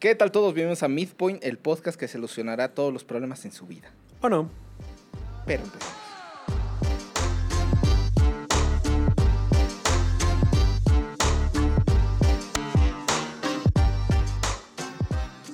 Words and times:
¿Qué 0.00 0.14
tal 0.14 0.30
todos? 0.30 0.54
Bienvenidos 0.54 0.84
a 0.84 0.88
Midpoint, 0.88 1.42
el 1.42 1.58
podcast 1.58 1.98
que 1.98 2.06
solucionará 2.06 2.72
todos 2.72 2.92
los 2.92 3.02
problemas 3.02 3.44
en 3.44 3.50
su 3.50 3.66
vida. 3.66 3.90
¿O 4.20 4.28
no? 4.28 4.48
Pero 5.44 5.64
empezamos. 5.64 5.92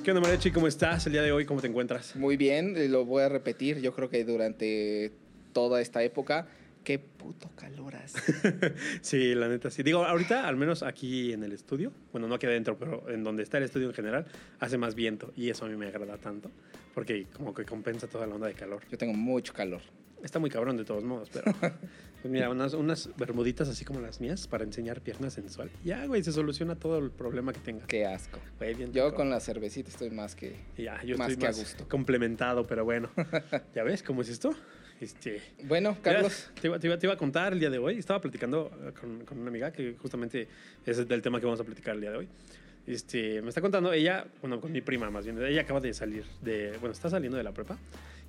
¿Qué 0.05 0.11
onda, 0.11 0.21
Mariachi? 0.21 0.51
¿Cómo 0.51 0.67
estás 0.67 1.07
el 1.07 1.15
día 1.15 1.23
de 1.23 1.33
hoy? 1.33 1.47
¿Cómo 1.47 1.63
te 1.63 1.69
encuentras? 1.69 2.15
Muy 2.15 2.37
bien, 2.37 2.77
eh, 2.77 2.89
lo 2.89 3.07
voy 3.07 3.23
a 3.23 3.31
repetir. 3.31 3.81
Yo 3.81 3.95
creo 3.95 4.11
que 4.11 4.27
durante 4.27 5.13
toda 5.55 5.81
esta 5.81 6.03
época, 6.03 6.49
qué 6.85 6.99
puto 6.99 7.51
calor 7.57 7.97
hace. 7.97 8.21
sí, 9.01 9.35
la 9.35 9.49
neta, 9.49 9.71
sí. 9.71 9.83
Digo, 9.83 10.05
ahorita, 10.05 10.47
al 10.47 10.57
menos 10.57 10.83
aquí 10.83 11.33
en 11.33 11.43
el 11.43 11.53
estudio, 11.53 11.91
bueno, 12.13 12.29
no 12.29 12.35
aquí 12.35 12.47
adentro, 12.47 12.79
pero 12.79 13.09
en 13.11 13.25
donde 13.25 13.43
está 13.43 13.59
el 13.59 13.65
estudio 13.65 13.89
en 13.89 13.95
general, 13.95 14.27
hace 14.61 14.79
más 14.79 14.95
viento 14.95 15.33
y 15.35 15.49
eso 15.51 15.65
a 15.65 15.69
mí 15.69 15.77
me 15.77 15.87
agrada 15.87 16.19
tanto, 16.19 16.51
porque 16.95 17.27
como 17.33 17.53
que 17.55 17.65
compensa 17.65 18.07
toda 18.07 18.27
la 18.27 18.35
onda 18.35 18.47
de 18.47 18.55
calor. 18.55 18.83
Yo 18.91 18.99
tengo 18.99 19.15
mucho 19.15 19.53
calor. 19.53 19.81
Está 20.23 20.39
muy 20.39 20.49
cabrón 20.49 20.77
de 20.79 20.85
todos 20.85 21.05
modos, 21.05 21.29
pero 21.31 21.53
pues 22.23 22.33
mira, 22.33 22.49
unas, 22.49 22.73
unas 22.73 23.11
bermuditas 23.17 23.69
así 23.69 23.85
como 23.85 24.01
las 24.01 24.21
mías 24.21 24.47
para 24.47 24.65
enseñar 24.65 25.03
pierna 25.03 25.29
sensual. 25.29 25.71
Ya, 25.85 26.07
güey, 26.07 26.23
se 26.23 26.33
soluciona 26.33 26.77
todo 26.77 26.99
el 26.99 27.11
problema 27.11 27.53
que 27.53 27.61
tenga. 27.61 27.87
Qué 27.87 28.07
asco. 28.07 28.39
Güey, 28.59 28.75
bien 28.75 28.93
Yo 28.93 29.15
con 29.15 29.29
la 29.29 29.41
cervecita 29.41 29.91
estoy 29.91 30.11
más 30.11 30.35
que... 30.35 30.57
Ya, 30.79 31.03
yo 31.03 31.19
más 31.19 31.31
estoy 31.31 31.41
que 31.41 31.47
a 31.47 31.51
más 31.51 31.59
gusto. 31.59 31.89
complementado, 31.89 32.67
pero 32.67 32.85
bueno. 32.85 33.11
¿Ya 33.75 33.83
ves 33.83 34.03
cómo 34.03 34.23
es 34.23 34.31
esto? 34.31 34.55
Este, 35.01 35.43
Bueno, 35.65 35.97
Carlos, 36.03 36.51
te, 36.61 36.69
iba, 36.69 36.79
te 36.79 36.87
iba- 36.87 36.99
te 36.99 37.07
iba 37.07 37.15
a 37.15 37.17
contar 37.17 37.53
el 37.53 37.61
día 37.61 37.71
de 37.71 37.79
hoy. 37.79 37.99
Estaba 37.99 38.21
platicando 38.21 38.71
eh, 38.87 38.93
con, 38.99 39.25
con 39.25 39.39
una 39.39 39.49
amiga 39.51 39.71
que 39.73 39.95
justamente 40.01 40.49
es 40.87 41.07
del 41.09 41.21
tema 41.21 41.41
que 41.41 41.47
vamos 41.47 41.61
a 41.61 41.65
platicar 41.65 41.95
el 41.95 42.01
día 42.01 42.11
de 42.13 42.19
hoy. 42.19 42.29
Este, 42.87 43.41
me 43.43 43.49
está 43.49 43.61
contando 43.61 43.93
ella, 43.93 44.27
bueno, 44.41 44.61
con 44.61 44.71
mi 44.71 44.81
prima 44.81 45.11
más 45.11 45.25
bien. 45.25 45.43
Ella 45.43 45.63
acaba 45.63 45.81
de 45.81 45.93
salir 45.95 46.25
de, 46.43 46.71
bueno, 46.81 46.93
está 46.93 47.09
saliendo 47.11 47.37
de 47.37 47.45
la 47.45 47.53
prepa 47.53 47.79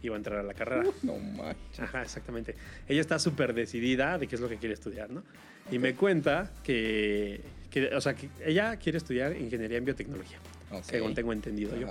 y 0.01 0.09
va 0.09 0.15
a 0.15 0.17
entrar 0.17 0.39
a 0.39 0.43
la 0.43 0.53
carrera. 0.53 0.83
no 1.03 1.17
manches. 1.17 1.79
Ajá, 1.79 2.01
exactamente. 2.01 2.55
Ella 2.87 3.01
está 3.01 3.19
súper 3.19 3.53
decidida 3.53 4.17
de 4.17 4.27
qué 4.27 4.35
es 4.35 4.41
lo 4.41 4.49
que 4.49 4.57
quiere 4.57 4.73
estudiar, 4.73 5.09
¿no? 5.09 5.23
Y 5.71 5.79
me 5.79 5.93
cuenta 5.95 6.51
que, 6.63 7.41
que, 7.69 7.87
o 7.95 8.01
sea, 8.01 8.15
que 8.15 8.29
ella 8.45 8.77
quiere 8.77 8.97
estudiar 8.97 9.35
ingeniería 9.35 9.77
en 9.77 9.85
biotecnología, 9.85 10.37
Ok. 10.71 10.83
según 10.83 11.13
tengo 11.15 11.33
entendido 11.33 11.75
yo. 11.77 11.87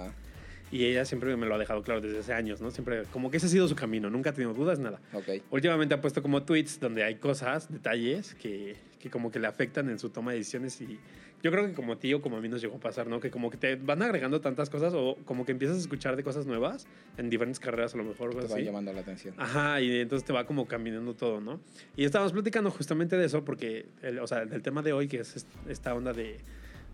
Y 0.74 0.86
ella 0.86 1.04
siempre 1.04 1.36
me 1.36 1.46
lo 1.46 1.54
ha 1.54 1.58
dejado 1.58 1.82
claro 1.82 2.00
desde 2.00 2.18
hace 2.18 2.32
años, 2.32 2.60
¿no? 2.60 2.70
Siempre, 2.72 3.04
como 3.12 3.30
que 3.30 3.36
ese 3.36 3.46
ha 3.46 3.48
sido 3.48 3.68
su 3.68 3.76
camino, 3.76 4.10
nunca 4.10 4.30
ha 4.30 4.32
tenido 4.32 4.52
dudas, 4.54 4.80
nada. 4.80 5.00
Ok. 5.12 5.28
Últimamente 5.52 5.94
ha 5.94 6.00
puesto 6.00 6.20
como 6.20 6.42
tweets 6.42 6.80
donde 6.80 7.04
hay 7.04 7.14
cosas, 7.14 7.70
detalles 7.72 8.34
que, 8.34 8.74
que 8.98 9.08
como 9.08 9.30
que 9.30 9.38
le 9.38 9.46
afectan 9.46 9.88
en 9.88 10.00
su 10.00 10.10
toma 10.10 10.32
de 10.32 10.38
decisiones 10.38 10.80
y 10.80 10.98
yo 11.44 11.50
creo 11.52 11.66
que 11.66 11.74
como 11.74 11.92
a 11.92 11.98
ti 12.00 12.12
o 12.14 12.20
como 12.22 12.38
a 12.38 12.40
mí 12.40 12.48
nos 12.48 12.60
llegó 12.60 12.76
a 12.76 12.80
pasar, 12.80 13.06
¿no? 13.06 13.20
Que 13.20 13.30
como 13.30 13.50
que 13.50 13.56
te 13.58 13.76
van 13.76 14.02
agregando 14.02 14.40
tantas 14.40 14.68
cosas 14.68 14.94
o 14.96 15.16
como 15.26 15.44
que 15.44 15.52
empiezas 15.52 15.76
a 15.76 15.80
escuchar 15.80 16.16
de 16.16 16.24
cosas 16.24 16.46
nuevas 16.46 16.86
en 17.18 17.30
diferentes 17.30 17.60
carreras 17.60 17.94
a 17.94 17.98
lo 17.98 18.04
mejor. 18.04 18.30
Te 18.30 18.36
va 18.48 18.54
así. 18.56 18.64
llamando 18.64 18.92
la 18.92 19.02
atención. 19.02 19.34
Ajá, 19.38 19.80
y 19.80 20.00
entonces 20.00 20.26
te 20.26 20.32
va 20.32 20.44
como 20.46 20.66
caminando 20.66 21.14
todo, 21.14 21.40
¿no? 21.40 21.60
Y 21.96 22.04
estábamos 22.04 22.32
platicando 22.32 22.70
justamente 22.72 23.16
de 23.16 23.26
eso 23.26 23.44
porque, 23.44 23.86
el- 24.02 24.18
o 24.18 24.26
sea, 24.26 24.44
del 24.46 24.62
tema 24.62 24.82
de 24.82 24.92
hoy 24.94 25.06
que 25.06 25.18
es 25.20 25.36
est- 25.36 25.48
esta 25.68 25.94
onda 25.94 26.12
de, 26.14 26.38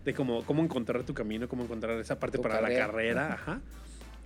de 0.05 0.13
cómo, 0.13 0.43
cómo 0.45 0.63
encontrar 0.63 1.03
tu 1.03 1.13
camino, 1.13 1.47
cómo 1.47 1.63
encontrar 1.63 1.97
esa 1.99 2.19
parte 2.19 2.37
Tu 2.37 2.43
para 2.43 2.59
carrera. 2.59 2.79
la 2.79 2.85
carrera, 2.91 3.33
ajá. 3.33 3.61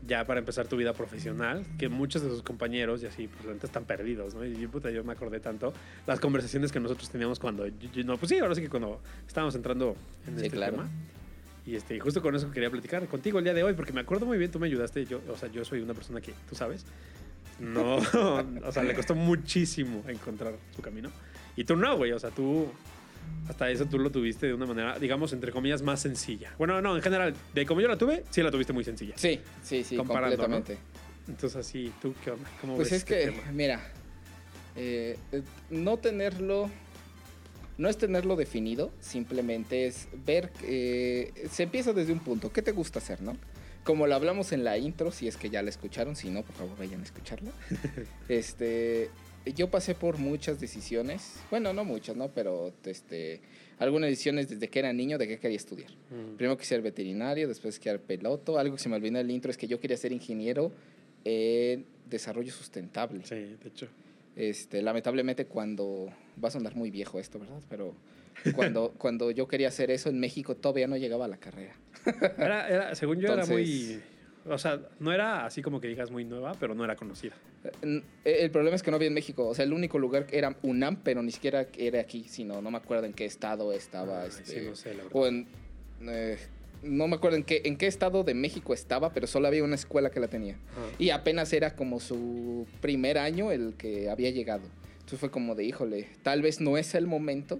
Ya 0.05 0.23
para 0.25 0.39
empezar 0.39 0.67
tu 0.67 0.77
vida 0.77 0.93
profesional, 0.93 1.65
que 1.79 1.89
muchos 1.89 2.21
de 2.21 2.29
sus 2.29 2.43
compañeros 2.43 3.01
y 3.01 3.07
así, 3.07 3.27
pues 3.27 3.45
neta 3.53 3.65
están 3.65 3.85
perdidos, 3.85 4.35
¿no? 4.35 4.45
Y 4.45 4.55
yo, 4.59 4.69
puta, 4.69 4.91
yo 4.91 5.03
me 5.03 5.13
acordé 5.13 5.39
tanto 5.39 5.73
las 6.05 6.19
conversaciones 6.19 6.71
que 6.71 6.79
nosotros 6.79 7.09
teníamos 7.09 7.39
cuando, 7.39 7.65
yo- 7.65 7.89
yo- 7.93 8.03
no, 8.03 8.17
pues 8.17 8.29
sí, 8.29 8.37
ahora 8.37 8.53
sí 8.53 8.61
que 8.61 8.69
cuando 8.69 9.01
estábamos 9.27 9.55
entrando 9.55 9.95
en 10.27 10.37
Sí, 10.39 10.45
este 10.45 10.57
claro. 10.57 10.73
tema. 10.73 10.89
Y 11.65 11.75
este, 11.75 11.99
justo 11.99 12.21
con 12.21 12.35
eso 12.35 12.51
quería 12.51 12.69
platicar 12.69 13.07
contigo 13.07 13.39
el 13.39 13.45
día 13.45 13.53
de 13.55 13.63
hoy, 13.63 13.73
porque 13.73 13.93
me 13.93 14.01
acuerdo 14.01 14.27
muy 14.27 14.37
bien, 14.37 14.51
tú 14.51 14.59
me 14.59 14.67
ayudaste, 14.67 15.05
yo, 15.05 15.19
o 15.29 15.35
sea, 15.37 15.49
yo 15.49 15.65
soy 15.65 15.79
una 15.81 15.95
persona 15.95 16.21
que, 16.21 16.33
tú 16.47 16.55
sabes, 16.55 16.85
no, 17.59 17.95
o 18.63 18.71
sea, 18.71 18.83
le 18.83 18.93
costó 18.93 19.15
muchísimo 19.15 20.03
encontrar 20.07 20.53
su 20.75 20.81
camino. 20.83 21.09
Y 21.55 21.63
tú 21.63 21.75
no, 21.75 21.97
güey, 21.97 22.11
o 22.11 22.19
sea, 22.19 22.29
tú, 22.29 22.67
hasta 23.47 23.69
eso 23.69 23.85
tú 23.85 23.99
lo 23.99 24.09
tuviste 24.11 24.47
de 24.47 24.53
una 24.53 24.65
manera, 24.65 24.97
digamos, 24.99 25.31
entre 25.33 25.51
comillas, 25.51 25.81
más 25.81 26.01
sencilla. 26.01 26.53
Bueno, 26.57 26.81
no, 26.81 26.95
en 26.95 27.01
general, 27.01 27.33
de 27.53 27.65
como 27.65 27.81
yo 27.81 27.87
la 27.87 27.97
tuve, 27.97 28.23
sí 28.31 28.41
la 28.41 28.51
tuviste 28.51 28.73
muy 28.73 28.83
sencilla. 28.83 29.13
Sí, 29.17 29.39
sí, 29.63 29.83
sí, 29.83 29.95
Comparando, 29.97 30.37
completamente. 30.37 30.77
Entonces, 31.27 31.55
así, 31.57 31.91
¿tú 32.01 32.13
qué 32.23 32.31
onda? 32.31 32.49
¿Cómo 32.61 32.75
Pues 32.75 32.89
ves 32.91 32.97
es 33.03 33.03
este 33.09 33.19
que, 33.19 33.31
tema? 33.31 33.51
mira, 33.51 33.91
eh, 34.75 35.17
eh, 35.31 35.41
no 35.69 35.97
tenerlo, 35.97 36.69
no 37.77 37.89
es 37.89 37.97
tenerlo 37.97 38.35
definido, 38.35 38.91
simplemente 38.99 39.87
es 39.87 40.07
ver, 40.25 40.49
que 40.51 41.31
se 41.51 41.63
empieza 41.63 41.93
desde 41.93 42.13
un 42.13 42.19
punto, 42.19 42.51
¿qué 42.51 42.61
te 42.61 42.71
gusta 42.71 42.99
hacer, 42.99 43.21
no? 43.21 43.35
Como 43.83 44.07
lo 44.07 44.15
hablamos 44.15 44.51
en 44.51 44.63
la 44.63 44.77
intro, 44.79 45.11
si 45.11 45.27
es 45.27 45.37
que 45.37 45.49
ya 45.51 45.61
la 45.61 45.69
escucharon, 45.69 46.15
si 46.15 46.29
no, 46.29 46.41
por 46.41 46.55
favor 46.55 46.77
vayan 46.77 47.01
a 47.01 47.03
escucharla. 47.03 47.51
este, 48.29 49.09
yo 49.53 49.69
pasé 49.69 49.95
por 49.95 50.17
muchas 50.17 50.59
decisiones, 50.59 51.39
bueno, 51.51 51.73
no 51.73 51.85
muchas, 51.85 52.15
¿no? 52.15 52.29
Pero, 52.29 52.73
este, 52.85 53.41
algunas 53.79 54.09
decisiones 54.09 54.49
desde 54.49 54.67
que 54.69 54.79
era 54.79 54.91
niño 54.93 55.17
de 55.17 55.27
qué 55.27 55.39
quería 55.39 55.57
estudiar. 55.57 55.91
Mm, 56.09 56.35
Primero 56.35 56.57
quise 56.57 56.69
ser 56.69 56.81
veterinario, 56.81 57.47
después 57.47 57.77
quería 57.79 57.99
ser 57.99 58.01
piloto. 58.01 58.57
Algo 58.57 58.75
que 58.75 58.81
se 58.81 58.89
me 58.89 58.95
olvidó 58.95 59.09
en 59.09 59.25
el 59.25 59.31
intro 59.31 59.51
es 59.51 59.57
que 59.57 59.67
yo 59.67 59.79
quería 59.79 59.97
ser 59.97 60.11
ingeniero 60.11 60.71
en 61.23 61.85
desarrollo 62.09 62.51
sustentable. 62.51 63.21
Sí, 63.23 63.35
de 63.35 63.67
hecho. 63.67 63.87
Este, 64.35 64.81
lamentablemente 64.81 65.45
cuando 65.45 66.11
va 66.43 66.49
a 66.49 66.51
sonar 66.51 66.75
muy 66.75 66.91
viejo 66.91 67.19
esto, 67.19 67.39
¿verdad? 67.39 67.61
Pero 67.69 67.95
cuando, 68.53 68.93
cuando 68.97 69.31
yo 69.31 69.47
quería 69.47 69.69
hacer 69.69 69.91
eso 69.91 70.09
en 70.09 70.19
México 70.19 70.55
todavía 70.55 70.87
no 70.87 70.97
llegaba 70.97 71.25
a 71.25 71.27
la 71.29 71.37
carrera. 71.37 71.75
Era, 72.37 72.67
era, 72.67 72.95
según 72.95 73.19
yo, 73.19 73.31
era 73.33 73.45
muy. 73.45 74.01
O 74.47 74.57
sea, 74.57 74.79
no 74.99 75.11
era 75.11 75.45
así 75.45 75.61
como 75.61 75.81
que 75.81 75.87
digas 75.87 76.11
muy 76.11 76.23
nueva, 76.23 76.53
pero 76.59 76.75
no 76.75 76.83
era 76.83 76.95
conocida. 76.95 77.33
Eh, 77.81 78.01
El 78.23 78.51
problema 78.51 78.75
es 78.75 78.83
que 78.83 78.91
no 78.91 78.97
había 78.97 79.07
en 79.07 79.13
México. 79.13 79.47
O 79.47 79.55
sea, 79.55 79.65
el 79.65 79.73
único 79.73 79.97
lugar 79.97 80.27
era 80.31 80.55
UNAM, 80.61 80.97
pero 81.03 81.23
ni 81.23 81.31
siquiera 81.31 81.67
era 81.77 81.99
aquí, 82.01 82.25
sino 82.27 82.61
no 82.61 82.69
me 82.69 82.77
acuerdo 82.77 83.05
en 83.05 83.13
qué 83.13 83.25
estado 83.25 83.73
estaba. 83.73 84.25
Este, 84.25 84.45
sí, 84.45 84.65
no 84.67 84.75
sé, 84.75 84.89
la 84.93 85.03
verdad. 85.03 85.11
o 85.13 85.25
en, 85.27 85.47
eh, 86.07 86.37
no 86.83 87.07
me 87.07 87.15
acuerdo 87.15 87.37
en 87.37 87.43
qué, 87.43 87.63
en 87.65 87.77
qué 87.77 87.87
estado 87.87 88.23
de 88.23 88.35
México 88.35 88.73
estaba, 88.73 89.11
pero 89.13 89.25
solo 89.25 89.47
había 89.47 89.63
una 89.63 89.75
escuela 89.75 90.11
que 90.11 90.19
la 90.19 90.27
tenía. 90.27 90.53
Ajá. 90.53 90.95
Y 90.99 91.09
apenas 91.09 91.51
era 91.51 91.75
como 91.75 91.99
su 91.99 92.67
primer 92.81 93.17
año 93.17 93.51
el 93.51 93.73
que 93.77 94.09
había 94.11 94.29
llegado. 94.29 94.63
Entonces 94.93 95.19
fue 95.19 95.31
como 95.31 95.55
de, 95.55 95.63
híjole, 95.63 96.07
tal 96.21 96.41
vez 96.43 96.61
no 96.61 96.77
es 96.77 96.93
el 96.93 97.07
momento. 97.07 97.59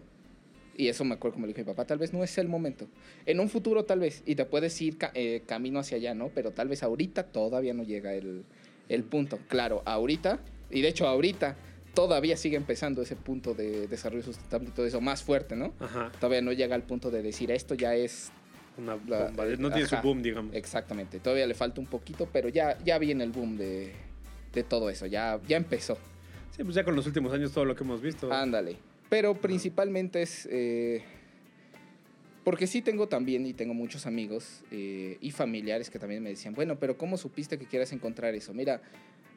Y 0.77 0.89
eso 0.89 1.05
me 1.05 1.13
acuerdo 1.15 1.35
como 1.35 1.45
le 1.45 1.53
dije 1.53 1.61
a 1.61 1.63
mi 1.63 1.69
papá, 1.71 1.85
tal 1.85 1.97
vez 1.99 2.11
no 2.13 2.23
es 2.23 2.37
el 2.37 2.47
momento. 2.49 2.87
En 3.25 3.39
un 3.39 3.49
futuro 3.49 3.85
tal 3.85 3.99
vez, 3.99 4.23
y 4.25 4.35
te 4.35 4.43
puedes 4.45 4.79
ir 4.81 4.97
ca- 4.97 5.11
eh, 5.13 5.41
camino 5.45 5.79
hacia 5.79 5.97
allá, 5.97 6.13
¿no? 6.13 6.29
Pero 6.35 6.51
tal 6.51 6.67
vez 6.67 6.83
ahorita 6.83 7.23
todavía 7.27 7.73
no 7.73 7.83
llega 7.83 8.13
el, 8.13 8.43
el 8.89 9.03
punto. 9.03 9.39
Claro, 9.47 9.81
ahorita, 9.85 10.39
y 10.69 10.81
de 10.81 10.89
hecho 10.89 11.07
ahorita 11.07 11.55
todavía 11.93 12.35
sigue 12.35 12.57
empezando 12.57 13.01
ese 13.01 13.15
punto 13.15 13.53
de 13.53 13.87
desarrollo 13.87 14.21
sustentable 14.23 14.67
y 14.67 14.71
todo 14.73 14.85
eso 14.85 14.99
más 14.99 15.23
fuerte, 15.23 15.55
¿no? 15.55 15.73
Ajá. 15.79 16.11
Todavía 16.19 16.41
no 16.41 16.51
llega 16.51 16.75
al 16.75 16.83
punto 16.83 17.09
de 17.09 17.21
decir 17.21 17.51
esto 17.51 17.73
ya 17.75 17.95
es 17.95 18.31
Una 18.77 18.97
La- 19.07 19.25
bomba. 19.27 19.45
No 19.57 19.69
tiene 19.71 19.85
ajá. 19.85 20.01
su 20.01 20.05
boom, 20.05 20.21
digamos. 20.21 20.53
Exactamente, 20.53 21.21
todavía 21.21 21.47
le 21.47 21.53
falta 21.53 21.79
un 21.79 21.87
poquito, 21.87 22.27
pero 22.33 22.49
ya, 22.49 22.77
ya 22.83 22.97
viene 22.97 23.23
el 23.23 23.31
boom 23.31 23.55
de, 23.55 23.93
de 24.53 24.63
todo 24.63 24.89
eso, 24.89 25.05
ya, 25.05 25.39
ya 25.47 25.55
empezó. 25.55 25.97
Sí, 26.51 26.63
pues 26.65 26.75
ya 26.75 26.83
con 26.83 26.95
los 26.97 27.07
últimos 27.07 27.31
años 27.31 27.53
todo 27.53 27.63
lo 27.63 27.75
que 27.77 27.85
hemos 27.85 28.01
visto. 28.01 28.29
Ándale. 28.33 28.75
Pero 29.09 29.35
principalmente 29.39 30.21
es... 30.21 30.47
eh, 30.51 31.03
porque 32.43 32.67
sí 32.67 32.81
tengo 32.83 33.07
también 33.07 33.45
y 33.47 33.53
tengo 33.53 33.73
muchos 33.73 34.05
amigos 34.05 34.63
eh, 34.71 35.17
y 35.19 35.31
familiares 35.31 35.89
que 35.89 35.97
también 35.97 36.21
me 36.21 36.29
decían, 36.29 36.53
bueno, 36.53 36.77
pero 36.77 36.95
¿cómo 36.97 37.17
supiste 37.17 37.57
que 37.57 37.65
quieras 37.65 37.91
encontrar 37.91 38.35
eso? 38.35 38.53
Mira, 38.53 38.81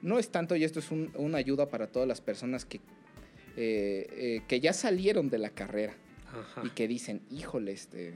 no 0.02 0.18
es 0.18 0.28
tanto 0.30 0.54
y 0.56 0.64
esto 0.64 0.78
es 0.78 0.90
un- 0.90 1.10
una 1.16 1.38
ayuda 1.38 1.68
para 1.70 1.86
todas 1.86 2.06
las 2.06 2.20
personas 2.20 2.66
que, 2.66 2.76
eh, 3.56 4.06
eh, 4.10 4.42
que 4.46 4.60
ya 4.60 4.74
salieron 4.74 5.30
de 5.30 5.38
la 5.38 5.48
carrera 5.50 5.94
Ajá. 6.30 6.62
y 6.64 6.70
que 6.70 6.86
dicen, 6.86 7.22
híjole, 7.30 7.72
este... 7.72 8.12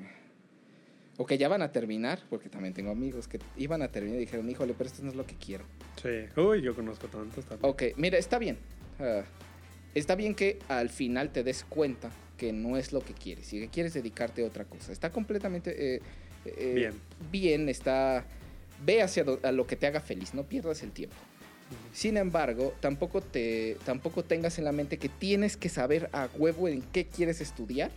O 1.18 1.26
que 1.26 1.36
ya 1.38 1.48
van 1.48 1.62
a 1.62 1.72
terminar, 1.72 2.20
porque 2.30 2.48
también 2.48 2.74
tengo 2.74 2.90
amigos 2.90 3.28
que 3.28 3.38
iban 3.56 3.80
a 3.82 3.88
terminar 3.88 4.16
y 4.18 4.20
dijeron, 4.20 4.48
híjole, 4.50 4.74
pero 4.76 4.88
esto 4.88 5.02
no 5.02 5.10
es 5.10 5.14
lo 5.16 5.26
que 5.26 5.36
quiero. 5.36 5.64
Sí. 6.02 6.40
Uy, 6.40 6.62
yo 6.62 6.74
conozco 6.74 7.06
tantos 7.06 7.44
también. 7.46 7.70
Ok, 7.70 7.82
mira, 7.96 8.18
está 8.18 8.38
bien. 8.38 8.58
Ah, 8.98 9.22
está 9.94 10.14
bien 10.14 10.34
que 10.34 10.58
al 10.68 10.88
final 10.88 11.30
te 11.30 11.42
des 11.42 11.64
cuenta 11.64 12.10
que 12.36 12.52
no 12.52 12.76
es 12.76 12.92
lo 12.92 13.00
que 13.00 13.14
quieres 13.14 13.52
y 13.52 13.60
que 13.60 13.68
quieres 13.68 13.94
dedicarte 13.94 14.42
a 14.42 14.46
otra 14.46 14.64
cosa. 14.64 14.92
Está 14.92 15.10
completamente 15.10 15.96
eh, 15.96 16.00
eh, 16.44 16.72
Bien. 16.74 16.92
bien, 17.30 17.68
está... 17.68 18.24
Ve 18.84 19.00
hacia 19.00 19.24
a 19.44 19.52
lo 19.52 19.66
que 19.66 19.76
te 19.76 19.86
haga 19.86 20.00
feliz, 20.00 20.34
no 20.34 20.42
pierdas 20.42 20.82
el 20.82 20.90
tiempo. 20.90 21.16
Sin 21.92 22.16
embargo, 22.16 22.74
tampoco, 22.80 23.20
te, 23.20 23.76
tampoco 23.84 24.24
tengas 24.24 24.58
en 24.58 24.64
la 24.64 24.72
mente 24.72 24.98
que 24.98 25.08
tienes 25.08 25.56
que 25.56 25.68
saber 25.68 26.10
a 26.12 26.28
huevo 26.36 26.68
en 26.68 26.82
qué 26.82 27.06
quieres 27.06 27.40
estudiar 27.40 27.90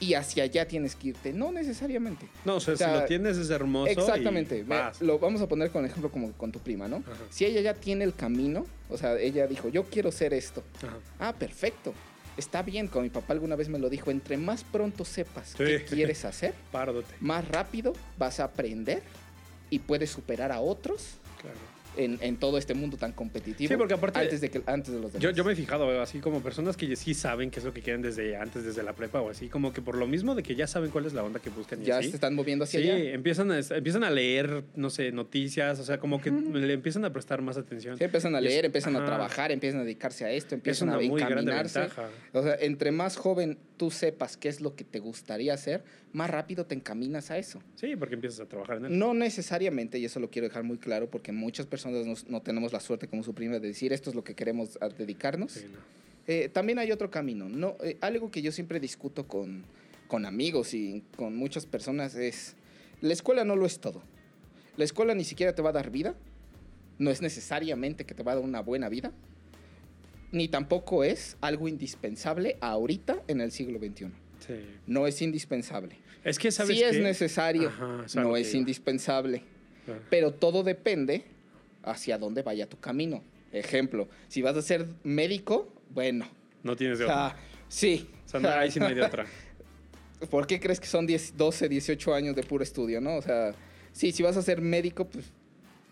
y 0.00 0.14
hacia 0.14 0.44
allá 0.44 0.66
tienes 0.68 0.94
que 0.94 1.08
irte. 1.08 1.32
No 1.32 1.52
necesariamente. 1.52 2.26
No, 2.44 2.56
o 2.56 2.60
sea, 2.60 2.74
O 2.74 2.76
sea, 2.76 2.88
si 2.94 3.00
lo 3.00 3.04
tienes 3.06 3.36
es 3.36 3.50
hermoso. 3.50 3.90
Exactamente. 3.90 4.58
y 4.58 4.62
Ve, 4.62 4.68
vas. 4.68 5.00
Lo 5.00 5.18
vamos 5.18 5.40
a 5.40 5.48
poner 5.48 5.70
con 5.70 5.84
ejemplo 5.84 6.10
como 6.10 6.32
con 6.32 6.52
tu 6.52 6.58
prima, 6.60 6.88
¿no? 6.88 6.96
Ajá. 6.98 7.16
Si 7.30 7.44
ella 7.44 7.60
ya 7.60 7.74
tiene 7.74 8.04
el 8.04 8.14
camino, 8.14 8.66
o 8.90 8.96
sea, 8.98 9.18
ella 9.18 9.46
dijo, 9.46 9.68
yo 9.68 9.84
quiero 9.84 10.12
ser 10.12 10.34
esto. 10.34 10.62
Ajá. 10.78 10.98
Ah, 11.18 11.32
perfecto. 11.32 11.94
está 12.36 12.60
bien, 12.62 12.86
como 12.88 13.04
mi 13.04 13.08
papá 13.10 13.32
alguna 13.32 13.56
vez 13.56 13.68
me 13.70 13.78
lo 13.78 13.88
dijo, 13.88 14.10
entre 14.10 14.36
más 14.36 14.62
pronto 14.62 15.06
sepas 15.06 15.48
Sí. 15.56 15.64
qué 15.64 15.84
quieres 15.86 16.24
hacer, 16.26 16.52
Párdote. 16.72 17.14
más 17.20 17.48
rápido 17.48 17.94
vas 18.18 18.40
a 18.40 18.44
aprender 18.44 19.02
y 19.70 19.78
puedes 19.78 20.10
superar 20.10 20.52
a 20.52 20.60
otros 20.60 21.14
Claro. 21.40 21.56
En, 21.96 22.18
en 22.20 22.36
todo 22.36 22.58
este 22.58 22.74
mundo 22.74 22.96
tan 22.96 23.12
competitivo. 23.12 23.68
Sí, 23.68 23.76
porque 23.76 23.94
aparte- 23.94 24.18
Antes 24.20 24.40
de, 24.40 24.50
que, 24.50 24.62
antes 24.66 24.92
de 24.94 25.00
los 25.00 25.12
demás. 25.12 25.22
Yo, 25.22 25.30
yo 25.30 25.44
me 25.44 25.52
he 25.52 25.56
fijado, 25.56 26.00
así 26.00 26.18
como 26.20 26.40
personas 26.42 26.76
que 26.76 26.94
sí 26.96 27.14
saben 27.14 27.50
qué 27.50 27.58
es 27.60 27.64
lo 27.64 27.72
que 27.72 27.82
quieren 27.82 28.02
desde 28.02 28.36
antes, 28.36 28.64
desde 28.64 28.82
la 28.82 28.92
prepa 28.94 29.20
o 29.20 29.30
así, 29.30 29.48
como 29.48 29.72
que 29.72 29.82
por 29.82 29.96
lo 29.96 30.06
mismo 30.06 30.34
de 30.34 30.42
que 30.42 30.54
ya 30.54 30.66
saben 30.66 30.90
cuál 30.90 31.06
es 31.06 31.12
la 31.12 31.22
onda 31.22 31.40
que 31.40 31.50
buscan 31.50 31.82
y 31.82 31.86
ya 31.86 31.98
así. 31.98 32.08
se 32.10 32.16
están 32.16 32.34
moviendo 32.34 32.64
hacia 32.64 32.80
Sí, 32.80 32.90
allá. 32.90 33.12
empiezan 33.12 33.50
a, 33.50 33.58
empiezan 33.58 34.04
a 34.04 34.10
leer, 34.10 34.64
no 34.74 34.90
sé, 34.90 35.12
noticias, 35.12 35.78
o 35.80 35.84
sea, 35.84 35.98
como 35.98 36.20
que 36.20 36.30
le 36.30 36.72
empiezan 36.72 37.04
a 37.04 37.12
prestar 37.12 37.42
más 37.42 37.56
atención. 37.56 37.96
Sí, 37.98 38.04
empiezan 38.04 38.34
a 38.34 38.38
es- 38.38 38.44
leer, 38.44 38.64
empiezan 38.66 38.96
a 38.96 39.04
trabajar, 39.04 39.52
empiezan 39.52 39.80
a 39.80 39.84
dedicarse 39.84 40.24
a 40.24 40.30
esto, 40.30 40.48
Es 40.48 40.52
empiezan 40.58 40.88
una 40.88 40.98
a 40.98 41.00
muy 41.00 41.20
grande 41.20 41.34
encaminarse. 41.42 41.80
ventaja. 41.80 42.08
O 42.32 42.42
sea, 42.42 42.54
entre 42.60 42.90
más 42.92 43.16
joven 43.16 43.58
tú 43.76 43.90
sepas 43.90 44.36
qué 44.36 44.48
es 44.48 44.60
lo 44.60 44.74
que 44.74 44.84
te 44.84 44.98
gustaría 45.00 45.52
hacer, 45.54 45.84
más 46.16 46.30
rápido 46.30 46.64
te 46.64 46.74
encaminas 46.74 47.30
a 47.30 47.36
eso. 47.36 47.60
Sí, 47.74 47.94
porque 47.94 48.14
empiezas 48.14 48.40
a 48.40 48.46
trabajar 48.48 48.78
en 48.78 48.86
él. 48.86 48.98
No 48.98 49.12
necesariamente, 49.12 49.98
y 49.98 50.06
eso 50.06 50.18
lo 50.18 50.30
quiero 50.30 50.48
dejar 50.48 50.64
muy 50.64 50.78
claro, 50.78 51.10
porque 51.10 51.30
muchas 51.30 51.66
personas 51.66 52.06
nos- 52.06 52.26
no 52.28 52.40
tenemos 52.40 52.72
la 52.72 52.80
suerte 52.80 53.06
como 53.06 53.22
su 53.22 53.34
prima 53.34 53.58
de 53.58 53.68
decir 53.68 53.92
esto 53.92 54.08
es 54.08 54.16
lo 54.16 54.24
que 54.24 54.34
queremos 54.34 54.78
dedicarnos. 54.96 55.52
Sí, 55.52 55.66
no. 55.70 55.78
Eh, 56.26 56.48
también 56.48 56.78
hay 56.78 56.90
otro 56.90 57.10
camino. 57.10 57.50
No, 57.50 57.76
eh, 57.84 57.98
algo 58.00 58.30
que 58.30 58.40
yo 58.40 58.50
siempre 58.50 58.80
discuto 58.80 59.28
con, 59.28 59.64
con 60.08 60.24
amigos 60.24 60.72
y 60.72 61.04
con 61.16 61.36
muchas 61.36 61.66
personas 61.66 62.14
es, 62.14 62.56
la 63.02 63.12
escuela 63.12 63.44
no 63.44 63.54
lo 63.54 63.66
es 63.66 63.78
todo. 63.78 64.02
La 64.78 64.84
escuela 64.84 65.14
ni 65.14 65.24
siquiera 65.24 65.54
te 65.54 65.60
va 65.60 65.68
a 65.68 65.72
dar 65.74 65.90
vida, 65.90 66.14
no 66.98 67.10
es 67.10 67.20
necesariamente 67.20 68.06
que 68.06 68.14
te 68.14 68.22
va 68.22 68.32
a 68.32 68.34
dar 68.36 68.44
una 68.44 68.60
buena 68.60 68.88
vida, 68.88 69.12
ni 70.32 70.48
tampoco 70.48 71.04
es 71.04 71.36
algo 71.42 71.68
indispensable 71.68 72.56
ahorita 72.62 73.22
en 73.28 73.42
el 73.42 73.52
siglo 73.52 73.78
XXI. 73.78 74.06
Sí. 74.46 74.54
No 74.86 75.06
es 75.06 75.22
indispensable. 75.22 75.96
Es 76.26 76.38
que 76.38 76.50
sabes 76.50 76.76
Sí 76.76 76.82
es 76.82 76.96
qué? 76.96 77.02
necesario, 77.02 77.68
Ajá, 77.68 78.02
es 78.04 78.14
lo 78.16 78.22
no 78.22 78.36
es 78.36 78.52
indispensable. 78.54 79.42
Claro. 79.84 80.00
Pero 80.10 80.32
todo 80.32 80.62
depende 80.64 81.22
hacia 81.84 82.18
dónde 82.18 82.42
vaya 82.42 82.68
tu 82.68 82.78
camino. 82.80 83.22
Ejemplo, 83.52 84.08
si 84.28 84.42
vas 84.42 84.56
a 84.56 84.62
ser 84.62 84.86
médico, 85.04 85.72
bueno, 85.90 86.26
No 86.64 86.74
tienes 86.76 86.98
de 86.98 87.04
o 87.04 87.08
otra. 87.08 87.36
sí. 87.68 88.10
O 88.26 88.28
sea, 88.28 88.40
no, 88.40 88.48
ahí 88.48 88.70
sí 88.72 88.80
no 88.80 88.86
hay 88.86 88.94
de 88.94 89.02
otra. 89.02 89.24
¿Por 90.30 90.46
qué 90.48 90.58
crees 90.58 90.80
que 90.80 90.86
son 90.88 91.06
10, 91.06 91.36
12, 91.36 91.68
18 91.68 92.14
años 92.14 92.34
de 92.34 92.42
puro 92.42 92.64
estudio, 92.64 93.00
no? 93.00 93.16
O 93.16 93.22
sea, 93.22 93.54
sí, 93.92 94.10
si 94.10 94.22
vas 94.24 94.36
a 94.36 94.42
ser 94.42 94.60
médico, 94.60 95.06
pues 95.06 95.26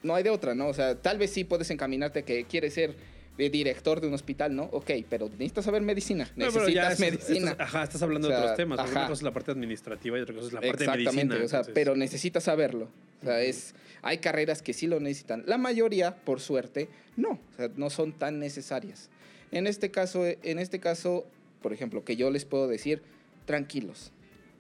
no 0.02 0.14
hay 0.16 0.25
de 0.25 0.31
otra, 0.31 0.54
¿no? 0.54 0.66
O 0.66 0.75
sea, 0.75 0.96
tal 1.00 1.16
vez 1.19 1.31
sí 1.31 1.44
puedes 1.44 1.70
encaminarte 1.70 2.25
que 2.25 2.44
quieres 2.44 2.75
ser 2.75 2.96
eh, 3.38 3.50
director 3.50 4.00
de 4.00 4.06
un 4.08 4.14
hospital, 4.14 4.54
¿no? 4.54 4.64
Ok, 4.72 4.90
pero 5.08 5.28
necesitas 5.28 5.64
saber 5.64 5.82
medicina, 5.82 6.31
No, 6.36 6.46
necesitas 6.46 6.92
es- 6.94 7.00
medicina. 7.00 7.50
estás- 7.52 7.66
ajá, 7.69 7.82
estás 7.84 8.02
hablando 8.02 8.28
O 8.28 8.31
sea, 8.31 8.38
de 8.38 8.44
otros 8.44 8.56
temas. 8.56 8.78
ajá. 8.78 8.90
Una 8.90 9.00
cosa 9.08 9.12
es 9.12 9.22
la 9.22 9.32
parte 9.32 9.50
administrativa 9.50 10.19
y 10.19 10.20
otra 10.22 10.34
cosa 10.34 10.46
es 10.48 10.52
la 10.52 10.60
parte 10.60 10.76
de 10.78 10.84
Exactamente, 10.84 11.25
medicina. 11.34 11.44
o 11.44 11.48
sea, 11.48 11.58
entonces- 11.60 11.75
pero 11.75 11.96
necesitas 11.96 12.44
saberlo. 12.44 12.88
O 13.22 13.25
sea, 13.26 13.40
es, 13.42 13.75
hay 14.02 14.19
carreras 14.19 14.62
que 14.62 14.72
sí 14.72 14.86
lo 14.86 15.00
necesitan. 15.00 15.42
La 15.46 15.58
mayoría, 15.58 16.14
por 16.16 16.40
suerte, 16.40 16.88
no. 17.16 17.31
O 17.52 17.56
sea, 17.56 17.70
no 17.76 17.90
son 17.90 18.12
tan 18.12 18.38
necesarias. 18.38 19.08
En 19.50 19.66
este 19.66 19.90
caso, 19.90 20.25
en 20.26 20.58
este 20.58 20.78
caso, 20.81 21.26
por 21.62 21.72
ejemplo, 21.72 22.04
que 22.04 22.16
yo 22.16 22.31
les 22.31 22.44
puedo 22.44 22.69
decir, 22.69 23.02
tranquilos. 23.46 24.12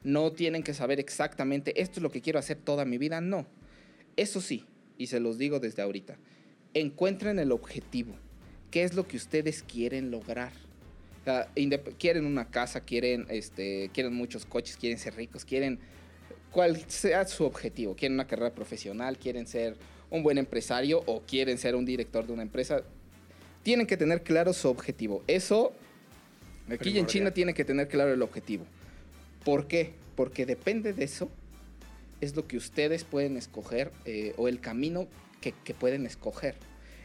No 0.02 0.32
tienen 0.32 0.62
que 0.62 0.74
saber 0.74 0.98
exactamente 1.00 1.80
esto 1.80 1.98
es 2.00 2.02
lo 2.02 2.10
que 2.10 2.20
quiero 2.20 2.38
hacer 2.38 2.56
toda 2.58 2.84
mi 2.84 2.98
vida. 2.98 3.20
No. 3.20 3.46
Eso 4.16 4.40
sí, 4.40 4.64
y 4.98 5.06
se 5.08 5.20
los 5.20 5.38
digo 5.38 5.60
desde 5.60 5.82
ahorita. 5.82 6.16
Encuentren 6.74 7.38
el 7.38 7.52
objetivo. 7.52 8.16
¿Qué 8.74 8.82
es 8.82 8.94
lo 8.94 9.06
que 9.06 9.16
ustedes 9.16 9.62
quieren 9.62 10.10
lograr? 10.10 10.50
O 11.20 11.24
sea, 11.24 11.48
indep- 11.54 11.94
quieren 11.96 12.26
una 12.26 12.46
casa, 12.50 12.80
quieren, 12.80 13.24
este, 13.30 13.88
quieren 13.94 14.12
muchos 14.12 14.44
coches, 14.44 14.76
quieren 14.76 14.98
ser 14.98 15.14
ricos, 15.14 15.44
quieren 15.44 15.78
cuál 16.50 16.82
sea 16.90 17.24
su 17.24 17.44
objetivo. 17.44 17.94
Quieren 17.94 18.14
una 18.14 18.26
carrera 18.26 18.52
profesional, 18.52 19.16
quieren 19.16 19.46
ser 19.46 19.76
un 20.10 20.24
buen 20.24 20.38
empresario 20.38 21.04
o 21.06 21.20
quieren 21.20 21.56
ser 21.56 21.76
un 21.76 21.84
director 21.84 22.26
de 22.26 22.32
una 22.32 22.42
empresa. 22.42 22.82
Tienen 23.62 23.86
que 23.86 23.96
tener 23.96 24.24
claro 24.24 24.52
su 24.52 24.68
objetivo. 24.68 25.22
Eso, 25.28 25.72
aquí 26.68 26.98
en. 26.98 27.06
China 27.06 27.30
tiene 27.30 27.54
que 27.54 27.64
tener 27.64 27.86
claro 27.86 28.12
el 28.12 28.22
objetivo. 28.22 28.66
¿Por 29.44 29.68
qué? 29.68 29.92
Porque 30.16 30.46
depende 30.46 30.92
de 30.92 31.04
eso, 31.04 31.30
es 32.20 32.34
lo 32.34 32.48
que 32.48 32.56
ustedes 32.56 33.04
pueden 33.04 33.36
escoger 33.36 33.92
eh, 34.04 34.34
o 34.36 34.48
el 34.48 34.58
camino 34.58 35.06
que, 35.40 35.54
que 35.62 35.74
pueden 35.74 36.06
escoger. 36.06 36.56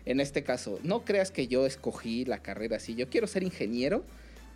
En 0.09 0.19
este 0.19 0.41
caso, 0.41 0.79
no 0.81 1.05
creas 1.05 1.29
que 1.29 1.47
yo 1.47 1.67
escogí 1.67 2.25
la 2.25 2.39
carrera 2.39 2.77
así. 2.77 2.95
Yo 2.95 3.09
quiero 3.09 3.27
ser 3.27 3.43
ingeniero 3.43 4.03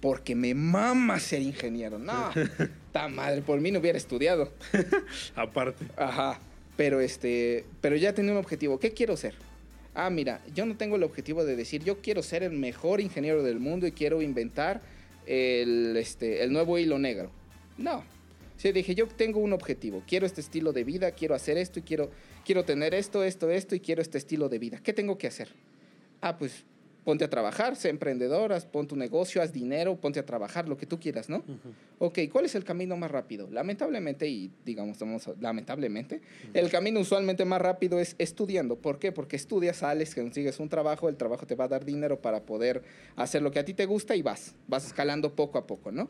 porque 0.01 0.33
me 0.33 0.55
mama 0.55 1.19
ser 1.19 1.43
ingeniero. 1.43 1.99
No, 1.99 2.31
ta 2.91 3.07
madre, 3.07 3.43
por 3.43 3.61
mí 3.61 3.69
no 3.69 3.77
hubiera 3.77 3.95
estudiado. 3.95 4.51
Aparte. 5.35 5.85
Ajá. 5.95 6.39
Pero 6.75 7.01
este, 7.01 7.65
pero 7.81 7.95
ya 7.95 8.15
tenía 8.15 8.31
un 8.31 8.39
objetivo. 8.39 8.79
¿Qué 8.79 8.93
quiero 8.93 9.15
ser? 9.15 9.35
Ah, 9.93 10.09
mira, 10.09 10.41
yo 10.55 10.65
no 10.65 10.75
tengo 10.75 10.95
el 10.95 11.03
objetivo 11.03 11.45
de 11.45 11.55
decir 11.55 11.83
yo 11.83 12.01
quiero 12.01 12.23
ser 12.23 12.41
el 12.41 12.53
mejor 12.53 12.99
ingeniero 12.99 13.43
del 13.43 13.59
mundo 13.59 13.85
y 13.85 13.91
quiero 13.91 14.23
inventar 14.23 14.81
el, 15.27 15.95
este, 15.97 16.43
el 16.43 16.51
nuevo 16.51 16.79
hilo 16.79 16.97
negro. 16.97 17.29
No. 17.77 18.03
Sí, 18.57 18.71
dije, 18.71 18.95
yo 18.95 19.07
tengo 19.07 19.39
un 19.39 19.53
objetivo. 19.53 20.01
Quiero 20.07 20.25
este 20.25 20.41
estilo 20.41 20.73
de 20.73 20.83
vida, 20.83 21.11
quiero 21.11 21.35
hacer 21.35 21.59
esto 21.59 21.77
y 21.77 21.83
quiero, 21.83 22.09
quiero 22.45 22.63
tener 22.65 22.93
esto, 22.93 23.23
esto, 23.23 23.49
esto 23.49 23.75
y 23.75 23.79
quiero 23.79 24.01
este 24.01 24.17
estilo 24.17 24.49
de 24.49 24.59
vida. 24.59 24.79
¿Qué 24.83 24.93
tengo 24.93 25.17
que 25.17 25.27
hacer? 25.27 25.49
Ah, 26.21 26.37
pues 26.37 26.63
ponte 27.03 27.25
a 27.25 27.29
trabajar, 27.29 27.75
sé 27.75 27.89
emprendedora, 27.89 28.57
pon 28.61 28.87
tu 28.87 28.95
negocio, 28.95 29.41
haz 29.41 29.51
dinero, 29.51 29.97
ponte 29.97 30.21
a 30.21 30.25
trabajar, 30.25 30.69
lo 30.69 30.77
que 30.77 30.85
tú 30.85 31.01
quieras, 31.01 31.27
¿no? 31.27 31.43
Ok, 31.99 32.19
¿cuál 32.31 32.45
es 32.45 32.55
el 32.55 32.63
camino 32.63 32.95
más 32.95 33.11
rápido? 33.11 33.49
Lamentablemente, 33.51 34.27
y 34.29 34.49
digamos, 34.63 34.99
vamos 34.99 35.27
a- 35.27 35.33
lamentablemente, 35.41 36.21
el 36.53 36.69
camino 36.69 37.01
usualmente 37.01 37.43
más 37.43 37.61
rápido 37.61 37.99
es 37.99 38.15
estudiando. 38.19 38.77
¿Por 38.77 38.99
qué? 38.99 39.11
Porque 39.11 39.35
estudias, 39.35 39.77
sales, 39.77 40.15
consigues 40.15 40.59
un 40.61 40.69
trabajo, 40.69 41.09
el 41.09 41.17
trabajo 41.17 41.45
te 41.45 41.55
va 41.55 41.65
a 41.65 41.67
dar 41.67 41.83
dinero 41.83 42.21
para 42.21 42.43
poder 42.45 42.83
hacer 43.17 43.41
lo 43.41 43.51
que 43.51 43.59
a 43.59 43.65
ti 43.65 43.73
te 43.73 43.85
gusta 43.85 44.15
y 44.15 44.21
vas, 44.21 44.55
vas 44.69 44.85
escalando 44.85 45.35
poco 45.35 45.57
a 45.57 45.67
poco, 45.67 45.91
¿no? 45.91 46.09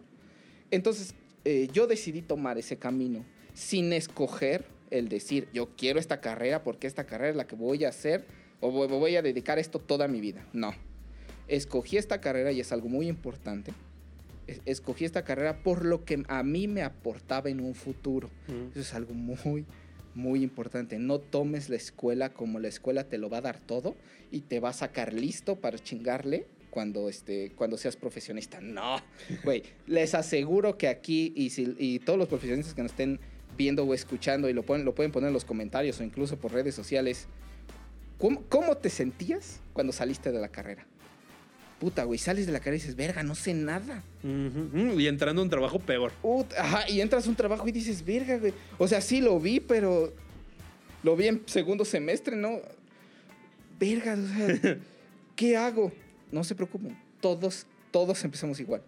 Entonces, 0.70 1.16
eh, 1.44 1.70
yo 1.74 1.88
decidí 1.88 2.22
tomar 2.22 2.60
ese 2.60 2.78
camino 2.78 3.26
sin 3.56 3.94
escoger 3.94 4.64
el 4.94 5.10
decir, 5.10 5.48
yo 5.54 5.70
quiero 5.76 6.00
esta 6.00 6.22
carrera 6.22 6.64
porque 6.64 6.88
esta 6.88 7.06
carrera 7.06 7.30
es 7.32 7.36
la 7.36 7.48
que 7.48 7.56
voy 7.56 7.84
a 7.84 7.90
hacer 7.90 8.26
o 8.62 8.72
voy- 8.72 8.88
me 8.88 8.98
voy 8.98 9.16
a 9.16 9.22
dedicar 9.22 9.58
a 9.58 9.62
esto 9.62 9.80
toda 9.80 10.08
mi 10.08 10.22
vida. 10.22 10.48
No. 10.54 10.74
Escogí 11.48 11.98
esta 11.98 12.22
carrera 12.22 12.52
y 12.52 12.60
es 12.60 12.72
algo 12.72 12.88
muy 12.90 13.08
importante. 13.08 13.74
Es- 14.48 14.62
Escogí 14.66 15.06
esta 15.06 15.24
carrera 15.24 15.62
por 15.64 15.84
lo 15.86 16.06
que 16.06 16.24
a 16.28 16.44
mí 16.44 16.68
me 16.68 16.84
aportaba 16.84 17.50
en 17.50 17.60
un 17.60 17.76
futuro. 17.76 18.30
Ujú. 18.48 18.70
Eso 18.72 18.80
es 18.82 18.94
algo 18.94 19.14
muy, 19.14 19.66
muy 20.16 20.44
importante. 20.44 21.00
No 21.00 21.20
tomes 21.20 21.70
la 21.70 21.76
escuela 21.76 22.30
como 22.30 22.60
la 22.60 22.68
escuela 22.68 23.04
te 23.06 23.18
lo 23.18 23.30
va 23.30 23.38
a 23.40 23.42
dar 23.42 23.60
todo 23.60 23.96
y 24.32 24.42
te 24.42 24.60
va 24.60 24.70
a 24.70 24.74
sacar 24.74 25.12
listo 25.14 25.56
para 25.58 25.78
chingarle 25.80 26.46
cuando, 26.70 27.08
este, 27.10 27.52
cuando 27.56 27.78
seas 27.78 27.96
profesionista. 27.96 28.60
No, 28.62 28.98
güey. 29.44 29.64
Les 29.88 30.16
aseguro 30.16 30.78
que 30.78 30.88
aquí 30.88 31.34
y, 31.36 31.50
si- 31.50 31.76
y 31.78 32.00
todos 32.00 32.18
los 32.18 32.28
profesionistas 32.28 32.74
que 32.74 32.82
nos 32.84 32.92
estén 32.92 33.20
viendo 33.58 33.84
o 33.84 33.94
escuchando 33.94 34.50
y 34.50 34.54
lo 34.54 34.64
pueden, 34.64 34.86
lo 34.86 34.96
pueden 34.96 35.12
poner 35.12 35.28
en 35.28 35.34
los 35.34 35.46
comentarios 35.46 36.00
o 36.00 36.04
incluso 36.04 36.38
por 36.38 36.52
redes 36.52 36.76
sociales. 36.76 37.28
¿Cómo, 38.18 38.44
cómo 38.50 38.78
te 38.78 38.90
sentías 38.90 39.60
cuando 39.74 39.92
saliste 39.92 40.32
de 40.32 40.40
la 40.40 40.50
carrera? 40.50 40.86
Puta, 41.80 42.06
güey, 42.06 42.18
sales 42.18 42.46
de 42.46 42.54
la 42.54 42.60
carrera 42.60 42.78
y 42.78 42.80
dices, 42.80 42.96
verga, 42.96 43.24
no 43.24 43.36
sé 43.36 43.54
nada. 43.54 44.04
Ujú. 44.24 45.00
Y 45.00 45.08
entrando 45.08 45.42
a 45.42 45.44
un 45.44 45.50
trabajo 45.50 45.80
peor. 45.80 46.14
Ajá, 46.58 46.90
y 46.90 47.02
entras 47.02 47.26
a 47.28 47.30
un 47.30 47.36
trabajo 47.36 47.68
y 47.68 47.72
dices, 47.74 48.06
verga, 48.06 48.38
güey. 48.38 48.54
O 48.78 48.88
sea, 48.88 49.02
sí 49.02 49.20
lo 49.20 49.38
vi, 49.40 49.60
pero 49.60 50.14
lo 51.04 51.16
vi 51.18 51.28
en 51.28 51.44
segundo 51.46 51.84
semestre, 51.84 52.38
¿no? 52.38 52.62
Verga, 53.78 54.14
o 54.14 54.28
sea, 54.28 54.78
¿qué 55.36 55.58
hago? 55.58 55.92
No 56.32 56.44
se 56.44 56.56
preocupen, 56.56 56.98
todos, 57.20 57.66
todos 57.92 58.24
empezamos 58.24 58.60
igual. 58.62 58.82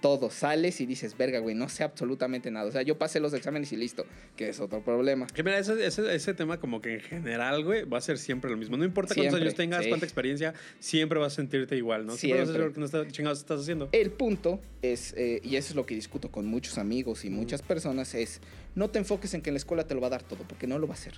Todos, 0.00 0.34
sales 0.34 0.80
y 0.80 0.86
dices, 0.86 1.16
verga, 1.16 1.38
güey, 1.38 1.54
no 1.54 1.68
sé 1.68 1.84
absolutamente 1.84 2.50
nada. 2.50 2.66
O 2.66 2.72
sea, 2.72 2.82
yo 2.82 2.98
pasé 2.98 3.18
los 3.18 3.32
exámenes 3.32 3.72
y 3.72 3.76
listo, 3.76 4.04
que 4.36 4.50
es 4.50 4.60
otro 4.60 4.82
problema. 4.82 5.26
Que 5.26 5.42
mira, 5.42 5.58
ese, 5.58 5.84
ese, 5.84 6.14
ese 6.14 6.34
tema 6.34 6.60
como 6.60 6.80
que 6.80 6.94
en 6.94 7.00
general, 7.00 7.64
güey, 7.64 7.84
va 7.84 7.98
a 7.98 8.00
ser 8.00 8.18
siempre 8.18 8.50
lo 8.50 8.56
mismo. 8.56 8.76
No 8.76 8.84
importa 8.84 9.14
cuántos 9.14 9.32
Siempre, 9.32 9.42
años 9.42 9.54
tengas, 9.54 9.82
sí. 9.84 9.88
cuánta 9.88 10.06
experiencia, 10.06 10.54
siempre 10.78 11.18
vas 11.18 11.32
a 11.32 11.36
sentirte 11.36 11.76
igual, 11.76 12.06
¿no? 12.06 12.16
Siempre, 12.16 12.40
vas 12.40 12.50
a 12.50 12.52
Siempre. 12.52 12.74
que 12.74 12.80
no 12.80 12.86
está, 12.86 13.08
chingados 13.08 13.38
estás 13.38 13.60
haciendo. 13.60 13.88
El 13.92 14.10
punto 14.10 14.60
es, 14.82 15.14
eh, 15.16 15.40
y 15.42 15.56
eso 15.56 15.70
es 15.70 15.76
lo 15.76 15.86
que 15.86 15.94
discuto 15.94 16.30
con 16.30 16.46
muchos 16.46 16.78
amigos 16.78 17.24
y 17.24 17.30
muchas 17.30 17.62
personas, 17.62 18.14
es 18.14 18.40
no 18.74 18.90
te 18.90 18.98
enfoques 18.98 19.32
en 19.34 19.42
que 19.42 19.50
en 19.50 19.54
la 19.54 19.58
escuela 19.58 19.86
te 19.86 19.94
lo 19.94 20.00
va 20.00 20.08
a 20.08 20.10
dar 20.10 20.22
todo, 20.22 20.44
porque 20.46 20.66
no 20.66 20.78
lo 20.78 20.86
va 20.86 20.94
a 20.94 20.96
hacer. 20.98 21.14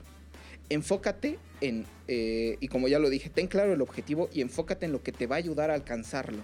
Enfócate 0.71 1.39
en, 1.61 1.87
eh, 2.07 2.57
y 2.61 2.69
como 2.69 2.89
ya 2.89 2.99
lo 2.99 3.11
dije, 3.11 3.31
ten 3.31 3.47
claro 3.47 3.73
el 3.73 3.81
objetivo 3.81 4.29
y 4.33 4.43
enfócate 4.43 4.87
en 4.87 4.93
lo 4.93 5.03
que 5.03 5.13
te 5.13 5.27
va 5.27 5.37
a 5.37 5.39
ayudar 5.39 5.71
a 5.71 5.75
alcanzarlo. 5.75 6.43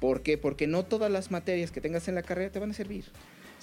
¿Por 0.00 0.22
qué? 0.22 0.38
Porque 0.38 0.66
no 0.66 0.84
todas 0.84 1.10
las 1.10 1.30
materias 1.30 1.70
que 1.70 1.80
tengas 1.80 2.08
en 2.08 2.14
la 2.14 2.22
carrera 2.22 2.50
te 2.52 2.58
van 2.58 2.70
a 2.70 2.74
servir. 2.74 3.06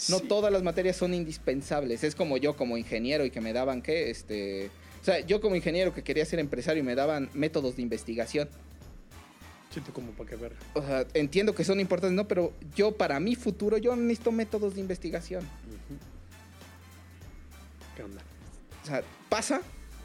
No 0.10 0.20
Sí. 0.20 0.28
todas 0.28 0.52
las 0.52 0.64
materias 0.64 0.98
son 0.98 1.14
indispensables. 1.14 2.04
Es 2.04 2.16
como 2.16 2.38
yo 2.38 2.56
como 2.58 2.78
ingeniero 2.78 3.24
y 3.26 3.32
que 3.32 3.40
me 3.40 3.54
daban 3.54 3.82
qué, 3.82 4.10
este, 4.10 4.70
o 5.02 5.06
sea, 5.06 5.20
yo 5.22 5.40
como 5.40 5.56
ingeniero 5.56 5.94
que 5.94 6.04
quería 6.04 6.26
ser 6.26 6.40
empresario 6.40 6.84
y 6.84 6.86
me 6.86 6.96
daban 6.96 7.30
métodos 7.34 7.78
de 7.78 7.82
investigación. 7.82 8.50
Tú 9.74 9.92
como 9.92 10.12
para 10.14 10.30
qué 10.30 10.36
ver. 10.38 10.54
O 10.74 10.82
sea, 10.82 11.06
entiendo 11.14 11.54
que 11.54 11.66
son 11.66 11.82
importantes, 11.82 12.16
¿no? 12.16 12.30
Pero 12.30 12.54
yo, 12.76 12.96
para 12.96 13.20
mi 13.20 13.36
futuro, 13.36 13.78
yo 13.78 13.94
necesito 13.98 14.32
métodos 14.32 14.76
de 14.76 14.80
investigación. 14.82 15.46
¿Qué 17.96 18.04
onda? 18.04 18.22
O 18.84 18.88
sea, 18.88 19.04
pasa 19.28 19.62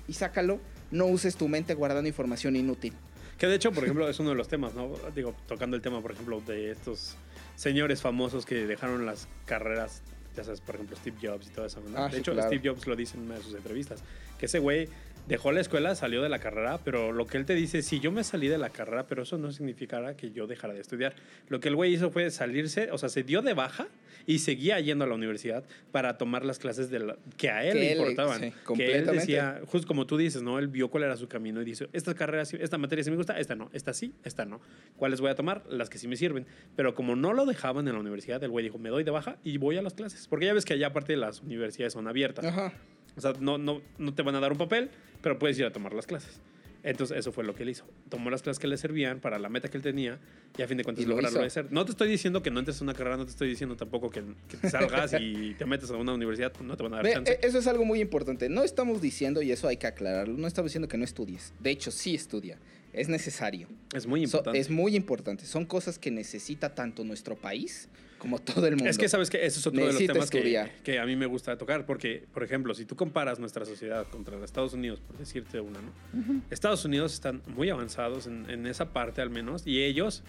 y 0.08 0.12
sácalo. 0.14 0.60
No 0.90 1.06
uses 1.06 1.36
tu 1.36 1.46
mente 1.46 1.74
guardando 1.74 2.08
información 2.08 2.56
inútil. 2.56 2.94
Que 3.40 3.46
de 3.46 3.54
hecho, 3.54 3.72
por 3.72 3.84
ejemplo, 3.84 4.06
es 4.06 4.20
uno 4.20 4.28
de 4.28 4.36
los 4.36 4.48
temas, 4.48 4.74
¿no? 4.74 4.92
Digo, 5.14 5.34
tocando 5.48 5.74
el 5.74 5.80
tema, 5.80 6.02
por 6.02 6.12
ejemplo, 6.12 6.42
de 6.46 6.72
estos 6.72 7.16
señores 7.56 8.02
famosos 8.02 8.44
que 8.44 8.66
dejaron 8.66 9.06
las 9.06 9.28
carreras, 9.46 10.02
ya 10.36 10.44
sabes, 10.44 10.60
por 10.60 10.74
ejemplo, 10.74 10.94
Steve 10.98 11.16
Jobs 11.22 11.46
y 11.46 11.50
toda 11.50 11.66
esa 11.66 11.80
onda. 11.80 12.04
Ah, 12.04 12.08
de 12.08 12.16
sí, 12.16 12.18
hecho, 12.18 12.34
claro. 12.34 12.50
Steve 12.50 12.68
Jobs 12.68 12.86
lo 12.86 12.94
dice 12.94 13.16
en 13.16 13.22
una 13.22 13.36
de 13.36 13.42
sus 13.42 13.54
entrevistas, 13.54 14.02
que 14.38 14.44
ese 14.44 14.58
güey 14.58 14.90
dejó 15.28 15.52
la 15.52 15.60
escuela, 15.60 15.94
salió 15.94 16.22
de 16.22 16.28
la 16.28 16.38
carrera, 16.40 16.78
pero 16.84 17.12
lo 17.12 17.26
que 17.26 17.38
él 17.38 17.44
te 17.46 17.54
dice, 17.54 17.82
sí, 17.82 18.00
yo 18.00 18.10
me 18.10 18.24
salí 18.24 18.48
de 18.48 18.58
la 18.58 18.70
carrera, 18.70 19.06
pero 19.06 19.22
eso 19.22 19.38
no 19.38 19.52
significará 19.52 20.16
que 20.16 20.32
yo 20.32 20.46
dejara 20.46 20.74
de 20.74 20.80
estudiar. 20.80 21.14
Lo 21.48 21.60
que 21.60 21.68
el 21.68 21.76
güey 21.76 21.94
hizo 21.94 22.10
fue 22.10 22.30
salirse, 22.30 22.90
o 22.90 22.98
sea, 22.98 23.08
se 23.08 23.22
dio 23.22 23.40
de 23.42 23.54
baja 23.54 23.86
y 24.26 24.40
seguía 24.40 24.78
yendo 24.80 25.04
a 25.04 25.08
la 25.08 25.14
universidad 25.14 25.64
para 25.92 26.18
tomar 26.18 26.44
las 26.44 26.58
clases 26.58 26.90
de 26.90 26.98
la- 26.98 27.16
que 27.36 27.48
a 27.50 27.64
él 27.64 27.72
Que 27.74 27.78
le 27.78 27.92
él- 27.92 27.98
importaban. 27.98 28.40
sí, 28.40 28.52
que 28.76 28.96
él 28.98 29.06
decía, 29.06 29.60
justo 29.66 29.86
como 29.86 30.06
tú 30.06 30.16
dices, 30.16 30.42
¿no? 30.42 30.58
Él 30.58 30.66
vio 30.68 30.88
cuál 30.90 31.04
era 31.04 31.16
su 31.16 31.28
camino 31.28 31.62
y 31.62 31.64
dice, 31.64 31.88
esta 31.92 32.12
carrera, 32.14 32.42
esta 32.42 32.76
materia 32.78 33.04
sí 33.04 33.10
me 33.10 33.16
gusta, 33.16 33.38
esta 33.38 33.54
no, 33.54 33.70
esta 33.72 33.94
sí, 33.94 34.14
esta 34.24 34.44
no. 34.44 34.60
¿Cuáles 34.96 35.20
voy 35.20 35.30
a 35.30 35.34
tomar? 35.36 35.62
Las 35.68 35.88
que 35.88 35.98
sí 35.98 36.08
me 36.08 36.16
sirven. 36.16 36.46
Pero 36.76 36.94
como 36.94 37.14
no 37.16 37.32
lo 37.32 37.46
dejaban 37.46 37.86
en 37.86 37.94
la 37.94 38.00
universidad, 38.00 38.42
el 38.42 38.50
güey 38.50 38.64
dijo, 38.64 38.78
me 38.78 38.88
doy 38.90 39.04
de 39.04 39.10
baja 39.12 39.36
y 39.44 39.58
voy 39.58 39.76
a 39.78 39.82
las 39.82 39.94
clases. 39.94 40.26
Porque 40.28 40.46
ya 40.46 40.54
ves 40.54 40.64
que 40.64 40.74
allá 40.74 40.88
aparte 40.88 41.16
las 41.16 41.40
universidades 41.40 41.92
son 41.92 42.08
abiertas. 42.08 42.44
Ajá. 42.44 42.72
O 43.16 43.20
sea, 43.20 43.32
no, 43.40 43.58
no, 43.58 43.80
no 43.98 44.14
te 44.14 44.22
van 44.22 44.34
a 44.36 44.40
dar 44.40 44.52
un 44.52 44.58
papel, 44.58 44.90
pero 45.22 45.38
puedes 45.38 45.58
ir 45.58 45.64
a 45.64 45.72
tomar 45.72 45.92
las 45.94 46.06
clases. 46.06 46.40
Entonces, 46.82 47.18
eso 47.18 47.30
fue 47.30 47.44
lo 47.44 47.54
que 47.54 47.62
él 47.64 47.68
hizo. 47.68 47.84
Tomó 48.08 48.30
las 48.30 48.40
clases 48.40 48.58
que 48.58 48.66
le 48.66 48.78
servían 48.78 49.20
para 49.20 49.38
la 49.38 49.50
meta 49.50 49.68
que 49.68 49.76
él 49.76 49.82
tenía 49.82 50.18
y 50.56 50.62
a 50.62 50.66
fin 50.66 50.78
de 50.78 50.84
cuentas 50.84 51.04
lo 51.04 51.10
lograrlo 51.10 51.38
hizo. 51.40 51.44
de 51.44 51.50
ser. 51.50 51.70
No 51.70 51.84
te 51.84 51.90
estoy 51.90 52.08
diciendo 52.08 52.42
que 52.42 52.50
no 52.50 52.58
entres 52.58 52.80
a 52.80 52.84
una 52.84 52.94
carrera, 52.94 53.18
no 53.18 53.26
te 53.26 53.32
estoy 53.32 53.50
diciendo 53.50 53.76
tampoco 53.76 54.08
que, 54.08 54.22
que 54.48 54.56
te 54.56 54.70
salgas 54.70 55.14
y 55.20 55.52
te 55.58 55.66
metas 55.66 55.90
a 55.90 55.96
una 55.96 56.14
universidad, 56.14 56.52
no 56.62 56.78
te 56.78 56.82
van 56.82 56.94
a 56.94 56.96
dar 56.96 57.04
Ve, 57.04 57.12
chance. 57.12 57.32
e- 57.32 57.46
eso 57.46 57.58
es 57.58 57.66
algo 57.66 57.84
muy 57.84 58.00
importante. 58.00 58.48
No 58.48 58.62
estamos 58.64 59.02
diciendo, 59.02 59.42
y 59.42 59.52
eso 59.52 59.68
hay 59.68 59.76
que 59.76 59.88
aclararlo, 59.88 60.38
no 60.38 60.46
estamos 60.46 60.70
diciendo 60.70 60.88
que 60.88 60.96
no 60.96 61.04
estudies. 61.04 61.52
De 61.60 61.70
hecho, 61.70 61.90
sí 61.90 62.14
estudia. 62.14 62.56
Es 62.94 63.10
necesario. 63.10 63.68
es 63.94 64.06
muy 64.06 64.20
So- 64.26 64.38
importante. 64.38 64.58
es 64.58 64.70
muy 64.70 64.96
importante. 64.96 65.44
Son 65.44 65.66
cosas 65.66 65.98
que 65.98 66.10
necesita 66.10 66.74
tanto 66.74 67.04
nuestro 67.04 67.36
país 67.36 67.88
como 68.20 68.38
todo 68.38 68.66
el 68.66 68.76
mundo. 68.76 68.88
Es 68.88 68.98
que 68.98 69.08
sabes 69.08 69.30
que 69.30 69.44
ese 69.44 69.58
es 69.58 69.66
otro 69.66 69.80
de 69.84 69.92
los 69.92 70.06
temas 70.06 70.30
que, 70.30 70.98
a 70.98 71.06
mí 71.06 71.16
me 71.16 71.26
gusta 71.26 71.56
tocar, 71.56 71.86
porque, 71.86 72.24
por 72.32 72.44
ejemplo, 72.44 72.74
si 72.74 72.84
tú 72.84 72.94
comparas 72.94 73.40
nuestra 73.40 73.64
sociedad 73.64 74.06
contra 74.08 74.36
los 74.36 74.44
Estados 74.44 74.74
Unidos, 74.74 75.00
por 75.00 75.16
decirte 75.16 75.58
una, 75.58 75.80
¿no? 75.80 76.42
Estados 76.50 76.84
Unidos 76.84 77.14
están 77.14 77.42
muy 77.48 77.70
avanzados 77.70 78.26
en, 78.26 78.48
en 78.48 78.66
esa 78.66 78.92
parte 78.92 79.22
al 79.22 79.30
menos, 79.30 79.66
y 79.66 79.82
ellos, 79.82 80.22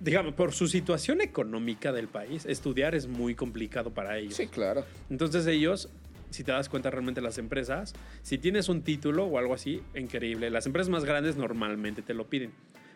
digamos, 0.00 0.34
por 0.34 0.52
su 0.52 0.66
situación 0.66 1.20
económica 1.20 1.92
del 1.92 2.08
país, 2.08 2.46
estudiar 2.46 2.94
es 2.94 3.06
muy 3.06 3.34
complicado 3.34 3.90
para 3.90 4.16
ellos. 4.18 4.34
Sí, 4.34 4.46
claro. 4.46 4.84
Entonces 5.10 5.46
ellos, 5.46 5.90
si 6.30 6.42
te 6.42 6.52
das 6.52 6.70
cuenta 6.70 6.90
realmente 6.90 7.20
las 7.20 7.36
empresas, 7.36 7.92
si 8.22 8.38
tienes 8.38 8.70
un 8.70 8.82
título 8.82 9.26
o 9.26 9.38
algo 9.38 9.52
así, 9.52 9.82
increíble. 9.94 10.48
Las 10.48 10.64
empresas 10.64 10.88
más 10.88 11.04
grandes 11.04 11.36
normalmente 11.36 12.00
te 12.00 12.14
lo 12.14 12.28
piden. 12.30 12.52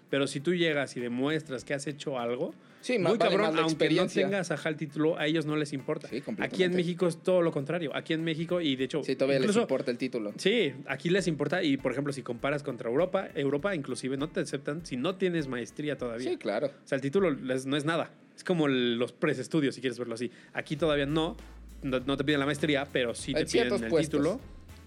Pero 0.08 0.26
si 0.26 0.40
tú 0.40 0.54
llegas 0.54 0.96
y 0.96 1.00
demuestras 1.00 1.64
que 1.64 1.74
has 1.74 1.86
hecho 1.86 2.18
algo, 2.18 2.54
Sí, 2.84 2.98
muy 2.98 3.16
vale 3.16 3.30
cabrón, 3.36 3.58
aunque 3.58 3.88
no 3.88 4.06
tengas 4.08 4.50
ajá 4.50 4.68
el 4.68 4.76
título, 4.76 5.16
a 5.18 5.26
ellos 5.26 5.46
no 5.46 5.56
les 5.56 5.72
importa. 5.72 6.06
Sí, 6.06 6.22
aquí 6.38 6.64
en 6.64 6.74
México 6.76 7.06
es 7.06 7.16
todo 7.22 7.40
lo 7.40 7.50
contrario. 7.50 7.90
Aquí 7.96 8.12
en 8.12 8.22
México, 8.22 8.60
y 8.60 8.76
de 8.76 8.84
hecho, 8.84 9.02
Sí, 9.02 9.16
todavía 9.16 9.38
les 9.38 9.44
incluso- 9.46 9.62
importa 9.62 9.90
el 9.90 9.96
título. 9.96 10.34
Sí, 10.36 10.74
aquí 10.86 11.08
les 11.08 11.26
importa. 11.26 11.62
Y 11.62 11.78
por 11.78 11.92
ejemplo, 11.92 12.12
si 12.12 12.20
comparas 12.22 12.62
contra 12.62 12.90
Europa, 12.90 13.28
Europa 13.34 13.74
inclusive 13.74 14.18
no 14.18 14.28
te 14.28 14.40
aceptan 14.40 14.84
si 14.84 14.98
no 14.98 15.14
tienes 15.14 15.48
maestría 15.48 15.96
todavía. 15.96 16.28
Sí, 16.30 16.36
claro. 16.36 16.66
O 16.66 16.86
sea, 16.86 16.96
el 16.96 17.02
título 17.02 17.30
les- 17.30 17.64
no 17.64 17.78
es 17.78 17.86
nada. 17.86 18.10
Es 18.36 18.44
como 18.44 18.68
los 18.68 19.12
preestudios, 19.12 19.74
si 19.76 19.80
quieres 19.80 19.98
verlo 19.98 20.12
así. 20.14 20.30
Aquí 20.52 20.76
todavía 20.76 21.06
no, 21.06 21.38
no, 21.82 22.00
no 22.00 22.16
te 22.18 22.24
piden 22.24 22.40
la 22.40 22.46
maestría, 22.46 22.86
pero 22.92 23.14
sí 23.14 23.32
te 23.32 23.40
En 23.40 23.46
piden 23.46 23.72
el 23.84 23.88
puestos. 23.88 24.20
título. 24.20 24.40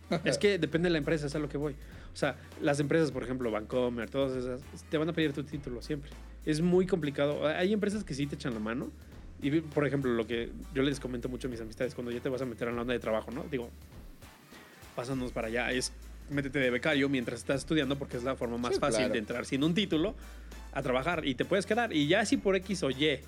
es 0.24 0.38
que 0.38 0.60
depende 0.60 0.86
de 0.86 0.92
la 0.92 1.00
empresa, 1.00 1.26
es 1.26 1.34
a 1.36 1.40
lo 1.40 1.50
que 1.50 1.58
voy. 1.58 1.74
O 2.14 2.16
sea, 2.16 2.36
las 2.62 2.80
empresas, 2.80 3.12
por 3.12 3.24
ejemplo, 3.24 3.50
Vancomer, 3.50 4.08
todas 4.08 4.38
esas, 4.38 4.62
te 4.90 4.98
van 5.00 5.10
a 5.10 5.14
pedir 5.14 5.34
tu 5.34 5.44
título 5.44 5.82
siempre. 5.82 6.12
Es 6.48 6.62
muy 6.62 6.88
complicado. 6.88 7.46
Hay 7.46 7.74
empresas 7.74 8.04
que 8.04 8.14
sí 8.14 8.26
te 8.26 8.36
echan 8.36 8.54
la 8.54 8.60
mano. 8.60 8.90
Y, 9.42 9.52
por 9.62 9.86
ejemplo, 9.86 10.12
lo 10.14 10.26
que 10.26 10.50
yo 10.74 10.82
les 10.82 11.00
comento 11.00 11.30
mucho 11.30 11.48
a 11.48 11.52
mis 11.52 11.62
amistades, 11.62 11.94
cuando 11.94 12.12
ya 12.12 12.20
te 12.22 12.30
vas 12.30 12.42
a 12.42 12.46
meter 12.46 12.70
en 12.70 12.76
la 12.76 12.82
onda 12.82 12.94
de 12.94 13.00
trabajo, 13.00 13.30
¿no? 13.32 13.44
Digo, 13.52 13.70
pásanos 14.96 15.32
para 15.32 15.48
allá, 15.48 15.72
es 15.72 15.92
métete 16.30 16.60
de 16.60 16.70
becario 16.70 17.08
mientras 17.08 17.40
estás 17.40 17.60
estudiando 17.62 17.98
porque 17.98 18.18
es 18.18 18.24
la 18.24 18.36
forma 18.36 18.58
más 18.58 18.74
Sí, 18.76 18.80
fácil 18.80 18.98
claro. 19.00 19.14
de 19.14 19.20
entrar 19.20 19.46
sin 19.46 19.64
un 19.64 19.74
título 19.74 20.16
a 20.74 20.82
trabajar 20.82 21.26
y 21.26 21.36
te 21.36 21.46
puedes 21.46 21.66
quedar. 21.66 21.94
Y 21.94 22.08
ya 22.08 22.26
si 22.26 22.38
por 22.38 22.56
X 22.56 22.84
o 22.84 22.90
Y 22.90 23.20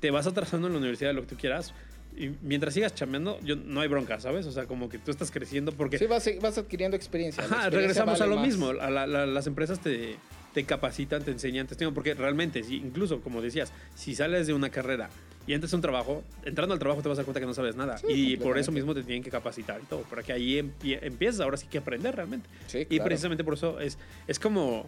te 0.00 0.10
vas 0.10 0.26
atrasando 0.26 0.66
en 0.68 0.74
la 0.74 0.78
universidad 0.78 1.12
lo 1.14 1.22
que 1.22 1.28
tú 1.28 1.36
quieras, 1.36 1.74
y 2.16 2.30
mientras 2.42 2.72
sigas 2.72 2.94
chambeando, 2.94 3.38
yo, 3.42 3.56
no 3.56 3.80
hay 3.80 3.88
bronca, 3.88 4.20
¿sabes? 4.20 4.46
O 4.46 4.52
sea, 4.52 4.66
como 4.66 4.88
que 4.88 4.98
tú 4.98 5.10
estás 5.10 5.30
creciendo 5.30 5.72
porque... 5.72 5.98
Sí, 5.98 6.06
vas, 6.06 6.26
vas 6.40 6.56
adquiriendo 6.56 6.96
experiencia. 6.96 7.42
Ajá, 7.44 7.66
experiencia 7.66 7.78
regresamos 8.04 8.18
vale 8.20 8.24
a 8.32 8.34
lo 8.34 8.40
más. 8.40 8.46
mismo. 8.46 8.68
A 8.68 8.90
la- 8.90 9.06
la- 9.06 9.26
las 9.26 9.46
empresas 9.46 9.80
te, 9.80 10.16
te 10.56 10.64
capacitan, 10.64 11.22
te 11.22 11.30
enseñan, 11.30 11.66
te 11.66 11.74
enseñan, 11.74 11.92
porque 11.92 12.14
realmente, 12.14 12.62
si, 12.64 12.76
incluso 12.76 13.20
como 13.20 13.42
decías, 13.42 13.74
si 13.94 14.14
sales 14.14 14.46
de 14.46 14.54
una 14.54 14.70
carrera 14.70 15.10
y 15.46 15.52
entras 15.52 15.70
a 15.74 15.76
un 15.76 15.82
trabajo, 15.82 16.24
entrando 16.46 16.72
al 16.72 16.78
trabajo 16.80 17.02
te 17.02 17.10
vas 17.10 17.18
a 17.18 17.20
dar 17.20 17.24
cuenta 17.26 17.40
que 17.40 17.46
no 17.46 17.52
sabes 17.52 17.76
nada. 17.76 17.98
Sí, 17.98 18.06
y 18.32 18.36
por 18.38 18.56
eso 18.56 18.72
mismo 18.72 18.94
te 18.94 19.02
tienen 19.02 19.22
que 19.22 19.30
capacitar 19.30 19.82
y 19.82 19.84
todo, 19.84 20.00
para 20.04 20.22
que 20.22 20.32
ahí 20.32 20.54
empie- 20.58 20.98
empiezas 21.02 21.40
ahora 21.42 21.58
sí 21.58 21.66
que 21.66 21.76
aprender 21.76 22.16
realmente. 22.16 22.48
Sí, 22.68 22.78
Y 22.78 22.84
claro. 22.86 23.04
precisamente 23.04 23.44
por 23.44 23.52
eso 23.52 23.78
es, 23.80 23.98
es 24.26 24.38
como 24.38 24.86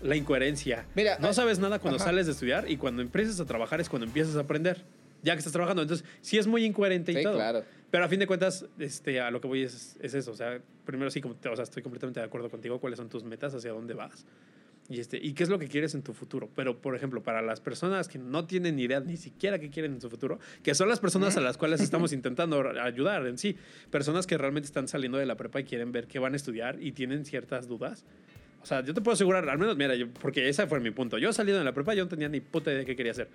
la 0.00 0.16
incoherencia. 0.16 0.86
Mira, 0.94 1.18
no 1.18 1.28
ah, 1.28 1.34
sabes 1.34 1.58
nada 1.58 1.78
cuando 1.78 1.96
ajá. 1.96 2.06
sales 2.06 2.24
de 2.24 2.32
estudiar 2.32 2.70
y 2.70 2.78
cuando 2.78 3.02
empiezas 3.02 3.38
a 3.38 3.44
trabajar 3.44 3.82
es 3.82 3.90
cuando 3.90 4.06
empiezas 4.06 4.36
a 4.36 4.40
aprender. 4.40 4.82
Ya 5.24 5.34
que 5.34 5.38
estás 5.38 5.52
trabajando. 5.52 5.82
Entonces, 5.82 6.04
sí 6.22 6.36
es 6.38 6.48
muy 6.48 6.64
incoherente 6.64 7.12
y 7.12 7.16
Sí, 7.16 7.22
todo. 7.22 7.34
claro. 7.34 7.62
Pero 7.92 8.04
a 8.04 8.08
fin 8.08 8.18
de 8.18 8.26
cuentas, 8.26 8.64
este, 8.80 9.20
a 9.20 9.30
lo 9.30 9.40
que 9.42 9.46
voy 9.46 9.62
es, 9.62 9.94
es 10.00 10.14
eso. 10.14 10.32
O 10.32 10.34
sea, 10.34 10.58
primero 10.84 11.10
sí, 11.12 11.20
como 11.20 11.34
o 11.34 11.54
sea, 11.54 11.62
estoy 11.62 11.80
completamente 11.82 12.18
de 12.18 12.26
acuerdo 12.26 12.50
contigo. 12.50 12.80
¿Cuáles 12.80 12.96
son 12.96 13.08
tus 13.10 13.22
metas? 13.22 13.54
¿Hacia 13.54 13.70
dónde 13.70 13.94
vas? 13.94 14.24
Y, 14.92 15.00
este, 15.00 15.16
y 15.16 15.32
qué 15.32 15.42
es 15.44 15.48
lo 15.48 15.58
que 15.58 15.68
quieres 15.68 15.94
en 15.94 16.02
tu 16.02 16.12
futuro. 16.12 16.50
Pero, 16.54 16.76
por 16.82 16.94
ejemplo, 16.94 17.22
para 17.22 17.40
las 17.40 17.60
personas 17.60 18.08
que 18.08 18.18
no 18.18 18.44
tienen 18.44 18.76
ni 18.76 18.82
idea 18.82 19.00
ni 19.00 19.16
siquiera 19.16 19.58
qué 19.58 19.70
quieren 19.70 19.94
en 19.94 20.00
su 20.02 20.10
futuro, 20.10 20.38
que 20.62 20.74
son 20.74 20.88
las 20.88 21.00
personas 21.00 21.36
a 21.38 21.40
las 21.40 21.56
cuales 21.56 21.80
estamos 21.80 22.12
intentando 22.12 22.62
ayudar 22.80 23.26
en 23.26 23.38
sí, 23.38 23.56
personas 23.90 24.26
que 24.26 24.36
realmente 24.36 24.66
están 24.66 24.88
saliendo 24.88 25.16
de 25.16 25.24
la 25.24 25.36
prepa 25.36 25.60
y 25.60 25.64
quieren 25.64 25.92
ver 25.92 26.06
qué 26.08 26.18
van 26.18 26.34
a 26.34 26.36
estudiar 26.36 26.76
y 26.82 26.92
tienen 26.92 27.24
ciertas 27.24 27.68
dudas. 27.68 28.04
O 28.62 28.66
sea, 28.66 28.84
yo 28.84 28.92
te 28.94 29.00
puedo 29.00 29.14
asegurar, 29.14 29.48
al 29.48 29.58
menos, 29.58 29.76
mira, 29.76 29.94
yo- 29.96 30.08
porque 30.08 30.48
ese 30.48 30.66
fue 30.66 30.78
mi 30.78 30.90
punto. 30.90 31.16
Yo 31.18 31.32
salido 31.32 31.58
de 31.58 31.64
la 31.64 31.72
prepa, 31.72 31.94
yo 31.94 32.04
no 32.04 32.08
tenía 32.08 32.28
ni 32.28 32.40
puta 32.40 32.70
idea 32.70 32.80
de 32.80 32.84
qué 32.86 32.94
quería 32.94 33.12
hacer. 33.12 33.28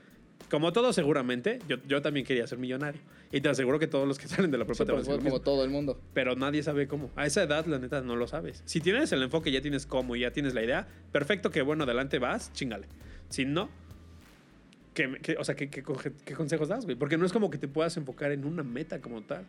Como 0.50 0.72
todos, 0.72 0.96
seguramente, 0.96 1.60
yo, 1.68 1.76
yo 1.88 2.02
también 2.02 2.26
quería 2.26 2.48
ser 2.48 2.58
millonario. 2.58 3.02
Y 3.34 3.42
te 3.42 3.50
aseguro 3.50 3.80
que 3.80 3.88
todos 3.88 4.08
los 4.08 4.18
que 4.18 4.28
salen 4.30 4.50
de 4.52 4.58
la 4.58 4.66
prepa 4.66 4.84
Sí, 4.84 4.86
te 4.86 4.92
van 4.94 5.02
a 5.04 5.24
como 5.24 5.42
todo 5.42 5.64
el 5.66 5.70
mundo. 5.70 6.00
pero 6.14 6.36
nadie 6.36 6.64
sabe 6.64 6.88
cómo. 6.88 7.12
A 7.16 7.26
esa 7.26 7.44
edad, 7.44 7.66
la 7.66 7.80
neta, 7.80 8.02
no 8.02 8.16
lo 8.16 8.28
sabes. 8.28 8.62
Si 8.66 8.80
tienes 8.80 9.12
el 9.12 9.24
enfoque, 9.24 9.52
ya 9.52 9.62
tienes 9.62 9.86
cómo 9.86 10.16
y 10.16 10.22
ya 10.22 10.32
tienes 10.32 10.54
la 10.54 10.64
idea, 10.64 10.88
perfecto, 11.12 11.52
que 11.52 11.62
bueno, 11.62 11.84
adelante 11.84 12.18
vas, 12.20 12.54
chingale. 12.54 12.88
Si 13.30 13.44
no, 13.44 13.70
¿qué, 14.94 15.18
qué- 15.22 15.36
o 15.38 15.44
sea, 15.44 15.56
¿qué, 15.56 15.70
qué, 15.70 15.84
consejos 15.84 16.70
das, 16.70 16.86
güey? 16.86 16.96
Porque 16.96 17.18
no 17.18 17.26
es 17.26 17.34
como 17.34 17.50
que 17.50 17.58
te 17.58 17.68
puedas 17.68 17.98
enfocar 17.98 18.32
en 18.32 18.46
una 18.46 18.64
meta 18.64 19.02
como 19.02 19.22
tal. 19.24 19.46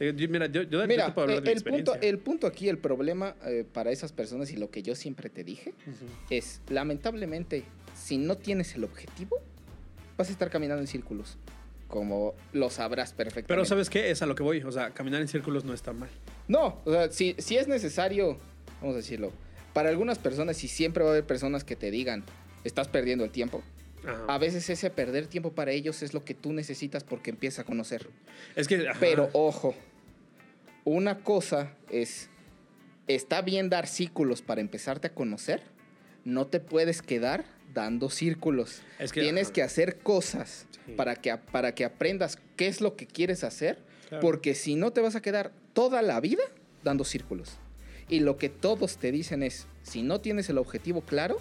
Yo- 0.00 0.12
Mira, 0.28 0.46
yo, 0.46 0.62
yo, 0.64 0.84
Mira, 0.88 1.06
te 1.06 1.12
puedo 1.12 1.26
hablar 1.28 1.38
eh, 1.38 1.40
de 1.42 1.50
mi 1.54 1.56
el, 1.56 1.62
punto, 1.84 1.94
el 2.00 2.18
punto 2.18 2.46
aquí, 2.48 2.68
el 2.68 2.78
problema 2.78 3.36
eh, 3.46 3.64
para 3.72 3.92
esas 3.92 4.10
personas 4.12 4.50
y 4.50 4.56
lo 4.56 4.68
que 4.70 4.82
yo 4.82 4.96
siempre 4.96 5.30
te 5.30 5.44
dije 5.44 5.70
Ujú. 5.86 6.06
es, 6.30 6.60
lamentablemente, 6.68 7.62
si 7.94 8.18
no 8.18 8.36
tienes 8.36 8.74
el 8.74 8.82
objetivo, 8.82 9.36
vas 10.16 10.28
a 10.28 10.32
estar 10.32 10.50
caminando 10.50 10.80
en 10.80 10.86
círculos, 10.86 11.36
como 11.88 12.34
lo 12.52 12.70
sabrás 12.70 13.12
perfectamente. 13.12 13.48
Pero 13.48 13.64
¿sabes 13.64 13.90
qué? 13.90 14.10
Es 14.10 14.22
a 14.22 14.26
lo 14.26 14.34
que 14.34 14.42
voy. 14.42 14.62
O 14.62 14.72
sea, 14.72 14.90
caminar 14.90 15.20
en 15.20 15.28
círculos 15.28 15.64
no 15.64 15.74
está 15.74 15.92
mal. 15.92 16.08
No, 16.48 16.80
o 16.84 16.92
sea, 16.92 17.10
si, 17.10 17.34
si 17.38 17.56
es 17.56 17.68
necesario, 17.68 18.38
vamos 18.80 18.94
a 18.94 18.98
decirlo, 18.98 19.32
para 19.72 19.88
algunas 19.88 20.18
personas, 20.18 20.62
y 20.64 20.68
siempre 20.68 21.02
va 21.02 21.10
a 21.10 21.12
haber 21.12 21.24
personas 21.24 21.64
que 21.64 21.76
te 21.76 21.90
digan, 21.90 22.24
estás 22.64 22.88
perdiendo 22.88 23.24
el 23.24 23.30
tiempo. 23.30 23.62
Ajá. 24.06 24.24
A 24.28 24.38
veces 24.38 24.68
ese 24.68 24.90
perder 24.90 25.26
tiempo 25.26 25.52
para 25.52 25.72
ellos 25.72 26.02
es 26.02 26.14
lo 26.14 26.24
que 26.24 26.34
tú 26.34 26.52
necesitas 26.52 27.04
porque 27.04 27.30
empieza 27.30 27.62
a 27.62 27.64
conocer. 27.64 28.08
Es 28.54 28.68
que... 28.68 28.88
ajá. 28.88 28.98
Pero 29.00 29.30
ojo, 29.32 29.74
una 30.84 31.18
cosa 31.20 31.72
es, 31.90 32.28
está 33.08 33.42
bien 33.42 33.70
dar 33.70 33.86
círculos 33.86 34.42
para 34.42 34.60
empezarte 34.60 35.08
a 35.08 35.14
conocer, 35.14 35.62
no 36.24 36.46
te 36.46 36.60
puedes 36.60 37.02
quedar 37.02 37.44
dando 37.74 38.08
círculos. 38.08 38.80
Es 38.98 39.12
que- 39.12 39.20
Tienes 39.20 39.50
que 39.50 39.62
hacer 39.62 39.98
cosas 39.98 40.66
Sí. 40.86 40.92
para, 40.96 41.16
que, 41.16 41.36
para 41.36 41.74
que 41.74 41.84
aprendas 41.84 42.38
qué 42.56 42.68
es 42.68 42.80
lo 42.80 42.96
que 42.96 43.06
quieres 43.06 43.42
hacer, 43.44 43.78
Claro. 44.08 44.20
porque 44.22 44.54
si 44.54 44.76
no 44.76 44.92
te 44.92 45.00
vas 45.00 45.16
a 45.16 45.20
quedar 45.22 45.52
toda 45.72 46.00
la 46.02 46.20
vida 46.20 46.42
dando 46.82 47.04
círculos. 47.04 47.56
Y 48.08 48.20
lo 48.20 48.36
que 48.36 48.48
todos 48.50 48.98
te 48.98 49.10
dicen 49.10 49.42
es, 49.42 49.66
si 49.82 50.02
no 50.02 50.20
tienes 50.20 50.48
el 50.50 50.58
objetivo 50.58 51.00
claro, 51.00 51.40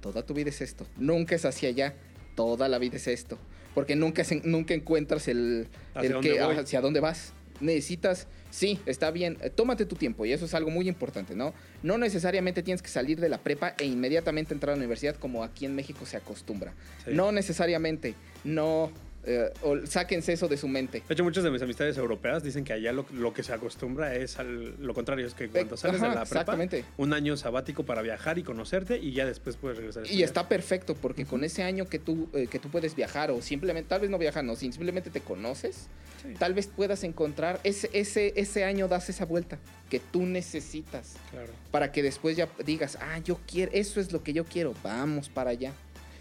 toda 0.00 0.24
tu 0.24 0.34
vida 0.34 0.50
es 0.50 0.60
esto. 0.60 0.86
Nunca 0.98 1.34
es 1.34 1.44
hacia 1.44 1.68
allá, 1.70 1.94
toda 2.36 2.68
la 2.68 2.78
vida 2.78 2.96
es 2.96 3.08
esto. 3.08 3.38
Porque 3.74 3.96
nunca, 3.96 4.22
nunca 4.44 4.74
encuentras 4.74 5.26
el, 5.28 5.68
¿Hacia 5.94 6.06
el 6.08 6.12
dónde 6.12 6.30
que, 6.32 6.40
hacia 6.40 6.80
dónde 6.82 7.00
vas. 7.00 7.32
necesitas, 7.60 8.26
sí, 8.52 8.78
está 8.86 9.10
bien, 9.10 9.38
eh, 9.40 9.50
tómate 9.50 9.86
tu 9.86 9.96
tiempo 9.96 10.24
y 10.26 10.32
eso 10.32 10.44
es 10.44 10.54
algo 10.54 10.70
muy 10.70 10.86
importante, 10.86 11.34
¿no? 11.34 11.54
No 11.82 11.98
necesariamente 11.98 12.62
tienes 12.62 12.82
que 12.82 12.88
salir 12.88 13.18
de 13.18 13.28
la 13.28 13.38
prepa 13.38 13.74
e 13.78 13.86
inmediatamente 13.86 14.52
entrar 14.52 14.74
a 14.74 14.76
la 14.76 14.80
universidad 14.80 15.16
como 15.16 15.42
aquí 15.42 15.64
en 15.64 15.74
México 15.74 16.04
se 16.04 16.18
acostumbra. 16.18 16.74
Sí. 17.04 17.12
No 17.14 17.32
necesariamente, 17.32 18.14
no, 18.44 18.92
eh, 19.24 19.52
o 19.62 19.86
sáquense 19.86 20.32
eso 20.32 20.48
de 20.48 20.56
su 20.56 20.66
mente. 20.66 21.02
De 21.06 21.14
hecho, 21.14 21.22
muchas 21.22 21.44
de 21.44 21.50
mis 21.50 21.62
amistades 21.62 21.96
europeas 21.96 22.42
dicen 22.42 22.64
que 22.64 22.72
allá 22.72 22.92
lo, 22.92 23.06
lo 23.12 23.32
que 23.32 23.42
se 23.42 23.52
acostumbra 23.52 24.14
es 24.16 24.38
al, 24.38 24.74
lo 24.84 24.94
contrario, 24.94 25.26
es 25.26 25.34
que 25.34 25.48
cuando 25.48 25.76
sales 25.76 26.02
ajá, 26.02 26.10
de 26.10 26.14
la 26.16 26.24
prepa, 26.24 26.40
exactamente. 26.40 26.84
un 26.96 27.12
año 27.12 27.36
sabático 27.36 27.84
para 27.84 28.02
viajar 28.02 28.38
y 28.38 28.42
conocerte 28.42 28.98
y 28.98 29.12
ya 29.12 29.24
después 29.24 29.56
puedes 29.56 29.78
regresar. 29.78 30.04
a 30.04 30.08
Y 30.08 30.22
está 30.22 30.48
perfecto 30.48 30.94
porque 30.94 31.24
con 31.24 31.44
ese 31.44 31.62
año 31.62 31.88
que 31.88 31.98
tú, 31.98 32.28
eh, 32.32 32.48
que 32.48 32.58
tú 32.58 32.68
puedes 32.68 32.96
viajar 32.96 33.30
o 33.30 33.40
simplemente, 33.42 33.88
tal 33.88 34.00
vez 34.00 34.10
no 34.10 34.18
viajar, 34.18 34.44
no, 34.44 34.56
simplemente 34.56 35.10
te 35.10 35.20
conoces, 35.20 35.88
Sí, 36.22 36.34
tal 36.38 36.54
vez 36.54 36.68
puedas 36.68 37.02
encontrar, 37.02 37.58
ese, 37.64 37.90
ese, 37.92 38.32
ese 38.36 38.64
año 38.64 38.86
das 38.86 39.08
esa 39.08 39.24
vuelta 39.24 39.58
que 39.90 39.98
tú 39.98 40.24
necesitas 40.24 41.14
claro. 41.30 41.52
para 41.72 41.90
que 41.90 42.02
después 42.02 42.36
ya 42.36 42.48
digas, 42.64 42.96
ah, 43.00 43.18
yo 43.18 43.40
quiero, 43.46 43.72
eso 43.72 44.00
es 44.00 44.12
lo 44.12 44.22
que 44.22 44.32
yo 44.32 44.44
quiero, 44.44 44.72
vamos 44.82 45.28
para 45.28 45.50
allá. 45.50 45.72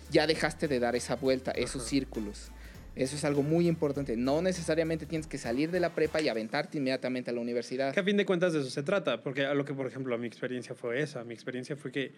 Ya 0.10 0.28
dejaste 0.28 0.68
de 0.68 0.80
dar 0.80 0.96
esa 0.96 1.16
vuelta, 1.16 1.52
esos 1.52 1.84
Ajá. 1.84 1.90
círculos. 1.90 2.52
Eso 2.96 3.16
es 3.16 3.24
algo 3.24 3.42
muy 3.42 3.68
importante. 3.68 4.18
No 4.18 4.42
necesariamente 4.42 5.06
tienes 5.06 5.28
que 5.28 5.38
salir 5.38 5.72
de 5.72 5.80
la 5.80 5.96
prepa 5.96 6.22
y 6.22 6.28
aventarte 6.28 6.78
inmediatamente 6.78 7.32
a 7.32 7.34
la 7.34 7.40
universidad. 7.40 7.94
Que 7.94 8.02
a 8.02 8.04
fin 8.04 8.18
de 8.18 8.26
cuentas 8.26 8.54
de 8.54 8.60
eso 8.60 8.70
se 8.70 8.84
trata, 8.84 9.22
porque 9.22 9.46
a 9.46 9.54
lo 9.54 9.64
que, 9.64 9.74
por 9.74 9.88
ejemplo, 9.88 10.18
mi 10.18 10.28
experiencia 10.28 10.76
fue 10.76 11.02
esa. 11.02 11.24
Mi 11.24 11.34
experiencia 11.34 11.76
fue 11.78 11.92
que, 11.92 12.12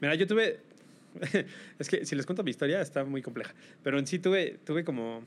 mira, 0.00 0.14
yo 0.14 0.26
tuve, 0.26 0.60
es 1.78 1.88
que 1.88 2.06
si 2.06 2.16
les 2.16 2.24
cuento 2.24 2.42
mi 2.42 2.50
historia 2.50 2.80
está 2.80 3.04
muy 3.04 3.20
compleja, 3.20 3.54
pero 3.82 3.98
en 3.98 4.06
sí 4.06 4.18
tuve, 4.18 4.58
tuve 4.64 4.82
como 4.82 5.24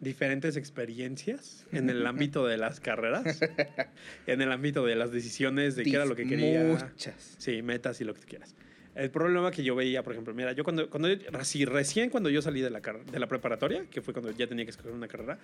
diferentes 0.00 0.56
experiencias 0.56 1.64
en 1.70 1.88
el 1.88 2.04
ámbito 2.06 2.44
de 2.44 2.56
las 2.56 2.80
carreras, 2.80 3.40
en 4.26 4.42
el 4.42 4.50
ámbito 4.50 4.84
de 4.84 4.96
las 4.96 5.12
decisiones, 5.12 5.76
de 5.76 5.84
qué 5.84 5.94
era 5.94 6.04
lo 6.04 6.16
que 6.16 6.26
quería. 6.26 6.64
Muchas. 6.64 7.36
Sí, 7.38 7.62
metas 7.62 8.00
y 8.00 8.04
lo 8.04 8.14
que 8.14 8.20
tú 8.20 8.26
quieras. 8.26 8.54
El 8.96 9.10
problema 9.10 9.50
que 9.50 9.62
yo 9.62 9.74
veía, 9.74 10.02
por 10.02 10.14
ejemplo, 10.14 10.32
mira, 10.32 10.52
yo 10.52 10.64
cuando, 10.64 10.88
cuando 10.88 11.08
así, 11.38 11.66
recién 11.66 12.08
cuando 12.08 12.30
yo 12.30 12.40
salí 12.40 12.62
de 12.62 12.70
la, 12.70 12.80
de 12.80 13.18
la 13.18 13.26
preparatoria, 13.26 13.84
que 13.90 14.00
fue 14.00 14.14
cuando 14.14 14.30
ya 14.30 14.46
tenía 14.46 14.64
que 14.64 14.70
escoger 14.70 14.92
una 14.92 15.06
carrera, 15.06 15.38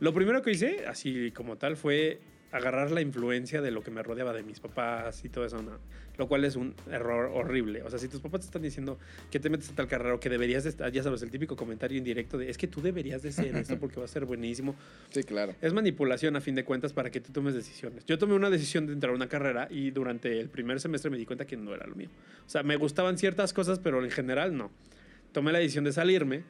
lo 0.00 0.12
primero 0.12 0.42
que 0.42 0.50
hice, 0.50 0.84
así 0.88 1.30
como 1.30 1.56
tal, 1.56 1.76
fue 1.76 2.18
agarrar 2.52 2.90
la 2.90 3.00
influencia 3.00 3.60
de 3.60 3.70
lo 3.70 3.82
que 3.82 3.90
me 3.90 4.02
rodeaba 4.02 4.32
de 4.32 4.42
mis 4.42 4.60
papás 4.60 5.24
y 5.24 5.28
todo 5.28 5.44
eso, 5.44 5.62
¿no? 5.62 5.78
lo 6.18 6.28
cual 6.28 6.44
es 6.44 6.56
un 6.56 6.74
error 6.90 7.30
horrible. 7.34 7.82
O 7.82 7.90
sea, 7.90 7.98
si 7.98 8.08
tus 8.08 8.20
papás 8.20 8.40
te 8.40 8.46
están 8.46 8.62
diciendo 8.62 8.98
que 9.30 9.40
te 9.40 9.50
metes 9.50 9.70
a 9.70 9.74
tal 9.74 9.86
carrera 9.86 10.14
o 10.14 10.20
que 10.20 10.28
deberías 10.28 10.64
de 10.64 10.70
estar, 10.70 10.90
ya 10.90 11.02
sabes, 11.02 11.22
el 11.22 11.30
típico 11.30 11.56
comentario 11.56 11.98
indirecto 11.98 12.38
de 12.38 12.50
es 12.50 12.58
que 12.58 12.66
tú 12.66 12.80
deberías 12.80 13.22
de 13.22 13.32
ser 13.32 13.54
esto 13.56 13.78
porque 13.78 13.98
va 13.98 14.04
a 14.04 14.08
ser 14.08 14.24
buenísimo. 14.24 14.74
Sí, 15.10 15.22
claro. 15.24 15.54
Es 15.60 15.72
manipulación 15.72 16.36
a 16.36 16.40
fin 16.40 16.54
de 16.54 16.64
cuentas 16.64 16.92
para 16.92 17.10
que 17.10 17.20
tú 17.20 17.32
tomes 17.32 17.54
decisiones. 17.54 18.04
Yo 18.06 18.18
tomé 18.18 18.34
una 18.34 18.50
decisión 18.50 18.86
de 18.86 18.92
entrar 18.92 19.12
a 19.12 19.16
una 19.16 19.28
carrera 19.28 19.68
y 19.70 19.90
durante 19.90 20.40
el 20.40 20.48
primer 20.48 20.80
semestre 20.80 21.10
me 21.10 21.18
di 21.18 21.26
cuenta 21.26 21.46
que 21.46 21.56
no 21.56 21.74
era 21.74 21.86
lo 21.86 21.94
mío. 21.94 22.08
O 22.46 22.48
sea, 22.48 22.62
me 22.62 22.76
gustaban 22.76 23.18
ciertas 23.18 23.52
cosas, 23.52 23.78
pero 23.78 24.02
en 24.02 24.10
general 24.10 24.56
no. 24.56 24.70
Tomé 25.32 25.52
la 25.52 25.58
decisión 25.58 25.84
de 25.84 25.92
salirme 25.92 26.44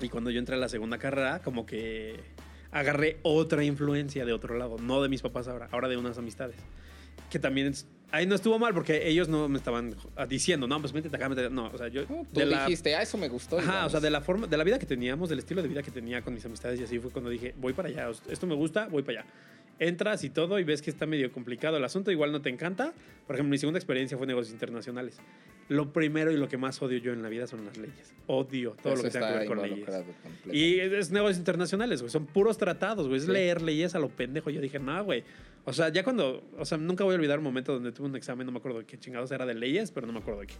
y 0.00 0.08
cuando 0.08 0.30
yo 0.30 0.38
entré 0.38 0.54
a 0.54 0.58
la 0.58 0.68
segunda 0.68 0.98
carrera, 0.98 1.40
como 1.42 1.66
que 1.66 2.20
agarré 2.78 3.18
otra 3.22 3.64
influencia 3.64 4.24
de 4.24 4.32
otro 4.32 4.56
lado, 4.56 4.76
no 4.80 5.02
de 5.02 5.08
mis 5.08 5.22
papás 5.22 5.48
ahora, 5.48 5.68
ahora 5.72 5.88
de 5.88 5.96
unas 5.96 6.18
amistades. 6.18 6.56
Que 7.30 7.38
también 7.38 7.68
es- 7.68 7.86
ahí 8.12 8.26
no 8.26 8.34
estuvo 8.34 8.58
mal 8.58 8.72
porque 8.74 9.08
ellos 9.08 9.28
no 9.28 9.48
me 9.48 9.58
estaban 9.58 9.96
diciendo, 10.28 10.66
no, 10.68 10.80
pues 10.80 10.92
métete 10.92 11.16
acá, 11.16 11.28
métete. 11.28 11.50
No, 11.50 11.66
o 11.72 11.78
sea, 11.78 11.88
yo. 11.88 12.02
No, 12.02 12.24
Tú 12.32 12.40
de 12.40 12.46
la- 12.46 12.64
dijiste, 12.64 12.94
ah, 12.94 13.02
eso 13.02 13.18
me 13.18 13.28
gustó. 13.28 13.58
Ajá, 13.58 13.86
o 13.86 13.90
sea, 13.90 14.00
de 14.00 14.10
la 14.10 14.20
forma, 14.20 14.46
de 14.46 14.56
la 14.56 14.64
vida 14.64 14.78
que 14.78 14.86
teníamos, 14.86 15.28
del 15.28 15.38
estilo 15.40 15.62
de 15.62 15.68
vida 15.68 15.82
que 15.82 15.90
tenía 15.90 16.22
con 16.22 16.34
mis 16.34 16.44
amistades 16.44 16.78
y 16.80 16.84
así 16.84 16.98
fue 16.98 17.10
cuando 17.10 17.30
dije, 17.30 17.54
voy 17.58 17.72
para 17.72 17.88
allá, 17.88 18.10
esto 18.30 18.46
me 18.46 18.54
gusta, 18.54 18.86
voy 18.88 19.02
para 19.02 19.20
allá. 19.20 19.30
Entras 19.78 20.24
y 20.24 20.30
todo 20.30 20.58
y 20.58 20.64
ves 20.64 20.80
que 20.82 20.90
está 20.90 21.04
medio 21.06 21.30
complicado 21.30 21.76
el 21.76 21.84
asunto, 21.84 22.10
igual 22.10 22.32
no 22.32 22.40
te 22.40 22.48
encanta. 22.48 22.92
Por 23.26 23.36
ejemplo, 23.36 23.50
mi 23.50 23.58
segunda 23.58 23.78
experiencia 23.78 24.16
fue 24.16 24.26
negocios 24.26 24.52
internacionales. 24.52 25.18
Lo 25.68 25.92
primero 25.92 26.30
y 26.30 26.36
lo 26.36 26.48
que 26.48 26.56
más 26.56 26.80
odio 26.80 26.98
yo 26.98 27.12
en 27.12 27.22
la 27.22 27.28
vida 27.28 27.46
son 27.48 27.64
las 27.64 27.76
leyes. 27.76 28.14
Odio 28.28 28.76
todo 28.82 28.94
Eso 28.94 29.02
lo 29.02 29.08
que 29.08 29.10
tenga 29.12 29.32
que 29.32 29.38
ver 29.40 29.48
con 29.48 29.62
leyes. 29.62 29.88
Y 30.52 30.78
es, 30.78 30.92
es 30.92 31.10
negocios 31.10 31.38
internacionales, 31.38 32.00
güey. 32.02 32.10
Son 32.10 32.24
puros 32.24 32.56
tratados, 32.56 33.08
güey. 33.08 33.18
Es 33.18 33.26
Sí. 33.26 33.32
leer 33.32 33.62
leyes 33.62 33.94
a 33.94 33.98
lo 33.98 34.08
pendejo. 34.08 34.48
Yo 34.50 34.60
dije, 34.60 34.78
no, 34.78 35.04
güey. 35.04 35.24
O 35.64 35.72
sea, 35.72 35.88
ya 35.88 36.04
cuando. 36.04 36.44
O 36.56 36.64
sea, 36.64 36.78
nunca 36.78 37.02
voy 37.02 37.14
a 37.14 37.16
olvidar 37.16 37.38
un 37.38 37.44
momento 37.44 37.72
donde 37.72 37.90
tuve 37.90 38.06
un 38.06 38.14
examen, 38.16 38.46
no 38.46 38.52
me 38.52 38.58
acuerdo 38.58 38.78
de 38.78 38.84
qué 38.86 38.96
chingados 38.96 39.32
era 39.32 39.44
de 39.44 39.54
leyes, 39.54 39.90
pero 39.90 40.06
no 40.06 40.12
me 40.12 40.20
acuerdo 40.20 40.40
de 40.40 40.46
qué. 40.46 40.54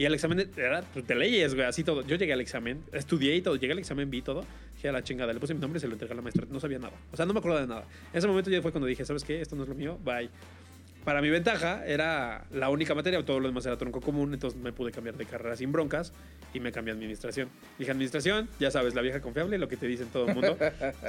Y 0.00 0.06
el 0.06 0.14
examen 0.14 0.50
era 0.56 0.80
pues, 0.94 1.06
de 1.06 1.14
leyes, 1.14 1.54
güey, 1.54 1.66
así 1.66 1.84
todo. 1.84 2.00
Yo 2.06 2.16
llegué 2.16 2.32
al 2.32 2.40
examen, 2.40 2.82
estudié 2.90 3.36
y 3.36 3.42
todo. 3.42 3.56
Llegué 3.56 3.74
al 3.74 3.78
examen, 3.80 4.08
vi 4.08 4.22
todo. 4.22 4.46
Dije 4.76 4.88
a 4.88 4.92
la 4.92 5.04
chingada, 5.04 5.30
le 5.30 5.38
puse 5.40 5.52
mi 5.52 5.60
nombre 5.60 5.76
y 5.76 5.80
se 5.82 5.88
lo 5.88 5.92
entregué 5.92 6.14
a 6.14 6.16
la 6.16 6.22
maestra. 6.22 6.46
No 6.48 6.58
sabía 6.58 6.78
nada. 6.78 6.94
O 7.12 7.18
sea, 7.18 7.26
no 7.26 7.34
me 7.34 7.40
acuerdo 7.40 7.60
de 7.60 7.66
nada. 7.66 7.84
En 8.10 8.18
ese 8.18 8.26
momento 8.26 8.48
ya 8.48 8.62
fue 8.62 8.72
cuando 8.72 8.86
dije, 8.86 9.04
¿sabes 9.04 9.24
qué? 9.24 9.42
Esto 9.42 9.56
no 9.56 9.64
es 9.64 9.68
lo 9.68 9.74
mío. 9.74 9.98
Bye. 10.02 10.30
Para 11.04 11.20
mi 11.20 11.28
ventaja, 11.28 11.84
era 11.86 12.46
la 12.50 12.70
única 12.70 12.94
materia, 12.94 13.22
todo 13.26 13.40
lo 13.40 13.48
demás 13.48 13.66
era 13.66 13.76
tronco 13.76 14.00
común, 14.00 14.32
entonces 14.32 14.58
me 14.58 14.72
pude 14.72 14.90
cambiar 14.90 15.18
de 15.18 15.26
carrera 15.26 15.54
sin 15.54 15.70
broncas 15.70 16.14
y 16.54 16.60
me 16.60 16.72
cambié 16.72 16.92
a 16.92 16.94
administración. 16.94 17.50
Dije, 17.78 17.90
administración, 17.90 18.48
ya 18.58 18.70
sabes, 18.70 18.94
la 18.94 19.02
vieja 19.02 19.20
confiable, 19.20 19.58
lo 19.58 19.68
que 19.68 19.76
te 19.76 19.86
dicen 19.86 20.08
todo 20.08 20.28
el 20.28 20.34
mundo. 20.34 20.56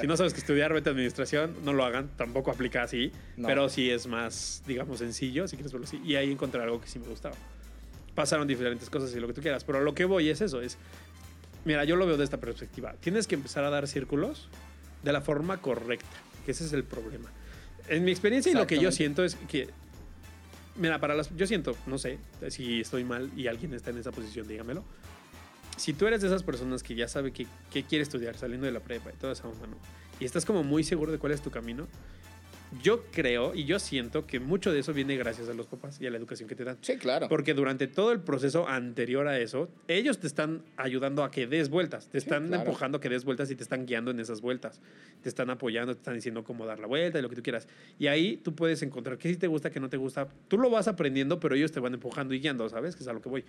si 0.02 0.06
no 0.08 0.18
sabes 0.18 0.34
que 0.34 0.42
estudiar, 0.42 0.74
vete 0.74 0.90
a 0.90 0.92
administración, 0.92 1.56
no 1.64 1.72
lo 1.72 1.86
hagan, 1.86 2.10
tampoco 2.18 2.52
aplica 2.52 2.84
así, 2.84 3.14
No. 3.38 3.48
pero 3.48 3.70
sí 3.70 3.90
es 3.90 4.06
más, 4.06 4.62
digamos, 4.68 5.00
sencillo, 5.00 5.48
si 5.48 5.56
quieres 5.56 5.72
verlo 5.72 5.88
así. 5.88 6.02
Y 6.04 6.16
ahí 6.16 6.30
encontré 6.30 6.62
algo 6.62 6.82
que 6.82 6.88
sí 6.90 7.00
me 7.00 7.08
gustaba. 7.08 7.36
Pasaron 8.16 8.48
diferentes 8.48 8.90
cosas 8.90 9.14
y 9.16 9.20
lo 9.20 9.28
que 9.28 9.34
tú 9.34 9.42
quieras, 9.42 9.64
pero 9.64 9.80
a 9.80 9.82
lo 9.82 9.94
que 9.94 10.06
voy 10.06 10.30
es 10.30 10.42
eso, 10.42 10.62
es, 10.62 10.78
mira, 11.66 11.86
yo 11.86 11.96
lo 11.96 12.06
veo 12.06 12.18
de 12.18 12.24
esta 12.24 12.38
perspectiva. 12.38 12.94
Tienes 13.00 13.28
que 13.28 13.36
empezar 13.36 13.64
a 13.64 13.70
dar 13.70 13.88
círculos 13.88 14.50
de 15.04 15.14
la 15.14 15.22
forma 15.22 15.58
correcta, 15.58 16.18
que 16.46 16.52
ese 16.52 16.66
es 16.66 16.74
el 16.74 16.84
problema. 16.84 17.30
En 17.88 18.04
mi 18.04 18.12
experiencia 18.12 18.52
y 18.52 18.56
lo 18.56 18.68
que 18.68 18.80
yo 18.80 18.92
siento 18.92 19.24
es 19.24 19.36
que 19.48 19.70
Mira, 20.76 21.00
para 21.00 21.16
las. 21.16 21.36
Yo 21.36 21.46
siento, 21.48 21.76
no 21.86 21.98
sé 21.98 22.18
si 22.50 22.82
estoy 22.82 23.04
mal 23.04 23.30
y 23.36 23.48
alguien 23.48 23.74
está 23.74 23.90
en 23.90 23.98
esa 23.98 24.12
posición, 24.12 24.48
dígamelo. 24.48 24.84
Si 25.78 25.94
tú 25.94 26.08
eres 26.08 26.22
de 26.22 26.28
esas 26.28 26.44
personas 26.44 26.84
que 26.84 26.96
ya 26.96 27.08
sabe 27.08 27.32
que, 27.32 27.48
que 27.72 27.84
quiere 27.84 28.04
estudiar 28.04 28.38
saliendo 28.38 28.66
de 28.66 28.72
la 28.72 28.80
prepa 28.80 29.10
y 29.12 29.18
toda 29.18 29.34
esa 29.34 29.48
onda, 29.48 29.68
¿no? 29.68 29.78
Y 30.20 30.26
estás 30.26 30.46
como 30.46 30.64
muy 30.64 30.84
seguro 30.84 31.12
de 31.12 31.18
cuál 31.18 31.34
es 31.34 31.42
tu 31.42 31.50
camino, 31.50 31.88
yo 32.82 33.04
creo 33.12 33.54
y 33.54 33.66
yo 33.66 33.80
siento 33.80 34.26
que 34.26 34.40
mucho 34.40 34.72
de 34.72 34.80
eso 34.80 34.94
viene 34.94 35.18
gracias 35.18 35.50
a 35.50 35.54
los 35.54 35.68
papás 35.68 36.00
y 36.00 36.08
a 36.08 36.10
la 36.12 36.18
educación 36.18 36.48
que 36.48 36.56
te 36.56 36.64
dan. 36.64 36.78
Sí, 36.82 36.96
claro. 36.98 37.28
Porque 37.28 37.54
durante 37.54 37.88
todo 37.88 38.12
el 38.14 38.22
proceso 38.22 38.68
anterior 38.68 39.28
a 39.28 39.38
eso, 39.40 39.70
ellos 39.90 40.20
te 40.20 40.28
están 40.28 40.64
ayudando 40.78 41.24
a 41.24 41.32
que 41.32 41.48
des 41.48 41.70
vueltas, 41.70 42.08
te 42.08 42.20
Sí, 42.20 42.26
están 42.26 42.48
claro. 42.48 42.64
empujando 42.64 42.98
a 43.00 43.02
que 43.02 43.10
des 43.10 43.26
vueltas 43.26 43.52
y 43.52 43.56
te 43.56 43.64
están 43.64 43.86
guiando 43.86 44.12
en 44.12 44.20
esas 44.22 44.40
vueltas. 44.42 44.80
Te 45.22 45.28
están 45.30 45.50
apoyando, 45.50 45.94
te 45.94 46.00
están 46.00 46.16
diciendo 46.16 46.44
cómo 46.44 46.66
dar 46.66 46.80
la 46.80 46.88
vuelta 46.88 47.20
y 47.20 47.22
lo 47.22 47.30
que 47.30 47.36
tú 47.36 47.44
quieras. 47.44 47.68
Y 48.00 48.08
ahí 48.08 48.38
tú 48.38 48.56
puedes 48.56 48.82
encontrar 48.84 49.18
qué 49.18 49.28
sí 49.30 49.36
te 49.36 49.48
gusta, 49.48 49.70
qué 49.70 49.80
no 49.82 49.90
te 49.90 49.98
gusta. 49.98 50.28
Tú 50.48 50.58
lo 50.58 50.70
vas 50.70 50.88
aprendiendo, 50.88 51.40
pero 51.40 51.56
ellos 51.56 51.72
te 51.72 51.80
van 51.82 51.94
empujando 51.94 52.34
y 52.34 52.40
guiando, 52.40 52.70
¿sabes? 52.70 52.96
Que 52.96 53.04
es 53.04 53.08
a 53.10 53.14
lo 53.14 53.22
que 53.22 53.28
voy. 53.30 53.44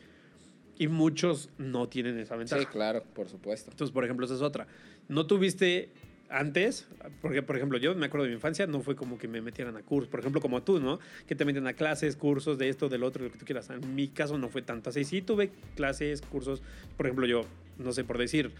Y 0.79 0.89
muchos 0.89 1.49
no 1.59 1.89
tienen 1.89 2.19
esa 2.19 2.35
ventaja. 2.35 2.61
Sí, 2.61 2.67
claro, 2.67 3.05
por 3.15 3.29
supuesto. 3.29 3.71
Entonces, 3.71 3.93
por 3.93 4.03
ejemplo, 4.05 4.27
esa 4.27 4.35
es 4.35 4.41
otra. 4.43 4.67
No 5.07 5.27
tuviste 5.27 5.91
antes, 6.33 6.89
porque, 7.21 7.43
por 7.43 7.57
ejemplo, 7.57 7.79
yo 7.79 7.95
me 7.95 8.07
acuerdo 8.07 8.25
de 8.25 8.31
mi 8.31 8.35
infancia, 8.37 8.67
no 8.67 8.81
fue 8.81 8.97
como 8.97 9.19
que 9.19 9.29
me 9.29 9.41
metieran 9.41 9.77
a 9.77 9.83
cursos, 9.83 10.09
por 10.11 10.21
ejemplo, 10.21 10.41
como 10.41 10.63
tú, 10.63 10.81
¿no? 10.81 10.99
Que 11.27 11.35
te 11.35 11.45
meten 11.45 11.67
a 11.67 11.75
clases, 11.75 12.17
cursos 12.17 12.59
de 12.59 12.69
esto, 12.69 12.89
del 12.89 13.03
otro, 13.05 13.25
lo 13.25 13.31
que 13.31 13.39
tú 13.39 13.45
quieras. 13.45 13.69
En 13.71 13.95
mi 13.95 14.09
caso 14.09 14.39
no 14.39 14.49
fue 14.49 14.63
tanto 14.63 14.91
así. 14.91 15.05
Sí 15.05 15.23
tuve 15.23 15.51
clases, 15.77 16.23
cursos. 16.23 16.63
Por 16.97 17.07
ejemplo, 17.07 17.27
yo, 17.27 17.43
no 17.79 17.93
sé 17.93 18.03
por 18.05 18.19
decir, 18.19 18.51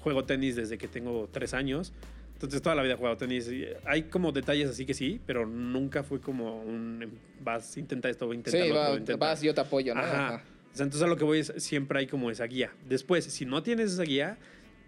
juego 0.00 0.24
tenis 0.24 0.56
desde 0.56 0.78
que 0.78 0.88
tengo 0.88 1.28
tres 1.32 1.54
años. 1.54 1.92
Entonces, 2.34 2.60
toda 2.60 2.74
la 2.74 2.82
vida 2.82 2.94
he 2.94 2.96
jugado 2.96 3.16
tenis. 3.16 3.48
Hay 3.84 4.02
como 4.04 4.32
detalles 4.32 4.68
así 4.68 4.84
que 4.84 4.94
sí, 4.94 5.20
pero 5.26 5.46
nunca 5.46 6.02
fue 6.02 6.20
como 6.20 6.60
un 6.62 7.08
vas, 7.42 7.76
intenta 7.76 8.08
esto, 8.10 8.32
intenta 8.34 8.50
Sí, 8.62 8.68
lo 8.68 8.74
otro, 8.80 8.92
va- 8.92 8.98
intenta- 8.98 9.16
vas, 9.26 9.40
yo 9.42 9.54
te 9.54 9.60
apoyo, 9.60 9.94
¿no? 9.94 10.00
Ajá. 10.00 10.26
Ajá. 10.26 10.42
Entonces 10.72 11.02
a 11.02 11.06
lo 11.06 11.16
que 11.16 11.24
voy 11.24 11.38
es, 11.38 11.52
siempre 11.58 11.98
hay 12.00 12.06
como 12.06 12.30
esa 12.30 12.44
guía. 12.46 12.72
Después, 12.88 13.24
si 13.26 13.44
no 13.46 13.62
tienes 13.62 13.92
esa 13.92 14.02
guía, 14.04 14.38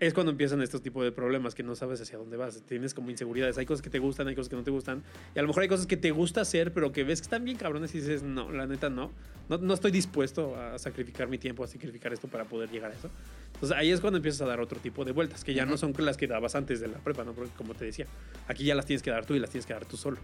es 0.01 0.15
cuando 0.15 0.33
empiezan 0.33 0.61
estos 0.63 0.83
tipos 0.83 1.05
de 1.05 1.13
problemas 1.13 1.55
que 1.55 1.63
no 1.63 1.75
sabes 1.75 2.01
hacia 2.01 2.19
dónde 2.19 2.37
vas. 2.37 2.63
Tienes 2.67 2.95
como 2.95 3.11
inseguridades. 3.11 3.59
Hay 3.59 3.67
cosas 3.67 3.83
que 3.83 3.91
te 3.91 3.99
gustan, 3.99 4.29
hay 4.29 4.35
cosas 4.35 4.49
que 4.49 4.57
no 4.57 4.65
te 4.65 4.71
gustan. 4.71 5.03
Y 5.35 5.39
a 5.39 5.43
lo 5.43 5.49
mejor 5.49 5.63
hay 5.63 5.69
cosas 5.69 5.87
que 5.87 5.97
te 5.97 6.11
gusta 6.11 6.41
hacer, 6.41 6.73
pero 6.73 6.93
que 6.93 7.05
ves 7.05 7.21
que 7.21 7.25
están 7.25 7.45
bien 7.45 7.57
cabrones 7.57 7.95
y 7.95 8.01
dices, 8.01 8.23
no, 8.23 8.51
la 8.51 8.67
neta 8.67 8.91
no. 8.91 9.13
No, 9.49 9.59
no 9.59 9.75
estoy 9.75 9.91
dispuesto 9.91 10.57
a 10.57 10.79
sacrificar 10.79 11.29
mi 11.29 11.39
tiempo, 11.39 11.65
a 11.65 11.67
sacrificar 11.67 12.13
esto 12.13 12.29
para 12.29 12.45
poder 12.45 12.71
llegar 12.71 12.91
a 12.91 12.95
eso. 12.95 13.11
Entonces 13.55 13.77
ahí 13.77 13.91
es 13.91 14.01
cuando 14.01 14.17
empiezas 14.17 14.41
a 14.43 14.47
dar 14.47 14.61
otro 14.61 14.81
tipo 14.81 15.05
de 15.05 15.13
vueltas, 15.13 15.45
que 15.45 15.55
ya 15.55 15.67
no 15.67 15.77
son 15.77 15.95
las 15.99 16.17
que 16.17 16.27
dabas 16.27 16.55
antes 16.55 16.81
de 16.81 16.89
la 16.89 16.99
prepa, 16.99 17.25
¿no? 17.25 17.33
Porque 17.33 17.53
como 17.57 17.75
te 17.75 17.85
decía, 17.85 18.07
aquí 18.49 18.65
ya 18.65 18.75
las 18.75 18.87
tienes 18.87 19.03
que 19.03 19.11
dar 19.11 19.25
tú 19.27 19.35
y 19.35 19.39
las 19.39 19.51
tienes 19.51 19.67
que 19.67 19.75
dar 19.75 19.85
tú 19.85 19.97
solo. 19.97 20.19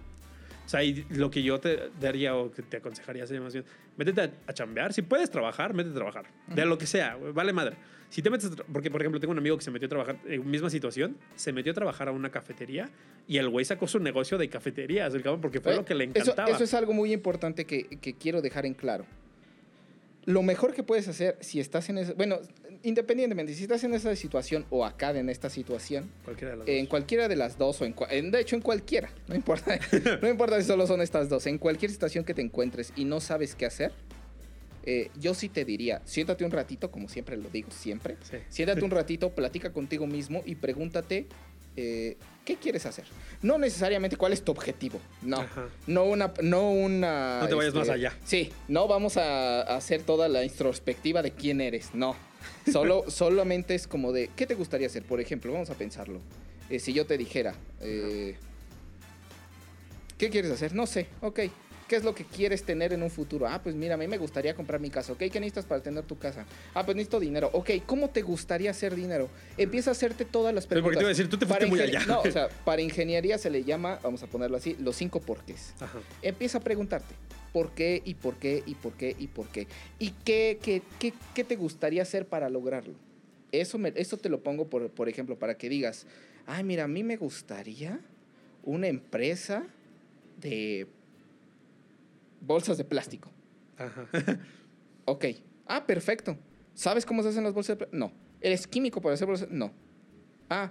O 0.66 0.68
sea, 0.68 0.85
y 0.85 1.04
lo 1.11 1.30
que 1.30 1.42
yo 1.42 1.59
te 1.59 1.90
daría 2.00 2.37
o 2.37 2.50
que 2.50 2.62
te 2.62 2.76
aconsejaría 2.76 3.26
sería 3.26 3.42
más 3.42 3.52
bien, 3.52 3.64
métete 3.96 4.20
a, 4.20 4.30
a 4.46 4.52
chambear. 4.52 4.92
Si 4.92 5.02
puedes 5.02 5.30
trabajar, 5.30 5.74
métete 5.74 5.94
a 5.94 5.96
trabajar. 5.96 6.26
De 6.46 6.64
lo 6.64 6.78
que 6.78 6.87
sea, 6.87 7.16
vale 7.35 7.52
madre. 7.52 7.76
Si 8.10 8.22
te 8.22 8.28
metes, 8.30 8.50
porque 8.72 8.90
por 8.90 9.00
ejemplo 9.00 9.20
tengo 9.20 9.30
un 9.32 9.38
amigo 9.38 9.56
que 9.56 9.62
se 9.64 9.70
metió 9.70 9.86
a 9.86 9.88
trabajar, 9.88 10.16
en 10.26 10.50
misma 10.50 10.68
situación, 10.68 11.16
se 11.36 11.52
metió 11.52 11.70
a 11.72 11.74
trabajar 11.74 12.08
a 12.08 12.12
una 12.12 12.30
cafetería 12.30 12.90
y 13.28 13.38
el 13.38 13.48
güey 13.48 13.64
sacó 13.64 13.86
su 13.86 14.00
negocio 14.00 14.36
de 14.36 14.48
cafeterías, 14.48 15.14
el 15.14 15.22
cabrón, 15.22 15.40
porque 15.40 15.60
fue 15.60 15.76
lo 15.76 15.84
que 15.84 15.94
le 15.94 16.04
Eh, 16.04 16.10
Eso, 16.14 16.22
encantaba. 16.32 16.50
eso 16.50 16.64
es 16.64 16.74
algo 16.74 16.92
muy 16.92 17.12
importante 17.12 17.64
que, 17.66 17.84
que 17.84 18.14
quiero 18.14 18.42
dejar 18.42 18.66
en 18.66 18.74
claro. 18.74 19.06
Lo 20.26 20.42
mejor 20.42 20.74
que 20.74 20.82
puedes 20.82 21.08
hacer 21.08 21.38
si 21.40 21.60
estás 21.60 21.88
en 21.88 21.96
eso. 21.98 22.14
Bueno, 22.14 22.40
independientemente, 22.82 23.54
si 23.54 23.62
estás 23.62 23.82
en 23.84 23.94
esa 23.94 24.14
situación 24.16 24.66
o 24.70 24.84
acá 24.84 25.10
en 25.16 25.30
esta 25.30 25.48
situación, 25.48 26.10
Cualquiera 26.24 26.50
de 26.52 26.56
las 26.58 26.68
en 26.68 26.86
cualquiera 26.86 27.28
de 27.28 27.36
las 27.36 27.56
dos 27.58 27.80
o 27.80 27.84
en, 27.86 27.94
en- 28.10 28.30
de 28.30 28.40
hecho 28.40 28.54
en 28.56 28.60
cualquiera, 28.62 29.10
no 29.28 29.34
importa, 29.34 29.78
no 30.20 30.28
importa 30.28 30.60
si 30.60 30.66
solo 30.66 30.86
son 30.86 31.00
estas 31.00 31.28
dos, 31.30 31.46
en 31.46 31.56
cualquier 31.58 31.90
situación 31.90 32.24
que 32.24 32.34
te 32.34 32.42
encuentres 32.42 32.92
y 32.96 33.04
no 33.06 33.20
sabes 33.20 33.54
qué 33.54 33.64
hacer, 33.66 33.92
eh, 34.84 35.10
yo 35.18 35.34
sí 35.34 35.48
te 35.48 35.64
diría, 35.64 36.00
siéntate 36.04 36.44
un 36.44 36.50
ratito, 36.50 36.90
como 36.90 37.08
siempre 37.08 37.36
lo 37.36 37.48
digo, 37.50 37.70
siempre, 37.70 38.16
Sí. 38.22 38.36
siéntate 38.48 38.84
un 38.84 38.90
ratito, 38.90 39.30
platica 39.30 39.72
contigo 39.72 40.06
mismo 40.06 40.42
y 40.46 40.54
pregúntate 40.56 41.26
eh, 41.76 42.16
qué 42.44 42.56
quieres 42.56 42.84
hacer. 42.84 43.04
No 43.42 43.56
necesariamente 43.58 44.16
cuál 44.16 44.32
es 44.32 44.42
tu 44.42 44.50
objetivo, 44.52 45.00
no. 45.22 45.38
Ajá. 45.40 45.68
No 45.86 46.04
una, 46.04 46.32
no 46.42 46.70
una. 46.72 47.34
este, 47.34 47.44
No 47.44 47.48
te 47.48 47.54
vayas 47.54 47.74
más 47.74 47.88
allá. 47.88 48.16
Sí, 48.24 48.50
no 48.68 48.88
vamos 48.88 49.16
a 49.16 49.62
a 49.62 49.76
hacer 49.76 50.02
toda 50.02 50.28
la 50.28 50.44
introspectiva 50.44 51.22
de 51.22 51.30
quién 51.30 51.60
eres, 51.60 51.94
no. 51.94 52.16
Solo, 52.70 53.04
solamente 53.08 53.74
es 53.74 53.86
como 53.86 54.12
de, 54.12 54.28
¿qué 54.34 54.46
te 54.46 54.54
gustaría 54.54 54.88
hacer? 54.88 55.04
Por 55.04 55.20
ejemplo, 55.20 55.52
vamos 55.52 55.70
a 55.70 55.74
pensarlo. 55.74 56.20
Eh, 56.70 56.80
si 56.80 56.92
yo 56.92 57.06
te 57.06 57.16
dijera, 57.18 57.54
eh, 57.80 58.36
¿qué 60.18 60.28
quieres 60.30 60.50
hacer? 60.50 60.74
No 60.74 60.86
sé, 60.86 61.06
ok. 61.20 61.40
¿Qué 61.90 61.96
es 61.96 62.05
lo 62.05 62.14
que 62.14 62.24
quieres 62.24 62.62
tener 62.62 62.92
en 62.92 63.03
un 63.03 63.11
futuro? 63.11 63.48
Ah, 63.48 63.61
pues 63.61 63.74
mira, 63.74 63.94
a 63.94 63.96
mí 63.96 64.07
me 64.07 64.16
gustaría 64.16 64.55
comprar 64.55 64.81
mi 64.81 64.90
casa. 64.90 65.12
Ok, 65.12 65.18
¿qué 65.18 65.40
necesitas 65.40 65.64
para 65.64 65.83
tener 65.83 66.05
tu 66.05 66.16
casa? 66.16 66.46
Ah, 66.72 66.85
pues 66.85 66.94
necesito 66.94 67.18
dinero. 67.18 67.50
Ok, 67.53 67.70
¿cómo 67.85 68.11
te 68.11 68.22
gustaría 68.22 68.70
hacer 68.70 68.94
dinero? 68.94 69.29
Empieza 69.57 69.90
a 69.90 69.94
hacerte 69.94 70.24
todas 70.24 70.55
las 70.55 70.62
Sí, 70.62 70.68
porque 70.68 70.83
preguntas. 70.83 70.98
te 70.98 71.03
iba 71.03 71.09
a 71.09 71.14
decir, 71.14 71.29
tú 71.29 71.37
te 71.37 71.46
Para 71.46 71.66
fuiste 71.66 71.85
muy 71.88 71.96
allá. 71.96 72.07
No, 72.07 72.20
o 72.20 72.31
sea, 72.31 72.48
para 72.64 72.81
ingeniería 72.81 73.38
se 73.38 73.50
le 73.50 73.64
llama, 73.64 73.98
vamos 74.05 74.22
a 74.22 74.29
ponerlo 74.29 74.57
así, 74.57 74.76
los 74.79 74.94
cinco 74.94 75.20
porqués. 75.20 75.74
Ajá. 75.81 75.98
Empieza 76.22 76.59
a 76.59 76.61
preguntarte 76.61 77.12
por 77.53 77.72
qué 77.72 78.00
y 78.05 78.14
por 78.14 78.37
qué 78.37 78.62
y 78.66 78.76
por 78.76 78.92
qué 78.92 79.16
y 79.18 79.26
por 79.26 79.48
qué. 79.48 79.66
¿Y 79.98 80.11
qué, 80.24 80.61
qué, 80.62 80.83
qué, 81.00 81.12
qué 81.35 81.42
te 81.42 81.57
gustaría 81.57 82.03
hacer 82.03 82.24
para 82.29 82.48
lograrlo? 82.50 82.94
Eso, 83.50 83.79
me, 83.79 83.92
eso 83.96 84.16
te 84.16 84.29
lo 84.29 84.44
pongo, 84.44 84.70
por, 84.70 84.90
por 84.90 85.09
ejemplo, 85.09 85.37
para 85.40 85.59
que 85.59 85.68
digas, 85.68 86.07
ay, 86.46 86.62
mira, 86.62 86.85
a 86.85 86.88
mí 86.88 87.03
me 87.03 87.16
gustaría 87.16 87.98
una 88.62 88.87
empresa 88.87 89.64
de 90.40 90.87
bolsas 92.40 92.79
de 92.79 92.85
plástico. 92.85 93.31
Ajá. 93.76 94.09
Ok. 95.07 95.24
Ah, 95.66 95.87
perfecto. 95.87 96.37
¿Sabes 96.74 97.05
cómo 97.05 97.22
se 97.22 97.31
hacen 97.31 97.42
las 97.42 97.53
bolsas 97.53 97.76
de 97.76 97.76
plástico? 97.79 97.98
No. 97.98 98.12
¿Eres 98.40 98.66
químico 98.68 99.00
para 99.00 99.14
hacer 99.14 99.26
bolsas? 99.26 99.50
No. 99.50 99.72
Ah. 100.48 100.70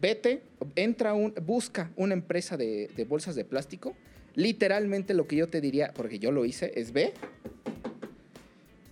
Vete, 0.00 0.42
entra 0.74 1.12
un, 1.12 1.34
busca 1.42 1.90
una 1.96 2.14
empresa 2.14 2.56
de, 2.56 2.88
de 2.96 3.04
bolsas 3.04 3.34
de 3.34 3.44
plástico. 3.44 3.94
Literalmente 4.34 5.12
lo 5.12 5.26
que 5.26 5.36
yo 5.36 5.48
te 5.48 5.60
diría, 5.60 5.92
porque 5.94 6.18
yo 6.18 6.30
lo 6.30 6.46
hice, 6.46 6.72
es 6.76 6.92
ve. 6.92 7.12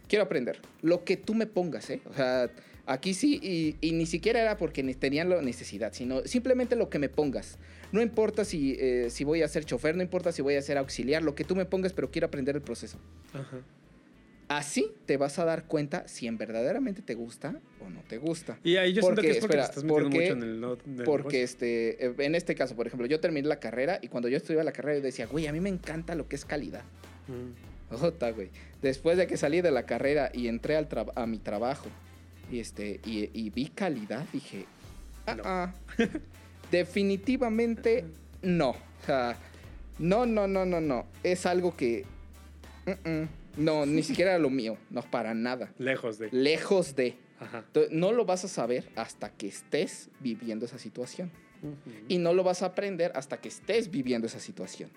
Quiero 0.09 0.25
aprender. 0.25 0.61
Lo 0.83 1.05
que 1.05 1.17
tú 1.17 1.35
me 1.35 1.47
pongas, 1.47 1.89
¿eh? 1.89 2.03
O 2.05 2.13
sea, 2.13 2.51
aquí 2.87 3.15
sí, 3.15 3.41
y, 3.43 3.77
y 3.81 3.93
ni 3.93 4.07
siquiera 4.07 4.41
era 4.41 4.57
porque 4.57 4.83
tenían 4.95 5.29
la 5.29 5.41
necesidad, 5.43 5.93
sino 5.93 6.23
simplemente 6.27 6.77
lo 6.77 6.91
que 6.91 6.99
me 6.99 7.09
pongas. 7.09 7.59
No 7.93 8.03
importa 8.03 8.45
si, 8.45 8.77
eh, 8.79 9.09
si 9.11 9.25
voy 9.25 9.43
a 9.43 9.49
ser 9.49 9.65
chofer, 9.65 9.97
no 9.97 10.03
importa 10.03 10.33
si 10.33 10.43
voy 10.43 10.55
a 10.57 10.63
ser 10.63 10.79
auxiliar, 10.79 11.23
lo 11.23 11.35
que 11.35 11.45
tú 11.45 11.55
me 11.57 11.65
pongas, 11.65 11.93
pero 11.93 12.11
quiero 12.11 12.27
aprender 12.27 12.57
el 12.57 12.63
proceso. 12.63 12.99
Ajá. 13.33 13.61
Así 14.49 14.93
te 15.07 15.17
vas 15.17 15.39
a 15.39 15.45
dar 15.47 15.65
cuenta 15.65 16.07
si 16.07 16.27
en 16.27 16.37
verdaderamente 16.37 17.01
te 17.01 17.15
gusta 17.15 17.59
o 17.81 17.89
no 17.89 18.03
te 18.07 18.19
gusta. 18.19 18.59
Y 18.63 18.77
ahí 18.77 18.93
yo 18.93 19.01
siento 19.01 19.15
Porque, 19.23 19.23
que 19.23 19.39
es 19.39 19.39
porque 19.39 19.57
espera, 19.57 19.65
te 19.65 19.71
estás 19.71 19.85
metiendo 19.85 20.11
porque- 20.11 20.21
mucho 20.21 20.33
en 20.33 20.43
el 20.43 20.97
del 20.97 21.05
Porque 21.07 21.43
este, 21.43 22.07
eh, 22.07 22.15
en 22.19 22.35
este 22.35 22.55
caso, 22.55 22.77
por 22.77 22.87
ejemplo, 22.87 23.07
yo 23.07 23.21
terminé 23.21 23.49
la 23.49 23.59
carrera 23.59 23.99
y 24.03 24.09
cuando 24.09 24.29
yo 24.29 24.37
estudiaba 24.37 24.63
la 24.63 24.73
carrera 24.73 24.99
yo 24.99 25.05
decía, 25.05 25.27
güey, 25.27 25.47
a 25.47 25.53
mí 25.53 25.61
me 25.61 25.71
encanta 25.71 26.15
lo 26.15 26.29
que 26.29 26.37
es 26.37 26.45
calidad. 26.45 26.83
Mm. 27.27 28.05
Ota, 28.05 28.31
güey. 28.33 28.51
Después 28.83 29.17
de 29.17 29.27
que 29.27 29.37
salí 29.39 29.63
de 29.63 29.71
la 29.71 29.87
carrera 29.87 30.31
y 30.35 30.49
entré 30.49 30.77
al 30.77 30.89
a 31.15 31.27
mi 31.27 31.39
trabajo 31.39 31.87
y, 32.51 32.61
este, 32.61 33.01
y, 33.05 33.31
y 33.33 33.51
vi 33.51 33.69
calidad, 33.69 34.25
dije, 34.33 34.67
ah, 35.27 35.35
No. 35.35 35.43
ah, 35.47 35.75
definitivamente 36.71 38.05
no. 38.43 38.71
O 38.71 39.07
sea, 39.07 39.37
no, 39.99 40.27
no, 40.27 40.47
no, 40.47 40.65
no, 40.65 40.81
no. 40.81 41.07
Es 41.23 41.47
algo 41.47 41.77
que... 41.77 42.05
no, 43.57 43.87
ni 43.87 44.03
siquiera 44.05 44.33
era 44.33 44.39
lo 44.39 44.51
mío. 44.51 44.77
No, 44.91 45.03
para 45.03 45.35
nada. 45.35 45.73
Lejos 45.79 46.19
de. 46.19 46.29
Lejos 46.33 46.97
de... 46.97 47.17
Ajá. 47.41 47.65
No 47.91 48.13
lo 48.13 48.25
vas 48.25 48.45
a 48.45 48.49
saber 48.49 48.91
hasta 48.97 49.31
que 49.31 49.49
estés 49.49 50.09
viviendo 50.21 50.67
esa 50.67 50.79
situación. 50.79 51.31
Y 52.09 52.19
no 52.19 52.35
lo 52.35 52.45
vas 52.45 52.63
a 52.63 52.67
aprender 52.67 53.13
hasta 53.15 53.39
que 53.41 53.49
estés 53.49 53.91
viviendo 53.91 54.27
esa 54.27 54.39
situación. 54.39 54.91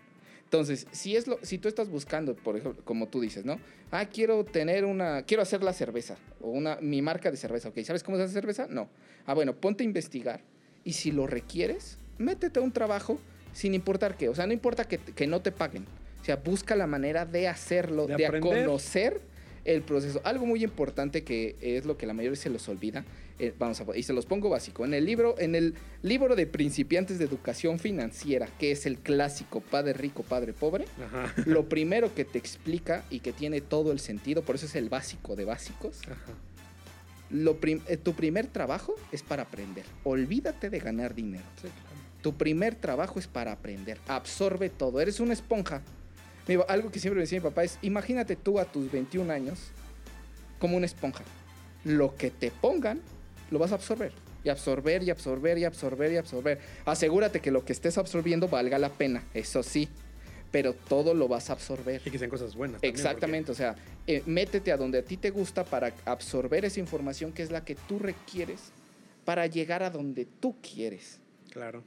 Entonces, 0.47 0.87
si, 0.91 1.17
es 1.17 1.27
lo, 1.27 1.39
si 1.41 1.57
tú 1.57 1.67
estás 1.67 1.89
buscando, 1.89 2.33
por 2.33 2.55
ejemplo, 2.55 2.81
como 2.85 3.09
tú 3.09 3.19
dices, 3.19 3.43
¿no? 3.43 3.59
Ah, 3.91 4.05
quiero 4.05 4.45
tener 4.45 4.85
una, 4.85 5.23
quiero 5.23 5.43
hacer 5.43 5.61
la 5.61 5.73
cerveza 5.73 6.15
o 6.39 6.51
una, 6.51 6.77
mi 6.77 7.01
marca 7.01 7.29
de 7.29 7.35
cerveza, 7.35 7.67
¿ok? 7.67 7.79
¿Sabes 7.83 8.01
cómo 8.01 8.15
se 8.15 8.23
hace 8.23 8.33
cerveza? 8.33 8.65
No. 8.69 8.87
Ah, 9.25 9.33
bueno, 9.33 9.53
ponte 9.53 9.83
a 9.83 9.85
investigar 9.85 10.39
y 10.85 10.93
si 10.93 11.11
lo 11.11 11.27
requieres, 11.27 11.97
métete 12.17 12.61
a 12.61 12.63
un 12.63 12.71
trabajo 12.71 13.19
sin 13.51 13.73
importar 13.73 14.15
qué. 14.15 14.29
O 14.29 14.35
sea, 14.35 14.47
no 14.47 14.53
importa 14.53 14.85
que, 14.85 14.99
que 14.99 15.27
no 15.27 15.41
te 15.41 15.51
paguen. 15.51 15.85
O 16.21 16.23
sea, 16.23 16.37
busca 16.37 16.77
la 16.77 16.87
manera 16.87 17.25
de 17.25 17.49
hacerlo, 17.49 18.07
De 18.07 18.15
de, 18.15 18.39
conocer 18.39 19.19
el 19.67 19.81
proceso. 19.83 20.21
Algo 20.23 20.45
muy 20.45 20.63
importante 20.63 21.23
que 21.23 21.55
es 21.61 21.85
lo 21.85 21.97
que 21.97 22.05
la 22.07 22.13
mayoría 22.13 22.35
se 22.35 22.49
los 22.49 22.67
olvida. 22.69 23.05
eh, 23.39 23.53
vamos 23.59 23.79
a 23.79 23.85
y 23.95 24.01
se 24.01 24.13
los 24.13 24.25
pongo 24.25 24.49
básico. 24.49 24.83
En 24.83 24.93
el 24.95 25.05
libro, 25.05 25.35
en 25.37 25.53
el 25.53 25.75
libro 26.01 26.35
de 26.35 26.47
principiantes 26.47 27.19
de 27.19 27.25
educación 27.25 27.77
financiera, 27.77 28.47
que 28.57 28.71
es 28.71 28.85
el 28.87 28.97
clásico 28.97 29.61
Padre 29.61 29.93
rico, 29.93 30.23
Padre 30.23 30.53
pobre, 30.53 30.85
Ajá. 31.05 31.33
lo 31.45 31.69
primero 31.69 32.15
que 32.15 32.25
te 32.25 32.39
explica 32.39 33.03
y 33.11 33.19
que 33.19 33.33
tiene 33.33 33.61
todo 33.61 33.91
el 33.91 33.99
sentido, 33.99 34.41
por 34.41 34.55
eso 34.55 34.65
es 34.65 34.75
el 34.75 34.89
básico 34.89 35.35
de 35.35 35.45
básicos. 35.45 35.99
Ajá. 36.05 36.33
Lo 37.29 37.57
prim- 37.59 37.81
eh, 37.87 37.97
tu 37.97 38.13
primer 38.13 38.47
trabajo 38.47 38.95
es 39.11 39.21
para 39.21 39.43
aprender. 39.43 39.83
Olvídate 40.03 40.69
de 40.69 40.79
ganar 40.79 41.13
dinero. 41.13 41.43
Sí, 41.57 41.67
claro. 41.67 41.97
Tu 42.21 42.33
primer 42.35 42.73
trabajo 42.75 43.19
es 43.19 43.27
para 43.27 43.51
aprender. 43.51 43.97
Absorbe 44.07 44.69
todo. 44.69 44.99
Eres 45.01 45.19
una 45.19 45.33
esponja. 45.33 45.81
Mira, 46.47 46.63
algo 46.67 46.91
que 46.91 46.99
siempre 46.99 47.17
me 47.17 47.21
decía 47.23 47.39
mi 47.39 47.43
papá 47.43 47.63
es, 47.63 47.77
imagínate 47.81 48.35
tú 48.35 48.59
a 48.59 48.65
tus 48.65 48.91
21 48.91 49.31
años 49.31 49.59
como 50.59 50.77
una 50.77 50.85
esponja. 50.85 51.23
Lo 51.83 52.15
que 52.15 52.31
te 52.31 52.51
pongan, 52.51 53.01
lo 53.51 53.59
vas 53.59 53.71
a 53.71 53.75
absorber. 53.75 54.11
Y 54.43 54.49
absorber, 54.49 55.03
y 55.03 55.09
absorber, 55.09 55.57
y 55.57 55.65
absorber, 55.65 56.11
y 56.11 56.17
absorber. 56.17 56.59
Asegúrate 56.85 57.41
que 57.41 57.51
lo 57.51 57.65
que 57.65 57.73
estés 57.73 57.97
absorbiendo 57.97 58.47
valga 58.47 58.79
la 58.79 58.89
pena, 58.89 59.23
eso 59.33 59.61
sí. 59.63 59.89
Pero 60.51 60.73
todo 60.73 61.13
lo 61.13 61.27
vas 61.27 61.49
a 61.49 61.53
absorber. 61.53 62.01
Y 62.05 62.09
que 62.09 62.17
sean 62.17 62.29
cosas 62.29 62.55
buenas. 62.55 62.79
también, 62.79 62.95
Exactamente, 62.95 63.51
o 63.51 63.55
sea, 63.55 63.75
eh, 64.05 64.23
métete 64.25 64.71
a 64.71 64.77
donde 64.77 64.99
a 64.99 65.01
ti 65.03 65.17
te 65.17 65.31
gusta 65.31 65.65
para 65.65 65.93
absorber 66.05 66.63
esa 66.63 66.79
información 66.79 67.33
que 67.33 67.43
es 67.43 67.51
la 67.51 67.65
que 67.65 67.75
tú 67.75 67.99
requieres 67.99 68.71
para 69.25 69.45
llegar 69.47 69.83
a 69.83 69.89
donde 69.89 70.25
tú 70.25 70.55
quieres 70.61 71.19
Claro. 71.57 71.83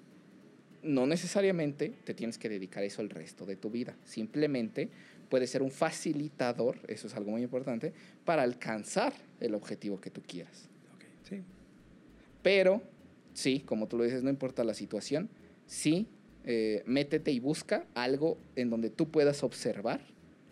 No 0.82 1.06
necesariamente 1.06 1.92
te 2.04 2.14
tienes 2.14 2.38
que 2.38 2.48
dedicar 2.48 2.82
a 2.82 2.86
eso 2.86 3.02
el 3.02 3.10
resto 3.10 3.46
de 3.46 3.56
tu 3.56 3.70
vida. 3.70 3.96
Simplemente 4.04 4.88
puede 5.28 5.46
ser 5.46 5.62
un 5.62 5.70
facilitador, 5.70 6.78
eso 6.88 7.06
es 7.06 7.14
algo 7.14 7.30
muy 7.30 7.42
importante, 7.42 7.92
para 8.24 8.42
alcanzar 8.42 9.12
el 9.40 9.54
objetivo 9.54 10.00
que 10.00 10.10
tú 10.10 10.22
quieras. 10.22 10.68
Ok. 10.96 11.04
Sí. 11.28 11.42
Pero, 12.42 12.82
sí, 13.32 13.62
como 13.64 13.86
tú 13.86 13.98
lo 13.98 14.04
dices, 14.04 14.22
no 14.22 14.30
importa 14.30 14.64
la 14.64 14.74
situación, 14.74 15.28
sí, 15.66 16.08
eh, 16.44 16.82
métete 16.86 17.30
y 17.30 17.38
busca 17.38 17.84
algo 17.94 18.38
en 18.56 18.70
donde 18.70 18.90
tú 18.90 19.10
puedas 19.10 19.42
observar 19.42 20.00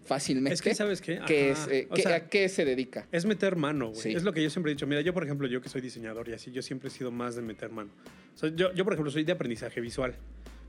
fácilmente 0.05 0.55
Es 0.55 0.63
que, 0.63 0.75
¿sabes 0.75 1.01
qué? 1.01 1.19
Ajá. 1.19 1.33
es, 1.33 1.69
eh, 1.71 1.89
sea, 1.97 2.17
a 2.17 2.29
qué 2.29 2.49
se 2.49 2.65
dedica. 2.65 3.07
Es 3.13 3.27
meter 3.27 3.57
mano, 3.57 3.91
güey. 3.91 4.01
Sí. 4.01 4.13
Es 4.13 4.23
lo 4.23 4.33
que 4.33 4.43
yo 4.43 4.51
siempre 4.51 4.73
he 4.73 4.75
dicho. 4.75 4.87
Mira, 4.87 5.01
yo, 5.03 5.13
por 5.13 5.25
ejemplo, 5.25 5.47
yo 5.47 5.61
que 5.61 5.69
soy 5.69 5.81
diseñador 5.81 6.29
y 6.29 6.33
así, 6.33 6.51
yo 6.51 6.63
siempre 6.63 6.89
he 6.89 6.91
sido 6.91 7.11
más 7.11 7.37
de 7.37 7.43
meter 7.43 7.71
mano. 7.71 7.91
Sea, 8.39 8.51
yo, 8.51 8.73
yo, 8.73 8.85
por 8.85 8.93
ejemplo, 8.93 9.11
soy 9.11 9.25
de 9.25 9.33
aprendizaje 9.33 9.81
visual, 9.81 10.15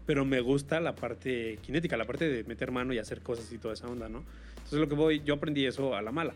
pero 0.07 0.25
me 0.25 0.41
gusta 0.41 0.79
la 0.79 0.95
parte 0.95 1.59
kinética, 1.61 1.97
la 1.97 2.05
parte 2.05 2.27
de 2.27 2.43
meter 2.45 2.71
mano 2.71 2.93
y 2.93 2.97
hacer 2.97 3.21
cosas 3.21 3.51
y 3.51 3.59
toda 3.59 3.75
esa 3.75 3.85
onda, 3.85 4.09
¿no? 4.09 4.23
Entonces, 4.55 4.79
lo 4.79 4.89
que 4.89 4.95
voy, 4.95 5.21
yo 5.23 5.35
aprendí 5.35 5.67
eso 5.67 5.95
a 5.95 6.01
la 6.01 6.11
mala. 6.11 6.33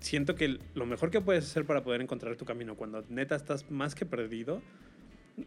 Siento 0.00 0.34
que 0.34 0.58
lo 0.74 0.84
mejor 0.84 1.12
que 1.12 1.20
puedes 1.20 1.44
hacer 1.44 1.64
para 1.64 1.84
poder 1.84 2.00
encontrar 2.00 2.34
tu 2.34 2.44
camino 2.44 2.74
cuando 2.74 3.04
neta 3.08 3.36
estás 3.36 3.70
más 3.70 3.94
que 3.94 4.04
perdido. 4.04 4.60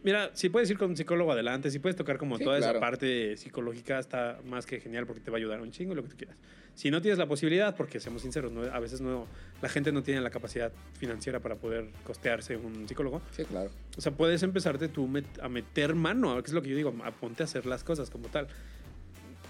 Mira, 0.02 0.30
si 0.34 0.48
puedes 0.48 0.68
ir 0.70 0.78
con 0.78 0.90
un 0.90 0.96
psicólogo 0.96 1.30
adelante, 1.32 1.70
si 1.70 1.78
puedes 1.78 1.94
tocar 1.96 2.18
como 2.18 2.38
Sí, 2.38 2.44
toda 2.44 2.58
claro. 2.58 2.72
esa 2.72 2.80
parte 2.80 3.36
psicológica, 3.36 3.98
está 3.98 4.38
más 4.44 4.66
que 4.66 4.80
genial 4.80 5.06
porque 5.06 5.20
te 5.20 5.30
va 5.30 5.36
a 5.36 5.38
ayudar 5.38 5.60
un 5.60 5.70
chingo 5.70 5.94
lo 5.94 6.02
que 6.02 6.08
tú 6.08 6.16
quieras. 6.16 6.36
Si 6.74 6.90
no 6.90 7.00
tienes 7.00 7.18
la 7.18 7.26
posibilidad, 7.26 7.74
porque 7.76 8.00
seamos 8.00 8.22
sinceros, 8.22 8.52
¿no? 8.52 8.62
a 8.62 8.80
veces 8.80 9.00
no, 9.00 9.26
la 9.62 9.68
gente 9.68 9.92
no 9.92 10.02
tiene 10.02 10.20
la 10.20 10.30
capacidad 10.30 10.72
financiera 10.98 11.40
para 11.40 11.54
poder 11.54 11.86
costearse 12.04 12.56
un 12.56 12.86
psicólogo. 12.88 13.22
Sí, 13.30 13.44
claro. 13.44 13.70
O 13.96 14.00
sea, 14.00 14.12
puedes 14.12 14.42
empezarte 14.42 14.88
tú 14.88 15.06
met- 15.08 15.40
a 15.40 15.48
meter 15.48 15.94
mano, 15.94 16.34
que 16.42 16.48
es 16.48 16.52
lo 16.52 16.60
que 16.62 16.68
yo 16.70 16.76
digo, 16.76 16.94
a 17.04 17.12
ponte 17.12 17.42
a 17.42 17.44
hacer 17.44 17.64
las 17.64 17.82
cosas 17.84 18.10
como 18.10 18.28
tal. 18.28 18.48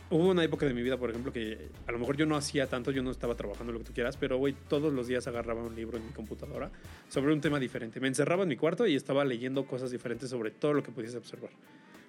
Hubo 0.09 0.29
una 0.29 0.45
época 0.45 0.67
de 0.67 0.73
mi 0.73 0.83
vida, 0.83 0.97
por 0.97 1.11
ejemplo, 1.11 1.33
que 1.33 1.69
a 1.87 1.91
lo 1.91 1.99
mejor 1.99 2.17
yo 2.17 2.27
no 2.27 2.37
hacía 2.37 2.69
tanto, 2.69 2.93
yo 2.93 3.03
no 3.03 3.11
estaba 3.11 3.35
trabajando 3.35 3.73
lo 3.73 3.81
que 3.81 3.87
tú 3.87 3.93
quieras, 3.93 4.17
pero 4.17 4.37
güey, 4.39 4.55
todos 4.69 4.93
los 4.93 5.09
días 5.09 5.27
agarraba 5.27 5.65
un 5.65 5.75
libro 5.75 5.97
en 5.99 6.07
mi 6.07 6.13
computadora 6.13 6.71
sobre 7.09 7.33
un 7.33 7.41
tema 7.41 7.59
diferente. 7.59 7.99
Me 7.99 8.07
encerraba 8.07 8.45
en 8.45 8.49
mi 8.49 8.57
cuarto 8.57 8.87
y 8.87 8.95
estaba 8.95 9.25
leyendo 9.25 9.67
cosas 9.67 9.91
diferentes 9.91 10.31
sobre 10.31 10.53
todo 10.53 10.75
lo 10.75 10.83
que 10.85 10.93
pudiese 10.93 11.17
observar. 11.17 11.51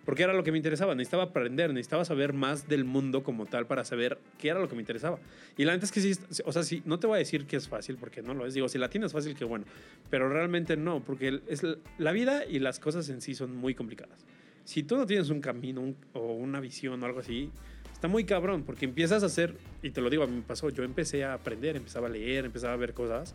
porque 0.05 0.23
era 0.23 0.31
lo 0.31 0.41
que 0.41 0.53
me 0.53 0.57
interesaba. 0.57 0.95
Necesitaba 0.95 1.23
aprender, 1.23 1.73
necesitaba 1.73 2.05
saber 2.05 2.31
más 2.31 2.69
del 2.69 2.85
mundo 2.85 3.23
como 3.23 3.45
tal 3.45 3.65
para 3.67 3.83
saber 3.83 4.17
qué 4.37 4.47
era 4.47 4.57
lo 4.61 4.69
que 4.69 4.75
me 4.75 4.81
interesaba. 4.81 5.19
Y 5.57 5.65
la 5.65 5.73
neta 5.73 5.83
es 5.83 5.91
que 5.91 5.99
sí, 5.99 6.13
o 6.45 6.51
sea, 6.53 6.63
sí, 6.63 6.81
no 6.85 6.97
te 6.97 7.07
voy 7.07 7.15
a 7.15 7.19
decir 7.19 7.45
que 7.45 7.57
es 7.57 7.67
fácil, 7.67 7.97
porque 7.97 8.21
no 8.21 8.33
lo 8.33 8.45
es. 8.45 8.53
Digo, 8.53 8.69
si 8.69 8.77
la 8.77 8.89
tienes 8.89 9.11
fácil, 9.11 9.35
qué 9.35 9.43
bueno. 9.43 9.65
Pero 10.09 10.29
realmente 10.29 10.77
no, 10.77 11.03
porque 11.03 11.41
es 11.47 11.61
la 11.97 12.13
vida 12.13 12.45
y 12.45 12.59
las 12.59 12.79
cosas 12.79 13.09
en 13.09 13.19
sí 13.19 13.35
son 13.35 13.53
muy 13.57 13.75
complicadas. 13.75 14.25
Si 14.63 14.81
tú 14.83 14.95
no 14.95 15.05
tienes 15.05 15.29
un 15.29 15.41
camino 15.41 15.81
un- 15.81 15.97
o 16.13 16.31
una 16.35 16.61
visión 16.61 17.03
o 17.03 17.05
algo 17.05 17.19
así, 17.19 17.49
está 17.97 18.07
muy 18.07 18.25
cabrón, 18.25 18.61
porque 18.63 18.85
empiezas 18.85 19.23
a 19.23 19.25
hacer, 19.25 19.55
y 19.81 19.89
te 19.89 20.01
lo 20.01 20.09
digo, 20.11 20.23
a 20.23 20.27
mí 20.27 20.35
me 20.35 20.41
pasó, 20.43 20.69
yo 20.69 20.83
empecé 20.83 21.23
a 21.25 21.33
aprender, 21.33 21.75
empezaba 21.75 22.05
a 22.07 22.09
leer, 22.11 22.45
empezaba 22.45 22.73
a 22.73 22.77
ver 22.77 22.93
cosas, 22.93 23.33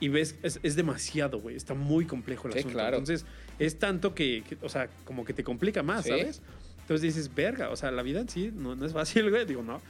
y 0.00 0.08
ves, 0.08 0.36
es, 0.42 0.58
es 0.62 0.74
demasiado, 0.74 1.38
güey, 1.38 1.54
está 1.54 1.74
muy 1.74 2.06
complejo 2.06 2.48
el 2.48 2.54
Sí, 2.54 2.58
asunto. 2.60 2.74
claro. 2.78 2.96
Entonces, 2.96 3.26
es 3.58 3.78
tanto 3.78 4.14
que, 4.14 4.42
que, 4.48 4.56
o 4.62 4.70
sea, 4.70 4.88
como 5.04 5.24
que 5.26 5.34
te 5.34 5.44
complica 5.44 5.82
más, 5.82 6.04
Sí. 6.04 6.10
¿sabes? 6.10 6.40
Entonces 6.80 7.02
dices, 7.14 7.34
verga, 7.34 7.68
o 7.68 7.76
sea, 7.76 7.90
la 7.90 8.02
vida 8.02 8.20
en 8.20 8.28
sí 8.30 8.50
no, 8.54 8.74
no 8.74 8.86
es 8.86 8.94
fácil, 8.94 9.28
güey, 9.30 9.44
digo, 9.44 9.62
no, 9.62 9.80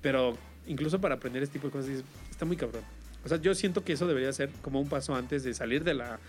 pero 0.00 0.38
incluso 0.68 1.00
para 1.00 1.16
aprender 1.16 1.42
este 1.42 1.54
tipo 1.54 1.66
de 1.66 1.72
cosas, 1.72 1.88
dices, 1.88 2.04
está 2.30 2.44
muy 2.44 2.56
cabrón. 2.56 2.82
O 3.24 3.28
sea, 3.28 3.38
yo 3.40 3.52
siento 3.56 3.82
que 3.82 3.94
eso 3.94 4.06
debería 4.06 4.32
ser 4.32 4.50
como 4.62 4.80
un 4.80 4.88
paso 4.88 5.14
antes 5.16 5.42
de 5.42 5.52
salir 5.52 5.82
de 5.82 5.94
la 5.94 6.20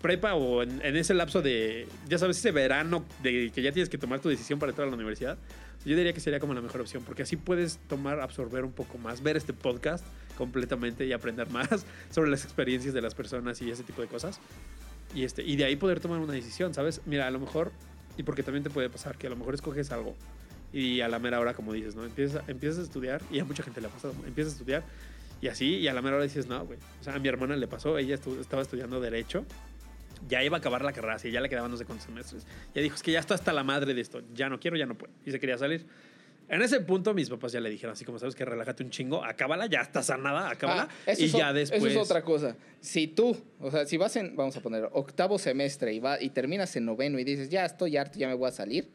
prepa 0.00 0.34
o 0.34 0.64
en, 0.64 0.84
en 0.84 0.96
ese 0.96 1.14
lapso 1.14 1.40
de, 1.40 1.86
ya 2.08 2.18
sabes, 2.18 2.36
ese 2.38 2.50
verano 2.50 3.04
de 3.22 3.52
que 3.54 3.62
ya 3.62 3.70
tienes 3.70 3.88
que 3.88 3.98
tomar 3.98 4.18
tu 4.18 4.28
decisión 4.28 4.58
para 4.58 4.70
entrar 4.70 4.88
a 4.88 4.90
la 4.90 4.96
universidad, 4.96 5.38
yo 5.84 5.96
diría 5.96 6.12
que 6.12 6.20
sería 6.20 6.40
como 6.40 6.54
la 6.54 6.60
mejor 6.60 6.80
opción, 6.80 7.02
porque 7.04 7.22
así 7.22 7.36
puedes 7.36 7.78
tomar, 7.88 8.20
absorber 8.20 8.64
un 8.64 8.72
poco 8.72 8.98
más, 8.98 9.22
ver 9.22 9.36
este 9.36 9.52
podcast 9.52 10.04
completamente 10.36 11.06
y 11.06 11.12
aprender 11.12 11.50
más 11.50 11.68
sobre 12.10 12.30
las 12.30 12.44
experiencias 12.44 12.94
de 12.94 13.02
las 13.02 13.14
personas 13.14 13.60
y 13.62 13.70
ese 13.70 13.82
tipo 13.82 14.02
de 14.02 14.08
cosas. 14.08 14.40
Y, 15.14 15.24
este, 15.24 15.42
y 15.42 15.56
de 15.56 15.64
ahí 15.64 15.76
poder 15.76 16.00
tomar 16.00 16.20
una 16.20 16.32
decisión, 16.32 16.72
¿sabes? 16.72 17.00
Mira, 17.04 17.26
a 17.26 17.30
lo 17.30 17.38
mejor, 17.38 17.72
y 18.16 18.22
porque 18.22 18.42
también 18.42 18.64
te 18.64 18.70
puede 18.70 18.88
pasar 18.88 19.18
que 19.18 19.26
a 19.26 19.30
lo 19.30 19.36
mejor 19.36 19.54
escoges 19.54 19.90
algo 19.90 20.14
y 20.72 21.00
a 21.02 21.08
la 21.08 21.18
mera 21.18 21.38
hora, 21.38 21.54
como 21.54 21.72
dices, 21.72 21.94
¿no? 21.94 22.04
Empiezas, 22.04 22.48
empiezas 22.48 22.78
a 22.78 22.82
estudiar 22.82 23.20
y 23.30 23.40
a 23.40 23.44
mucha 23.44 23.62
gente 23.62 23.80
le 23.80 23.88
ha 23.88 23.90
pasado, 23.90 24.14
empiezas 24.26 24.54
a 24.54 24.56
estudiar 24.56 24.84
y 25.42 25.48
así, 25.48 25.76
y 25.76 25.88
a 25.88 25.94
la 25.94 26.02
mera 26.02 26.16
hora 26.16 26.24
dices, 26.24 26.46
no, 26.46 26.64
güey. 26.64 26.78
O 27.00 27.04
sea, 27.04 27.14
a 27.14 27.18
mi 27.18 27.28
hermana 27.28 27.56
le 27.56 27.66
pasó, 27.66 27.98
ella 27.98 28.14
estaba 28.14 28.62
estudiando 28.62 29.00
Derecho, 29.00 29.44
ya 30.28 30.42
iba 30.42 30.56
a 30.56 30.60
acabar 30.60 30.84
la 30.84 30.92
carrera, 30.92 31.14
así, 31.14 31.30
ya 31.30 31.40
le 31.40 31.48
quedaban 31.48 31.70
no 31.70 31.76
sé 31.76 31.84
cuántos 31.84 32.06
semestres. 32.06 32.46
Ya 32.74 32.82
dijo, 32.82 32.94
es 32.94 33.02
que 33.02 33.12
ya 33.12 33.20
estoy 33.20 33.34
hasta 33.34 33.52
la 33.52 33.64
madre 33.64 33.94
de 33.94 34.00
esto, 34.00 34.22
ya 34.34 34.48
no 34.48 34.58
quiero, 34.60 34.76
ya 34.76 34.86
no 34.86 34.96
puedo. 34.96 35.12
Y 35.24 35.30
se 35.30 35.40
quería 35.40 35.58
salir. 35.58 35.86
En 36.48 36.60
ese 36.60 36.80
punto, 36.80 37.14
mis 37.14 37.30
papás 37.30 37.52
ya 37.52 37.60
le 37.60 37.70
dijeron, 37.70 37.92
así 37.92 38.04
como 38.04 38.18
sabes 38.18 38.34
que 38.34 38.44
relájate 38.44 38.82
un 38.82 38.90
chingo, 38.90 39.24
acábala, 39.24 39.66
ya 39.66 39.80
estás 39.80 40.06
sanada, 40.06 40.50
acábala. 40.50 40.88
Ah, 41.06 41.12
y 41.16 41.28
ya 41.28 41.52
después. 41.52 41.82
Eso 41.82 41.88
es 41.88 41.96
otra 41.96 42.22
cosa. 42.22 42.56
Si 42.80 43.06
tú, 43.06 43.36
o 43.58 43.70
sea, 43.70 43.86
si 43.86 43.96
vas 43.96 44.16
en, 44.16 44.36
vamos 44.36 44.56
a 44.56 44.60
poner, 44.60 44.88
octavo 44.92 45.38
semestre 45.38 45.94
y, 45.94 46.00
va, 46.00 46.20
y 46.20 46.30
terminas 46.30 46.74
en 46.76 46.84
noveno 46.84 47.18
y 47.18 47.24
dices, 47.24 47.48
ya 47.48 47.64
estoy 47.64 47.96
harto, 47.96 48.18
ya 48.18 48.28
me 48.28 48.34
voy 48.34 48.48
a 48.48 48.52
salir, 48.52 48.90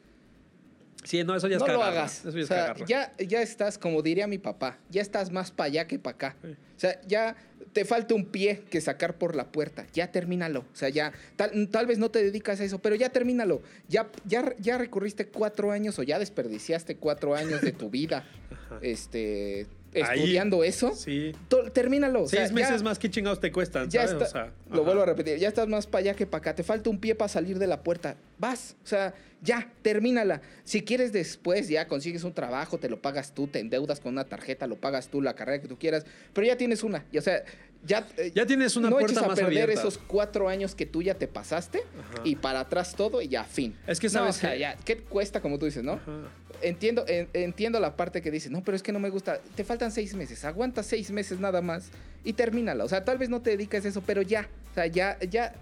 Sí, 1.08 1.24
no, 1.24 1.36
eso 1.36 1.48
ya 1.48 1.56
es 1.56 1.62
no 1.62 1.68
lo 1.68 1.84
hagas. 1.84 2.26
Eso 2.26 2.38
ya 2.38 2.44
o 2.44 2.48
sea, 2.48 2.76
ya, 2.86 3.14
ya 3.18 3.42
estás, 3.42 3.78
como 3.78 4.02
diría 4.02 4.28
mi 4.28 4.40
papá, 4.40 4.78
ya 4.90 5.02
estás 5.02 5.32
más 5.32 5.52
para 5.52 5.68
allá 5.68 5.88
que 5.88 6.00
para 6.00 6.16
acá. 6.16 6.36
Sí. 6.42 6.50
O 6.50 6.80
sea, 6.80 7.02
ya 7.08 7.36
te 7.72 7.86
falta 7.86 8.14
un 8.14 8.26
pie 8.26 8.64
que 8.70 8.82
sacar 8.82 9.18
por 9.18 9.34
la 9.34 9.52
puerta. 9.52 9.88
Ya 9.94 10.12
termínalo. 10.12 10.62
O 10.62 10.76
sea, 10.76 10.90
ya, 10.90 11.14
tal, 11.38 11.70
tal 11.70 11.86
vez 11.86 11.98
no 11.98 12.12
te 12.12 12.22
dedicas 12.22 12.60
a 12.60 12.66
eso, 12.66 12.80
pero 12.80 12.96
ya 12.96 13.10
termínalo. 13.10 13.62
Ya, 13.88 14.10
ya, 14.26 14.54
ya 14.60 14.78
recurriste 14.78 15.28
cuatro 15.28 15.72
años 15.72 15.98
o 15.98 16.04
ya 16.04 16.20
desperdiciaste 16.20 16.98
cuatro 16.98 17.36
años 17.36 17.62
de 17.62 17.72
tu 17.72 17.90
vida 17.90 18.26
Ajá. 18.52 18.80
este, 18.82 19.68
Ahí, 20.04 20.20
estudiando 20.20 20.64
eso. 20.64 20.94
Sí. 20.96 21.34
Termínalo. 21.74 22.24
o 22.24 22.28
sea, 22.28 22.42
Seis 22.42 22.52
meses 22.54 22.78
ya- 22.80 22.84
más, 22.84 23.00
¿qué 23.00 23.10
chingados 23.10 23.40
te 23.40 23.52
cuestan? 23.52 23.90
ya 23.90 24.08
¿sabes? 24.08 24.24
está, 24.24 24.26
O 24.26 24.30
sea, 24.44 24.54
lo 24.70 24.76
ajá. 24.76 24.82
vuelvo 24.82 25.02
a 25.04 25.06
repetir, 25.06 25.38
ya 25.38 25.48
estás 25.48 25.68
más 25.68 25.88
para 25.88 26.00
allá 26.02 26.14
que 26.16 26.26
para 26.26 26.40
acá. 26.40 26.56
Te 26.56 26.64
falta 26.64 26.90
un 26.90 27.00
pie 27.00 27.16
para 27.16 27.30
salir 27.30 27.60
de 27.60 27.68
la 27.68 27.82
puerta. 27.84 28.16
Vas, 28.38 28.76
o 28.84 28.88
sea, 28.88 29.14
ya, 29.42 29.72
termínala. 29.82 30.42
Si 30.64 30.82
quieres 30.84 31.12
después, 31.14 31.68
ya 31.70 31.88
consigues 31.88 32.24
un 32.24 32.34
trabajo, 32.34 32.80
te 32.80 32.90
lo 32.90 33.02
pagas 33.02 33.34
tú, 33.34 33.48
te 33.48 33.60
endeudas 33.60 34.00
con 34.00 34.14
una 34.14 34.24
tarjeta, 34.26 34.66
lo 34.68 34.78
pagas 34.78 35.10
tú, 35.10 35.22
la 35.22 35.36
carrera 35.36 35.62
que 35.62 35.68
tú 35.68 35.78
quieras, 35.78 36.06
pero 36.34 36.48
ya 36.48 36.58
tienes 36.58 36.84
una. 36.84 37.06
Y, 37.12 37.18
o 37.20 37.22
sea, 37.22 37.44
ya, 37.86 38.06
eh, 38.18 38.32
Ya 38.34 38.46
tienes 38.48 38.76
una 38.76 38.90
no 38.90 38.96
puerta 38.98 39.12
eches 39.14 39.24
a 39.24 39.28
más 39.28 39.40
perder 39.40 39.64
abierta. 39.64 39.82
esos 39.82 40.00
cuatro 40.00 40.50
años 40.50 40.74
que 40.74 40.88
tú 40.88 41.04
ya 41.04 41.14
te 41.14 41.28
pasaste 41.28 41.84
Ajá. 42.00 42.22
y 42.24 42.36
para 42.36 42.62
atrás 42.62 42.96
todo 42.96 43.22
y 43.22 43.28
ya, 43.28 43.44
fin. 43.44 43.76
Es 43.86 44.00
que 44.00 44.08
No, 44.08 44.14
sabes 44.14 44.38
o 44.38 44.40
sea, 44.40 44.54
que- 44.54 44.60
ya, 44.60 44.76
¿qué 44.84 44.98
cuesta, 44.98 45.40
como 45.42 45.60
tú 45.60 45.66
dices, 45.68 45.84
no? 45.84 45.94
Ajá. 45.94 46.12
Entiendo, 46.62 47.06
en- 47.08 47.28
entiendo 47.34 47.80
la 47.80 47.96
parte 47.96 48.22
que 48.22 48.32
dices, 48.32 48.52
no, 48.52 48.64
pero 48.64 48.76
es 48.76 48.84
que 48.84 48.92
no 48.92 49.00
me 49.00 49.10
gusta. 49.10 49.40
Te 49.56 49.64
faltan 49.64 49.92
seis 49.92 50.14
meses, 50.16 50.44
aguanta 50.46 50.84
seis 50.84 51.12
meses 51.12 51.40
nada 51.40 51.62
más 51.62 51.90
y 52.24 52.34
termínala. 52.34 52.84
O 52.84 52.90
sea, 52.90 53.04
tal 53.06 53.18
vez 53.18 53.30
no 53.30 53.42
te 53.42 53.52
dediques 53.52 53.86
a 53.86 53.88
eso, 53.90 54.02
pero 54.02 54.22
ya, 54.22 54.50
o 54.72 54.74
sea, 54.76 54.88
ya, 54.88 55.18
ya 55.20 55.54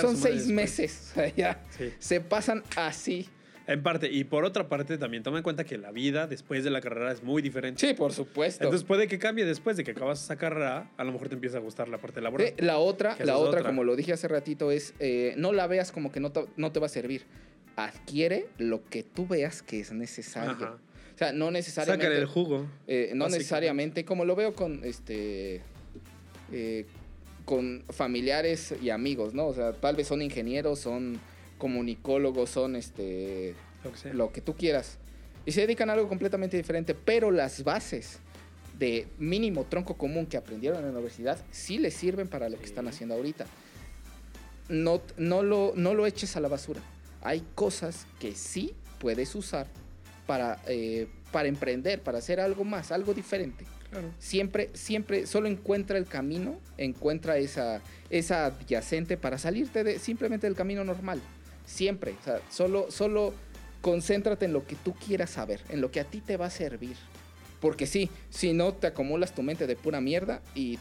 son 0.00 0.16
seis 0.16 0.46
después. 0.46 0.48
meses. 0.48 1.08
O 1.10 1.14
sea, 1.14 1.34
ya 1.34 1.60
Sí. 1.76 1.92
se 1.98 2.20
pasan 2.20 2.62
así. 2.76 3.28
En 3.66 3.82
parte. 3.82 4.10
Y 4.10 4.24
por 4.24 4.46
otra 4.46 4.66
parte, 4.66 4.96
también 4.96 5.22
toma 5.22 5.36
en 5.36 5.42
cuenta 5.42 5.62
que 5.64 5.76
la 5.76 5.90
vida 5.92 6.26
después 6.26 6.64
de 6.64 6.70
la 6.70 6.80
carrera 6.80 7.12
es 7.12 7.22
muy 7.22 7.42
diferente. 7.42 7.86
Sí, 7.86 7.92
por 7.92 8.14
supuesto. 8.14 8.64
Entonces 8.64 8.86
puede 8.86 9.08
que 9.08 9.18
cambie 9.18 9.44
después 9.44 9.76
de 9.76 9.84
que 9.84 9.90
acabas 9.90 10.24
esa 10.24 10.36
carrera, 10.36 10.90
a 10.96 11.04
lo 11.04 11.12
mejor 11.12 11.28
te 11.28 11.34
empieza 11.34 11.58
a 11.58 11.60
gustar 11.60 11.86
la 11.90 11.98
parte 11.98 12.22
laboral. 12.22 12.54
La 12.56 12.78
otra, 12.78 13.14
la 13.22 13.36
otra, 13.36 13.58
otra. 13.60 13.62
como 13.68 13.84
lo 13.84 13.94
dije 13.94 14.14
hace 14.14 14.26
ratito, 14.26 14.70
es 14.72 14.94
eh, 15.00 15.34
no 15.36 15.52
la 15.52 15.66
veas 15.66 15.92
como 15.92 16.10
que 16.10 16.18
no 16.18 16.32
te, 16.32 16.46
no 16.56 16.72
te 16.72 16.80
va 16.80 16.86
a 16.86 16.88
servir. 16.88 17.26
Adquiere 17.78 18.48
lo 18.58 18.84
que 18.88 19.04
tú 19.04 19.26
veas 19.28 19.62
que 19.62 19.78
es 19.78 19.92
necesario. 19.92 20.50
Ajá. 20.50 20.78
O 21.14 21.18
sea, 21.18 21.32
no 21.32 21.50
necesariamente. 21.50 22.06
Sácale 22.06 22.20
el 22.20 22.26
jugo. 22.26 22.66
Eh, 22.86 23.12
no 23.14 23.28
necesariamente, 23.28 24.04
como 24.04 24.24
lo 24.24 24.34
veo 24.34 24.54
con 24.54 24.84
este 24.84 25.62
eh, 26.52 26.86
con 27.44 27.84
familiares 27.90 28.74
y 28.82 28.90
amigos, 28.90 29.32
¿no? 29.32 29.46
O 29.46 29.54
sea, 29.54 29.72
tal 29.72 29.96
vez 29.96 30.06
son 30.08 30.22
ingenieros, 30.22 30.80
son 30.80 31.18
comunicólogos, 31.56 32.50
son 32.50 32.76
este 32.76 33.54
Lo 33.84 33.92
que 33.92 33.98
sea. 33.98 34.12
lo 34.12 34.32
que 34.32 34.40
tú 34.40 34.54
quieras. 34.54 34.98
Y 35.46 35.52
se 35.52 35.62
dedican 35.62 35.88
a 35.88 35.94
algo 35.94 36.08
completamente 36.08 36.56
diferente, 36.56 36.94
pero 36.94 37.30
las 37.30 37.64
bases 37.64 38.18
de 38.78 39.06
mínimo 39.18 39.64
tronco 39.64 39.96
común 39.96 40.26
que 40.26 40.36
aprendieron 40.36 40.78
en 40.80 40.86
la 40.86 40.90
universidad 40.92 41.44
sí 41.50 41.78
les 41.78 41.94
sirven 41.94 42.28
para 42.28 42.48
lo 42.48 42.58
que 42.58 42.66
están 42.66 42.86
haciendo 42.86 43.14
ahorita. 43.14 43.46
No, 44.68 45.00
no, 45.16 45.42
lo, 45.42 45.72
no 45.74 45.94
lo 45.94 46.06
eches 46.06 46.36
a 46.36 46.40
la 46.40 46.48
basura. 46.48 46.80
Hay 47.22 47.42
cosas 47.54 48.06
que 48.18 48.34
sí 48.34 48.74
puedes 48.98 49.34
usar 49.34 49.66
para, 50.26 50.60
eh, 50.66 51.08
para 51.32 51.48
emprender, 51.48 52.02
para 52.02 52.18
hacer 52.18 52.40
algo 52.40 52.64
más, 52.64 52.92
algo 52.92 53.14
diferente. 53.14 53.64
Claro. 53.90 54.12
Siempre, 54.18 54.70
siempre, 54.74 55.26
solo 55.26 55.48
encuentra 55.48 55.96
el 55.96 56.04
camino, 56.04 56.60
encuentra 56.76 57.38
esa, 57.38 57.80
esa 58.10 58.46
adyacente 58.46 59.16
para 59.16 59.38
salirte 59.38 59.82
de, 59.82 59.98
simplemente 59.98 60.46
del 60.46 60.56
camino 60.56 60.84
normal. 60.84 61.20
Siempre. 61.64 62.14
O 62.20 62.24
sea, 62.24 62.40
solo, 62.50 62.90
solo 62.90 63.32
concéntrate 63.80 64.44
en 64.44 64.52
lo 64.52 64.66
que 64.66 64.76
tú 64.76 64.94
quieras 64.94 65.30
saber, 65.30 65.62
en 65.70 65.80
lo 65.80 65.90
que 65.90 66.00
a 66.00 66.04
ti 66.04 66.20
te 66.20 66.36
va 66.36 66.46
a 66.46 66.50
servir. 66.50 66.96
Porque 67.60 67.86
sí, 67.86 68.10
si 68.30 68.52
no 68.52 68.74
te 68.74 68.86
acumulas 68.86 69.34
tu 69.34 69.42
mente 69.42 69.66
de 69.66 69.76
pura 69.76 70.00
mierda 70.00 70.42
y 70.54 70.78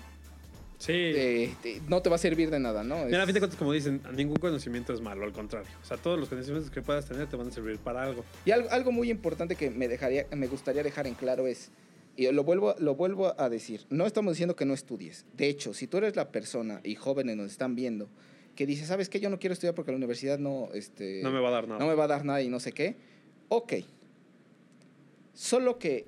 Sí. 0.80 0.94
eh, 0.94 1.56
te- 1.64 1.82
no 1.88 2.02
te 2.02 2.10
va 2.10 2.16
a 2.18 2.20
servir 2.20 2.50
de 2.52 2.60
nada, 2.60 2.84
¿no? 2.84 3.06
Mira, 3.06 3.24
a 3.24 3.26
fin 3.26 3.34
de 3.34 3.40
cuentas, 3.40 3.58
como 3.58 3.74
dicen, 3.74 4.02
ningún 4.16 4.38
conocimiento 4.38 4.94
es 4.94 5.02
malo, 5.02 5.24
al 5.26 5.32
contrario. 5.34 5.70
O 5.82 5.86
sea, 5.86 5.98
todos 5.98 6.20
los 6.20 6.30
conocimientos 6.30 6.70
que 6.72 6.82
puedas 6.84 7.06
tener 7.08 7.28
te 7.28 7.36
van 7.36 7.48
a 7.48 7.52
servir 7.52 7.78
para 7.80 8.04
algo. 8.04 8.24
Y 8.46 8.52
algo, 8.52 8.70
algo 8.70 8.92
muy 8.92 9.10
importante 9.10 9.56
que 9.56 9.70
me, 9.72 9.88
dejaría, 9.88 10.28
me 10.36 10.46
gustaría 10.48 10.84
dejar 10.84 11.08
en 11.08 11.16
claro 11.16 11.48
es, 11.48 11.72
y 12.16 12.32
lo 12.32 12.44
vuelvo, 12.44 12.76
lo 12.80 12.96
vuelvo 12.96 13.34
a 13.40 13.50
decir, 13.50 13.86
no 13.90 14.06
estamos 14.06 14.34
diciendo 14.34 14.56
que 14.56 14.66
no 14.66 14.74
estudies. 14.76 15.26
De 15.36 15.48
hecho, 15.50 15.74
si 15.74 15.88
tú 15.88 15.98
eres 15.98 16.16
la 16.16 16.32
persona 16.32 16.80
y 16.84 16.96
jóvenes 16.96 17.36
nos 17.38 17.52
están 17.52 17.76
viendo 17.76 18.08
que 18.56 18.66
dice, 18.66 18.86
¿sabes 18.86 19.08
qué? 19.10 19.20
Yo 19.20 19.30
no 19.30 19.38
quiero 19.40 19.54
estudiar 19.54 19.76
porque 19.76 19.92
la 19.92 19.98
universidad 19.98 20.40
no, 20.40 20.70
este, 20.74 21.22
No 21.24 21.32
me 21.32 21.40
va 21.40 21.50
a 21.50 21.52
dar 21.52 21.68
nada. 21.68 21.80
no 21.80 21.86
me 21.88 21.94
va 21.96 22.06
a 22.06 22.08
dar 22.08 22.26
nada 22.26 22.42
y 22.42 22.50
no 22.50 22.60
sé 22.60 22.72
qué. 22.72 22.96
Ok. 23.50 23.74
Solo 25.34 25.78
que 25.78 26.08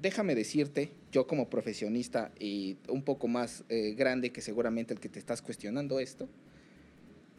déjame 0.00 0.34
decirte, 0.34 0.92
yo 1.12 1.26
como 1.26 1.50
profesionista 1.50 2.32
y 2.38 2.76
un 2.88 3.02
poco 3.02 3.28
más 3.28 3.64
eh, 3.68 3.94
grande 3.96 4.30
que 4.30 4.40
seguramente 4.40 4.94
el 4.94 5.00
que 5.00 5.08
te 5.08 5.18
estás 5.18 5.42
cuestionando 5.42 6.00
esto, 6.00 6.28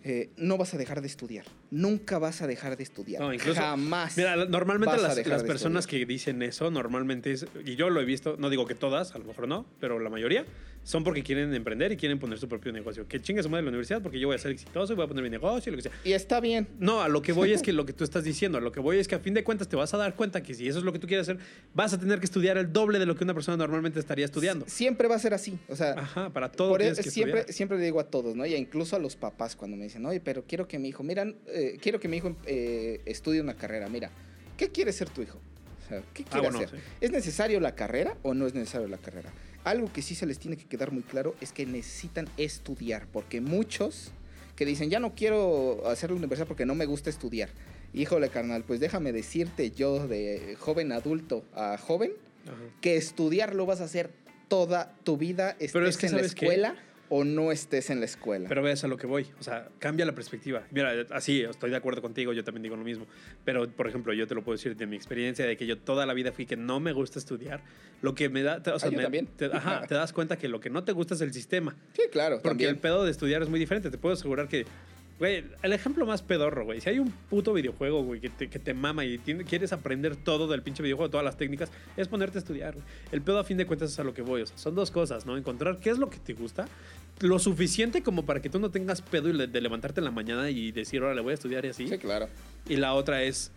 eh, 0.04 0.32
no 0.36 0.58
vas 0.58 0.74
a 0.74 0.78
dejar 0.78 1.02
de 1.02 1.08
estudiar. 1.08 1.46
Nunca 1.70 2.18
vas 2.18 2.42
a 2.42 2.48
dejar 2.48 2.76
de 2.76 2.84
estudiar. 2.84 3.22
No, 3.22 3.34
incluso- 3.34 3.62
Jamás. 3.62 4.18
Mira, 4.18 4.36
normalmente 4.46 4.98
las, 4.98 5.44
personas 5.44 5.86
que 5.86 6.04
dicen 6.06 6.42
eso, 6.42 6.72
normalmente 6.72 7.32
es, 7.32 7.46
y 7.66 7.76
yo 7.76 7.90
lo 7.90 8.02
he 8.02 8.06
visto, 8.06 8.36
no 8.38 8.50
digo 8.50 8.66
que 8.66 8.74
todas, 8.74 9.14
a 9.14 9.20
lo 9.20 9.26
mejor 9.26 9.48
no, 9.48 9.66
pero 9.80 10.00
la 10.00 10.10
mayoría, 10.10 10.46
son 10.84 11.04
porque 11.04 11.22
quieren 11.22 11.54
emprender 11.54 11.92
y 11.92 11.98
quieren 11.98 12.18
poner 12.18 12.40
su 12.40 12.48
propio 12.50 12.72
negocio. 12.72 13.08
Que 13.08 13.22
chingue 13.22 13.44
su 13.44 13.50
madre 13.50 13.64
la 13.64 13.70
universidad 13.70 14.02
porque 14.02 14.20
yo 14.20 14.28
voy 14.28 14.36
a 14.36 14.40
ser 14.40 14.52
exitoso 14.52 14.94
y 14.94 14.96
voy 14.96 15.06
a 15.06 15.08
poner 15.08 15.24
mi 15.24 15.30
negocio 15.30 15.70
y 15.70 15.76
lo 15.76 15.78
que 15.78 15.84
sea. 15.90 15.92
Y 16.04 16.14
está 16.14 16.40
bien. 16.40 16.68
No, 16.80 17.02
a 17.02 17.08
lo 17.08 17.22
que 17.22 17.34
voy 17.34 17.52
es 17.54 17.62
que 17.64 17.72
lo 17.72 17.86
que 17.86 17.94
tú 17.94 18.04
estás 18.04 18.24
diciendo, 18.24 18.58
a 18.58 18.62
lo 18.62 18.72
que 18.72 18.80
voy 18.80 18.98
es 18.98 19.08
que 19.08 19.16
a 19.16 19.20
fin 19.20 19.34
de 19.34 19.44
cuentas 19.44 19.68
te 19.68 19.76
vas 19.76 19.94
a 19.94 19.98
dar 19.98 20.16
cuenta 20.16 20.42
que 20.42 20.54
si 20.56 20.68
eso 20.68 20.80
es 20.80 20.84
lo 20.84 20.92
que 20.92 21.00
tú 21.00 21.08
quieres 21.08 21.30
hacer, 21.30 21.42
vas 21.74 21.94
a 21.94 22.00
tener 22.00 22.20
que 22.20 22.26
estudiar 22.26 22.58
el 22.58 22.74
doble 22.74 22.98
de 23.00 23.06
lo 23.06 23.16
que 23.16 23.24
una 23.24 23.34
persona 23.34 23.58
normalmente 23.58 24.00
estaría 24.00 24.26
estudiando. 24.26 24.66
Siempre 24.68 25.08
va 25.08 25.16
a 25.16 25.20
ser 25.20 25.34
así. 25.36 25.58
O 25.70 25.76
sea, 25.76 25.92
Ajá, 25.94 26.30
para 26.32 26.52
todo 26.52 26.70
por 26.70 26.80
tienes 26.80 26.98
eso 26.98 27.04
que 27.06 27.12
siempre, 27.12 27.40
estudiar. 27.42 27.54
siempre 27.56 27.78
le 27.78 27.84
digo 27.86 28.00
a 28.00 28.06
todos, 28.06 28.36
¿no? 28.36 28.46
Y 28.46 28.56
incluso 28.56 28.96
a 28.96 29.00
los 29.00 29.16
papás 29.16 29.56
cuando 29.56 29.78
me 29.78 29.84
dicen, 29.84 30.06
oye, 30.06 30.20
pero 30.20 30.44
quiero 30.48 30.68
que 30.68 30.80
mi 30.80 30.90
hijo, 30.90 31.04
mira, 31.04 31.26
eh, 31.48 31.78
quiero 31.82 32.00
que 32.00 32.08
mi 32.08 32.18
hijo 32.18 32.36
eh, 32.48 33.02
estudie 33.06 33.40
una 33.40 33.54
carrera. 33.54 33.88
Mira, 33.88 34.10
¿qué 34.58 34.70
quiere 34.70 34.92
ser 34.94 35.10
tu 35.10 35.22
hijo? 35.22 35.40
O 35.86 35.88
sea, 35.90 36.02
¿qué 36.14 36.24
Ah, 36.24 36.30
quiere 36.32 36.48
bueno, 36.50 36.66
hacer? 36.66 36.80
sí. 36.80 36.86
¿Es 37.02 37.12
necesario 37.12 37.60
la 37.60 37.76
carrera 37.76 38.18
o 38.24 38.34
no 38.34 38.48
es 38.48 38.54
necesario 38.54 38.88
la 38.88 38.98
carrera? 38.98 39.32
Algo 39.64 39.92
que 39.94 40.02
sí 40.02 40.16
se 40.16 40.26
les 40.26 40.40
tiene 40.40 40.58
que 40.58 40.66
quedar 40.66 40.92
muy 40.92 41.04
claro 41.04 41.36
es 41.42 41.52
que 41.52 41.66
necesitan 41.66 42.28
estudiar, 42.38 43.08
porque 43.12 43.42
muchos 43.42 44.12
que 44.56 44.66
dicen, 44.66 44.90
ya 44.90 45.00
no 45.00 45.16
quiero 45.16 45.88
hacer 45.88 46.12
la 46.12 46.18
universidad 46.18 46.48
porque 46.48 46.66
no 46.66 46.76
me 46.76 46.86
gusta 46.86 47.10
estudiar. 47.10 47.50
Híjole, 47.94 48.30
carnal, 48.30 48.64
pues 48.64 48.80
déjame 48.80 49.12
decirte 49.12 49.72
yo 49.72 50.08
de 50.08 50.56
joven 50.60 50.92
adulto 50.92 51.44
a 51.54 51.78
joven 51.78 52.12
Ajá. 52.46 52.56
que 52.80 52.96
estudiar 52.96 53.56
lo 53.56 53.66
vas 53.66 53.82
a 53.82 53.86
hacer 53.86 54.12
toda 54.48 54.96
tu 55.04 55.18
vida, 55.18 55.52
estés 55.52 55.72
Pero 55.72 55.88
es 55.88 55.98
que, 55.98 56.08
en 56.08 56.12
la 56.14 56.18
¿sabes 56.20 56.36
qué? 56.36 56.46
O 57.14 57.26
no 57.26 57.52
estés 57.52 57.90
en 57.90 58.00
la 58.00 58.06
escuela. 58.06 58.48
Pero 58.48 58.62
ves 58.64 58.86
a 58.86 58.88
lo 58.88 58.96
que 58.96 59.06
voy. 59.06 59.28
O 59.38 59.44
sea, 59.44 59.68
cambia 59.80 60.06
la 60.06 60.16
perspectiva. 60.16 60.64
Mira, 60.72 60.94
así, 61.12 61.42
estoy 61.42 61.70
de 61.70 61.76
acuerdo 61.76 62.02
contigo, 62.02 62.32
yo 62.32 62.44
también 62.46 62.64
digo 62.64 62.78
lo 62.78 62.86
mismo. 62.86 63.06
Pero, 63.44 63.70
por 63.70 63.86
ejemplo, 63.90 64.14
yo 64.14 64.28
te 64.28 64.34
lo 64.34 64.44
puedo 64.46 64.56
decir 64.56 64.78
de 64.78 64.86
mi 64.88 64.96
experiencia, 64.96 65.46
de 65.46 65.58
que 65.58 65.66
yo 65.68 65.78
toda 65.78 66.06
la 66.06 66.14
vida 66.14 66.32
fui 66.32 66.46
que 66.46 66.56
no 66.56 66.80
me 66.80 66.94
gusta 66.94 67.20
estudiar. 67.20 67.62
Lo 68.02 68.16
que 68.16 68.30
me 68.30 68.44
da. 68.44 68.62
O 68.74 68.80
sea, 68.80 68.88
Ah, 68.88 68.92
yo 68.92 68.98
me- 68.98 69.04
también. 69.04 69.28
te- 69.28 69.48
ajá, 69.48 69.86
te 69.88 69.94
das 69.96 70.14
cuenta 70.14 70.38
que 70.38 70.48
lo 70.48 70.62
que 70.62 70.70
no 70.70 70.86
te 70.86 70.94
gusta 70.94 71.14
es 71.16 71.22
el 71.22 71.34
sistema. 71.34 71.76
sí, 71.94 72.04
claro, 72.12 72.38
Porque 72.38 72.48
también. 72.50 72.70
el 72.70 72.78
pedo 72.78 73.04
de 73.04 73.12
estudiar 73.12 73.42
es 73.42 73.50
muy 73.50 73.60
diferente. 73.60 73.92
Te 73.92 73.98
puedo 73.98 74.14
asegurar 74.14 74.48
que. 74.48 74.66
Güey, 75.22 75.44
el 75.62 75.72
ejemplo 75.72 76.08
más 76.08 76.24
pedorro, 76.24 76.66
güey. 76.66 76.82
Si 76.82 76.90
hay 76.90 76.98
un 76.98 77.12
puto 77.12 77.54
videojuego, 77.54 78.02
güey, 78.02 78.20
que 78.20 78.30
te, 78.32 78.50
que 78.50 78.58
te 78.58 78.74
mama 78.74 79.06
y 79.06 79.20
tiene- 79.20 79.44
quieres 79.44 79.72
aprender 79.72 80.16
todo 80.16 80.48
del 80.48 80.64
pinche 80.64 80.82
videojuego, 80.82 81.12
todas 81.12 81.24
las 81.24 81.38
técnicas, 81.38 81.70
es 81.96 82.08
ponerte 82.08 82.40
a 82.40 82.42
estudiar. 82.42 82.74
El 83.12 83.22
pedo, 83.22 83.38
a 83.38 83.44
fin 83.44 83.56
de 83.56 83.68
cuentas, 83.68 83.92
es 83.92 84.00
a 84.00 84.04
lo 84.04 84.16
que 84.16 84.24
voy. 84.24 84.42
O 84.42 84.48
sea, 84.48 84.58
son 84.58 84.74
dos 84.74 84.90
cosas, 84.90 85.28
¿no? 85.28 85.38
Encontrar 85.38 85.80
qué 85.80 85.92
es 85.92 86.00
lo 86.00 86.10
que 86.10 86.18
te 86.18 86.34
gusta, 86.34 86.68
lo 87.20 87.38
suficiente 87.38 88.02
como 88.02 88.26
para 88.26 88.42
que 88.42 88.50
tú 88.50 88.58
no 88.60 88.72
tengas 88.72 89.04
pedo 89.04 89.30
y 89.30 89.34
le- 89.34 89.46
de 89.46 89.62
levantarte 89.62 90.00
en 90.00 90.06
la 90.06 90.12
mañana 90.12 90.50
y 90.50 90.72
decir, 90.72 91.04
ahora 91.04 91.14
le 91.14 91.22
voy 91.22 91.32
a 91.32 91.34
estudiar 91.36 91.66
y 91.66 91.68
así. 91.68 91.88
Sí, 91.88 92.00
claro. 92.00 92.28
Y 92.68 92.78
la 92.78 92.96
otra 92.96 93.22
es 93.22 93.52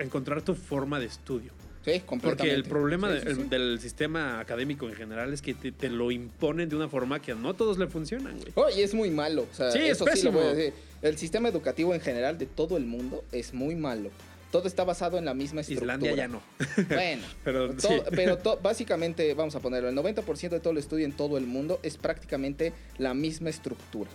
encontrar 0.00 0.42
tu 0.42 0.56
forma 0.56 0.98
de 0.98 1.06
estudio. 1.06 1.52
Sí, 1.84 2.00
completamente. 2.00 2.36
Porque 2.36 2.50
el 2.54 2.64
problema 2.64 3.08
Sí, 3.08 3.14
de- 3.14 3.20
sí, 3.20 3.26
el- 3.28 3.36
sí. 3.36 3.42
del 3.50 3.80
sistema 3.80 4.40
académico 4.40 4.88
en 4.88 4.94
general 4.94 5.32
es 5.32 5.42
que 5.42 5.52
te, 5.54 5.70
te 5.72 5.88
lo 5.90 6.10
imponen 6.10 6.68
de 6.68 6.76
una 6.76 6.88
forma 6.88 7.20
que 7.20 7.32
a 7.32 7.34
no 7.34 7.52
todos 7.54 7.76
le 7.78 7.86
funcionan, 7.86 8.38
güey. 8.38 8.52
Oh, 8.54 8.68
y 8.74 8.80
es 8.82 8.94
muy 8.94 9.10
malo. 9.10 9.46
O 9.52 9.54
sea, 9.54 9.70
Sí, 9.70 9.80
es 9.80 9.98
lo 10.00 10.06
voy 10.06 10.10
a 10.10 10.14
pésimo. 10.14 10.40
decir. 10.40 10.72
El 11.02 11.18
sistema 11.18 11.48
educativo 11.50 11.92
en 11.94 12.00
general 12.00 12.38
de 12.38 12.46
todo 12.46 12.78
el 12.78 12.86
mundo 12.86 13.22
es 13.32 13.52
muy 13.52 13.74
malo. 13.74 14.10
Todo 14.54 14.68
está 14.68 14.84
basado 14.84 15.18
en 15.18 15.24
la 15.24 15.34
misma 15.34 15.62
estructura. 15.62 15.94
Islandia 15.94 16.14
ya 16.14 16.28
no. 16.28 16.40
Bueno, 16.88 17.24
Pero 17.42 17.74
to- 17.74 17.88
sí. 17.88 17.94
pero 18.14 18.38
to- 18.38 18.60
básicamente, 18.62 19.34
vamos 19.34 19.56
a 19.56 19.58
ponerlo, 19.58 19.88
el 19.88 19.96
90% 19.96 20.48
de 20.50 20.60
todo 20.60 20.70
el 20.70 20.78
estudio 20.78 21.04
en 21.04 21.10
todo 21.12 21.38
el 21.38 21.44
mundo 21.48 21.80
es 21.82 21.96
prácticamente 21.96 22.72
la 22.98 23.14
misma 23.14 23.50
estructura. 23.50 24.08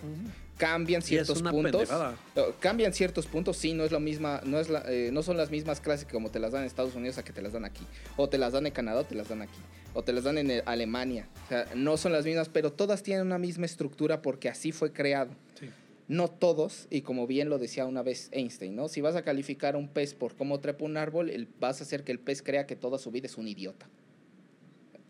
Cambian 0.56 1.00
Y 1.00 1.04
es 1.04 1.08
ciertos 1.08 1.42
una 1.42 1.50
puntos. 1.50 1.72
pendejada. 1.88 2.16
Cambian 2.58 2.94
ciertos 2.94 3.26
puntos, 3.26 3.58
sí, 3.58 3.74
no 3.74 3.84
es 3.84 3.92
lo 3.92 4.00
misma, 4.00 4.40
no 4.44 4.58
es 4.58 4.70
la- 4.70 4.82
eh, 4.88 5.10
no 5.12 5.22
son 5.22 5.36
las 5.36 5.50
mismas 5.50 5.78
clases 5.82 6.06
que 6.06 6.12
como 6.12 6.30
te 6.30 6.38
las 6.38 6.52
dan 6.52 6.62
en 6.62 6.68
Estados 6.68 6.94
Unidos 6.94 7.18
a 7.18 7.22
que 7.22 7.34
te 7.34 7.42
las 7.42 7.52
dan 7.52 7.66
aquí. 7.66 7.84
O 8.16 8.30
te 8.30 8.38
las 8.38 8.54
dan 8.54 8.66
en 8.66 8.72
Canadá 8.72 9.00
o 9.00 9.04
te 9.04 9.14
las 9.16 9.28
dan 9.28 9.42
aquí. 9.42 9.58
O 9.92 10.02
te 10.02 10.14
las 10.14 10.24
dan 10.24 10.38
en 10.38 10.50
eh, 10.50 10.62
Alemania. 10.64 11.28
O 11.44 11.48
sea, 11.50 11.66
no 11.74 11.98
son 11.98 12.12
las 12.12 12.24
mismas, 12.24 12.48
pero 12.48 12.72
todas 12.72 13.02
tienen 13.02 13.26
una 13.26 13.36
misma 13.38 13.66
estructura 13.66 14.22
porque 14.22 14.48
así 14.48 14.72
fue 14.72 14.90
creado. 14.90 15.32
Sí. 15.58 15.68
No 16.10 16.26
todos, 16.26 16.88
y 16.90 17.02
como 17.02 17.28
bien 17.28 17.48
lo 17.48 17.60
decía 17.60 17.86
una 17.86 18.02
vez 18.02 18.30
Einstein, 18.32 18.74
¿no? 18.74 18.88
Si 18.88 19.00
vas 19.00 19.14
a 19.14 19.22
calificar 19.22 19.76
a 19.76 19.78
un 19.78 19.86
pez 19.86 20.12
por 20.12 20.34
cómo 20.34 20.58
trepa 20.58 20.84
un 20.84 20.96
árbol, 20.96 21.30
vas 21.60 21.80
a 21.80 21.84
hacer 21.84 22.02
que 22.02 22.10
el 22.10 22.18
pez 22.18 22.42
crea 22.42 22.66
que 22.66 22.74
toda 22.74 22.98
su 22.98 23.12
vida 23.12 23.26
es 23.26 23.38
un 23.38 23.46
idiota. 23.46 23.88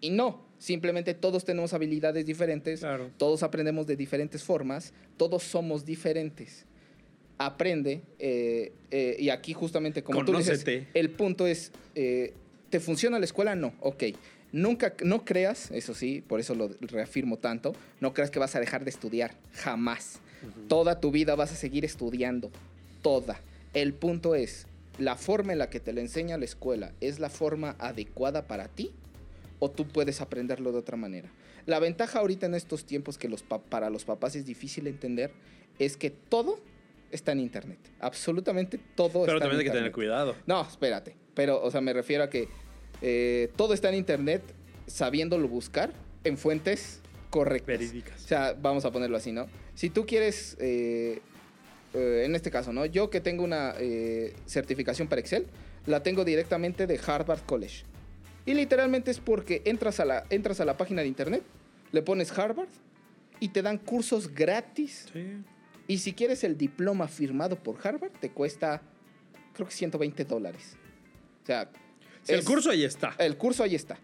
Y 0.03 0.11
no, 0.11 0.45
simplemente 0.59 1.15
todos 1.15 1.47
tenemos 1.47 1.73
habilidades 1.73 2.27
diferentes, 2.27 2.81
Claro. 2.81 3.11
todos 3.17 3.43
aprendemos 3.43 3.87
de 3.87 3.97
diferentes 3.97 4.45
formas, 4.45 4.93
todos 5.17 5.43
somos 5.43 5.87
diferentes. 5.87 6.67
Aprende, 7.39 8.03
eh, 8.19 8.75
eh, 8.91 9.17
y 9.19 9.31
aquí 9.31 9.55
justamente 9.55 10.03
como 10.03 10.23
tú 10.23 10.37
dices, 10.37 10.63
el 10.93 11.11
punto 11.13 11.47
es, 11.47 11.73
eh, 11.95 12.35
¿te 12.69 12.79
funciona 12.79 13.19
la 13.19 13.25
escuela? 13.25 13.55
No, 13.55 13.73
ok. 13.81 14.05
Nunca, 14.53 14.95
no 15.03 15.25
creas, 15.25 15.71
eso 15.71 15.95
sí, 15.95 16.23
por 16.29 16.41
eso 16.41 16.55
lo 16.55 16.69
reafirmo 16.81 17.39
tanto, 17.39 17.75
no 18.01 18.13
creas 18.13 18.31
que 18.31 18.39
vas 18.39 18.55
a 18.55 18.61
dejar 18.61 18.85
de 18.85 18.91
estudiar, 18.91 19.39
jamás. 19.55 20.21
Toda 20.69 21.01
tu 21.01 21.11
vida 21.11 21.35
vas 21.35 21.53
a 21.53 21.57
seguir 21.57 21.85
estudiando, 21.85 22.51
toda. 23.03 23.41
El 23.75 23.93
punto 23.95 24.35
es, 24.35 24.67
la 24.99 25.17
forma 25.17 25.53
en 25.53 25.59
la 25.59 25.71
que 25.71 25.81
te 25.81 25.93
lo 25.93 26.01
enseña 26.01 26.39
la 26.39 26.45
escuela 26.45 26.93
es 27.01 27.19
la 27.19 27.31
forma 27.31 27.77
adecuada 27.79 28.47
para 28.47 28.69
ti 28.69 28.93
o 29.59 29.71
tú 29.71 29.87
puedes 29.87 30.21
aprenderlo 30.21 30.73
de 30.73 30.79
otra 30.79 30.97
manera. 30.97 31.31
La 31.67 31.79
ventaja 31.79 32.19
ahorita 32.19 32.47
en 32.47 32.55
estos 32.55 32.85
tiempos 32.85 33.19
que 33.19 33.29
los 33.29 33.43
para 33.43 33.91
los 33.91 34.05
papás 34.05 34.35
es 34.37 34.47
difícil 34.47 34.87
entender 34.87 35.31
es 35.79 35.97
que 35.97 36.11
todo 36.11 36.59
está 37.11 37.33
en 37.33 37.41
internet. 37.41 37.79
Absolutamente 38.01 38.79
todo 38.95 39.25
Pero 39.25 39.37
está 39.37 39.39
también 39.41 39.61
hay 39.61 39.61
en 39.61 39.65
que 39.65 39.71
tener 39.71 39.87
internet. 39.89 39.95
cuidado. 39.95 40.37
No, 40.47 40.63
espérate. 40.63 41.17
Pero, 41.35 41.63
o 41.63 41.71
sea, 41.71 41.81
me 41.81 41.93
refiero 41.93 42.25
a 42.25 42.31
que 42.31 42.49
eh, 43.03 43.51
todo 43.57 43.75
está 43.75 43.89
en 43.89 43.97
internet 43.97 44.43
sabiéndolo 44.87 45.49
buscar 45.49 45.93
en 46.25 46.37
fuentes 46.37 47.01
correctas. 47.31 47.67
Verídicas. 47.79 48.25
O 48.25 48.29
sea, 48.29 48.55
vamos 48.61 48.85
a 48.85 48.91
ponerlo 48.91 49.17
así, 49.17 49.33
¿no? 49.33 49.47
Si 49.75 49.89
tú 49.91 50.05
quieres, 50.05 50.57
eh, 50.61 51.21
eh, 51.95 52.23
en 52.27 52.35
este 52.35 52.51
caso, 52.51 52.73
¿no? 52.73 52.85
Yo 52.87 53.09
que 53.11 53.21
tengo 53.21 53.45
una 53.45 53.75
eh, 53.79 54.35
certificación 54.47 55.09
para 55.09 55.21
Excel, 55.21 55.47
la 55.87 56.03
tengo 56.03 56.25
directamente 56.25 56.87
de 56.87 57.01
Harvard 57.05 57.41
College. 57.47 57.85
Y 58.47 58.55
literalmente 58.55 59.11
es 59.11 59.21
porque 59.21 59.63
entras 59.65 60.01
a 60.01 60.05
la, 60.05 60.25
entras 60.31 60.61
a 60.61 60.65
la 60.65 60.77
página 60.77 61.03
de 61.03 61.09
internet, 61.09 61.43
le 61.93 62.03
pones 62.03 62.37
Harvard 62.37 62.69
y 63.39 63.49
te 63.49 63.63
dan 63.63 63.79
cursos 63.79 64.35
gratis. 64.35 65.07
Sí. 65.13 65.43
Y 65.89 65.99
si 65.99 66.13
quieres 66.13 66.45
el 66.45 66.57
diploma 66.57 67.09
firmado 67.09 67.57
por 67.57 67.77
Harvard, 67.83 68.13
te 68.21 68.31
cuesta, 68.31 68.83
creo 69.55 69.67
que 69.67 69.75
120 69.75 70.25
dólares. 70.25 70.77
O 71.43 71.47
sea, 71.47 71.71
Sí, 72.23 72.35
el 72.35 72.45
curso 72.45 72.71
ahí 72.71 72.85
está. 72.85 73.15
el 73.19 73.37
curso 73.37 73.63
ahí 73.63 73.75
está. 73.75 73.99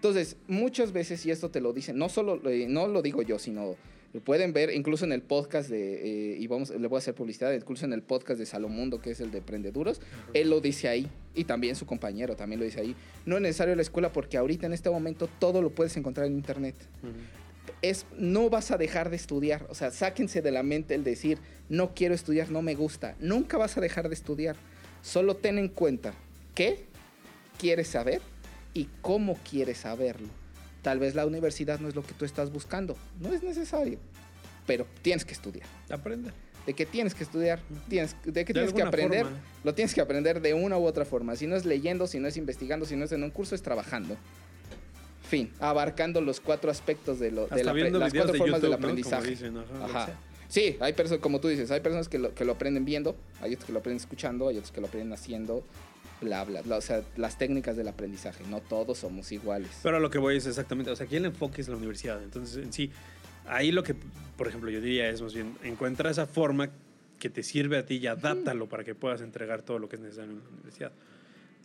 Entonces, 0.00 0.38
muchas 0.48 0.92
veces, 0.92 1.26
y 1.26 1.30
esto 1.30 1.50
te 1.50 1.60
lo 1.60 1.74
dicen, 1.74 1.98
no 1.98 2.08
solo 2.08 2.40
eh, 2.48 2.64
no 2.66 2.86
lo 2.86 3.02
digo 3.02 3.20
yo, 3.20 3.38
sino 3.38 3.76
lo 4.14 4.20
pueden 4.22 4.54
ver 4.54 4.72
incluso 4.74 5.04
en 5.04 5.12
el 5.12 5.20
podcast 5.20 5.68
de, 5.68 6.32
eh, 6.32 6.36
y 6.38 6.46
vamos, 6.46 6.70
le 6.70 6.88
voy 6.88 6.96
a 6.96 7.00
hacer 7.00 7.14
publicidad, 7.14 7.52
incluso 7.52 7.84
en 7.84 7.92
el 7.92 8.00
podcast 8.00 8.38
de 8.38 8.46
Salomundo, 8.46 9.02
que 9.02 9.10
es 9.10 9.20
el 9.20 9.30
de 9.30 9.42
Prendeduros, 9.42 10.00
él 10.32 10.48
lo 10.48 10.62
dice 10.62 10.88
ahí, 10.88 11.06
y 11.34 11.44
también 11.44 11.76
su 11.76 11.84
compañero 11.84 12.34
también 12.34 12.60
lo 12.60 12.64
dice 12.64 12.80
ahí. 12.80 12.96
No 13.26 13.36
es 13.36 13.42
necesario 13.42 13.76
la 13.76 13.82
escuela 13.82 14.10
porque 14.10 14.38
ahorita 14.38 14.64
en 14.64 14.72
este 14.72 14.88
momento 14.88 15.28
todo 15.38 15.60
lo 15.60 15.68
puedes 15.68 15.94
encontrar 15.98 16.26
en 16.26 16.32
internet 16.32 16.76
es 17.82 18.06
no 18.16 18.48
vas 18.48 18.70
a 18.70 18.78
dejar 18.78 19.10
de 19.10 19.16
estudiar. 19.16 19.66
O 19.68 19.74
sea, 19.74 19.90
sáquense 19.90 20.40
de 20.40 20.50
la 20.50 20.62
mente 20.62 20.94
el 20.94 21.04
decir, 21.04 21.38
no 21.68 21.94
quiero 21.94 22.14
estudiar, 22.14 22.50
no 22.50 22.62
me 22.62 22.74
gusta. 22.74 23.16
Nunca 23.20 23.58
vas 23.58 23.76
a 23.76 23.80
dejar 23.80 24.08
de 24.08 24.14
estudiar. 24.14 24.56
Solo 25.02 25.36
ten 25.36 25.58
en 25.58 25.68
cuenta 25.68 26.14
qué 26.54 26.86
quieres 27.58 27.88
saber 27.88 28.20
y 28.74 28.88
cómo 29.02 29.38
quieres 29.48 29.78
saberlo. 29.78 30.28
Tal 30.82 30.98
vez 30.98 31.14
la 31.14 31.26
universidad 31.26 31.80
no 31.80 31.88
es 31.88 31.94
lo 31.94 32.02
que 32.02 32.14
tú 32.14 32.24
estás 32.24 32.50
buscando. 32.52 32.96
No 33.20 33.32
es 33.32 33.42
necesario. 33.42 33.98
Pero 34.66 34.86
tienes 35.02 35.24
que 35.24 35.32
estudiar. 35.32 35.66
Aprende. 35.90 36.30
De 36.66 36.74
que 36.74 36.86
tienes 36.86 37.14
que 37.14 37.24
estudiar, 37.24 37.58
tienes, 37.88 38.14
de 38.24 38.44
que 38.44 38.52
De 38.52 38.60
tienes 38.60 38.72
que 38.72 38.82
aprender, 38.82 39.24
forma. 39.24 39.38
lo 39.64 39.74
tienes 39.74 39.94
que 39.94 40.00
aprender 40.00 40.40
de 40.40 40.54
una 40.54 40.78
u 40.78 40.84
otra 40.86 41.04
forma. 41.04 41.34
Si 41.36 41.46
no 41.46 41.56
es 41.56 41.64
leyendo, 41.64 42.06
si 42.06 42.20
no 42.20 42.28
es 42.28 42.36
investigando, 42.36 42.84
si 42.86 42.96
no 42.96 43.04
es 43.04 43.12
en 43.12 43.24
un 43.24 43.30
curso, 43.30 43.54
es 43.54 43.62
trabajando. 43.62 44.16
Fin, 45.28 45.50
abarcando 45.60 46.20
los 46.20 46.40
cuatro 46.40 46.70
aspectos 46.70 47.18
de, 47.20 47.30
lo, 47.30 47.46
de 47.46 47.62
la, 47.64 47.72
las 47.72 48.12
cuatro 48.12 48.32
de 48.32 48.38
formas 48.38 48.60
YouTube, 48.60 48.62
del 48.62 48.70
¿no? 48.70 48.76
Aprendizaje. 48.76 49.30
dicen, 49.30 49.56
ajá, 49.58 49.84
Ajá. 49.84 50.12
Sí, 50.48 50.76
hay 50.80 50.92
personas, 50.92 51.22
como 51.22 51.40
tú 51.40 51.46
dices, 51.46 51.70
hay 51.70 51.80
personas 51.80 52.08
que 52.08 52.18
lo, 52.18 52.34
que 52.34 52.44
lo 52.44 52.52
aprenden 52.52 52.84
viendo, 52.84 53.14
hay 53.40 53.52
otros 53.52 53.66
que 53.66 53.72
lo 53.72 53.78
aprenden 53.78 54.00
escuchando, 54.00 54.48
hay 54.48 54.56
otros 54.56 54.72
que 54.72 54.80
lo 54.80 54.88
aprenden 54.88 55.12
haciendo, 55.12 55.62
bla, 56.20 56.44
bla, 56.44 56.62
bla. 56.62 56.76
O 56.76 56.80
sea, 56.80 57.02
las 57.16 57.38
técnicas 57.38 57.76
del 57.76 57.88
aprendizaje, 57.88 58.44
no 58.48 58.60
todos 58.60 58.98
somos 58.98 59.30
iguales. 59.32 59.70
Pero 59.82 59.96
a 59.96 60.00
lo 60.00 60.10
que 60.10 60.18
voy 60.18 60.36
es 60.36 60.46
exactamente, 60.46 60.90
o 60.90 60.96
sea, 60.96 61.06
aquí 61.06 61.16
el 61.16 61.24
enfoque 61.24 61.60
es 61.60 61.68
la 61.68 61.76
universidad. 61.76 62.22
Entonces, 62.22 62.62
en 62.62 62.72
sí, 62.72 62.90
ahí 63.46 63.72
lo 63.72 63.82
que, 63.82 63.94
por 64.36 64.48
ejemplo, 64.48 64.70
yo 64.70 64.80
diría 64.80 65.08
es 65.08 65.22
más 65.22 65.34
bien, 65.34 65.56
encuentra 65.62 66.10
esa 66.10 66.26
forma 66.26 66.70
que 67.18 67.30
te 67.30 67.42
sirve 67.42 67.78
a 67.78 67.84
ti 67.84 67.96
y 67.96 68.06
adáptalo 68.06 68.68
para 68.68 68.84
que 68.84 68.94
puedas 68.94 69.20
entregar 69.20 69.62
todo 69.62 69.78
lo 69.78 69.88
que 69.88 69.96
es 69.96 70.02
necesario 70.02 70.32
en 70.32 70.38
la 70.38 70.48
universidad. 70.48 70.92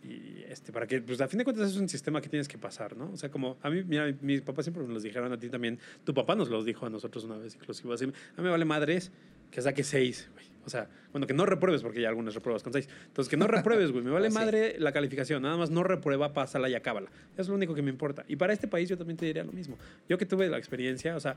Y 0.04 0.44
este, 0.48 0.72
para 0.72 0.86
que, 0.86 1.00
pues 1.00 1.20
a 1.20 1.26
fin 1.26 1.38
de 1.38 1.44
cuentas 1.44 1.70
es 1.70 1.76
un 1.76 1.88
sistema 1.88 2.20
que 2.20 2.28
tienes 2.28 2.46
que 2.46 2.58
pasar, 2.58 2.96
¿no? 2.96 3.10
O 3.12 3.16
sea, 3.16 3.30
como 3.30 3.56
a 3.62 3.70
mí, 3.70 3.82
mira, 3.82 4.14
mis 4.20 4.42
papás 4.42 4.66
siempre 4.66 4.82
nos 4.84 4.92
los 4.92 5.02
dijeron 5.02 5.32
a 5.32 5.38
ti 5.38 5.48
también, 5.48 5.80
tu 6.04 6.14
papá 6.14 6.36
nos 6.36 6.48
los 6.48 6.64
dijo 6.64 6.86
a 6.86 6.90
nosotros 6.90 7.24
una 7.24 7.36
vez, 7.36 7.56
inclusive 7.56 7.92
así, 7.92 8.04
a 8.04 8.06
mí 8.06 8.12
me 8.38 8.50
vale 8.50 8.64
madres 8.64 9.10
que 9.50 9.60
saque 9.62 9.82
seis, 9.82 10.28
güey. 10.32 10.55
O 10.66 10.70
sea, 10.70 10.88
bueno, 11.12 11.26
que 11.26 11.32
no 11.32 11.46
repruebes, 11.46 11.82
porque 11.82 12.00
ya 12.00 12.08
algunas 12.08 12.34
repruebas 12.34 12.62
con 12.62 12.72
seis. 12.72 12.88
Entonces, 13.06 13.30
que 13.30 13.36
no 13.36 13.46
repruebes, 13.46 13.92
güey. 13.92 14.04
Me 14.04 14.10
vale 14.10 14.30
madre 14.30 14.76
la 14.78 14.92
calificación. 14.92 15.42
Nada 15.42 15.56
más 15.56 15.70
no 15.70 15.84
reprueba, 15.84 16.34
pásala 16.34 16.68
y 16.68 16.74
acábala. 16.74 17.08
Es 17.36 17.48
lo 17.48 17.54
único 17.54 17.74
que 17.74 17.82
me 17.82 17.90
importa. 17.90 18.24
Y 18.28 18.36
para 18.36 18.52
este 18.52 18.66
país 18.66 18.88
yo 18.88 18.98
también 18.98 19.16
te 19.16 19.26
diría 19.26 19.44
lo 19.44 19.52
mismo. 19.52 19.78
Yo 20.08 20.18
que 20.18 20.26
tuve 20.26 20.48
la 20.48 20.58
experiencia, 20.58 21.14
o 21.16 21.20
sea, 21.20 21.36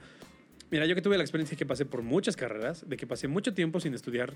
mira, 0.72 0.86
yo 0.88 0.96
que 0.96 1.02
tuve 1.02 1.18
la 1.18 1.24
experiencia 1.24 1.56
que 1.56 1.66
pasé 1.66 1.86
por 1.86 2.02
muchas 2.02 2.36
carreras, 2.36 2.90
de 2.90 2.98
que 2.98 3.06
pasé 3.06 3.28
mucho 3.28 3.54
tiempo 3.54 3.80
sin 3.80 3.94
estudiar, 3.94 4.34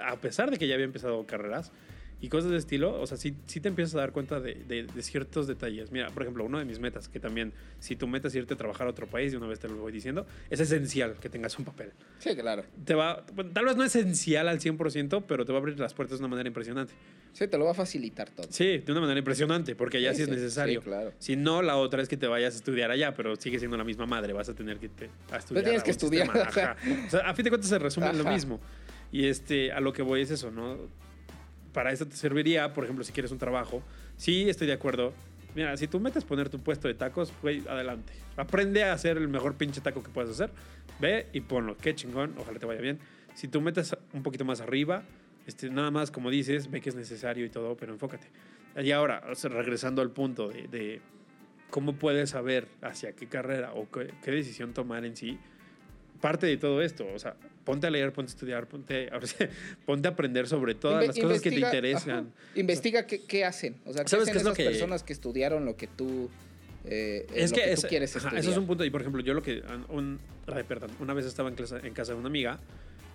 a 0.00 0.16
pesar 0.16 0.50
de 0.50 0.58
que 0.58 0.68
ya 0.68 0.74
había 0.74 0.86
empezado 0.86 1.26
carreras 1.26 1.72
y 2.18 2.28
cosas 2.30 2.50
de 2.50 2.56
estilo, 2.56 2.98
o 2.98 3.06
sea, 3.06 3.18
sí, 3.18 3.34
sí 3.46 3.60
te 3.60 3.68
empiezas 3.68 3.94
a 3.94 3.98
dar 3.98 4.12
cuenta 4.12 4.40
de, 4.40 4.54
de- 4.54 4.84
de 4.84 5.02
ciertos 5.02 5.46
detalles. 5.46 5.92
Mira, 5.92 6.08
por 6.08 6.22
ejemplo, 6.22 6.44
uno 6.44 6.58
de 6.58 6.64
mis 6.64 6.78
metas, 6.78 7.08
que 7.08 7.20
también, 7.20 7.52
si 7.78 7.94
tu 7.94 8.06
meta 8.08 8.28
es 8.28 8.34
irte 8.34 8.54
a 8.54 8.56
trabajar 8.56 8.86
a 8.86 8.90
otro 8.90 9.06
país, 9.06 9.32
de 9.32 9.38
una 9.38 9.46
vez 9.46 9.58
te 9.60 9.68
lo 9.68 9.76
voy 9.76 9.92
diciendo, 9.92 10.26
es 10.48 10.58
esencial 10.60 11.16
que 11.20 11.28
tengas 11.28 11.58
un 11.58 11.66
papel 11.66 11.92
Sí, 12.18 12.34
claro. 12.34 12.64
te 12.86 12.94
va, 12.94 13.24
tal 13.52 13.64
vez 13.66 13.76
no 13.76 13.84
esencial 13.84 14.48
al 14.48 14.60
100%, 14.60 15.24
pero 15.28 15.44
te 15.44 15.52
va 15.52 15.58
a 15.58 15.60
abrir 15.60 15.78
las 15.78 15.92
puertas 15.92 16.18
de 16.18 16.24
una 16.24 16.30
manera 16.30 16.48
impresionante. 16.48 16.94
Sí, 17.34 17.46
te 17.48 17.58
lo 17.58 17.66
va 17.66 17.72
a 17.72 17.74
facilitar 17.74 18.30
todo. 18.30 18.46
Sí, 18.48 18.78
de 18.78 18.92
una 18.92 19.02
manera 19.02 19.18
impresionante, 19.18 19.76
porque 19.76 20.00
ya 20.00 20.12
sí, 20.12 20.16
Sí, 20.16 20.22
es 20.22 20.28
necesario. 20.30 20.80
sí, 20.80 20.86
claro. 20.88 21.12
Si 21.18 21.36
no, 21.36 21.60
la 21.60 21.76
otra 21.76 22.00
es 22.00 22.08
que 22.08 22.16
te 22.16 22.26
vayas 22.26 22.54
a 22.54 22.56
estudiar 22.56 22.90
allá, 22.90 23.12
pero 23.12 23.36
sigue 23.36 23.58
siendo 23.58 23.76
la 23.76 23.84
misma 23.84 24.06
madre, 24.06 24.32
vas 24.32 24.48
a 24.48 24.54
tener 24.54 24.78
que 24.78 24.88
te, 24.88 25.10
a 25.30 25.36
estudiar. 25.36 25.64
tienes 25.64 25.82
a 25.82 25.84
que 25.84 25.90
estudiar, 25.90 26.26
sistema, 26.32 26.48
o 26.48 27.10
sea. 27.10 27.20
a 27.26 27.34
fin 27.34 27.44
de 27.44 27.50
cuentas 27.50 27.68
se 27.68 27.78
resume 27.78 28.08
en 28.08 28.16
lo 28.16 28.24
mismo. 28.24 28.58
Y 29.12 29.26
este, 29.26 29.70
a 29.70 29.80
lo 29.80 29.92
que 29.92 30.00
voy 30.00 30.22
es 30.22 30.30
eso, 30.30 30.50
¿no? 30.50 30.78
Para 31.76 31.92
eso 31.92 32.06
te 32.06 32.16
serviría, 32.16 32.72
por 32.72 32.84
ejemplo, 32.84 33.04
si 33.04 33.12
quieres 33.12 33.30
un 33.32 33.36
trabajo. 33.36 33.82
Sí, 34.16 34.48
estoy 34.48 34.66
de 34.66 34.72
acuerdo. 34.72 35.12
Mira, 35.54 35.76
si 35.76 35.86
tú 35.86 36.00
metes 36.00 36.24
poner 36.24 36.48
tu 36.48 36.58
puesto 36.58 36.88
de 36.88 36.94
tacos, 36.94 37.30
güey, 37.42 37.62
adelante. 37.68 38.14
Aprende 38.38 38.82
a 38.82 38.94
hacer 38.94 39.18
el 39.18 39.28
mejor 39.28 39.56
pinche 39.56 39.82
taco 39.82 40.02
que 40.02 40.08
puedas 40.08 40.30
hacer. 40.30 40.50
Ve 41.00 41.26
y 41.34 41.42
ponlo. 41.42 41.76
Qué 41.76 41.94
chingón, 41.94 42.32
ojalá 42.38 42.58
te 42.58 42.64
vaya 42.64 42.80
bien. 42.80 42.98
Si 43.34 43.46
tú 43.46 43.60
metes 43.60 43.94
un 44.14 44.22
poquito 44.22 44.46
más 44.46 44.62
arriba, 44.62 45.02
este, 45.46 45.68
nada 45.68 45.90
más, 45.90 46.10
como 46.10 46.30
dices, 46.30 46.70
ve 46.70 46.80
que 46.80 46.88
es 46.88 46.94
necesario 46.94 47.44
y 47.44 47.50
todo, 47.50 47.76
pero 47.76 47.92
enfócate. 47.92 48.28
Y 48.82 48.90
ahora, 48.92 49.22
regresando 49.42 50.00
al 50.00 50.12
punto 50.12 50.48
de, 50.48 51.02
cómo 51.68 51.96
puedes 51.96 52.30
saber 52.30 52.68
hacia 52.80 53.12
qué 53.12 53.26
carrera 53.26 53.74
o 53.74 53.86
qué 53.90 54.30
decisión 54.30 54.72
tomar 54.72 55.04
en 55.04 55.14
sí, 55.14 55.38
parte 56.20 56.46
de 56.46 56.56
todo 56.56 56.82
esto. 56.82 57.06
O 57.14 57.18
sea, 57.18 57.34
ponte 57.64 57.86
a 57.86 57.90
leer, 57.90 58.12
ponte 58.12 58.30
a 58.30 58.34
estudiar, 58.34 58.66
ponte, 58.66 59.10
ponte 59.86 60.08
a 60.08 60.10
aprender 60.12 60.46
sobre 60.48 60.74
todas 60.74 61.04
Inve- 61.04 61.06
las 61.08 61.18
cosas 61.18 61.40
que 61.42 61.50
te 61.50 61.60
interesan. 61.60 62.10
ajá. 62.10 62.24
Investiga 62.60 63.06
qué, 63.06 63.22
qué 63.24 63.44
hacen. 63.44 63.76
O 63.86 63.92
sea, 63.92 64.04
qué 64.04 64.08
¿Sabes 64.10 64.24
hacen 64.24 64.32
qué 64.34 64.38
es 64.38 64.44
lo 64.44 64.50
esas 64.52 64.56
que- 64.58 64.64
personas 64.70 65.02
que 65.02 65.12
estudiaron 65.12 65.64
lo 65.64 65.76
que 65.76 65.86
tú, 65.86 66.30
eh, 66.84 67.26
Es 67.34 67.50
lo 67.50 67.56
que, 67.56 67.62
que 67.64 67.72
es- 67.72 67.80
tú 67.82 67.88
quieres 67.88 68.10
ajá, 68.16 68.26
estudiar. 68.28 68.40
eso 68.42 68.50
es 68.52 68.56
un 68.58 68.66
punto. 68.66 68.84
Y 68.84 68.90
por 68.90 69.00
ejemplo, 69.00 69.20
yo 69.22 69.34
lo 69.34 69.42
que. 69.42 69.62
Un, 69.88 70.18
ay, 70.46 70.62
perdón, 70.64 70.90
una 71.00 71.14
vez 71.14 71.26
estaba 71.26 71.48
en, 71.48 71.56
clase- 71.56 71.84
en 71.84 71.92
casa 71.94 72.12
de 72.12 72.18
una 72.18 72.28
amiga 72.28 72.58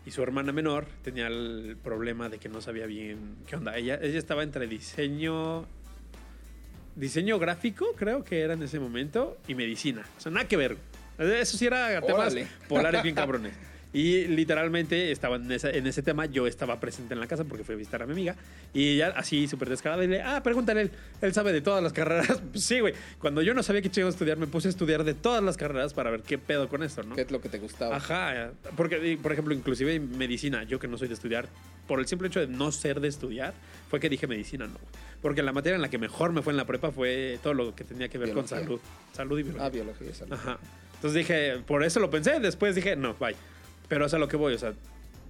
y 0.06 0.12
su 0.12 0.22
hermana 0.24 0.52
menor 0.52 0.86
tenía 1.04 1.28
el 1.28 1.78
problema 1.84 2.28
de 2.28 2.38
que 2.39 2.49
no 2.49 2.60
sabía 2.62 2.86
bien 2.88 3.36
qué 3.47 3.56
onda. 3.56 3.78
Ella, 3.78 3.99
ella 4.02 4.18
estaba 4.20 4.43
entre 4.43 4.68
diseño. 4.68 5.66
Diseño 6.95 7.39
gráfico, 7.39 7.93
creo 7.95 8.24
que 8.26 8.41
era 8.41 8.54
en 8.54 8.64
ese 8.64 8.78
momento, 8.78 9.38
y 9.47 9.56
medicina. 9.56 10.06
O 10.18 10.20
sea, 10.20 10.30
nada 10.32 10.45
que 10.47 10.58
ver. 10.58 10.76
Eso 11.22 11.57
sí 11.57 11.65
era 11.65 11.99
temas 12.01 12.13
Órale. 12.34 12.47
polares 12.67 13.03
bien 13.03 13.15
cabrones. 13.15 13.53
Y 13.93 14.26
literalmente 14.28 15.11
estaba 15.11 15.36
en, 15.36 15.51
esa- 15.51 15.69
en 15.69 15.86
ese 15.86 16.01
tema, 16.01 16.26
yo 16.26 16.47
estaba 16.47 16.80
presente 16.80 17.13
en 17.13 17.19
la 17.19 17.28
casa 17.28 17.43
porque 17.43 17.65
fui 17.65 17.76
a 17.76 17.78
visitar 17.78 18.01
a 18.01 18.05
mi 18.05 18.13
amiga. 18.13 18.38
Y 18.74 18.93
ella 18.93 19.11
así 19.17 19.49
súper 19.49 19.67
descarada, 19.67 20.01
y 20.05 20.07
le 20.07 20.22
ah, 20.22 20.41
pregúntale, 20.41 20.84
él, 20.84 20.91
él 21.22 21.34
sabe 21.34 21.51
de 21.51 21.59
todas 21.59 21.84
las 21.84 21.91
carreras. 21.91 22.41
Pues 22.53 22.63
sí, 22.63 22.80
güey. 22.80 22.93
Cuando 23.19 23.41
yo 23.41 23.53
no 23.53 23.63
sabía 23.63 23.82
qué 23.82 23.91
chingo 23.91 24.07
estudiar, 24.07 24.38
me 24.38 24.47
puse 24.47 24.69
a 24.69 24.72
estudiar 24.72 25.03
de 25.03 25.13
todas 25.13 25.43
las 25.43 25.57
carreras 25.57 25.93
para 25.93 26.09
ver 26.09 26.22
qué 26.22 26.38
pedo 26.38 26.69
con 26.69 26.84
esto, 26.84 27.03
¿no? 27.03 27.15
¿Qué 27.15 27.22
es 27.24 27.32
lo 27.32 27.41
que 27.41 27.49
te 27.49 27.59
gustaba? 27.59 27.97
Ajá, 27.97 28.51
porque, 28.78 29.05
y, 29.11 29.17
por 29.17 29.34
ejemplo, 29.34 29.53
inclusive 29.53 29.99
medicina, 29.99 30.63
yo 30.63 30.80
que 30.80 30.88
no 30.88 30.97
soy 30.97 31.09
de 31.09 31.15
estudiar, 31.15 31.49
por 31.86 31.99
el 31.99 32.07
simple 32.07 32.30
hecho 32.30 32.39
de 32.39 32.47
no 32.47 32.72
ser 32.72 33.01
de 33.01 33.09
estudiar, 33.09 33.53
fue 33.89 33.99
que 33.99 34.07
dije 34.07 34.26
medicina, 34.26 34.67
no. 34.67 34.78
Porque 35.22 35.43
la 35.43 35.51
materia 35.51 35.76
en 35.76 35.82
la 35.82 35.89
que 35.89 35.97
mejor 35.97 36.32
me 36.32 36.41
fue 36.41 36.53
en 36.53 36.57
la 36.57 36.65
prepa 36.65 36.91
fue 36.91 37.39
todo 37.43 37.53
lo 37.53 37.76
que 37.76 37.84
tenía 37.84 38.07
que 38.07 38.17
ver 38.17 38.28
Biología. 38.30 38.57
con 38.57 38.65
salud. 38.65 38.80
Salud 39.11 39.38
y 39.38 39.43
biología. 39.43 39.65
Ah, 39.65 39.69
biología, 39.69 40.13
salud. 40.15 40.32
Ajá. 40.34 40.57
Entonces 41.02 41.16
dije, 41.28 41.58
por 41.66 41.84
eso 41.84 41.99
lo 41.99 42.12
pensé, 42.12 42.39
después 42.39 42.76
dije, 42.76 42.95
no, 42.95 43.16
bye. 43.16 43.36
Pero 43.89 44.06
es 44.06 44.14
a 44.14 44.20
lo 44.20 44.28
que 44.28 44.38
voy, 44.38 44.54
o 44.54 44.58
sea, 44.60 44.74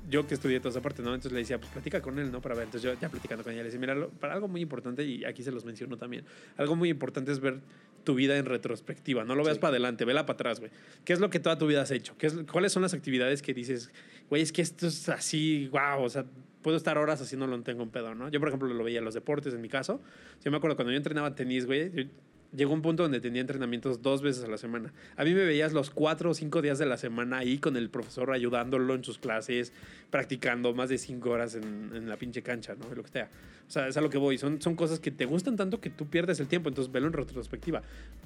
yo 0.10 0.28
que 0.28 0.34
estudié 0.34 0.60
toda 0.60 0.72
esa 0.72 0.82
parte, 0.82 1.02
¿no? 1.02 1.10
Entonces 1.14 1.32
le 1.32 1.40
decía, 1.40 1.60
pues 1.60 1.72
platica 1.72 2.02
con 2.02 2.20
él, 2.20 2.30
¿no? 2.30 2.42
Para 2.42 2.56
ver. 2.56 2.66
Entonces 2.66 2.92
yo 2.92 3.00
ya 3.00 3.08
platicando 3.08 3.44
con 3.46 3.54
ella, 3.54 3.62
le 3.62 3.68
decía, 3.70 3.80
mira, 3.80 3.96
lo- 3.96 4.10
para 4.10 4.34
algo 4.34 4.50
muy 4.50 4.60
importante, 4.60 5.06
y 5.06 5.24
aquí 5.24 5.44
se 5.44 5.52
los 5.52 5.64
menciono 5.64 5.96
también, 5.96 6.26
algo 6.58 6.76
muy 6.76 6.90
importante 6.90 7.32
es 7.32 7.40
ver 7.40 7.60
tu 8.04 8.16
vida 8.16 8.36
en 8.38 8.46
retrospectiva, 8.46 9.24
no 9.24 9.34
lo 9.36 9.44
veas 9.46 9.56
Sí. 9.58 9.62
para 9.62 9.70
adelante, 9.72 10.04
vela 10.04 10.26
para 10.26 10.34
atrás, 10.36 10.60
güey. 10.60 10.72
¿Qué 11.06 11.14
es 11.14 11.20
lo 11.22 11.30
que 11.30 11.40
toda 11.40 11.58
tu 11.58 11.68
vida 11.68 11.84
has 11.84 11.92
hecho? 11.92 12.16
¿Qué 12.18 12.28
es, 12.28 12.36
¿Cuáles 12.52 12.74
son 12.74 12.82
las 12.82 12.94
actividades 12.94 13.42
que 13.42 13.54
dices, 13.54 13.92
güey, 14.30 14.42
es 14.42 14.52
que 14.52 14.62
esto 14.62 14.88
es 14.88 15.08
así, 15.08 15.70
wow, 15.72 16.04
o 16.04 16.10
sea, 16.10 16.26
puedo 16.64 16.76
estar 16.78 16.98
horas 16.98 17.22
haciendo 17.22 17.48
no 17.48 17.62
tengo 17.64 17.82
un 17.84 17.92
pedo, 17.92 18.14
¿no? 18.14 18.28
Yo, 18.30 18.40
por 18.40 18.50
ejemplo, 18.50 18.68
lo 18.68 18.84
veía 18.84 19.00
en 19.00 19.06
los 19.06 19.14
deportes, 19.14 19.54
en 19.54 19.62
mi 19.62 19.70
caso. 19.70 20.02
Yo 20.44 20.52
me 20.52 20.58
acuerdo 20.58 20.76
cuando 20.76 20.92
yo 20.92 20.98
entrenaba 20.98 21.34
tenis, 21.36 21.66
güey, 21.66 22.10
llegó 22.56 22.74
un 22.74 22.82
punto 22.82 23.04
donde 23.04 23.20
tenía 23.20 23.42
entrenamientos 23.42 24.02
dos 24.02 24.22
veces 24.22 24.44
a 24.44 24.48
la 24.48 24.58
semana. 24.58 24.94
A 25.16 25.24
mí 25.24 25.34
me 25.34 25.44
veías 25.44 25.74
los 25.74 25.90
cuatro 25.90 26.32
o 26.32 26.34
cinco 26.34 26.62
días 26.62 26.80
de 26.80 26.86
la 26.86 26.98
semana 26.98 27.40
ahí 27.40 27.58
con 27.58 27.78
el 27.78 27.90
profesor 27.90 28.32
ayudándolo 28.32 28.96
en 28.96 29.04
sus 29.04 29.18
clases, 29.18 29.74
practicando 30.10 30.74
más 30.74 30.90
de 30.90 30.98
cinco 30.98 31.32
horas 31.32 31.56
en, 31.56 32.08
la 32.08 32.18
pinche 32.18 32.42
cancha, 32.42 32.76
¿no? 32.76 32.94
Lo 32.94 33.04
que 33.04 33.10
sea. 33.10 33.30
O 33.72 33.74
sea, 33.74 33.88
es 33.88 33.96
a 33.96 34.02
lo 34.02 34.10
que 34.10 34.18
voy. 34.18 34.38
Son, 34.38 34.62
son 34.62 34.76
cosas 34.76 35.00
que 35.00 35.12
te 35.12 35.24
gustan 35.24 35.56
tanto 35.56 35.80
que 35.80 35.90
tú 35.90 36.06
pierdes 36.06 36.42
el 36.42 36.48
tiempo, 36.48 36.68
entonces 36.68 36.92
velo 36.92 37.08
en 37.08 37.14
retrospectiva. 37.14 37.82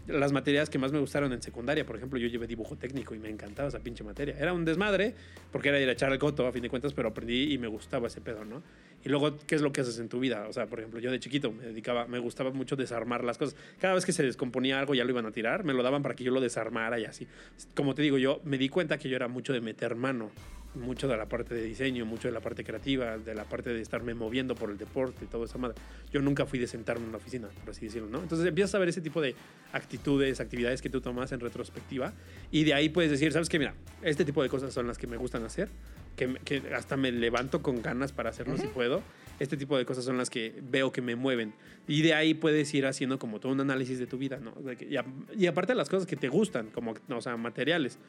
Las 0.08 0.32
materias 0.32 0.72
que 0.72 0.80
más 0.80 0.92
me 0.92 0.98
gustaron 0.98 1.32
en 1.34 1.42
secundaria, 1.44 1.86
por 1.86 1.96
ejemplo, 1.96 2.18
yo 2.18 2.28
llevé 2.28 2.48
dibujo 2.48 2.78
técnico 2.78 3.14
y 3.14 3.20
me 3.20 3.30
encantaba 3.30 3.70
esa 3.70 3.78
pinche 3.78 4.04
materia. 4.04 4.36
Era 4.40 4.54
un 4.54 4.66
desmadre, 4.66 5.14
porque 5.52 5.70
era 5.70 5.80
ir 5.80 5.88
a 5.88 5.92
echar 5.92 6.12
el 6.12 6.18
coto, 6.18 6.48
a 6.48 6.52
fin 6.52 6.64
de 6.64 6.70
cuentas, 6.72 6.94
pero 6.96 7.10
aprendí 7.10 7.54
y 7.54 7.60
me 7.60 7.68
gustaba 7.68 8.08
ese 8.08 8.22
pedo, 8.22 8.44
¿no? 8.44 8.64
Y 9.04 9.10
luego, 9.10 9.38
¿qué 9.46 9.54
es 9.54 9.62
lo 9.62 9.72
que 9.72 9.82
haces 9.82 10.00
en 10.00 10.10
tu 10.10 10.20
vida? 10.20 10.48
O 10.50 10.52
sea, 10.52 10.66
por 10.66 10.80
ejemplo, 10.80 11.00
yo 11.00 11.12
de 11.12 11.20
chiquito 11.20 11.52
me 11.52 11.62
dedicaba, 11.66 12.08
me 12.08 12.18
gustaba 12.18 12.50
mucho 12.50 12.76
desarmar 12.76 13.24
las 13.24 13.38
cosas. 13.38 13.56
Cada 13.80 13.94
vez 13.94 14.04
que 14.04 14.14
se 14.14 14.24
descomponía 14.24 14.80
algo, 14.80 14.96
ya 14.96 15.04
lo 15.04 15.12
iban 15.12 15.28
a 15.28 15.32
tirar, 15.32 15.64
me 15.64 15.74
lo 15.74 15.84
daban 15.84 16.02
para 16.02 16.16
que 16.16 16.24
yo 16.24 16.32
lo 16.32 16.42
desarmara 16.42 16.98
y 17.00 17.06
así. 17.06 17.28
Como 17.76 17.94
te 17.94 18.02
digo, 18.02 18.18
yo 18.18 18.42
me 18.46 18.58
di 18.58 18.68
cuenta 18.68 18.98
que 18.98 19.10
yo 19.10 19.16
era 19.16 19.28
mucho 19.28 19.54
de 19.54 19.62
meter 19.62 19.94
mano, 19.94 20.32
mucho 20.76 21.08
de 21.08 21.18
la 21.18 21.28
parte 21.28 21.54
de 21.56 21.64
diseño, 21.64 22.06
mucho 22.06 22.28
de 22.28 22.34
la 22.34 22.42
parte 22.42 22.64
creativa, 22.64 23.18
de 23.18 23.34
la 23.34 23.44
parte 23.46 23.72
de 23.74 23.82
estarme 23.82 24.14
moviendo 24.14 24.56
por 24.56 24.70
el 24.70 24.78
deporte 24.78 25.26
y 25.26 25.28
todo 25.28 25.46
esa 25.46 25.58
madre. 25.58 25.76
Yo 26.12 26.22
nunca 26.22 26.46
fui 26.46 26.60
de 26.60 26.68
sentarme 26.68 27.04
en 27.04 27.10
una 27.10 27.18
oficina, 27.18 27.48
por 27.62 27.70
así 27.72 27.86
decirlo, 27.86 28.10
¿no? 28.10 28.22
Entonces 28.22 28.48
empiezas 28.48 28.76
a 28.76 28.80
ver 28.80 28.90
ese 28.90 29.02
tipo 29.02 29.22
de 29.22 29.36
actitudes, 29.72 30.40
actividades 30.40 30.82
que 30.82 30.90
tú 30.90 31.02
tomas 31.02 31.32
en 31.32 31.40
retrospectiva 31.40 32.14
y 32.52 32.64
de 32.64 32.74
ahí 32.74 32.90
puedes 32.90 33.12
decir, 33.12 33.32
¿sabes 33.32 33.50
qué? 33.50 33.60
Mira, 33.60 33.74
este 34.02 34.26
tipo 34.26 34.42
de 34.44 34.50
cosas 34.50 34.74
son 34.74 34.88
las 34.88 34.98
que 34.98 35.08
me 35.08 35.18
gustan 35.18 35.44
hacer, 35.44 35.70
que, 36.16 36.36
que 36.46 36.62
hasta 36.74 36.96
me 36.98 37.12
levanto 37.12 37.62
con 37.62 37.82
ganas 37.82 38.12
para 38.12 38.30
hacerlo 38.30 38.58
si 38.58 38.68
puedo. 38.68 39.02
Este 39.38 39.58
tipo 39.58 39.78
de 39.78 39.86
cosas 39.86 40.06
son 40.06 40.18
las 40.18 40.30
que 40.30 40.54
veo 40.64 40.94
que 40.94 41.02
me 41.02 41.18
mueven. 41.18 41.54
Y 41.90 42.02
de 42.04 42.14
ahí 42.14 42.34
puedes 42.34 42.74
ir 42.74 42.86
haciendo 42.86 43.20
como 43.20 43.42
todo 43.42 43.52
un 43.52 43.60
análisis 43.60 44.00
de 44.00 44.08
tu 44.08 44.18
vida, 44.18 44.40
¿no? 44.40 44.54
Y, 44.90 44.96
a- 44.96 45.06
y 45.38 45.46
aparte 45.48 45.74
de 45.74 45.78
las 45.78 45.90
cosas 45.90 46.08
que 46.08 46.16
te 46.16 46.30
gustan, 46.30 46.68
como, 46.70 46.94
o 47.10 47.22
sea, 47.22 47.36
materiales. 47.36 48.00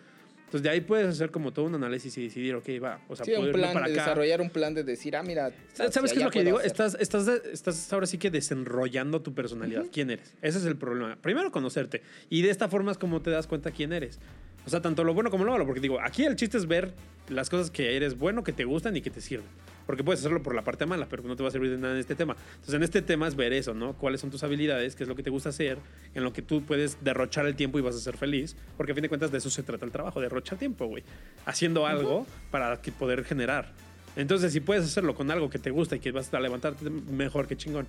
Entonces 0.47 0.63
de 0.63 0.71
ahí 0.71 0.81
puedes 0.81 1.09
hacer 1.09 1.31
como 1.33 1.53
todo 1.53 1.65
un 1.67 1.75
análisis 1.75 2.17
y 2.19 2.23
decidir, 2.23 2.55
ok, 2.55 2.65
va, 2.83 3.01
o 3.09 3.17
sea, 3.17 3.25
Sí, 3.27 3.33
puedo 3.33 3.47
un 3.49 3.53
plan, 3.53 3.73
para 3.73 3.87
de 3.89 3.93
acá. 3.95 4.03
desarrollar 4.03 4.41
un 4.41 4.51
plan 4.51 4.75
de 4.75 4.85
decir, 4.85 5.17
ah, 5.17 5.23
mira. 5.25 5.53
¿Sabes 5.73 6.13
qué 6.13 6.19
es 6.21 6.25
lo 6.25 6.31
que 6.31 6.45
digo? 6.45 6.59
hacer. 6.59 6.71
Estás, 6.71 6.97
estás, 7.01 7.29
estás 7.53 7.93
ahora 7.93 8.07
sí 8.07 8.17
que 8.17 8.31
desenrollando 8.31 9.21
tu 9.23 9.35
personalidad. 9.35 9.87
¿Quién 9.93 10.11
eres? 10.11 10.35
Ese 10.43 10.59
es 10.59 10.65
el 10.65 10.77
problema. 10.77 11.17
Primero 11.21 11.51
conocerte. 11.51 12.03
Y 12.31 12.43
de 12.43 12.51
esta 12.51 12.69
forma 12.69 12.93
es 12.93 12.99
como 12.99 13.21
te 13.23 13.31
das 13.31 13.47
cuenta 13.49 13.73
quién 13.73 13.93
eres. 13.93 14.21
O 14.65 14.71
sea, 14.71 14.81
tanto 14.81 15.03
lo 15.05 15.15
bueno 15.15 15.31
como 15.31 15.45
lo 15.45 15.51
malo. 15.53 15.67
Porque 15.67 15.81
digo, 15.81 16.01
aquí 16.01 16.25
el 16.25 16.37
chiste 16.37 16.59
es 16.59 16.67
ver 16.67 16.93
las 17.29 17.51
cosas 17.51 17.71
que 17.73 17.97
eres 17.97 18.17
bueno, 18.17 18.45
que 18.45 18.53
te 18.53 18.65
gustan 18.65 18.97
y 18.97 19.01
que 19.01 19.11
te 19.11 19.21
sirven. 19.21 19.49
Porque 19.87 20.03
puedes 20.03 20.21
hacerlo 20.21 20.43
por 20.43 20.55
la 20.55 20.63
parte 20.63 20.85
mala, 20.85 21.07
pero 21.09 21.23
no 21.23 21.37
te 21.37 21.43
va 21.43 21.49
a 21.49 21.53
servir 21.53 21.71
de 21.71 21.79
nada 21.79 21.95
en 21.95 22.01
este 22.01 22.15
tema. 22.15 22.37
Entonces, 22.51 22.75
en 22.75 22.83
este 22.83 23.03
tema 23.03 23.29
es 23.29 23.37
ver 23.37 23.53
eso, 23.53 23.73
¿no? 23.73 23.93
Cuáles 23.95 24.21
son 24.21 24.31
tus 24.31 24.43
habilidades, 24.43 24.97
qué 24.97 25.05
es 25.05 25.09
lo 25.09 25.15
que 25.15 25.23
te 25.23 25.31
gusta 25.31 25.51
hacer, 25.51 25.79
en 26.15 26.25
lo 26.25 26.33
que 26.33 26.43
tú 26.43 26.63
puedes 26.63 27.03
derrochar 27.05 27.47
el 27.47 27.55
tiempo 27.55 27.79
y 27.79 27.83
vas 27.83 27.95
a 27.95 28.01
ser 28.01 28.17
feliz. 28.17 28.57
Porque 28.77 28.93
a 28.93 28.95
fin 28.95 29.03
de 29.03 29.09
cuentas 29.09 29.31
de 29.31 29.39
eso 29.39 29.49
se 29.49 29.63
trata 29.63 29.85
el 29.85 29.93
trabajo, 29.93 30.21
derrochar 30.21 30.59
tiempo, 30.59 30.87
güey. 30.87 31.05
Haciendo 31.45 31.87
algo 31.87 32.27
para 32.51 32.81
que 32.83 32.91
poder 32.91 33.25
generar. 33.25 33.73
Entonces, 34.17 34.53
si 34.53 34.61
puedes 34.61 34.85
hacerlo 34.85 35.15
con 35.15 35.31
algo 35.31 35.51
que 35.51 35.59
te 35.59 35.71
gusta 35.71 35.97
y 35.97 36.01
que 36.01 36.11
vas 36.11 36.33
a 36.33 36.41
levantarte 36.41 36.89
mejor 36.91 37.47
que 37.47 37.57
chingón. 37.57 37.87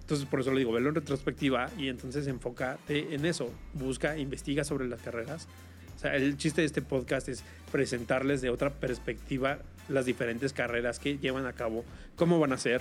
Entonces, 0.00 0.26
por 0.26 0.40
eso 0.40 0.50
lo 0.52 0.58
digo, 0.58 0.72
velo 0.72 0.88
en 0.88 0.94
retrospectiva 0.94 1.68
y 1.76 1.88
entonces 1.88 2.26
enfócate 2.28 3.14
en 3.14 3.26
eso. 3.26 3.50
Busca, 3.74 4.16
investiga 4.16 4.64
sobre 4.64 4.88
las 4.88 5.00
carreras. 5.00 5.48
El 6.14 6.36
chiste 6.36 6.60
de 6.60 6.66
este 6.66 6.82
podcast 6.82 7.28
es 7.28 7.42
presentarles 7.72 8.40
de 8.40 8.50
otra 8.50 8.70
perspectiva 8.70 9.58
las 9.88 10.06
diferentes 10.06 10.52
carreras 10.52 10.98
que 10.98 11.18
llevan 11.18 11.46
a 11.46 11.52
cabo, 11.52 11.84
cómo 12.16 12.38
van 12.38 12.52
a 12.52 12.58
ser 12.58 12.80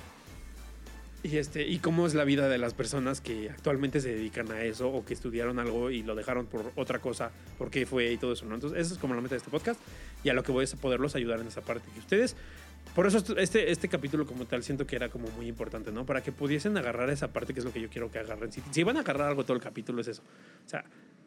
y, 1.23 1.37
este, 1.37 1.67
y 1.67 1.79
cómo 1.79 2.05
es 2.05 2.13
la 2.13 2.23
vida 2.23 2.47
de 2.49 2.57
las 2.57 2.73
personas 2.73 3.19
que 3.19 3.49
actualmente 3.49 3.99
se 3.99 4.09
dedican 4.09 4.51
a 4.51 4.61
eso 4.61 4.89
o 4.89 5.05
que 5.05 5.13
estudiaron 5.13 5.57
algo 5.59 5.89
y 5.89 6.03
lo 6.03 6.13
dejaron 6.13 6.45
por 6.45 6.71
otra 6.75 6.99
cosa, 6.99 7.31
por 7.57 7.71
qué 7.71 7.85
fue 7.85 8.11
y 8.11 8.17
todo 8.17 8.33
eso. 8.33 8.45
Entonces, 8.45 8.79
eso 8.79 8.93
es 8.93 8.99
como 8.99 9.15
la 9.15 9.21
meta 9.21 9.33
de 9.33 9.37
este 9.39 9.49
podcast 9.49 9.79
y 10.23 10.29
a 10.29 10.33
lo 10.33 10.43
que 10.43 10.51
voy 10.51 10.65
es 10.65 10.73
a 10.73 10.77
poderlos 10.77 11.15
ayudar 11.15 11.39
en 11.39 11.47
esa 11.47 11.61
parte. 11.61 11.89
Que 11.93 11.99
ustedes 11.99 12.35
por 12.93 13.07
eso 13.07 13.23
este, 13.37 13.71
este 13.71 13.89
capítulo 13.89 14.25
como 14.25 14.45
tal 14.45 14.63
siento 14.63 14.85
que 14.85 14.95
era 14.95 15.09
como 15.09 15.27
muy 15.29 15.47
importante, 15.47 15.91
¿no? 15.91 16.05
Para 16.05 16.21
que 16.21 16.31
pudiesen 16.31 16.77
agarrar 16.77 17.09
esa 17.09 17.29
parte 17.29 17.53
que 17.53 17.59
es 17.59 17.65
lo 17.65 17.73
que 17.73 17.81
yo 17.81 17.89
quiero 17.89 18.11
que 18.11 18.19
agarren. 18.19 18.51
Si, 18.51 18.61
si 18.71 18.83
van 18.83 18.97
a 18.97 18.99
agarrar 18.99 19.29
algo 19.29 19.43
todo 19.43 19.57
el 19.57 19.63
capítulo 19.63 20.01
es 20.01 20.07
eso. 20.07 20.21
O 20.65 20.69
sea, 20.69 20.85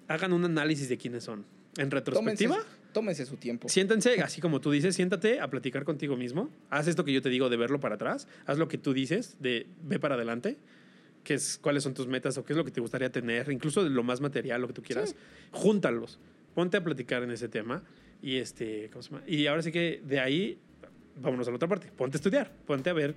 hagan 0.08 0.32
un 0.32 0.44
análisis 0.44 0.88
de 0.88 0.96
quiénes 0.98 1.24
son. 1.24 1.44
En 1.76 1.90
Tómense, 1.90 1.94
retrospectiva, 1.96 2.58
tómense 2.92 3.24
su 3.26 3.36
tiempo. 3.36 3.68
siéntense, 3.68 4.20
así 4.22 4.40
como 4.40 4.60
tú 4.60 4.70
dices, 4.72 4.96
siéntate 4.96 5.38
a 5.40 5.48
platicar 5.48 5.84
contigo 5.84 6.16
mismo. 6.16 6.50
Haz 6.70 6.88
esto 6.88 7.04
que 7.04 7.12
yo 7.12 7.22
te 7.22 7.28
digo 7.28 7.48
de 7.48 7.56
verlo 7.56 7.78
para 7.78 7.94
atrás. 7.94 8.26
Haz 8.46 8.58
lo 8.58 8.66
que 8.66 8.78
tú 8.78 8.92
dices 8.92 9.36
de 9.40 9.66
ve 9.84 10.00
para 10.00 10.16
adelante. 10.16 10.56
Que 11.22 11.34
es, 11.34 11.58
cuáles 11.58 11.82
son 11.82 11.94
tus 11.94 12.06
metas 12.08 12.36
o 12.38 12.44
qué 12.44 12.52
es 12.54 12.56
lo 12.56 12.64
que 12.64 12.70
te 12.70 12.80
gustaría 12.80 13.12
tener, 13.12 13.52
incluso 13.52 13.84
de 13.84 13.90
lo 13.90 14.02
más 14.02 14.20
material, 14.20 14.60
lo 14.62 14.66
que 14.66 14.72
tú 14.72 14.82
quieras. 14.82 15.14
Júntalos. 15.52 16.18
Ponte 16.54 16.76
a 16.78 16.82
platicar 16.82 17.22
en 17.22 17.30
ese 17.30 17.48
tema. 17.48 17.82
Y, 18.22 18.36
este, 18.36 18.88
¿cómo 18.90 19.02
se 19.02 19.10
llama? 19.10 19.22
y 19.26 19.46
ahora 19.46 19.62
sí 19.62 19.70
que 19.70 20.02
de 20.04 20.18
ahí, 20.20 20.58
vámonos 21.20 21.46
a 21.46 21.50
la 21.50 21.56
otra 21.56 21.68
parte. 21.68 21.92
Ponte 21.96 22.16
a 22.16 22.18
estudiar. 22.18 22.50
Ponte 22.66 22.88
a 22.90 22.92
ver 22.94 23.14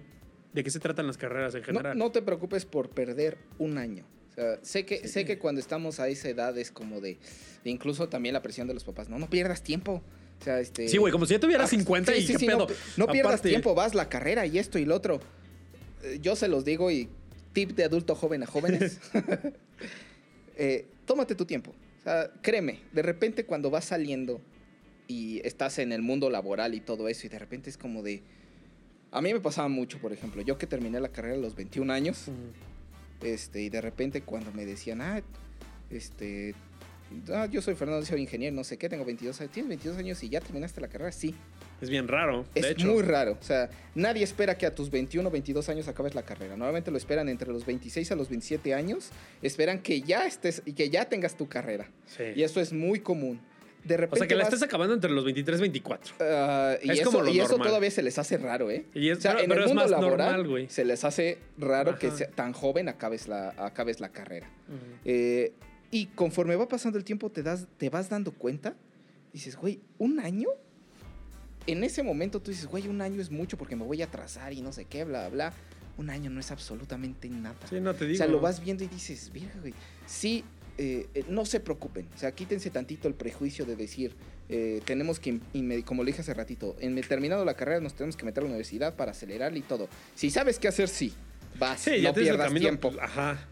de 0.54 0.64
qué 0.64 0.70
se 0.70 0.80
tratan 0.80 1.08
las 1.08 1.18
carreras 1.18 1.56
en 1.56 1.62
No, 1.62 1.66
general. 1.68 1.98
no 1.98 2.12
te 2.12 2.22
preocupes 2.22 2.66
por 2.66 2.90
perder 2.90 3.38
un 3.58 3.78
año. 3.78 4.06
O 4.32 4.34
sea, 4.36 4.60
sé 4.62 4.86
que, 4.86 5.08
sé 5.08 5.26
que 5.26 5.38
cuando 5.38 5.60
estamos 5.60 6.00
a 6.00 6.08
esa 6.08 6.30
edad 6.30 6.58
es 6.58 6.72
como 6.72 7.02
de, 7.02 7.18
de 7.64 7.70
incluso 7.70 8.08
también 8.10 8.34
la 8.34 8.42
presión 8.42 8.68
de 8.68 8.74
los 8.74 8.84
papás. 8.84 9.10
No, 9.10 9.20
no 9.20 9.30
pierdas 9.30 9.62
tiempo. 9.64 10.02
O 10.40 10.44
sea, 10.44 10.60
este... 10.60 10.88
Sí, 10.88 10.98
güey, 10.98 11.12
como 11.12 11.26
si 11.26 11.34
ya 11.34 11.40
tuvieras 11.40 11.68
Ah, 11.68 11.78
50 11.78 12.14
sí, 12.14 12.18
y 12.18 12.22
sí, 12.28 12.34
qué 12.34 12.40
sí, 12.40 12.46
pedo. 12.48 12.68
No, 12.98 13.06
no 13.06 13.12
pierdas 13.12 13.34
Aparte- 13.34 13.50
tiempo, 13.50 13.76
vas 13.76 13.94
la 13.94 14.10
carrera 14.10 14.46
y 14.46 14.58
esto 14.58 14.80
y 14.80 14.86
lo 14.86 14.96
otro. 14.96 15.20
Eh, 16.04 16.18
Yo 16.22 16.36
se 16.36 16.48
los 16.48 16.66
digo 16.66 16.90
y 16.90 17.10
tip 17.54 17.72
de 17.72 17.84
adulto 17.84 18.16
joven 18.16 18.44
a 18.44 18.46
jóvenes. 18.48 19.00
Eh, 20.58 20.86
tómate 21.06 21.34
tu 21.34 21.46
tiempo. 21.46 21.72
O 22.00 22.04
sea, 22.04 22.30
créeme, 22.42 22.80
de 22.92 23.02
repente 23.02 23.46
cuando 23.46 23.70
vas 23.72 23.86
saliendo 23.86 24.42
y 25.08 25.40
estás 25.46 25.80
en 25.80 25.92
el 25.92 26.02
mundo 26.02 26.30
laboral 26.30 26.76
y 26.76 26.82
todo 26.82 27.08
eso 27.08 27.26
y 27.26 27.30
de 27.30 27.40
repente 27.40 27.70
es 27.70 27.78
como 27.78 28.04
de... 28.04 28.22
A 29.12 29.22
mí 29.22 29.34
me 29.34 29.40
pasaba 29.40 29.68
mucho, 29.70 29.98
por 30.00 30.14
ejemplo, 30.14 30.42
yo 30.42 30.58
que 30.58 30.68
terminé 30.68 31.00
la 31.00 31.10
carrera 31.10 31.36
a 31.36 31.40
los 31.40 31.56
21 31.56 31.92
años, 31.92 32.26
este, 33.22 33.62
y 33.62 33.70
de 33.70 33.82
repente 33.82 34.22
cuando 34.22 34.52
me 34.52 34.66
decían, 34.66 35.02
ah, 35.02 35.22
este, 35.90 36.54
ah, 37.34 37.48
yo 37.48 37.62
soy 37.62 37.76
Fernando, 37.76 38.06
soy 38.06 38.22
ingeniero, 38.22 38.56
no 38.56 38.64
sé 38.64 38.78
qué, 38.78 38.90
tengo 38.90 39.06
22 39.06 39.40
años, 39.42 39.52
¿tienes 39.52 39.70
22 39.70 39.98
años 39.98 40.24
y 40.24 40.30
ya 40.30 40.40
terminaste 40.42 40.82
la 40.82 40.88
carrera? 40.88 41.12
Sí. 41.12 41.36
Es 41.82 41.90
bien 41.90 42.08
raro. 42.08 42.46
de 42.54 42.60
Es 42.62 42.66
hecho. 42.68 42.88
muy 42.88 43.02
raro. 43.02 43.38
O 43.40 43.44
sea, 43.44 43.70
nadie 43.96 44.24
espera 44.24 44.56
que 44.56 44.68
a 44.68 44.76
tus 44.76 44.92
21 44.92 45.28
o 45.28 45.32
22 45.32 45.68
años 45.70 45.88
acabes 45.88 46.14
la 46.14 46.22
carrera. 46.22 46.56
Normalmente 46.56 46.92
lo 46.92 46.98
esperan 46.98 47.28
entre 47.28 47.52
los 47.52 47.66
26 47.66 48.12
a 48.12 48.16
los 48.16 48.30
27 48.30 48.76
años. 48.76 49.10
Esperan 49.42 49.82
que 49.82 50.02
ya 50.02 50.28
estés 50.28 50.62
y 50.66 50.74
que 50.74 50.92
ya 50.92 51.06
tengas 51.06 51.36
tu 51.36 51.48
carrera. 51.50 51.90
Sí. 52.06 52.24
Y 52.36 52.44
eso 52.44 52.62
es 52.62 52.72
muy 52.72 53.00
común. 53.00 53.42
De 53.84 53.98
repente 53.98 54.16
o 54.16 54.18
sea, 54.20 54.28
que 54.28 54.36
la 54.36 54.44
vas- 54.44 54.54
estés 54.54 54.64
acabando 54.68 54.94
entre 54.94 55.10
los 55.12 55.26
23 55.26 55.58
y 55.60 55.62
24. 55.62 56.16
Ah, 56.20 56.76
y 56.84 56.92
Es 56.92 57.00
eso, 57.00 57.12
como 57.12 57.24
lo 57.24 57.32
y 57.32 57.40
eso 57.40 57.50
normal. 57.50 57.68
todavía 57.70 57.90
se 57.92 58.04
les 58.04 58.18
hace 58.20 58.38
raro, 58.38 58.70
¿eh? 58.70 58.86
Y 58.94 59.10
es- 59.10 59.18
o 59.18 59.22
sea, 59.22 59.32
pero- 59.32 59.44
en 59.44 59.50
pero 59.50 59.62
el 59.62 59.66
es 59.66 59.70
mundo 59.70 59.82
más 59.84 59.92
laboral 59.92 60.18
normal, 60.32 60.48
güey. 60.48 60.70
se 60.70 60.86
les 60.86 61.04
hace 61.04 61.40
raro 61.58 61.98
que 61.98 62.08
Ajá. 62.08 62.18
sea- 62.18 62.30
tan 62.30 62.54
joven 62.54 62.90
acabes 62.90 63.28
la, 63.28 63.50
acabes 63.58 64.00
la 64.00 64.10
carrera. 64.10 64.48
Eh, 65.04 65.52
y 65.90 66.06
conforme 66.08 66.56
va 66.56 66.68
pasando 66.68 66.98
el 66.98 67.04
tiempo, 67.04 67.30
te, 67.32 67.44
das, 67.44 67.66
te 67.78 67.90
vas 67.90 68.08
dando 68.10 68.32
cuenta. 68.32 68.76
Dices, 69.34 69.56
güey, 69.56 69.80
¿un 69.98 70.20
año? 70.20 70.50
En 71.68 71.84
ese 71.84 72.02
momento 72.04 72.40
tú 72.42 72.52
dices, 72.52 72.66
güey, 72.68 72.88
un 72.88 73.02
año 73.02 73.22
es 73.22 73.30
mucho 73.30 73.58
porque 73.58 73.76
me 73.76 73.84
voy 73.86 74.02
a 74.02 74.06
atrasar 74.06 74.52
y 74.54 74.62
no 74.62 74.74
sé 74.74 74.86
qué, 74.86 75.04
bla, 75.04 75.30
bla. 75.30 75.54
Un 75.98 76.10
año 76.10 76.30
no 76.30 76.40
es 76.40 76.50
absolutamente 76.52 77.30
nada. 77.30 77.56
Sí, 77.70 77.80
no 77.80 77.94
te 77.94 78.06
digo. 78.06 78.16
O 78.16 78.18
sea, 78.18 78.28
lo 78.28 78.40
vas 78.40 78.64
viendo 78.64 78.84
y 78.84 78.88
dices, 78.88 79.32
virga, 79.32 79.54
güey. 79.60 79.74
Sí, 80.08 80.44
eh, 80.84 81.06
eh, 81.14 81.24
no 81.30 81.46
se 81.46 81.60
preocupen. 81.60 82.08
O 82.16 82.18
sea, 82.18 82.32
quítense 82.32 82.72
tantito 82.72 83.08
el 83.08 83.14
prejuicio 83.14 83.66
de 83.66 83.76
decir, 83.76 84.16
eh, 84.50 84.82
tenemos 84.84 85.20
que, 85.20 85.40
como 85.86 86.04
le 86.04 86.10
dije 86.10 86.22
hace 86.22 86.34
ratito, 86.34 86.76
en 86.80 87.00
terminado 87.02 87.46
la 87.46 87.54
carrera 87.54 87.80
nos 87.82 87.94
tenemos 87.94 88.18
que 88.18 88.26
meter 88.26 88.42
a 88.42 88.46
la 88.46 88.50
universidad 88.50 88.96
para 88.96 89.12
acelerarle 89.12 89.60
y 89.60 89.62
todo. 89.62 89.88
Si 90.16 90.32
sabes 90.32 90.58
qué 90.58 90.68
hacer, 90.68 90.90
sí. 90.90 91.14
Vas, 91.60 91.82
Sí, 91.82 92.02
no 92.02 92.16
pierdas 92.16 92.52
tiempo. 92.56 92.92
Ajá. 93.00 93.48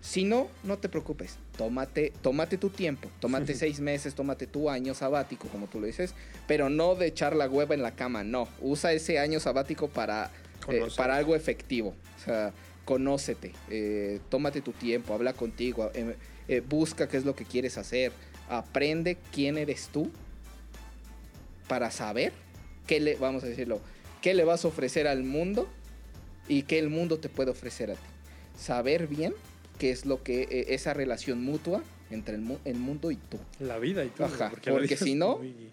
Si 0.00 0.24
no, 0.24 0.48
no 0.64 0.76
te 0.78 0.88
preocupes. 0.88 1.36
Tómate, 1.56 2.12
tómate 2.22 2.58
tu 2.58 2.70
tiempo. 2.70 3.08
Tómate 3.20 3.54
seis 3.54 3.78
meses, 3.78 4.16
tómate 4.16 4.48
tu 4.48 4.68
año 4.68 4.94
sabático, 4.94 5.46
como 5.46 5.68
tú 5.68 5.78
lo 5.78 5.86
dices. 5.86 6.12
Pero 6.48 6.70
no 6.70 6.96
de 6.96 7.06
echar 7.06 7.36
la 7.36 7.48
hueva 7.48 7.76
en 7.76 7.82
la 7.82 7.92
cama, 7.92 8.24
no. 8.24 8.48
Usa 8.60 8.92
ese 8.92 9.20
año 9.20 9.38
sabático 9.38 9.86
para, 9.86 10.32
eh, 10.68 10.88
para 10.96 11.16
algo 11.16 11.36
efectivo. 11.36 11.94
O 12.20 12.24
sea, 12.24 12.52
conócete. 12.84 13.52
eh, 13.70 14.18
tómate 14.28 14.60
tu 14.60 14.72
tiempo, 14.72 15.14
habla 15.14 15.34
contigo. 15.34 15.92
eh, 15.94 16.16
eh, 16.48 16.60
busca 16.60 17.08
qué 17.08 17.16
es 17.16 17.24
lo 17.24 17.34
que 17.34 17.44
quieres 17.44 17.78
hacer. 17.78 18.12
Aprende 18.48 19.16
quién 19.32 19.56
eres 19.58 19.88
tú 19.92 20.10
para 21.68 21.90
saber 21.90 22.32
qué 22.86 23.00
le, 23.00 23.16
vamos 23.16 23.42
a 23.44 23.46
decirlo, 23.46 23.80
qué 24.20 24.34
le 24.34 24.44
vas 24.44 24.64
a 24.64 24.68
ofrecer 24.68 25.06
al 25.06 25.22
mundo 25.24 25.68
y 26.48 26.62
qué 26.62 26.78
el 26.78 26.90
mundo 26.90 27.18
te 27.18 27.28
puede 27.28 27.50
ofrecer 27.50 27.90
a 27.90 27.94
ti. 27.94 28.00
Saber 28.58 29.06
bien 29.08 29.34
qué 29.78 29.90
es 29.90 30.04
lo 30.06 30.22
que 30.22 30.42
eh, 30.42 30.66
esa 30.74 30.92
relación 30.94 31.42
mutua 31.42 31.82
entre 32.10 32.34
el, 32.34 32.42
mu- 32.42 32.58
el 32.64 32.76
mundo 32.76 33.10
y 33.10 33.16
tú. 33.16 33.38
La 33.60 33.78
vida 33.78 34.04
y. 34.04 34.12
Ajá, 34.22 34.52
lo 34.66 34.72
porque 34.74 34.96
si 34.96 35.14
no- 35.14 35.38
muy- 35.38 35.70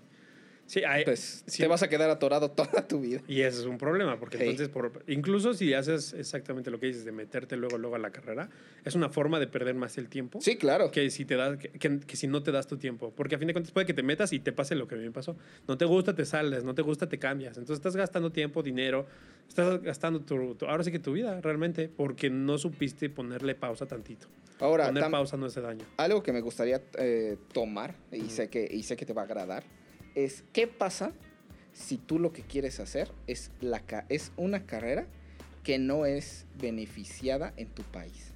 Sí, 0.72 0.86
hay- 0.86 1.04
Pues 1.04 1.44
sí. 1.48 1.62
te 1.62 1.68
vas 1.68 1.84
a 1.84 1.90
quedar 1.90 2.10
atorado 2.10 2.50
toda 2.52 2.88
tu 2.88 3.02
vida. 3.02 3.20
Y 3.28 3.42
ese 3.42 3.60
es 3.60 3.66
un 3.66 3.78
problema, 3.78 4.18
porque 4.18 4.38
entonces, 4.38 4.70
por, 4.70 5.04
incluso 5.08 5.54
si 5.54 5.74
haces 5.74 6.14
exactamente 6.14 6.72
lo 6.72 6.80
que 6.80 6.86
dices 6.88 7.04
de 7.04 7.12
meterte 7.12 7.58
luego, 7.58 7.78
luego 7.78 7.98
a 7.98 8.00
la 8.00 8.12
carrera, 8.12 8.50
es 8.86 8.96
una 8.96 9.10
forma 9.10 9.42
de 9.42 9.48
perder 9.48 9.76
más 9.76 9.98
el 9.98 10.08
tiempo. 10.08 10.40
Sí, 10.40 10.56
claro. 10.56 10.90
Que 10.90 11.10
si, 11.10 11.26
te 11.26 11.36
das, 11.36 11.58
que, 11.58 11.68
que- 11.72 12.00
que 12.00 12.16
si 12.16 12.28
no 12.28 12.42
te 12.42 12.54
das 12.54 12.68
tu 12.68 12.78
tiempo. 12.78 13.12
Porque 13.14 13.36
a 13.36 13.38
fin 13.38 13.48
de 13.48 13.54
cuentas 13.54 13.74
puede 13.74 13.86
que 13.86 13.94
te 13.94 14.02
metas 14.02 14.32
y 14.32 14.40
te 14.40 14.54
pase 14.54 14.76
lo 14.76 14.88
que 14.88 14.96
a 14.96 14.98
mí 14.98 15.04
me 15.04 15.12
pasó. 15.12 15.36
No 15.68 15.78
te 15.78 15.84
gusta, 15.84 16.16
te 16.16 16.24
sales. 16.24 16.64
No 16.64 16.74
te 16.74 16.84
gusta, 16.84 17.10
te 17.10 17.20
cambias. 17.20 17.58
Entonces 17.58 17.76
estás 17.80 17.98
gastando 17.98 18.32
tiempo, 18.32 18.64
dinero. 18.64 19.06
Estás 19.50 19.82
gastando 19.82 20.22
tu, 20.22 20.56
tu- 20.56 20.68
ahora 20.68 20.86
sí 20.86 20.92
que 20.94 21.00
tu 21.00 21.12
vida 21.12 21.42
realmente. 21.42 21.90
Porque 21.90 22.30
no 22.30 22.58
supiste 22.58 23.10
ponerle 23.10 23.56
pausa 23.56 23.88
tantito. 23.88 24.28
Ahora, 24.62 24.86
Poner 24.86 25.12
pausa 25.12 25.36
no 25.36 25.48
hace 25.48 25.60
daño. 25.60 25.84
algo 25.98 26.24
que 26.24 26.32
me 26.32 26.40
gustaría 26.40 26.82
eh, 26.98 27.36
tomar, 27.52 27.96
y, 28.12 28.22
Ujú. 28.22 28.30
sé 28.30 28.48
que, 28.50 28.66
y 28.72 28.84
sé 28.84 28.96
que 28.96 29.06
te 29.06 29.12
va 29.12 29.24
a 29.24 29.26
agradar, 29.26 29.64
es 30.16 30.44
qué 30.54 30.68
pasa 30.68 31.12
si 31.74 31.98
tú 31.98 32.20
lo 32.20 32.34
que 32.34 32.42
quieres 32.42 32.80
hacer 32.80 33.12
es, 33.28 33.52
la, 33.62 33.82
es 34.10 34.32
una 34.38 34.66
carrera 34.66 35.06
que 35.64 35.78
no 35.80 36.06
es 36.06 36.46
beneficiada 36.60 37.54
en 37.58 37.68
tu 37.68 37.84
país. 37.84 38.32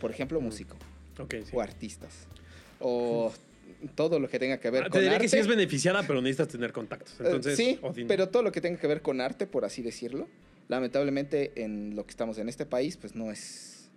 Por 0.00 0.10
ejemplo, 0.10 0.40
Mm. 0.40 0.44
músico 0.44 0.76
Ok, 1.18 1.34
sí. 1.44 1.50
o 1.52 1.60
artistas. 1.60 2.26
O 2.80 3.32
todo 3.94 4.18
lo 4.18 4.28
que 4.28 4.38
tenga 4.38 4.58
que 4.58 4.70
ver 4.70 4.82
Ah, 4.82 4.86
con 4.86 4.92
te 4.92 4.98
diría 5.00 5.14
arte. 5.16 5.24
que 5.24 5.28
sí 5.28 5.36
es 5.38 5.46
beneficiada, 5.46 6.02
pero 6.06 6.20
necesitas 6.22 6.48
tener 6.48 6.72
contactos. 6.72 7.12
Eh, 7.20 7.24
Entonces, 7.24 7.56
sí, 7.56 7.78
pero 8.08 8.28
todo 8.28 8.42
lo 8.42 8.52
que 8.52 8.60
tenga 8.60 8.78
que 8.80 8.86
ver 8.86 9.02
con 9.02 9.20
arte, 9.20 9.46
por 9.46 9.64
así 9.64 9.82
decirlo, 9.82 10.28
lamentablemente 10.68 11.52
en 11.56 11.94
lo 11.96 12.04
que 12.04 12.10
estamos 12.10 12.38
en 12.38 12.48
este 12.48 12.66
país, 12.66 12.96
pues 12.96 13.14
no 13.14 13.30
es, 13.30 13.90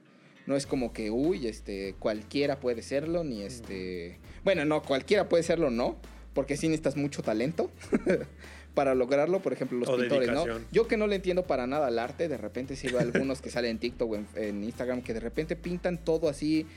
no 0.45 0.55
es 0.55 0.65
como 0.67 0.93
que, 0.93 1.09
uy, 1.11 1.47
este, 1.47 1.95
cualquiera 1.99 2.59
puede 2.59 2.82
serlo, 2.82 3.23
ni 3.23 3.41
este, 3.43 4.19
bueno, 4.43 4.65
no, 4.65 4.82
cualquiera 4.84 5.30
puede 5.30 5.43
serlo, 5.43 5.69
no, 5.71 5.97
porque 6.36 6.57
sí 6.57 6.67
necesitas 6.67 6.97
mucho 6.97 7.23
talento 7.23 7.71
para 8.75 8.93
lograrlo, 8.93 9.39
por 9.39 9.53
ejemplo, 9.53 9.79
los 9.79 9.89
O 9.89 9.97
pintores, 9.97 10.31
¿no? 10.31 10.45
Yo 10.71 10.88
que 10.88 10.97
no 10.97 11.07
le 11.07 11.15
entiendo 11.15 11.47
para 11.47 11.65
nada 11.65 11.88
al 11.88 11.97
arte, 11.97 12.27
de 12.27 12.38
repente 12.38 12.75
sí 12.75 12.89
veo 12.89 12.99
algunos 12.99 13.41
que 13.41 13.49
salen 13.49 13.71
en 13.71 13.79
TikTok 13.79 14.11
o 14.11 14.15
en, 14.15 14.27
en 14.36 14.63
Instagram 14.63 15.01
que 15.01 15.13
de 15.13 15.21
repente 15.21 15.55
pintan 15.55 15.97
todo 15.97 16.27
así 16.27 16.67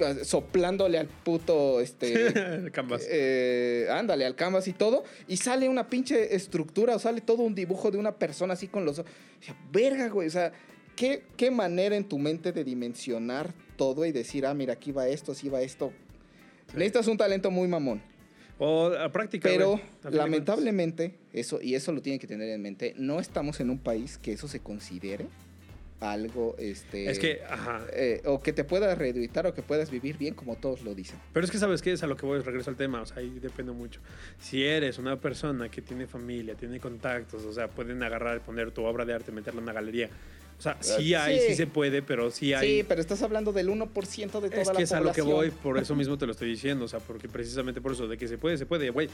eh, 0.00 0.24
soplándole 0.24 0.98
al 0.98 1.06
puto 1.08 1.80
este 1.80 2.70
Canvas. 2.72 3.06
eh, 3.08 3.88
ándale, 3.90 4.26
al 4.26 4.34
canvas 4.34 4.68
y 4.68 4.74
todo, 4.74 5.02
y 5.26 5.38
sale 5.38 5.68
una 5.68 5.88
pinche 5.88 6.34
estructura, 6.36 6.96
o 6.96 6.98
sale 6.98 7.22
todo 7.22 7.42
un 7.42 7.54
dibujo 7.54 7.90
de 7.90 7.96
una 7.98 8.12
persona 8.12 8.52
así 8.52 8.68
con 8.68 8.84
los. 8.84 8.98
O 8.98 9.04
sea, 9.40 9.56
verga, 9.72 10.08
güey, 10.08 10.28
o 10.28 10.30
sea, 10.30 10.52
¿qué, 10.94 11.24
qué 11.38 11.50
manera 11.50 11.96
en 11.96 12.04
tu 12.04 12.18
mente 12.18 12.52
de 12.52 12.64
dimensionar 12.64 13.54
todo 13.76 14.04
y 14.04 14.12
decir, 14.12 14.44
ah, 14.44 14.52
mira, 14.52 14.74
aquí 14.74 14.92
va 14.92 15.08
esto, 15.08 15.32
así 15.32 15.48
va 15.48 15.62
esto. 15.62 15.90
Necesitas 16.74 17.06
un 17.08 17.16
talento 17.16 17.50
muy 17.50 17.66
mamón. 17.66 18.09
O 18.60 18.92
a 18.92 19.10
práctica. 19.10 19.48
Pero 19.48 19.80
lamentablemente, 20.10 21.14
eso, 21.32 21.60
y 21.62 21.74
eso 21.74 21.92
lo 21.92 22.02
tienen 22.02 22.20
que 22.20 22.26
tener 22.26 22.50
en 22.50 22.60
mente, 22.60 22.94
no 22.96 23.18
estamos 23.18 23.58
en 23.60 23.70
un 23.70 23.78
país 23.78 24.18
que 24.18 24.32
eso 24.32 24.48
se 24.48 24.60
considere 24.60 25.26
algo, 26.00 26.56
este... 26.58 27.10
Es 27.10 27.18
que, 27.18 27.40
ajá. 27.48 27.82
eh, 27.92 28.22
o 28.24 28.40
que 28.40 28.52
te 28.52 28.64
puedas 28.64 28.96
reeditar 28.96 29.46
o 29.46 29.54
que 29.54 29.62
puedas 29.62 29.90
vivir 29.90 30.16
bien 30.16 30.34
como 30.34 30.56
todos 30.56 30.82
lo 30.82 30.94
dicen. 30.94 31.18
Pero 31.32 31.44
es 31.44 31.50
que, 31.50 31.58
¿sabes 31.58 31.82
qué? 31.82 31.92
Es 31.92 32.02
a 32.02 32.06
lo 32.06 32.16
que 32.16 32.26
voy, 32.26 32.40
regreso 32.40 32.70
al 32.70 32.76
tema. 32.76 33.00
O 33.00 33.06
sea, 33.06 33.18
ahí 33.18 33.38
depende 33.40 33.72
mucho. 33.72 34.00
Si 34.38 34.64
eres 34.64 34.98
una 34.98 35.20
persona 35.20 35.70
que 35.70 35.82
tiene 35.82 36.06
familia, 36.06 36.54
tiene 36.54 36.80
contactos, 36.80 37.44
o 37.44 37.52
sea, 37.52 37.68
pueden 37.68 38.02
agarrar 38.02 38.40
poner 38.40 38.70
tu 38.72 38.84
obra 38.84 39.04
de 39.04 39.14
arte, 39.14 39.32
meterla 39.32 39.58
en 39.58 39.64
una 39.64 39.72
galería. 39.72 40.10
O 40.60 40.62
sea, 40.62 40.76
sí 40.80 41.14
hay, 41.14 41.38
sí. 41.38 41.46
sí 41.48 41.54
se 41.54 41.66
puede, 41.66 42.02
pero 42.02 42.30
sí 42.30 42.52
hay. 42.52 42.68
Sí, 42.68 42.84
pero 42.86 43.00
estás 43.00 43.22
hablando 43.22 43.50
del 43.50 43.70
1% 43.70 44.40
de 44.42 44.50
toda 44.50 44.60
es 44.60 44.68
la 44.68 44.74
que 44.74 44.82
es 44.82 44.92
a 44.92 45.00
lo 45.00 45.10
que 45.10 45.22
población. 45.22 45.26
voy, 45.30 45.50
por 45.50 45.78
eso 45.78 45.96
mismo 45.96 46.18
te 46.18 46.26
lo 46.26 46.32
estoy 46.32 46.50
diciendo. 46.50 46.84
O 46.84 46.88
sea, 46.88 47.00
porque 47.00 47.30
precisamente 47.30 47.80
por 47.80 47.92
eso, 47.92 48.06
de 48.06 48.18
que 48.18 48.28
se 48.28 48.36
puede, 48.36 48.58
se 48.58 48.66
puede, 48.66 48.90
güey. 48.90 49.08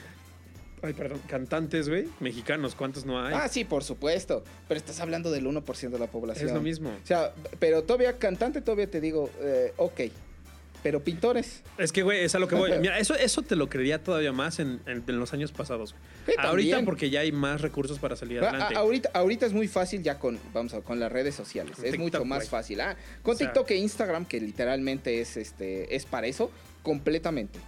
Ay, 0.83 0.93
perdón, 0.93 1.21
cantantes, 1.29 1.89
güey, 1.89 2.09
mexicanos, 2.19 2.75
¿cuántos 2.75 3.07
no 3.07 3.25
hay? 3.25 3.33
Ah, 3.33 3.49
sí, 3.49 3.65
por 3.65 3.85
supuesto. 3.85 4.43
Pero 4.67 4.77
estás 4.77 4.99
hablando 4.99 5.31
del 5.31 5.47
1% 5.47 5.91
de 5.91 5.99
la 6.01 6.09
población. 6.09 6.49
es 6.49 6.53
lo 6.53 6.61
mismo. 6.61 6.91
O 6.91 7.07
sea, 7.07 7.33
pero 7.61 7.85
todavía 7.85 8.19
cantante, 8.19 8.61
todavía 8.61 8.91
te 8.91 9.01
digo, 9.01 9.31
eh, 9.41 9.73
ok. 9.77 10.01
Pero 10.87 11.01
pintores. 11.03 11.63
Es 11.79 11.91
que, 11.91 12.05
güey, 12.05 12.23
es 12.23 12.37
a 12.37 12.39
lo 12.39 12.47
que 12.47 12.55
voy. 12.55 12.71
Mira, 12.79 12.97
eso, 13.01 13.17
eso 13.17 13.43
te 13.43 13.57
lo 13.57 13.69
creería 13.69 14.05
todavía 14.05 14.31
más 14.31 14.61
en, 14.61 14.79
en- 14.87 15.03
en 15.05 15.19
los 15.19 15.33
años 15.33 15.51
pasados. 15.51 15.97
Sí, 16.27 16.33
Ahorita 16.39 16.81
porque 16.85 17.11
ya 17.11 17.21
hay 17.21 17.33
más 17.33 17.61
recursos 17.61 17.99
para 17.99 18.15
salir 18.15 18.39
adelante. 18.39 18.75
ah, 18.77 18.79
ahorita, 18.79 19.11
ahorita 19.13 19.47
es 19.47 19.53
muy 19.53 19.67
fácil 19.67 20.05
ya 20.05 20.21
con, 20.21 20.39
vamos 20.55 20.75
a, 20.75 20.83
con 20.83 21.01
las 21.01 21.11
redes 21.11 21.35
sociales. 21.35 21.75
Con 21.75 21.85
es 21.87 21.91
TikTok, 21.91 22.05
mucho 22.21 22.25
más 22.25 22.49
fácil. 22.49 22.81
Ah, 22.83 22.97
con 23.25 23.35
O 23.35 23.37
sea- 23.37 23.49
TikTok 23.49 23.69
e 23.73 23.77
Instagram, 23.79 24.27
que 24.27 24.41
literalmente 24.41 25.21
es, 25.21 25.37
este, 25.37 25.97
es 25.97 26.05
para 26.07 26.29
eso, 26.29 26.53
completamente. 26.85 27.59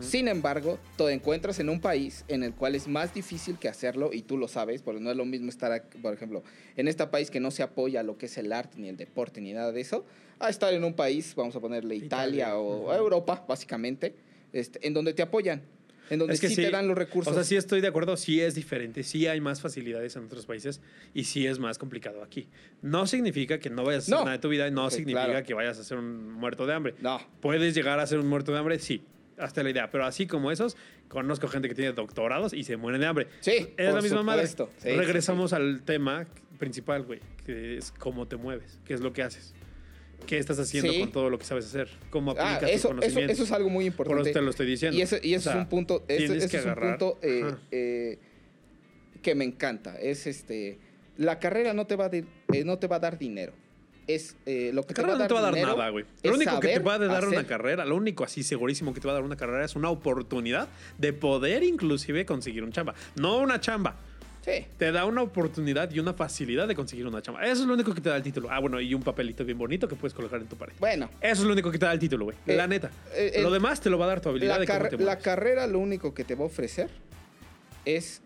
Sin 0.00 0.28
embargo, 0.28 0.78
te 0.96 1.10
encuentras 1.12 1.58
en 1.58 1.68
un 1.68 1.80
país 1.80 2.24
en 2.28 2.42
el 2.42 2.54
cual 2.54 2.74
es 2.74 2.86
más 2.88 3.12
difícil 3.14 3.58
que 3.58 3.68
hacerlo 3.68 4.10
y 4.12 4.22
tú 4.22 4.36
lo 4.38 4.48
sabes, 4.48 4.82
porque 4.82 5.00
no 5.00 5.10
es 5.10 5.16
lo 5.16 5.24
mismo 5.24 5.48
estar, 5.48 5.72
aquí, 5.72 5.98
por 5.98 6.14
ejemplo, 6.14 6.42
en 6.76 6.88
este 6.88 7.06
país 7.06 7.30
que 7.30 7.40
no 7.40 7.50
se 7.50 7.62
apoya 7.62 8.02
lo 8.02 8.16
que 8.16 8.26
es 8.26 8.38
el 8.38 8.52
arte, 8.52 8.78
ni 8.78 8.88
el 8.88 8.96
deporte, 8.96 9.40
ni 9.40 9.52
nada 9.52 9.72
de 9.72 9.80
eso, 9.80 10.04
a 10.38 10.48
estar 10.48 10.72
en 10.74 10.84
un 10.84 10.94
país, 10.94 11.34
vamos 11.34 11.54
a 11.56 11.60
ponerle 11.60 11.96
Italia, 11.96 12.46
Italia, 12.48 12.56
o. 12.56 12.92
Europa, 12.94 13.44
básicamente, 13.48 14.14
este, 14.52 14.86
en 14.86 14.94
donde 14.94 15.12
te 15.14 15.22
apoyan, 15.22 15.62
en 16.10 16.18
donde 16.18 16.34
Es 16.34 16.40
que 16.40 16.48
sí, 16.48 16.56
sí. 16.56 16.62
te 16.62 16.70
dan 16.70 16.86
los 16.86 16.98
recursos. 16.98 17.32
O 17.32 17.34
sea, 17.34 17.44
sí 17.44 17.56
estoy 17.56 17.80
de 17.80 17.88
acuerdo, 17.88 18.16
sí 18.18 18.40
es 18.40 18.54
diferente, 18.54 19.02
sí 19.02 19.26
hay 19.26 19.40
más 19.40 19.60
facilidades 19.62 20.14
en 20.16 20.24
otros 20.24 20.44
países 20.44 20.80
y 21.14 21.24
sí 21.24 21.46
es 21.46 21.58
más 21.58 21.78
complicado 21.78 22.22
aquí. 22.22 22.46
No 22.82 23.06
significa 23.06 23.58
que 23.58 23.70
no 23.70 23.84
vayas 23.84 24.04
a 24.04 24.06
hacer 24.06 24.14
No. 24.18 24.24
nada 24.24 24.36
de 24.36 24.38
tu 24.42 24.50
vida 24.50 24.68
y 24.68 24.70
no 24.70 24.90
significa 24.90 25.24
claro. 25.24 25.46
que 25.46 25.54
vayas 25.54 25.78
a 25.78 25.84
ser 25.84 25.96
un 25.98 26.30
muerto 26.32 26.66
de 26.66 26.74
hambre. 26.74 26.94
No, 27.00 27.20
¿Puedes 27.40 27.74
llegar 27.74 28.00
a 28.00 28.06
ser 28.06 28.18
un 28.18 28.26
muerto 28.26 28.52
de 28.52 28.58
hambre? 28.58 28.78
Sí, 28.80 29.02
hasta 29.38 29.62
la 29.62 29.70
idea. 29.70 29.90
Pero 29.90 30.04
así 30.04 30.26
como 30.26 30.50
esos, 30.50 30.76
conozco 31.08 31.48
gente 31.48 31.68
que 31.68 31.74
tiene 31.74 31.92
doctorados 31.92 32.52
y 32.52 32.64
se 32.64 32.76
mueren 32.76 33.00
de 33.00 33.06
hambre. 33.06 33.26
sí, 33.40 33.74
Es 33.76 33.86
por 33.86 33.94
la 33.94 34.02
misma 34.02 34.22
madre. 34.22 34.46
Sí, 34.46 34.56
sí, 34.78 34.90
Regresamos 34.90 35.52
al 35.52 35.82
tema 35.82 36.26
principal, 36.58 37.02
güey, 37.02 37.20
que 37.44 37.76
es 37.78 37.90
cómo 37.92 38.26
te 38.28 38.36
mueves, 38.36 38.78
qué 38.84 38.94
es 38.94 39.00
lo 39.00 39.12
que 39.12 39.22
haces. 39.22 39.54
¿Qué 40.26 40.38
estás 40.38 40.58
haciendo 40.58 40.90
Sí. 40.90 41.00
con 41.00 41.12
todo 41.12 41.28
lo 41.28 41.38
que 41.38 41.44
sabes 41.44 41.66
hacer? 41.66 41.88
¿Cómo. 42.08 42.30
Ah, 42.38 42.54
aplicas 42.54 42.60
tus 42.60 42.68
eso, 42.70 42.76
eso, 42.76 42.88
conocimientos? 42.88 43.34
eso 43.34 43.44
es 43.44 43.52
algo 43.52 43.68
muy 43.68 43.90
Por 43.90 44.06
eso 44.06 44.12
importante. 44.12 44.38
te 44.38 44.42
lo 44.42 44.50
estoy 44.50 44.66
diciendo. 44.66 44.96
Y 44.98 45.02
eso, 45.02 45.16
y 45.22 45.34
eso 45.34 45.50
O 45.50 45.52
sea, 45.52 45.60
es 45.60 45.64
un 45.64 45.68
punto, 45.68 46.04
eso, 46.08 46.32
eso 46.34 46.48
que 46.48 46.56
es 46.56 46.64
un 46.64 46.74
punto 46.74 47.18
eh, 47.20 47.54
eh, 47.70 48.18
que 49.20 49.34
me 49.34 49.44
encanta. 49.44 49.98
Es 49.98 50.26
este. 50.26 50.78
La 51.18 51.38
carrera 51.38 51.74
no 51.74 51.86
te 51.86 51.96
va 51.96 52.06
a, 52.06 52.10
eh, 52.14 52.24
no 52.64 52.78
te 52.78 52.86
va 52.86 52.96
a 52.96 53.00
dar 53.00 53.18
dinero. 53.18 53.52
Es 54.06 54.36
eh, 54.46 54.70
lo 54.72 54.82
que 54.82 54.92
La 54.92 54.94
te 54.94 55.02
va 55.02 55.08
carrera 55.08 55.12
a 55.12 55.14
no 55.14 55.18
dar 55.18 55.28
te 55.28 55.34
va 55.34 55.40
a 55.40 55.42
dar 55.42 55.76
nada, 55.76 55.90
güey. 55.90 56.04
Lo 56.22 56.34
único 56.34 56.60
que 56.60 56.68
te 56.68 56.78
va 56.78 56.94
a 56.94 56.98
dar 56.98 57.26
una 57.26 57.46
carrera, 57.46 57.84
lo 57.84 57.96
único 57.96 58.24
así 58.24 58.42
segurísimo 58.42 58.92
que 58.92 59.00
te 59.00 59.06
va 59.06 59.12
a 59.12 59.14
dar 59.14 59.24
una 59.24 59.36
carrera 59.36 59.64
es 59.64 59.76
una 59.76 59.90
oportunidad 59.90 60.68
de 60.98 61.12
poder 61.12 61.62
inclusive 61.62 62.26
conseguir 62.26 62.64
un 62.64 62.72
chamba. 62.72 62.94
No 63.16 63.38
una 63.38 63.60
chamba. 63.60 63.96
Sí. 64.44 64.66
Te 64.76 64.92
da 64.92 65.06
una 65.06 65.22
oportunidad 65.22 65.90
y 65.90 66.00
una 66.00 66.12
facilidad 66.12 66.68
de 66.68 66.74
conseguir 66.74 67.06
una 67.06 67.22
chamba. 67.22 67.42
Eso 67.44 67.62
es 67.62 67.66
lo 67.66 67.72
único 67.72 67.94
que 67.94 68.02
te 68.02 68.10
da 68.10 68.16
el 68.16 68.22
título. 68.22 68.50
Ah, 68.50 68.60
bueno, 68.60 68.78
y 68.78 68.92
un 68.92 69.02
papelito 69.02 69.42
bien 69.42 69.56
bonito 69.56 69.88
que 69.88 69.96
puedes 69.96 70.12
colocar 70.12 70.38
en 70.38 70.46
tu 70.46 70.56
pared. 70.56 70.74
Bueno, 70.78 71.08
Eso 71.22 71.40
es 71.42 71.46
lo 71.46 71.54
único 71.54 71.70
que 71.70 71.78
te 71.78 71.86
da 71.86 71.92
el 71.92 71.98
título, 71.98 72.26
güey. 72.26 72.36
Eh, 72.46 72.54
la 72.54 72.66
neta. 72.66 72.90
eh, 73.14 73.40
lo 73.40 73.50
demás 73.50 73.80
te 73.80 73.88
lo 73.88 73.96
va 73.96 74.04
a 74.04 74.08
dar 74.08 74.20
tu 74.20 74.28
habilidad 74.28 74.56
la, 74.56 74.60
de 74.60 74.66
cómo 74.66 74.88
te 74.88 74.98
la 74.98 75.18
carrera 75.18 75.66
lo 75.66 75.78
único 75.78 76.12
que 76.12 76.24
te 76.24 76.34
va 76.34 76.42
a 76.42 76.46
ofrecer 76.46 76.90
es 77.86 78.20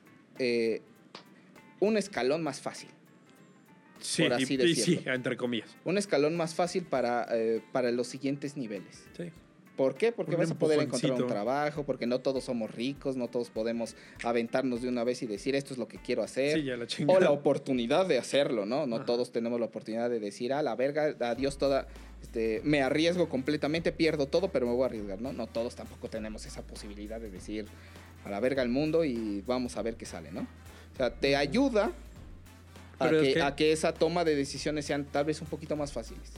un 1.80 1.96
escalón 1.96 2.42
más 2.42 2.60
fácil. 2.60 2.88
Sí, 4.00 4.22
por 4.24 4.32
así 4.34 4.54
y- 4.54 4.62
y, 4.62 4.74
sí, 4.74 4.92
decirlo. 4.94 5.14
entre 5.14 5.36
comillas. 5.36 5.68
Un 5.84 5.98
escalón 5.98 6.36
más 6.36 6.54
fácil 6.54 6.84
para, 6.84 7.26
eh, 7.32 7.62
para 7.72 7.90
los 7.90 8.06
siguientes 8.06 8.56
niveles. 8.56 9.04
Sí. 9.16 9.30
¿Por 9.76 9.94
qué? 9.94 10.10
Porque 10.10 10.32
Un 10.34 10.38
vas 10.40 10.50
a 10.50 10.58
poder 10.58 10.80
encontrar 10.80 11.12
un 11.22 11.28
trabajo, 11.28 11.84
porque 11.84 12.04
no 12.04 12.18
todos 12.18 12.42
somos 12.42 12.68
ricos, 12.74 13.16
no 13.16 13.28
todos 13.28 13.48
podemos 13.50 13.94
aventarnos 14.24 14.82
de 14.82 14.88
una 14.88 15.04
vez 15.04 15.22
y 15.22 15.26
decir 15.28 15.54
esto 15.54 15.72
es 15.72 15.78
lo 15.78 15.86
que 15.86 15.98
quiero 15.98 16.24
hacer. 16.24 16.58
Sí, 16.58 16.64
ya 16.64 16.76
la 16.76 16.86
o 17.06 17.20
la 17.20 17.30
oportunidad 17.30 18.04
de 18.06 18.18
hacerlo, 18.18 18.66
¿no? 18.66 18.88
No 18.88 18.96
Ajá. 18.96 19.04
todos 19.04 19.30
tenemos 19.30 19.60
la 19.60 19.66
oportunidad 19.66 20.10
de 20.10 20.18
decir, 20.18 20.52
a 20.52 20.62
la 20.62 20.74
verga, 20.74 21.14
adiós 21.20 21.58
toda, 21.58 21.86
este, 22.20 22.60
me 22.64 22.82
arriesgo 22.82 23.28
completamente, 23.28 23.92
pierdo 23.92 24.26
todo, 24.26 24.50
pero 24.50 24.66
me 24.66 24.72
voy 24.72 24.82
a 24.82 24.86
arriesgar, 24.86 25.20
¿no? 25.20 25.32
No 25.32 25.46
todos 25.46 25.76
tampoco 25.76 26.10
tenemos 26.10 26.44
esa 26.44 26.62
posibilidad 26.66 27.20
de 27.20 27.30
decir, 27.30 27.66
a 28.24 28.30
la 28.30 28.40
verga 28.40 28.64
el 28.64 28.70
mundo 28.70 29.04
y 29.04 29.42
vamos 29.46 29.76
a 29.76 29.82
ver 29.82 29.94
qué 29.94 30.06
sale, 30.06 30.32
¿no? 30.32 30.40
O 30.40 30.96
sea, 30.96 31.14
te 31.14 31.36
ayuda 31.36 31.92
a 32.98 33.10
es 33.10 33.22
que, 33.22 33.34
que- 33.34 33.42
a 33.42 33.54
que 33.56 33.72
esa 33.72 33.92
toma 33.92 34.24
de 34.24 34.34
decisiones 34.36 34.84
sean 34.86 35.04
tal 35.04 35.24
vez 35.24 35.40
un 35.40 35.46
poquito 35.48 35.76
más 35.76 35.92
fáciles. 35.92 36.30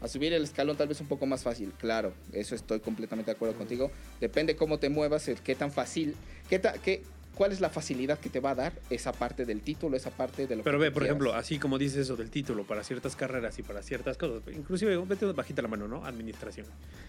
A 0.00 0.08
subir 0.08 0.32
el 0.34 0.44
escalón 0.44 0.76
tal 0.76 0.88
vez 0.88 1.00
un 1.00 1.06
poco 1.08 1.24
más 1.26 1.42
fácil, 1.42 1.72
claro, 1.78 2.12
eso 2.32 2.54
estoy 2.54 2.80
completamente 2.80 3.30
de 3.30 3.34
acuerdo 3.36 3.56
contigo. 3.56 3.90
Depende 4.20 4.54
cómo 4.54 4.78
te 4.78 4.90
muevas, 4.90 5.30
qué 5.42 5.54
tan 5.54 5.72
fácil, 5.72 6.14
qué, 6.50 6.58
ta- 6.58 6.74
qué, 6.74 7.02
cuál 7.34 7.52
es 7.52 7.60
la 7.62 7.70
facilidad 7.70 8.18
que 8.18 8.28
te 8.28 8.38
va 8.40 8.50
a 8.50 8.54
dar 8.54 8.72
esa 8.90 9.12
parte 9.12 9.46
del 9.46 9.62
título, 9.62 9.96
esa 9.96 10.10
parte 10.10 10.46
de 10.46 10.56
lo 10.56 10.62
Pero 10.64 10.78
que 10.78 10.84
ve, 10.84 10.90
por 10.90 11.02
quieras. 11.02 11.16
ejemplo, 11.16 11.34
así 11.34 11.58
como 11.58 11.78
dices 11.78 11.96
eso 12.00 12.14
del 12.16 12.30
título 12.30 12.64
para 12.66 12.84
ciertas 12.84 13.16
carreras 13.16 13.58
y 13.58 13.62
para 13.62 13.82
ciertas 13.82 14.18
cosas, 14.18 14.42
inclusive 14.54 14.96
vete 14.98 15.24
bajita 15.32 15.62
la 15.62 15.68
mano, 15.68 15.88
¿no? 15.88 16.04
Administración, 16.04 16.66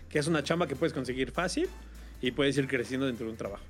que 0.10 0.20
es 0.20 0.28
una 0.28 0.42
chamba 0.42 0.66
que 0.68 0.78
puedes 0.78 0.94
conseguir 0.94 1.32
fácil 1.32 1.68
y 2.22 2.32
puedes 2.32 2.58
ir 2.58 2.68
creciendo 2.70 3.06
dentro 3.06 3.26
de 3.26 3.34
un 3.34 3.38
trabajo. 3.38 3.64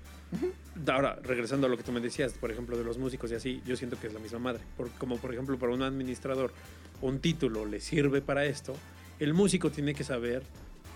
Ahora, 0.87 1.17
regresando 1.23 1.67
a 1.67 1.69
lo 1.69 1.77
que 1.77 1.83
tú 1.83 1.91
me 1.91 1.99
decías, 1.99 2.33
por 2.33 2.51
ejemplo, 2.51 2.77
de 2.77 2.83
los 2.83 2.97
músicos 2.97 3.31
y 3.31 3.35
así, 3.35 3.61
yo 3.65 3.75
siento 3.75 3.99
que 3.99 4.07
es 4.07 4.13
la 4.13 4.19
misma 4.19 4.39
madre. 4.39 4.61
Por- 4.75 4.91
como 4.91 5.17
por 5.17 5.33
ejemplo, 5.33 5.57
para 5.57 5.73
un 5.73 5.81
administrador, 5.81 6.53
un 7.01 7.19
título 7.19 7.65
le 7.65 7.79
sirve 7.79 8.21
para 8.21 8.45
esto, 8.45 8.75
el 9.19 9.33
músico 9.33 9.71
tiene 9.71 9.93
que 9.95 10.03
saber 10.03 10.43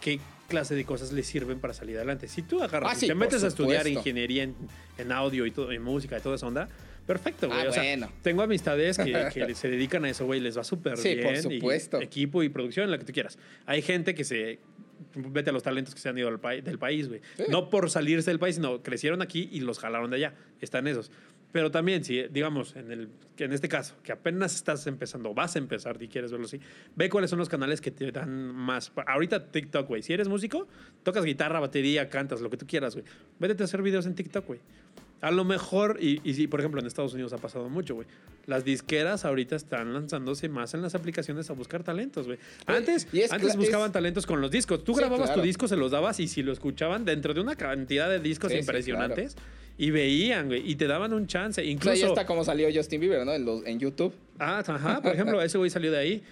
qué 0.01 0.19
clase 0.47 0.75
de 0.75 0.83
cosas 0.85 1.11
le 1.11 1.23
sirven 1.23 1.59
para 1.59 1.73
salir 1.73 1.95
adelante. 1.97 2.27
Si 2.27 2.41
tú 2.41 2.61
agarras 2.61 2.91
Ah, 2.91 2.95
y 2.95 2.99
sí, 2.99 3.07
te 3.07 3.15
metes 3.15 3.43
a 3.43 3.47
estudiar 3.47 3.87
ingeniería 3.87 4.43
en, 4.43 4.55
en 4.97 5.11
audio 5.11 5.45
y 5.45 5.51
todo, 5.51 5.71
en 5.71 5.81
música 5.81 6.17
y 6.17 6.21
toda 6.21 6.35
esa 6.35 6.47
onda, 6.47 6.67
perfecto, 7.07 7.47
güey. 7.47 7.59
Ah, 7.65 7.69
o 7.69 7.71
sea, 7.71 7.83
bueno. 7.83 8.11
tengo 8.21 8.41
amistades 8.43 8.97
que, 8.97 9.11
que 9.33 9.55
se 9.55 9.69
dedican 9.69 10.05
a 10.05 10.09
eso, 10.09 10.25
güey, 10.25 10.39
les 10.39 10.57
va 10.57 10.63
súper 10.63 10.97
Sí, 10.97 11.15
bien. 11.15 11.23
por 11.23 11.33
y 11.35 11.41
supuesto. 11.41 12.01
equipo 12.01 12.43
y 12.43 12.49
producción, 12.49 12.91
la 12.91 12.97
que 12.99 13.05
tú 13.05 13.13
quieras. 13.13 13.37
Hay 13.65 13.81
gente 13.81 14.13
que 14.13 14.23
se. 14.23 14.59
Vete 15.15 15.49
a 15.49 15.53
los 15.53 15.63
talentos 15.63 15.93
que 15.95 16.01
se 16.01 16.09
han 16.09 16.17
ido 16.17 16.29
pai- 16.39 16.61
del 16.61 16.77
país, 16.79 17.07
güey. 17.07 17.21
Sí. 17.37 17.43
No 17.49 17.69
por 17.69 17.89
salirse 17.89 18.29
del 18.31 18.39
país, 18.39 18.55
sino 18.55 18.81
crecieron 18.83 19.21
aquí 19.21 19.49
y 19.51 19.59
los 19.61 19.79
jalaron 19.79 20.09
de 20.11 20.17
allá. 20.17 20.33
Están 20.61 20.87
esos. 20.87 21.11
Pero 21.51 21.69
también, 21.69 22.03
si, 22.05 22.21
digamos, 22.29 22.75
en, 22.77 22.91
el, 22.91 23.09
que 23.35 23.43
en 23.43 23.51
este 23.51 23.67
caso, 23.67 23.95
que 24.03 24.13
apenas 24.13 24.55
estás 24.55 24.87
empezando, 24.87 25.33
vas 25.33 25.55
a 25.57 25.59
empezar 25.59 26.01
y 26.01 26.07
quieres 26.07 26.31
verlo 26.31 26.45
así, 26.45 26.61
ve 26.95 27.09
cuáles 27.09 27.29
son 27.29 27.39
los 27.39 27.49
canales 27.49 27.81
que 27.81 27.91
te 27.91 28.09
dan 28.11 28.55
más. 28.55 28.89
Pa- 28.89 29.01
Ahorita 29.03 29.51
TikTok, 29.51 29.85
güey. 29.87 30.01
Si 30.01 30.13
eres 30.13 30.29
músico, 30.29 30.67
tocas 31.03 31.25
guitarra, 31.25 31.59
batería, 31.59 32.09
cantas, 32.09 32.39
lo 32.39 32.49
que 32.49 32.55
tú 32.55 32.65
quieras, 32.65 32.95
güey. 32.95 33.05
Vete 33.39 33.63
a 33.63 33.65
hacer 33.65 33.81
videos 33.81 34.05
en 34.05 34.15
TikTok, 34.15 34.47
güey. 34.47 34.59
A 35.21 35.29
lo 35.31 35.45
mejor, 35.45 35.97
y, 36.01 36.19
y 36.27 36.33
sí, 36.33 36.47
por 36.47 36.59
ejemplo, 36.59 36.81
en 36.81 36.87
Estados 36.87 37.13
Unidos 37.13 37.31
ha 37.33 37.37
pasado 37.37 37.69
mucho, 37.69 37.93
güey. 37.95 38.07
Las 38.47 38.65
disqueras 38.65 39.23
ahorita 39.23 39.55
están 39.55 39.93
lanzándose 39.93 40.49
más 40.49 40.73
en 40.73 40.81
las 40.81 40.95
aplicaciones 40.95 41.49
a 41.49 41.53
buscar 41.53 41.83
talentos, 41.83 42.25
güey. 42.25 42.39
Antes, 42.65 43.07
y 43.13 43.21
es 43.21 43.31
antes 43.31 43.55
buscaban 43.55 43.87
es- 43.87 43.93
talentos 43.93 44.25
con 44.25 44.41
los 44.41 44.49
discos. 44.49 44.83
Tú 44.83 44.93
Sí, 44.93 44.99
grababas 44.99 45.27
claro. 45.27 45.41
tu 45.41 45.45
disco, 45.47 45.67
se 45.67 45.77
los 45.77 45.91
dabas 45.91 46.19
y 46.19 46.27
si 46.27 46.41
lo 46.41 46.51
escuchaban 46.51 47.05
dentro 47.05 47.33
de 47.35 47.41
una 47.41 47.55
cantidad 47.55 48.09
de 48.09 48.19
discos 48.19 48.49
Sí, 48.51 48.55
sí, 48.57 48.59
impresionantes 48.61 49.35
y 49.77 49.91
veían, 49.91 50.47
güey, 50.47 50.69
y 50.69 50.75
te 50.75 50.87
daban 50.87 51.13
un 51.13 51.27
chance. 51.27 51.61
O 51.61 51.63
sea, 51.63 51.71
Incluso. 51.71 51.95
ya 51.95 52.07
está 52.07 52.25
como 52.25 52.43
salió 52.43 52.67
Justin 52.73 52.99
Bieber, 52.99 53.23
¿no? 53.25 53.33
En, 53.33 53.45
los- 53.45 53.65
en 53.65 53.79
YouTube. 53.79 54.13
Ah, 54.39 54.63
ajá, 54.65 55.01
por 55.03 55.13
ejemplo, 55.13 55.39
ese 55.43 55.57
güey 55.59 55.69
salió 55.69 55.91
de 55.91 55.97
ahí. 55.99 56.23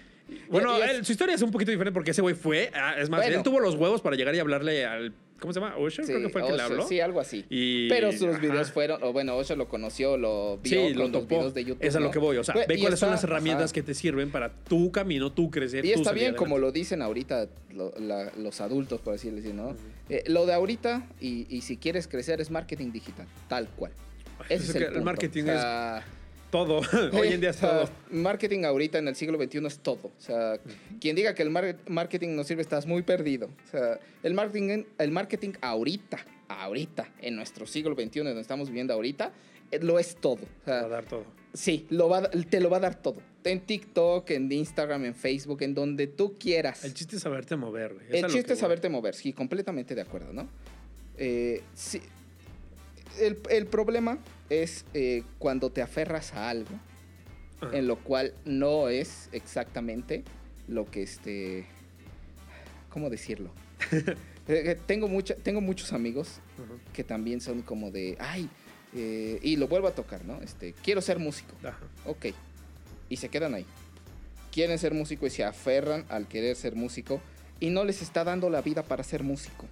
Bueno, 0.48 0.76
y 0.78 0.82
es- 0.82 0.90
él- 0.90 1.04
su 1.04 1.12
historia 1.12 1.34
es 1.36 1.42
un 1.42 1.50
poquito 1.52 1.70
diferente 1.70 1.92
porque 1.94 2.10
ese 2.10 2.22
güey 2.22 2.34
fue, 2.34 2.70
ah, 2.74 2.94
es 2.98 3.08
más, 3.08 3.20
Bueno. 3.20 3.36
él 3.36 3.42
tuvo 3.44 3.60
los 3.60 3.76
huevos 3.76 4.00
para 4.00 4.16
llegar 4.16 4.34
y 4.34 4.38
hablarle 4.40 4.84
al, 4.84 5.12
¿cómo 5.40 5.52
se 5.52 5.60
llama? 5.60 5.76
Usher, 5.78 6.04
creo 6.04 6.20
que 6.20 6.28
fue 6.28 6.42
el 6.42 6.46
que 6.48 6.52
le 6.56 6.62
habló. 6.62 6.86
Sí, 6.86 7.00
algo 7.00 7.18
así. 7.20 7.44
Y- 7.50 7.88
Pero 7.88 8.12
sus 8.12 8.28
ajá. 8.28 8.38
videos 8.38 8.70
fueron, 8.70 9.02
o 9.02 9.12
bueno, 9.12 9.36
Usher 9.38 9.56
lo 9.58 9.68
conoció, 9.68 10.16
lo 10.16 10.58
vio 10.58 10.88
Sí, 10.88 10.94
con 10.94 11.10
lo 11.12 11.18
los 11.20 11.28
videos 11.28 11.54
de 11.54 11.64
YouTube. 11.64 11.84
es 11.86 11.96
a 11.96 12.00
lo 12.00 12.10
que 12.10 12.18
voy. 12.18 12.36
O 12.36 12.44
sea, 12.44 12.54
ve 12.68 12.78
cuáles 12.78 12.98
son 13.00 13.10
las 13.10 13.24
herramientas 13.24 13.64
ajá. 13.70 13.74
que 13.74 13.82
te 13.82 13.94
sirven 13.94 14.30
para 14.30 14.50
tu 14.52 14.92
camino, 14.92 15.32
tu 15.32 15.50
crecer. 15.50 15.84
Y 15.84 15.92
está 15.92 16.12
bien, 16.12 16.34
como 16.34 16.58
lo 16.58 16.70
dicen 16.72 17.02
ahorita 17.02 17.48
lo- 17.72 17.92
la- 17.98 18.30
los 18.36 18.60
adultos, 18.60 19.00
por 19.00 19.14
así 19.14 19.30
decirlo, 19.30 19.62
¿no? 19.72 19.76
Eh, 20.08 20.24
lo 20.26 20.44
de 20.46 20.52
ahorita, 20.54 21.06
y, 21.20 21.46
y 21.48 21.60
si 21.62 21.76
quieres 21.76 22.06
crecer, 22.08 22.40
es 22.40 22.50
marketing 22.50 22.92
digital, 22.92 23.26
tal 23.48 23.68
cual. 23.68 23.92
Ese 24.48 24.54
Es 24.54 24.68
es 24.70 24.72
que 24.76 24.84
el, 24.84 24.96
el 24.96 25.02
marketing 25.02 25.42
O 25.42 25.46
sea, 25.46 26.04
Todo. 26.50 26.80
Hoy 27.12 27.28
en 27.28 27.40
día 27.40 27.50
es 27.50 27.56
sea, 27.56 27.70
todo. 27.84 27.90
Marketing 28.10 28.64
ahorita 28.64 28.98
en 28.98 29.08
el 29.08 29.16
siglo 29.16 29.38
XXI 29.42 29.66
es 29.66 29.78
todo. 29.78 30.08
O 30.08 30.20
sea, 30.20 30.58
quien 31.00 31.16
diga 31.16 31.34
que 31.34 31.42
el 31.42 31.50
mar- 31.50 31.76
marketing 31.88 32.34
no 32.36 32.44
sirve, 32.44 32.62
estás 32.62 32.86
muy 32.86 33.02
perdido. 33.02 33.48
O 33.68 33.70
sea, 33.70 33.98
el 34.22 34.34
marketing, 34.34 34.84
el 34.98 35.10
marketing 35.10 35.52
ahorita, 35.60 36.18
ahorita, 36.48 37.08
en 37.20 37.36
nuestro 37.36 37.66
siglo 37.66 37.94
XXI, 37.94 38.20
donde 38.20 38.40
estamos 38.40 38.68
viviendo 38.68 38.92
ahorita, 38.94 39.32
eh, 39.70 39.78
lo 39.80 39.98
es 39.98 40.16
todo. 40.16 40.40
O 40.42 40.64
sea, 40.64 40.80
Va 40.82 40.86
a 40.86 40.88
dar 40.88 41.04
todo. 41.04 41.24
Sí, 41.52 41.86
lo 41.90 42.08
va, 42.08 42.18
a- 42.18 42.30
te 42.30 42.60
lo 42.60 42.70
va 42.70 42.76
a 42.78 42.80
dar 42.80 42.94
todo. 43.00 43.16
En 43.42 43.60
TikTok, 43.60 44.30
en 44.30 44.50
Instagram, 44.52 45.04
en 45.06 45.14
Facebook, 45.14 45.62
en 45.62 45.74
donde 45.74 46.06
tú 46.06 46.36
quieras. 46.38 46.84
El 46.84 46.94
chiste 46.94 47.16
es 47.16 47.22
saberte 47.22 47.56
mover, 47.56 47.94
güey. 47.94 48.06
El 48.10 48.24
chiste 48.26 48.38
es 48.40 48.46
voy. 48.48 48.56
saberte 48.58 48.88
mover, 48.88 49.14
sí, 49.14 49.32
completamente 49.32 49.94
de 49.94 50.00
acuerdo, 50.02 50.32
¿no? 50.32 50.48
Eh, 51.16 51.62
sí, 51.74 52.00
el, 53.20 53.38
el 53.50 53.66
problema 53.66 54.18
es 54.50 54.84
eh, 54.92 55.22
cuando 55.38 55.70
te 55.70 55.80
aferras 55.80 56.34
a 56.34 56.50
algo 56.50 56.78
en 57.72 57.86
lo 57.86 57.96
cual 57.96 58.34
no 58.44 58.88
es 58.88 59.28
exactamente 59.32 60.24
lo 60.68 60.90
que 60.90 61.02
este... 61.02 61.66
¿Cómo 62.90 63.10
decirlo? 63.10 63.50
Eh, 64.48 64.76
tengo, 64.84 65.06
mucha, 65.06 65.36
tengo 65.36 65.60
muchos 65.60 65.92
amigos 65.92 66.40
que 66.92 67.04
también 67.04 67.40
son 67.40 67.62
como 67.62 67.92
de, 67.92 68.16
ay, 68.18 68.48
eh, 68.96 69.38
y 69.42 69.54
lo 69.54 69.68
vuelvo 69.68 69.86
a 69.86 69.92
tocar, 69.92 70.24
¿no? 70.24 70.42
Este, 70.42 70.74
quiero 70.82 71.00
ser 71.00 71.20
músico. 71.20 71.54
Ajá. 71.62 71.78
Ok. 72.04 72.34
Y 73.08 73.16
se 73.18 73.28
quedan 73.28 73.54
ahí. 73.54 73.64
Quieren 74.50 74.76
ser 74.80 74.92
músico 74.92 75.24
y 75.26 75.30
se 75.30 75.44
aferran 75.44 76.04
al 76.08 76.26
querer 76.26 76.56
ser 76.56 76.74
músico 76.74 77.20
y 77.60 77.70
no 77.70 77.84
les 77.84 78.02
está 78.02 78.24
dando 78.24 78.50
la 78.50 78.60
vida 78.60 78.82
para 78.82 79.04
ser 79.04 79.22
músico. 79.22 79.66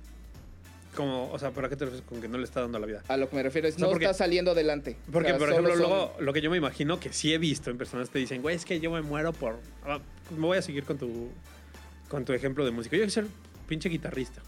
Como, 0.99 1.31
o 1.31 1.39
sea, 1.39 1.53
¿para 1.53 1.69
qué 1.69 1.77
te 1.77 1.85
refieres 1.85 2.05
con 2.09 2.21
que 2.21 2.27
no 2.27 2.39
le 2.39 2.43
está 2.45 2.61
dando 2.61 2.77
la 2.81 2.85
vida? 2.85 3.05
A 3.07 3.17
lo 3.17 3.31
que 3.31 3.37
me 3.37 3.43
refiero 3.45 3.69
es, 3.69 3.77
O 3.77 3.79
sea, 3.79 3.87
no 3.87 3.91
porque- 3.93 4.07
está 4.07 4.19
saliendo 4.19 4.51
adelante. 4.51 4.97
Porque, 5.13 5.29
O 5.29 5.31
sea, 5.31 5.39
por 5.39 5.51
ejemplo, 5.51 5.71
son- 5.75 5.79
luego 5.81 6.17
lo 6.19 6.33
que 6.33 6.41
yo 6.41 6.51
me 6.51 6.57
imagino 6.57 6.99
que 6.99 7.13
sí 7.13 7.33
he 7.33 7.39
visto 7.39 7.71
en 7.71 7.79
personas 7.79 8.11
te 8.11 8.19
dicen, 8.19 8.43
güey, 8.43 8.57
es 8.57 8.65
que 8.65 8.81
yo 8.81 8.91
me 8.91 9.01
muero 9.01 9.33
por. 9.33 9.61
ah, 9.85 10.01
me 10.37 10.41
voy 10.45 10.59
a 10.59 10.63
seguir 10.63 10.83
con 10.83 10.99
tu, 10.99 11.29
con 12.09 12.25
tu 12.25 12.33
ejemplo 12.33 12.65
de 12.65 12.73
música. 12.73 12.97
Yo 12.97 13.03
quiero 13.03 13.13
ser 13.13 13.27
pinche 13.69 13.89
guitarrista. 13.89 14.43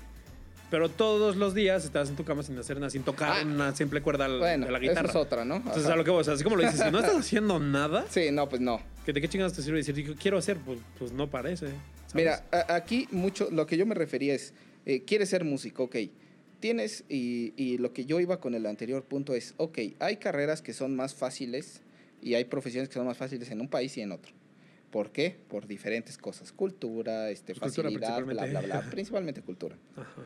Pero 0.72 0.88
todos 0.88 1.36
los 1.36 1.54
días 1.54 1.84
estás 1.84 2.08
en 2.10 2.16
tu 2.16 2.24
cama 2.24 2.42
sin 2.42 2.58
hacer 2.58 2.78
nada, 2.78 2.90
sin 2.90 3.04
tocar 3.04 3.36
Ah. 3.40 3.44
una 3.46 3.74
simple 3.76 4.00
cuerda 4.02 4.26
Bueno, 4.26 4.66
de 4.66 4.72
la 4.72 4.78
eso 4.78 4.88
guitarra. 4.88 5.08
es 5.08 5.14
otra, 5.16 5.44
¿no? 5.44 5.56
Entonces, 5.56 5.86
a 5.86 5.94
lo 5.94 6.02
que 6.04 6.24
sea, 6.24 6.34
así 6.34 6.42
como 6.42 6.56
lo 6.56 6.62
dices, 6.64 6.80
si 6.80 6.90
no 6.90 6.98
estás 6.98 7.14
haciendo 7.18 7.60
nada, 7.60 8.06
Sí, 8.10 8.30
no, 8.32 8.48
pues 8.48 8.60
no. 8.60 8.80
¿que 9.06 9.12
¿de 9.12 9.20
qué 9.20 9.28
chingados 9.28 9.52
te 9.52 9.62
sirve 9.62 9.78
decir, 9.78 9.94
"Digo, 9.94 10.14
quiero 10.20 10.36
hacer? 10.38 10.56
Pues, 10.58 10.80
pues 10.98 11.12
no 11.12 11.28
parece. 11.30 11.66
¿sabes? 11.68 12.14
Mira, 12.14 12.44
a- 12.50 12.74
aquí 12.74 13.06
mucho, 13.12 13.48
lo 13.52 13.66
que 13.66 13.76
yo 13.76 13.86
me 13.86 13.94
refería 13.94 14.34
es, 14.34 14.52
eh, 14.86 15.02
quieres 15.04 15.28
ser 15.28 15.44
músico, 15.44 15.84
ok. 15.84 15.96
Tienes, 16.60 17.04
y, 17.08 17.52
y 17.56 17.78
lo 17.78 17.92
que 17.92 18.04
yo 18.04 18.20
iba 18.20 18.38
con 18.38 18.54
el 18.54 18.66
anterior 18.66 19.02
punto 19.04 19.34
es, 19.34 19.54
ok, 19.56 19.78
hay 19.98 20.16
carreras 20.18 20.60
que 20.62 20.72
son 20.74 20.94
más 20.94 21.14
fáciles 21.14 21.80
y 22.22 22.34
hay 22.34 22.44
profesiones 22.44 22.88
que 22.88 22.94
son 22.94 23.06
más 23.06 23.16
fáciles 23.16 23.50
en 23.50 23.60
un 23.60 23.68
país 23.68 23.96
y 23.96 24.02
en 24.02 24.12
otro. 24.12 24.32
¿Por 24.90 25.10
qué? 25.10 25.36
Por 25.48 25.66
diferentes 25.66 26.18
cosas. 26.18 26.52
Cultura, 26.52 27.30
este, 27.30 27.54
Pues 27.54 27.72
cultura 27.72 27.88
facilidad, 27.88 28.24
bla, 28.24 28.44
bla, 28.46 28.60
bla. 28.60 28.90
Principalmente 28.90 29.40
cultura. 29.42 29.76
Ajá. 29.96 30.22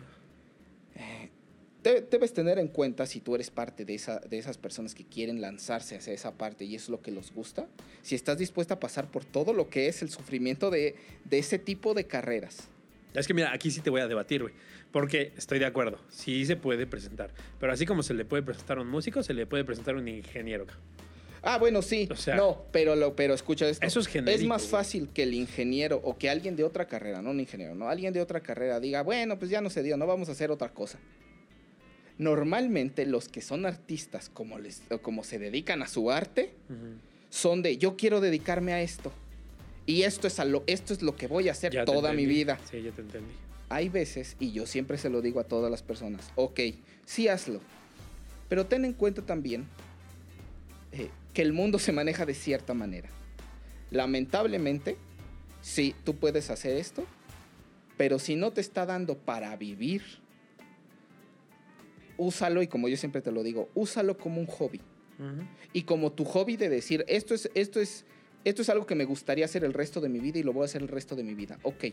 Te- 1.82 2.00
debes 2.00 2.32
tener 2.32 2.58
en 2.58 2.68
cuenta 2.68 3.04
si 3.04 3.20
tú 3.20 3.34
eres 3.34 3.50
parte 3.50 3.84
de, 3.84 3.94
esa, 3.94 4.18
de 4.20 4.38
esas 4.38 4.56
personas 4.56 4.94
que 4.94 5.04
quieren 5.04 5.40
lanzarse 5.42 5.96
hacia 5.96 6.14
esa 6.14 6.32
parte 6.32 6.64
y 6.64 6.74
es 6.74 6.88
lo 6.88 7.02
que 7.02 7.10
les 7.10 7.30
gusta, 7.32 7.66
si 8.02 8.14
estás 8.14 8.38
dispuesta 8.38 8.74
a 8.74 8.80
pasar 8.80 9.10
por 9.10 9.24
todo 9.24 9.52
lo 9.52 9.68
que 9.68 9.86
es 9.88 10.00
el 10.00 10.08
sufrimiento 10.08 10.70
de, 10.70 10.96
de 11.26 11.38
ese 11.38 11.58
tipo 11.58 11.92
de 11.92 12.06
carreras. 12.06 12.68
Es 13.14 13.26
que 13.26 13.34
mira, 13.34 13.52
aquí 13.52 13.70
sí 13.70 13.80
te 13.80 13.90
voy 13.90 14.00
a 14.00 14.08
debatir, 14.08 14.42
güey. 14.42 14.54
Porque 14.92 15.32
estoy 15.36 15.58
de 15.58 15.66
acuerdo, 15.66 15.98
sí 16.10 16.44
se 16.46 16.56
puede 16.56 16.86
presentar. 16.86 17.32
Pero 17.60 17.72
así 17.72 17.86
como 17.86 18.02
se 18.02 18.12
le 18.14 18.24
puede 18.24 18.42
presentar 18.42 18.78
a 18.78 18.80
un 18.82 18.88
músico, 18.88 19.22
se 19.22 19.34
le 19.34 19.46
puede 19.46 19.64
presentar 19.64 19.94
a 19.94 19.98
un 19.98 20.08
ingeniero. 20.08 20.66
Ah, 21.42 21.58
bueno, 21.58 21.82
sí. 21.82 22.08
O 22.10 22.16
sea- 22.16 22.36
no, 22.36 22.64
pero, 22.72 22.96
lo, 22.96 23.14
pero 23.14 23.34
escucha 23.34 23.68
esto. 23.68 23.86
Eso 23.86 24.00
es 24.00 24.06
genérico, 24.06 24.48
más 24.48 24.62
güey. 24.62 24.70
fácil 24.70 25.08
que 25.12 25.24
el 25.24 25.34
ingeniero 25.34 26.00
o 26.02 26.16
que 26.16 26.30
alguien 26.30 26.56
de 26.56 26.64
otra 26.64 26.86
carrera, 26.86 27.20
no 27.22 27.30
un 27.30 27.40
ingeniero, 27.40 27.74
no, 27.74 27.88
alguien 27.88 28.12
de 28.14 28.20
otra 28.20 28.40
carrera 28.40 28.80
diga, 28.80 29.02
bueno, 29.02 29.38
pues 29.38 29.50
ya 29.50 29.60
no 29.60 29.68
se 29.70 29.82
dio, 29.82 29.96
no 29.96 30.06
vamos 30.06 30.28
a 30.28 30.32
hacer 30.32 30.50
otra 30.50 30.70
cosa. 30.70 30.98
Normalmente 32.16 33.06
los 33.06 33.28
que 33.28 33.40
son 33.40 33.66
artistas, 33.66 34.28
como, 34.28 34.58
les, 34.58 34.82
como 35.02 35.24
se 35.24 35.38
dedican 35.38 35.82
a 35.82 35.88
su 35.88 36.10
arte, 36.10 36.54
son 37.28 37.62
de 37.62 37.76
yo 37.76 37.96
quiero 37.96 38.20
dedicarme 38.20 38.72
a 38.72 38.80
esto. 38.80 39.12
Y 39.86 40.02
esto 40.02 40.26
es, 40.26 40.38
a 40.40 40.44
lo, 40.44 40.64
esto 40.66 40.92
es 40.92 41.02
lo 41.02 41.16
que 41.16 41.26
voy 41.26 41.48
a 41.48 41.52
hacer 41.52 41.72
Ya 41.72 41.84
toda 41.84 42.12
mi 42.12 42.26
vida. 42.26 42.58
Sí, 42.70 42.82
ya 42.82 42.90
te 42.90 43.02
entendí. 43.02 43.32
Hay 43.68 43.88
veces, 43.88 44.36
y 44.38 44.52
yo 44.52 44.66
siempre 44.66 44.98
se 44.98 45.10
lo 45.10 45.20
digo 45.22 45.40
a 45.40 45.44
todas 45.44 45.70
las 45.70 45.82
personas, 45.82 46.30
ok, 46.36 46.60
sí 47.04 47.28
hazlo, 47.28 47.60
pero 48.48 48.66
ten 48.66 48.84
en 48.84 48.92
cuenta 48.92 49.22
también 49.22 49.66
eh, 50.92 51.08
que 51.32 51.42
el 51.42 51.52
mundo 51.52 51.78
se 51.78 51.90
maneja 51.90 52.26
de 52.26 52.34
cierta 52.34 52.74
manera. 52.74 53.08
Lamentablemente, 53.90 54.96
sí, 55.60 55.94
tú 56.04 56.16
puedes 56.16 56.50
hacer 56.50 56.76
esto, 56.76 57.04
pero 57.96 58.18
si 58.18 58.36
no 58.36 58.52
te 58.52 58.60
está 58.60 58.86
dando 58.86 59.16
para 59.16 59.56
vivir, 59.56 60.02
úsalo, 62.16 62.62
y 62.62 62.66
como 62.66 62.88
yo 62.88 62.96
siempre 62.96 63.22
te 63.22 63.32
lo 63.32 63.42
digo, 63.42 63.68
úsalo 63.74 64.16
como 64.16 64.40
un 64.40 64.46
hobby. 64.46 64.80
Y 65.72 65.82
como 65.82 66.10
tu 66.10 66.24
hobby 66.24 66.56
de 66.56 66.68
decir, 66.68 67.04
esto 67.06 67.34
es, 67.34 67.48
esto 67.54 67.80
es, 67.80 68.04
esto 68.44 68.62
es 68.62 68.68
algo 68.68 68.86
que 68.86 68.94
me 68.94 69.04
gustaría 69.04 69.44
hacer 69.44 69.64
el 69.64 69.72
resto 69.72 70.00
de 70.00 70.08
mi 70.08 70.18
vida 70.20 70.38
y 70.38 70.42
lo 70.42 70.52
voy 70.52 70.62
a 70.62 70.64
hacer 70.66 70.82
el 70.82 70.88
resto 70.88 71.16
de 71.16 71.22
mi 71.22 71.34
vida. 71.34 71.58
Ok, 71.62 71.84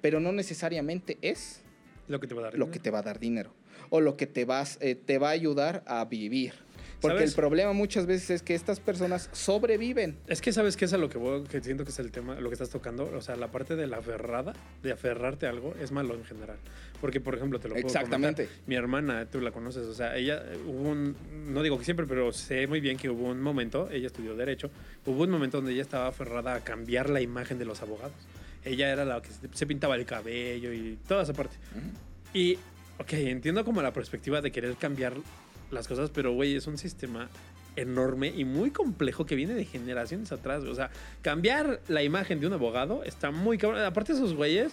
pero 0.00 0.20
no 0.20 0.32
necesariamente 0.32 1.18
es 1.22 1.60
Lo 2.08 2.20
que 2.20 2.26
te 2.26 2.34
va 2.34 2.40
a 2.40 2.44
dar. 2.44 2.52
lo 2.54 2.58
dinero. 2.66 2.72
que 2.72 2.78
te 2.80 2.90
va 2.90 2.98
a 2.98 3.02
dar 3.02 3.18
dinero 3.20 3.52
o 3.90 4.00
lo 4.00 4.16
que 4.16 4.26
te, 4.26 4.44
vas, 4.44 4.78
eh, 4.80 4.94
te 4.94 5.18
va 5.18 5.28
a 5.28 5.32
ayudar 5.32 5.82
a 5.86 6.04
vivir. 6.04 6.54
Porque 7.00 7.18
¿Sabes? 7.18 7.30
el 7.30 7.36
problema 7.36 7.72
muchas 7.72 8.06
veces 8.06 8.30
es 8.30 8.42
que 8.42 8.54
estas 8.54 8.78
personas 8.80 9.30
sobreviven. 9.32 10.16
Es 10.26 10.40
que 10.40 10.52
sabes 10.52 10.76
que 10.76 10.84
es 10.84 10.92
a 10.92 10.98
lo 10.98 11.08
que 11.08 11.18
voy, 11.18 11.44
que 11.44 11.60
siento 11.60 11.84
que 11.84 11.90
es 11.90 11.98
el 11.98 12.10
tema, 12.10 12.38
lo 12.40 12.48
que 12.50 12.54
estás 12.54 12.70
tocando, 12.70 13.10
o 13.14 13.20
sea, 13.22 13.36
la 13.36 13.48
parte 13.50 13.74
de 13.76 13.86
la 13.86 13.98
aferrada, 13.98 14.52
de 14.82 14.92
aferrarte 14.92 15.46
a 15.46 15.50
algo, 15.50 15.74
es 15.80 15.92
malo 15.92 16.14
en 16.14 16.24
general. 16.24 16.56
Porque, 17.00 17.20
por 17.20 17.34
ejemplo, 17.34 17.58
te 17.58 17.68
lo 17.68 17.74
puedo 17.74 17.86
Exactamente. 17.86 18.44
comentar. 18.44 18.64
Mi 18.68 18.74
hermana, 18.74 19.26
tú 19.26 19.40
la 19.40 19.50
conoces, 19.52 19.86
o 19.86 19.94
sea, 19.94 20.16
ella 20.16 20.42
hubo 20.66 20.90
un, 20.90 21.16
no 21.54 21.62
digo 21.62 21.78
que 21.78 21.84
siempre, 21.84 22.06
pero 22.06 22.32
sé 22.32 22.66
muy 22.66 22.80
bien 22.80 22.98
que 22.98 23.08
hubo 23.08 23.28
un 23.28 23.40
momento, 23.40 23.88
ella 23.90 24.06
estudió 24.08 24.36
Derecho, 24.36 24.70
hubo 25.06 25.22
un 25.22 25.30
momento 25.30 25.56
donde 25.58 25.72
ella 25.72 25.82
estaba 25.82 26.08
aferrada 26.08 26.54
a 26.56 26.60
cambiar 26.60 27.08
la 27.08 27.20
imagen 27.22 27.58
de 27.58 27.64
los 27.64 27.80
abogados. 27.80 28.12
Ella 28.62 28.90
era 28.90 29.06
la 29.06 29.22
que 29.22 29.30
se- 29.54 29.66
pintaba 29.66 29.96
el 29.96 30.04
cabello 30.04 30.72
y 30.74 30.98
toda 31.08 31.22
esa 31.22 31.32
parte. 31.32 31.56
Y, 32.34 32.56
ok, 32.98 33.12
entiendo 33.14 33.64
como 33.64 33.80
la 33.80 33.92
perspectiva 33.94 34.42
de 34.42 34.52
querer 34.52 34.74
cambiar 34.76 35.14
las 35.70 35.88
cosas, 35.88 36.10
pero, 36.10 36.32
güey, 36.32 36.56
es 36.56 36.66
un 36.66 36.78
sistema 36.78 37.28
enorme 37.76 38.28
y 38.36 38.44
muy 38.44 38.70
complejo 38.70 39.24
que 39.26 39.36
viene 39.36 39.54
de 39.54 39.64
generaciones 39.64 40.32
atrás. 40.32 40.60
güey. 40.60 40.72
O 40.72 40.74
sea, 40.74 40.90
cambiar 41.22 41.80
la 41.88 42.02
imagen 42.02 42.40
de 42.40 42.46
un 42.46 42.52
abogado 42.52 43.04
está 43.04 43.30
muy 43.30 43.58
cabrón. 43.58 43.80
Aparte, 43.82 44.12
esos 44.12 44.34
güeyes, 44.34 44.72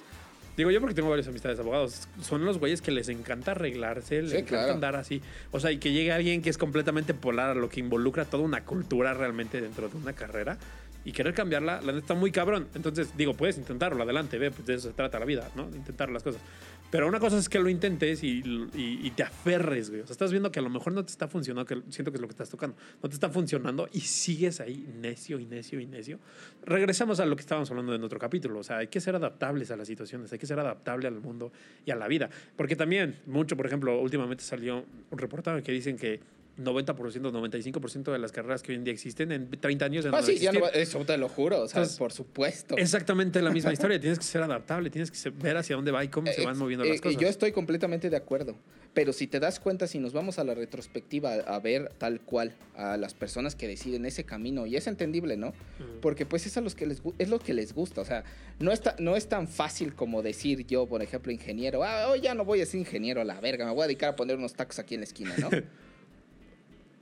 digo 0.58 0.72
yo 0.72 0.80
porque 0.82 0.96
tengo 0.96 1.10
varias 1.10 1.28
amistades 1.28 1.60
abogados, 1.60 2.08
son 2.22 2.44
los 2.44 2.58
güeyes 2.58 2.82
que 2.82 2.92
les 2.92 3.08
encanta 3.10 3.52
arreglarse, 3.52 4.22
les 4.24 4.32
Sí, 4.32 4.38
encanta 4.38 4.58
claro. 4.58 4.74
andar 4.74 4.96
así. 4.96 5.22
O 5.52 5.60
sea, 5.60 5.72
y 5.72 5.78
que 5.78 5.92
llegue 5.92 6.12
alguien 6.12 6.42
que 6.42 6.50
es 6.50 6.58
completamente 6.58 7.14
polar 7.14 7.52
a 7.52 7.56
lo 7.56 7.70
que 7.70 7.80
involucra 7.80 8.26
toda 8.26 8.44
una 8.44 8.64
cultura 8.66 9.14
realmente 9.14 9.62
dentro 9.62 9.88
de 9.90 9.98
una 9.98 10.14
carrera. 10.14 10.58
Y 11.06 11.14
querer 11.14 11.34
cambiarla, 11.34 11.76
la 11.82 11.94
neta 11.94 12.00
está 12.00 12.14
muy 12.16 12.32
cabrón. 12.32 12.68
Entonces, 12.76 13.16
digo, 13.16 13.34
puedes 13.34 13.58
intentarlo, 13.58 14.04
adelante, 14.04 14.38
ve, 14.38 14.52
pues 14.52 14.66
de 14.68 14.74
eso 14.74 14.90
se 14.90 14.94
trata 14.94 15.18
la 15.20 15.26
vida, 15.26 15.50
¿no? 15.56 15.70
De 15.70 15.78
intentar 15.78 16.10
las 16.10 16.22
cosas. 16.22 16.42
Pero 16.90 17.06
una 17.08 17.20
cosa 17.20 17.38
es 17.38 17.50
que 17.50 17.60
lo 17.60 17.68
intentes 17.68 18.24
y, 18.24 19.12
te 19.16 19.24
aferres, 19.24 19.90
güey. 19.90 20.02
O 20.02 20.08
sea, 20.08 20.14
estás 20.14 20.32
viendo 20.32 20.52
que 20.52 20.60
a 20.60 20.62
lo 20.62 20.70
mejor 20.70 20.94
no 20.94 21.04
te 21.04 21.12
está 21.12 21.28
funcionando, 21.28 21.66
que 21.66 21.82
siento 21.92 22.12
que 22.12 22.18
es 22.18 22.22
lo 22.22 22.28
que 22.28 22.34
estás 22.34 22.50
tocando. 22.50 22.78
No 23.04 23.10
te 23.10 23.16
está 23.16 23.30
funcionando 23.30 23.90
y 23.92 24.02
sigues 24.02 24.62
ahí 24.62 24.88
necio 25.02 25.38
y 25.38 25.46
necio 25.46 25.82
y 25.82 25.86
necio. 25.86 26.20
Regresamos 26.64 27.20
a 27.20 27.26
lo 27.26 27.36
que 27.36 27.42
estábamos 27.42 27.70
hablando 27.72 27.94
en 27.94 28.04
otro 28.04 28.20
capítulo. 28.20 28.60
O 28.60 28.64
sea, 28.64 28.78
hay 28.78 28.88
que 28.88 29.02
ser 29.02 29.16
adaptables 29.16 29.70
a 29.72 29.76
las 29.76 29.88
situaciones, 29.88 30.32
hay 30.32 30.40
que 30.40 30.48
ser 30.48 30.60
adaptable 30.60 31.08
al 31.08 31.20
mundo 31.20 31.52
y 31.86 31.92
a 31.92 31.96
la 31.96 32.08
vida. 32.08 32.30
Porque 32.56 32.78
también, 32.78 33.20
mucho, 33.26 33.58
por 33.58 33.66
ejemplo, 33.66 34.00
últimamente 34.00 34.44
salió 34.44 34.86
un 35.12 35.18
reportaje 35.18 35.64
que 35.64 35.74
dicen 35.74 35.98
que 35.98 36.22
90%, 36.58 36.96
95% 36.96 38.12
de 38.12 38.20
las 38.20 38.32
carreras 38.32 38.64
que 38.64 38.72
hoy 38.72 38.78
en 38.78 38.84
día 38.84 38.94
existen 38.94 39.32
en 39.32 39.50
30 39.50 39.86
años 39.86 40.06
no 40.06 40.10
Ah, 40.10 40.16
van 40.16 40.26
sí, 40.26 40.38
ya 40.38 40.52
no 40.52 40.68
eso 40.68 41.06
te 41.06 41.18
lo 41.18 41.30
juro, 41.30 41.62
o 41.62 41.68
sea, 41.68 41.86
por 41.98 42.12
supuesto. 42.12 42.78
Exactamente 42.78 43.42
la 43.42 43.52
misma 43.52 43.72
historia. 43.74 44.00
Tienes 44.00 44.20
que 44.20 44.26
ser 44.26 44.42
adaptable, 44.42 44.90
tienes 44.90 45.12
que 45.12 45.30
ver 45.30 45.58
hacia 45.58 45.76
dónde 45.76 45.92
va 45.92 46.04
y 46.04 46.08
cómo 46.08 46.32
se 46.32 46.42
van 46.42 46.52
Ex- 46.54 46.60
moviendo 46.60 46.84
eh, 46.86 46.90
las 46.90 46.98
eh, 46.98 47.02
cosas. 47.02 47.22
Yo 47.22 47.28
estoy 47.28 47.52
completamente 47.52 48.10
de 48.10 48.18
acuerdo. 48.18 48.56
Pero 48.94 49.14
si 49.14 49.28
te 49.28 49.40
das 49.40 49.60
cuenta, 49.60 49.86
si 49.86 50.00
nos 50.00 50.14
vamos 50.14 50.40
a 50.40 50.44
la 50.44 50.56
retrospectiva 50.56 51.34
a, 51.34 51.60
ver 51.60 51.92
tal 52.00 52.20
cual 52.22 52.56
a 52.76 52.98
las 52.98 53.14
personas 53.14 53.54
que 53.56 53.68
deciden 53.68 54.08
ese 54.08 54.24
camino, 54.24 54.66
y 54.66 54.76
es 54.76 54.88
entendible, 54.88 55.38
¿no? 55.38 55.54
Porque 56.02 56.26
pues 56.26 56.48
es, 56.48 56.58
a 56.58 56.62
los 56.62 56.74
que 56.74 56.88
les, 56.88 57.04
es 57.20 57.30
lo 57.30 57.38
que 57.38 57.54
les 57.54 57.74
gusta. 57.74 58.02
O 58.02 58.06
sea, 58.06 58.24
no, 58.60 58.72
está, 58.72 58.96
no 58.98 59.16
es 59.16 59.28
tan 59.30 59.48
fácil 59.48 59.94
como 59.94 60.24
decir 60.24 60.66
yo, 60.66 60.88
por 60.88 61.04
ejemplo, 61.04 61.32
ingeniero, 61.32 61.84
ah, 61.84 62.08
hoy 62.10 62.22
ya 62.22 62.34
no 62.34 62.44
voy 62.44 62.62
a 62.62 62.66
ser 62.66 62.80
ingeniero 62.80 63.22
a 63.22 63.24
la 63.24 63.40
verga, 63.40 63.66
me 63.68 63.72
voy 63.74 63.84
a 63.84 63.88
dedicar 63.88 64.10
a 64.10 64.16
poner 64.16 64.36
unos 64.38 64.54
tacos 64.56 64.80
aquí 64.80 64.96
en 64.96 65.02
la 65.02 65.06
esquina, 65.06 65.36
¿no? 65.38 65.50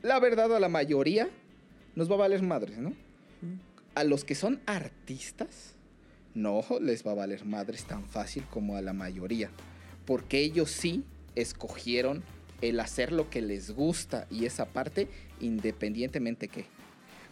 la 0.05 0.19
verdad, 0.19 0.55
a 0.55 0.59
la 0.59 0.69
mayoría 0.69 1.29
nos 1.95 2.09
va 2.09 2.15
a 2.15 2.19
valer 2.19 2.41
madres, 2.43 2.77
¿no? 2.77 2.93
A 3.95 4.03
los 4.03 4.23
que 4.23 4.35
son 4.35 4.61
artistas, 4.65 5.75
no 6.35 6.61
les 6.79 7.05
va 7.05 7.11
a 7.11 7.15
valer 7.15 7.45
madres 7.45 7.85
tan 7.85 8.05
fácil 8.05 8.43
como 8.51 8.75
a 8.75 8.81
la 8.81 8.93
mayoría. 8.93 9.49
Porque 10.05 10.39
ellos 10.41 10.69
sí 10.69 11.03
escogieron 11.33 12.23
el 12.61 12.79
hacer 12.79 13.11
lo 13.11 13.29
que 13.29 13.41
les 13.41 13.71
gusta 13.71 14.27
y 14.29 14.45
esa 14.45 14.65
parte 14.65 15.07
independientemente 15.39 16.47
que. 16.47 16.65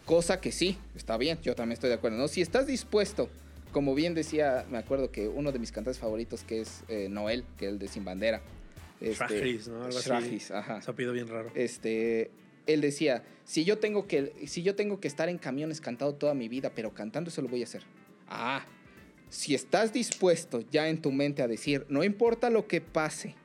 Cosa 0.06 0.42
que 0.42 0.52
sí, 0.52 0.78
está 0.96 1.16
bien, 1.18 1.40
yo 1.44 1.56
también 1.56 1.74
estoy 1.74 1.90
de 1.90 1.96
acuerdo. 1.96 2.18
¿no? 2.18 2.28
Si 2.28 2.42
estás 2.42 2.68
dispuesto, 2.68 3.30
como 3.72 3.96
bien 3.96 4.14
decía, 4.14 4.66
me 4.70 4.78
acuerdo 4.78 5.12
que 5.12 5.28
uno 5.28 5.52
de 5.52 5.60
mis 5.60 5.72
cantantes 5.72 6.00
favoritos 6.00 6.44
que 6.44 6.62
es 6.62 6.84
eh, 6.90 7.08
Noel, 7.10 7.46
que 7.58 7.68
es 7.68 7.72
el 7.72 7.80
de 7.80 7.88
Sin 7.88 8.04
Bandera. 8.04 8.42
este, 9.00 9.60
¿no? 9.70 9.84
Algo 9.84 9.98
así. 9.98 10.40
Ajá 10.52 10.82
Se 10.82 10.92
ha 10.92 10.94
bien 10.94 11.28
raro. 11.28 11.52
este, 11.56 12.32
él 12.66 12.82
decía, 12.82 13.24
si 13.46 13.66
yo 13.66 13.78
tengo 13.80 14.08
que, 14.08 14.34
si 14.48 14.64
yo 14.64 14.76
tengo 14.76 15.00
que 15.00 15.08
estar 15.08 15.30
en 15.30 15.38
camiones 15.38 15.82
cantado 15.82 16.16
toda 16.16 16.34
mi 16.34 16.48
vida, 16.48 16.72
pero 16.74 16.94
cantando 16.94 17.30
eso 17.30 17.42
lo 17.42 17.48
voy 17.48 17.62
a 17.62 17.66
hacer. 17.66 17.84
Ah, 18.28 18.66
si 19.30 19.56
estás 19.56 19.92
dispuesto 19.92 20.64
ya 20.72 20.88
en 20.90 21.02
tu 21.02 21.12
mente 21.12 21.42
a 21.42 21.48
decir, 21.48 21.86
no 21.90 22.04
importa 22.04 22.50
lo 22.50 22.68
que 22.68 22.82
pase, 22.82 23.36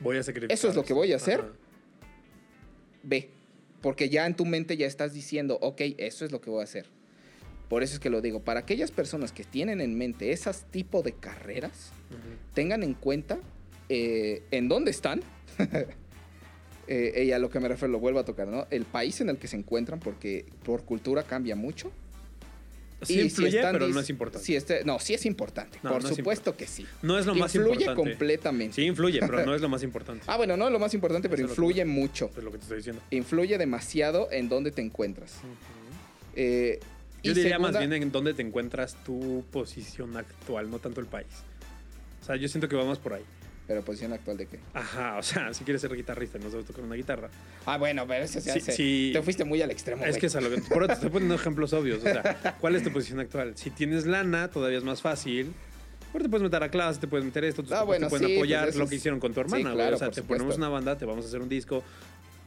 Voy 0.00 0.16
a 0.16 0.22
sacrificar. 0.22 0.52
¿Eso 0.54 0.68
es 0.68 0.74
lo 0.74 0.84
que 0.84 0.92
voy 0.92 1.12
a 1.12 1.16
hacer? 1.16 1.40
Ajá. 1.40 1.52
ve, 3.02 3.30
porque 3.80 4.08
ya 4.08 4.26
en 4.26 4.34
tu 4.34 4.44
mente 4.44 4.76
ya 4.76 4.86
estás 4.86 5.12
diciendo, 5.12 5.58
ok, 5.60 5.80
eso 5.98 6.24
es 6.24 6.32
lo 6.32 6.40
que 6.40 6.50
voy 6.50 6.60
a 6.60 6.64
hacer. 6.64 6.86
Por 7.68 7.82
eso 7.82 7.94
es 7.94 8.00
que 8.00 8.10
lo 8.10 8.20
digo, 8.20 8.40
para 8.40 8.60
aquellas 8.60 8.90
personas 8.90 9.32
que 9.32 9.44
tienen 9.44 9.80
en 9.80 9.96
mente 9.96 10.32
esas 10.32 10.64
tipo 10.70 11.02
de 11.02 11.12
carreras, 11.12 11.92
tengan 12.54 12.82
en 12.82 12.94
cuenta 12.94 13.38
eh, 13.88 14.42
en 14.50 14.68
dónde 14.68 14.90
están. 14.90 15.22
eh, 16.88 17.24
y 17.24 17.32
a 17.32 17.38
lo 17.38 17.50
que 17.50 17.60
me 17.60 17.68
refiero, 17.68 17.92
lo 17.92 17.98
vuelvo 18.00 18.18
a 18.20 18.24
tocar, 18.24 18.48
¿no? 18.48 18.66
El 18.70 18.84
país 18.84 19.20
en 19.20 19.28
el 19.28 19.36
que 19.38 19.46
se 19.48 19.56
encuentran, 19.56 20.00
porque 20.00 20.44
por 20.64 20.84
cultura 20.84 21.22
cambia 21.22 21.54
mucho. 21.56 21.90
Sí 23.02 23.12
Y 23.12 23.16
si 23.16 23.20
influye, 23.26 23.56
están 23.58 23.74
pero 23.74 23.86
no 23.88 24.00
es 24.00 24.10
importante. 24.10 24.44
si 24.44 24.56
este- 24.56 24.84
no, 24.84 24.98
sí 24.98 25.14
es 25.14 25.24
importante. 25.24 25.78
No, 25.84 25.90
por 25.92 26.02
no 26.02 26.08
supuesto 26.08 26.56
que 26.56 26.66
sí. 26.66 26.84
no 27.02 27.16
es 27.16 27.26
lo 27.26 27.34
más 27.36 27.54
influye 27.54 27.82
importante. 27.84 28.10
completamente. 28.10 28.74
Sí 28.74 28.82
influye, 28.82 29.20
pero 29.20 29.46
no 29.46 29.54
es 29.54 29.60
lo 29.60 29.68
más 29.74 29.84
importante. 29.84 30.24
Ah, 30.26 30.36
bueno, 30.36 30.56
no 30.56 30.66
es 30.66 30.72
lo 30.72 30.80
más 30.80 30.92
importante, 30.94 31.28
pero 31.28 31.42
Eso 31.42 31.46
es 31.46 31.58
influye 31.58 31.84
mucho. 31.84 32.28
Es 32.36 32.42
lo 32.42 32.50
que 32.50 32.58
te 32.58 32.62
estoy 32.64 32.78
diciendo. 32.78 33.00
Influye 33.12 33.56
demasiado 33.56 34.28
en 34.32 34.48
dónde 34.48 34.72
te 34.72 34.82
encuentras. 34.82 35.34
Eh, 36.34 36.80
Yo 37.22 37.34
diría 37.34 37.58
más 37.60 37.78
bien 37.78 37.92
en 37.92 38.10
dónde 38.10 38.34
te 38.34 38.42
encuentras 38.42 38.96
tu 39.04 39.44
posición 39.52 40.16
actual, 40.16 40.68
no 40.70 40.80
tanto 40.80 41.00
el 41.00 41.06
país. 41.06 41.28
O 42.22 42.24
sea, 42.24 42.34
yo 42.36 42.48
siento 42.48 42.68
que 42.68 42.74
vamos 42.76 42.98
por 42.98 43.14
ahí. 43.14 43.22
Pero 43.68 43.82
posición 43.82 44.12
actual 44.14 44.36
de 44.38 44.46
qué. 44.46 44.58
Ajá, 44.74 45.18
o 45.18 45.22
sea, 45.22 45.52
si 45.54 45.62
quieres 45.62 45.80
ser 45.82 45.94
guitarrista 45.94 46.38
y 46.38 46.40
no 46.42 46.50
sabes 46.50 46.64
tocar 46.66 46.82
una 46.84 46.94
guitarra. 46.96 47.28
Ah, 47.66 47.76
bueno, 47.76 48.04
pero 48.08 48.24
eso 48.24 48.40
se 48.40 48.50
Sí, 48.50 48.58
hace. 48.58 48.72
sí. 48.72 49.10
Te 49.12 49.22
fuiste 49.22 49.44
muy 49.44 49.60
al 49.62 49.70
extremo. 49.70 50.02
Es 50.04 50.10
güey. 50.12 50.20
que 50.20 50.26
es 50.26 50.34
a 50.36 50.40
lo 50.40 50.48
que. 50.50 50.60
Por 50.62 50.78
eso 50.78 50.86
te 50.88 50.92
estoy 50.94 51.10
poniendo 51.10 51.34
ejemplos 51.34 51.72
obvios. 51.74 51.98
O 51.98 52.02
sea, 52.02 52.56
¿cuál 52.60 52.74
es 52.76 52.82
tu 52.82 52.90
posición 52.92 53.20
actual? 53.20 53.52
Si 53.56 53.70
tienes 53.70 54.06
lana, 54.06 54.48
todavía 54.50 54.78
es 54.78 54.84
más 54.84 55.02
fácil. 55.02 55.52
Porque 56.10 56.24
te 56.24 56.30
puedes 56.30 56.42
meter 56.42 56.62
a 56.62 56.70
clase, 56.70 56.98
te 57.00 57.06
puedes 57.06 57.26
meter 57.26 57.44
esto, 57.44 57.62
Ah, 57.70 57.82
bueno, 57.82 58.06
te 58.06 58.10
pueden 58.10 58.28
sí, 58.28 58.36
apoyar 58.36 58.64
pues 58.64 58.76
lo 58.76 58.88
que 58.88 58.94
hicieron 58.94 59.20
con 59.20 59.34
tu 59.34 59.40
hermana, 59.40 59.74
claro, 59.74 59.96
o 59.96 59.98
sea, 59.98 60.08
te 60.08 60.14
supuesto. 60.22 60.26
ponemos 60.42 60.56
una 60.56 60.70
banda, 60.70 60.96
te 60.96 61.04
vamos 61.04 61.26
a 61.26 61.28
hacer 61.28 61.42
un 61.42 61.50
disco. 61.50 61.84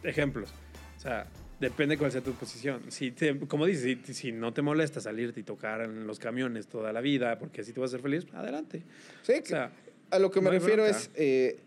Ejemplos. 0.01 0.49
O 0.97 0.99
sea, 0.99 1.27
depende 1.59 1.95
cuál 1.95 2.11
sea 2.11 2.21
tu 2.21 2.31
posición. 2.33 2.81
Si 2.89 3.11
te, 3.11 3.37
como 3.41 3.67
dices, 3.67 3.99
si, 4.03 4.13
si 4.15 4.31
no 4.31 4.51
te 4.51 4.63
molesta 4.63 4.99
salirte 4.99 5.41
y 5.41 5.43
tocar 5.43 5.81
en 5.81 6.07
los 6.07 6.17
camiones 6.17 6.65
toda 6.67 6.91
la 6.91 7.01
vida, 7.01 7.37
porque 7.37 7.61
así 7.61 7.71
te 7.71 7.79
vas 7.79 7.91
a 7.91 7.97
hacer 7.97 8.01
feliz, 8.01 8.25
adelante. 8.33 8.81
Sí, 9.21 9.33
O 9.43 9.45
sea, 9.45 9.71
A 10.11 10.19
lo 10.19 10.29
que 10.31 10.39
me 10.41 10.45
No 10.45 10.51
refiero 10.51 10.83
bronca. 10.83 10.97
es, 10.99 11.09
eh, 11.15 11.59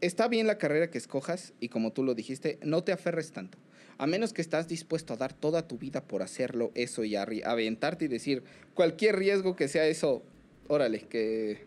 está 0.00 0.28
bien 0.28 0.46
la 0.46 0.58
carrera 0.58 0.90
que 0.90 0.98
escojas 0.98 1.52
y 1.60 1.68
como 1.68 1.92
tú 1.92 2.04
lo 2.04 2.14
dijiste, 2.14 2.58
no 2.62 2.84
te 2.84 2.92
aferres 2.92 3.32
tanto. 3.32 3.58
A 3.98 4.06
menos 4.06 4.32
que 4.32 4.40
estás 4.40 4.68
dispuesto 4.68 5.12
a 5.14 5.16
dar 5.16 5.32
toda 5.34 5.66
tu 5.68 5.76
vida 5.78 6.02
por 6.02 6.22
hacerlo, 6.22 6.70
eso 6.74 7.04
y 7.04 7.12
arri- 7.12 7.44
aventarte 7.44 8.06
y 8.06 8.08
decir 8.08 8.42
cualquier 8.74 9.16
riesgo 9.16 9.56
que 9.56 9.68
sea 9.68 9.86
eso, 9.86 10.22
órale, 10.68 11.00
que 11.02 11.64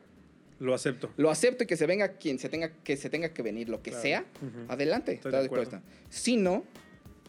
lo 0.60 0.74
acepto. 0.74 1.12
lo 1.18 1.30
acepto 1.30 1.64
y 1.64 1.68
que 1.68 1.78
se 1.78 1.86
venga 1.86 2.14
quien 2.14 2.40
se 2.40 2.50
tenga 2.50 2.70
que, 2.84 2.98
se 2.98 3.10
tenga 3.10 3.30
que 3.34 3.42
venir, 3.44 3.70
lo 3.70 3.82
que 3.84 3.92
Claro. 3.92 4.02
sea, 4.02 4.26
adelante, 4.68 5.14
Estoy 5.14 5.30
estás 5.30 5.44
de 5.44 5.46
acuerdo. 5.48 5.82
Si 6.10 6.38
no, 6.38 6.64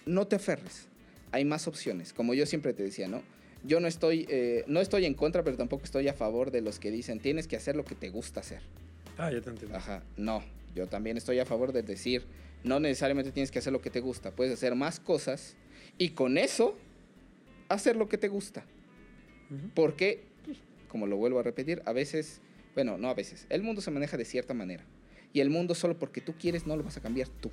no 0.07 0.27
te 0.27 0.37
aferres. 0.37 0.89
hay 1.33 1.45
más 1.45 1.67
opciones. 1.67 2.13
Como 2.13 2.33
yo 2.33 2.47
siempre 2.47 2.73
te 2.75 2.83
decía, 2.85 3.09
¿no? 3.09 3.23
Yo 3.65 3.81
no 3.81 3.89
estoy, 3.89 4.27
eh, 4.29 4.65
no 4.67 4.81
estoy 4.81 5.07
en 5.07 5.15
contra, 5.15 5.43
pero 5.43 5.57
tampoco 5.57 5.85
estoy 5.85 6.09
a 6.09 6.15
favor 6.15 6.51
de 6.51 6.61
los 6.61 6.79
que 6.79 6.91
dicen 6.91 7.19
tienes 7.19 7.49
que 7.49 7.57
hacer 7.57 7.77
lo 7.77 7.85
que 7.85 7.95
te 7.95 8.11
gusta 8.11 8.41
hacer. 8.41 8.61
Ah, 9.17 9.31
ya 9.33 9.41
te 9.41 9.51
entiendo. 9.51 9.77
Ajá, 9.77 10.03
no. 10.17 10.43
Yo 10.75 10.87
también 10.87 11.17
estoy 11.17 11.39
a 11.39 11.47
favor 11.47 11.73
de 11.73 11.83
decir, 11.83 12.25
no 12.65 12.81
necesariamente 12.81 13.31
tienes 13.33 13.51
que 13.51 13.61
hacer 13.61 13.73
lo 13.73 13.81
que 13.81 13.91
te 13.91 14.01
gusta, 14.01 14.33
puedes 14.33 14.53
hacer 14.53 14.75
más 14.75 15.01
cosas 15.01 15.57
y 15.99 16.11
con 16.11 16.37
eso 16.37 16.77
hacer 17.69 17.97
lo 17.97 18.09
que 18.09 18.19
te 18.19 18.29
gusta. 18.29 18.65
Porque, 19.75 20.25
como 20.89 21.07
lo 21.07 21.17
vuelvo 21.17 21.39
a 21.39 21.43
repetir, 21.43 21.81
a 21.85 21.93
veces, 21.93 22.41
bueno, 22.75 22.99
no 22.99 23.09
a 23.09 23.15
veces, 23.15 23.47
el 23.51 23.63
mundo 23.63 23.81
se 23.81 23.91
maneja 23.91 24.17
de 24.17 24.25
cierta 24.25 24.53
manera. 24.53 24.85
Y 25.33 25.41
el 25.41 25.51
mundo 25.51 25.75
solo 25.75 25.99
porque 25.99 26.21
tú 26.21 26.35
quieres 26.39 26.67
no 26.67 26.77
lo 26.77 26.83
vas 26.83 26.97
a 26.97 27.01
cambiar 27.01 27.29
tú. 27.29 27.51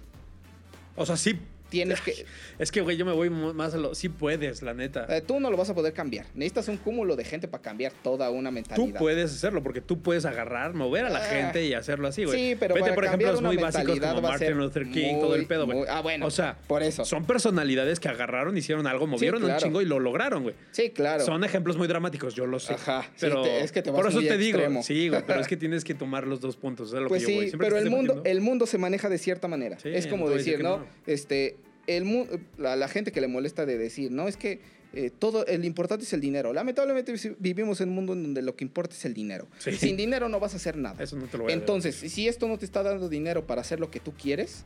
O 0.96 1.06
sea, 1.06 1.18
sí. 1.18 1.38
Tienes 1.72 2.00
que, 2.02 2.26
Es 2.60 2.72
que, 2.72 2.82
güey, 2.82 2.98
yo 2.98 3.06
me 3.06 3.14
voy 3.14 3.30
más 3.32 3.74
a 3.74 3.78
lo. 3.78 3.96
Sí 3.96 4.10
puedes, 4.10 4.62
la 4.62 4.74
neta. 4.76 5.08
eh, 5.10 5.22
tú 5.26 5.40
no 5.40 5.50
lo 5.50 5.58
vas 5.58 5.70
a 5.70 5.74
poder 5.74 5.94
cambiar. 5.94 6.28
Necesitas 6.36 6.68
un 6.68 6.78
cúmulo 6.78 7.16
de 7.16 7.24
gente 7.24 7.48
para 7.48 7.64
cambiar 7.64 7.92
toda 8.04 8.30
una 8.30 8.50
Tú 8.50 8.54
mentalidad. 8.54 9.00
puedes 9.00 9.32
hacerlo 9.32 9.64
porque 9.64 9.82
tú 9.82 10.02
puedes 10.02 10.26
agarrar, 10.26 10.74
mover 10.76 11.06
a 11.06 11.10
la 11.10 11.20
Ah. 11.20 11.22
gente 11.30 11.66
y 11.66 11.74
hacerlo 11.74 12.08
así, 12.10 12.26
güey. 12.26 12.38
Sí, 12.38 12.56
pero 12.60 12.76
Vete 12.76 12.84
para 12.84 12.96
por 12.96 13.06
ejemplo 13.06 13.32
los 13.32 13.42
muy 13.42 13.58
básicos 13.58 14.00
como 14.00 14.22
Martin 14.22 14.58
Luther 14.58 14.90
King, 14.92 15.20
todo 15.22 15.34
el 15.36 15.48
pedo, 15.48 15.66
güey. 15.66 15.86
ah, 15.90 16.02
bueno, 16.02 16.26
O 16.28 16.32
sea, 16.32 16.58
por 16.68 16.84
eso. 16.84 17.06
son 17.06 17.26
personalidades 17.26 18.00
que 18.00 18.10
agarraron, 18.10 18.58
hicieron 18.58 18.86
algo, 18.86 19.08
movieron 19.08 19.40
claro. 19.42 19.56
un 19.56 19.60
chingo 19.60 19.82
y 19.82 19.86
lo 19.86 20.00
lograron, 20.00 20.44
güey. 20.44 20.56
Sí, 20.72 20.90
claro. 20.92 21.24
Son 21.26 21.44
ejemplos 21.44 21.78
muy 21.78 21.88
dramáticos, 21.88 22.36
yo 22.36 22.46
lo 22.46 22.60
sé. 22.60 22.74
Ajá, 22.74 23.04
sí, 23.04 23.10
Pero 23.22 23.44
te- 23.44 23.64
es 23.64 23.72
que 23.72 23.82
te 23.82 23.92
vas 23.92 24.02
por 24.02 24.10
eso 24.10 24.20
muy 24.20 24.28
te 24.28 24.36
extremo. 24.36 24.70
digo, 24.70 24.84
sí, 24.84 25.08
güey, 25.10 25.24
pero 25.26 25.40
es 25.40 25.48
que 25.48 25.56
tienes 25.58 25.84
que 25.84 25.94
tomar 25.94 26.28
los 26.28 26.42
dos 26.42 26.58
puntos. 26.58 26.92
es 26.94 27.00
lo 27.00 27.08
Pues 27.08 27.26
que 27.26 27.32
yo 27.32 27.36
voy. 27.38 27.46
sí, 27.46 27.50
Siempre 27.52 27.68
pero 27.70 27.80
el 27.80 27.90
mundo, 27.90 28.22
el 28.26 28.42
mundo 28.42 28.66
se 28.66 28.78
maneja 28.78 29.08
de 29.10 29.18
cierta 29.18 29.48
manera. 29.48 29.78
Es 29.84 30.08
como 30.08 30.30
decir 30.30 30.62
no. 30.64 30.86
Este, 31.06 31.56
el 31.88 32.06
mu- 32.06 32.28
la, 32.58 32.76
la 32.76 32.88
gente 32.88 33.12
que 33.12 33.22
le 33.22 33.28
molesta 33.28 33.66
de 33.66 33.78
decir, 33.78 34.12
no, 34.12 34.28
es 34.28 34.38
que 34.38 34.60
eh, 34.94 35.10
todo, 35.10 35.46
el 35.46 35.64
importante 35.66 36.04
es 36.06 36.14
el 36.14 36.20
dinero. 36.22 36.52
Lamentablemente 36.54 37.14
vi- 37.14 37.36
vivimos 37.40 37.80
en 37.82 37.90
un 37.90 37.96
mundo 37.96 38.14
en 38.14 38.24
donde 38.24 38.42
lo 38.42 38.56
que 38.56 38.64
importa 38.66 38.96
es 38.96 39.06
el 39.06 39.14
dinero. 39.14 39.48
Sí. 39.60 39.72
Sin 39.74 39.96
dinero 39.98 40.28
no 40.30 40.40
vas 40.40 40.54
a 40.54 40.58
hacer 40.58 40.76
nada. 40.78 41.02
Eso 41.04 41.16
no 41.16 41.26
te 41.28 41.38
lo 41.38 41.44
voy 41.44 41.52
a 41.54 41.56
Entonces, 41.56 41.96
si 41.96 42.28
esto 42.28 42.48
no 42.48 42.58
te 42.58 42.66
está 42.66 42.84
dando 42.84 43.08
dinero 43.10 43.48
para 43.48 43.62
hacer 43.62 43.80
lo 43.80 43.90
que 43.90 44.00
tú 44.00 44.14
quieres, 44.14 44.66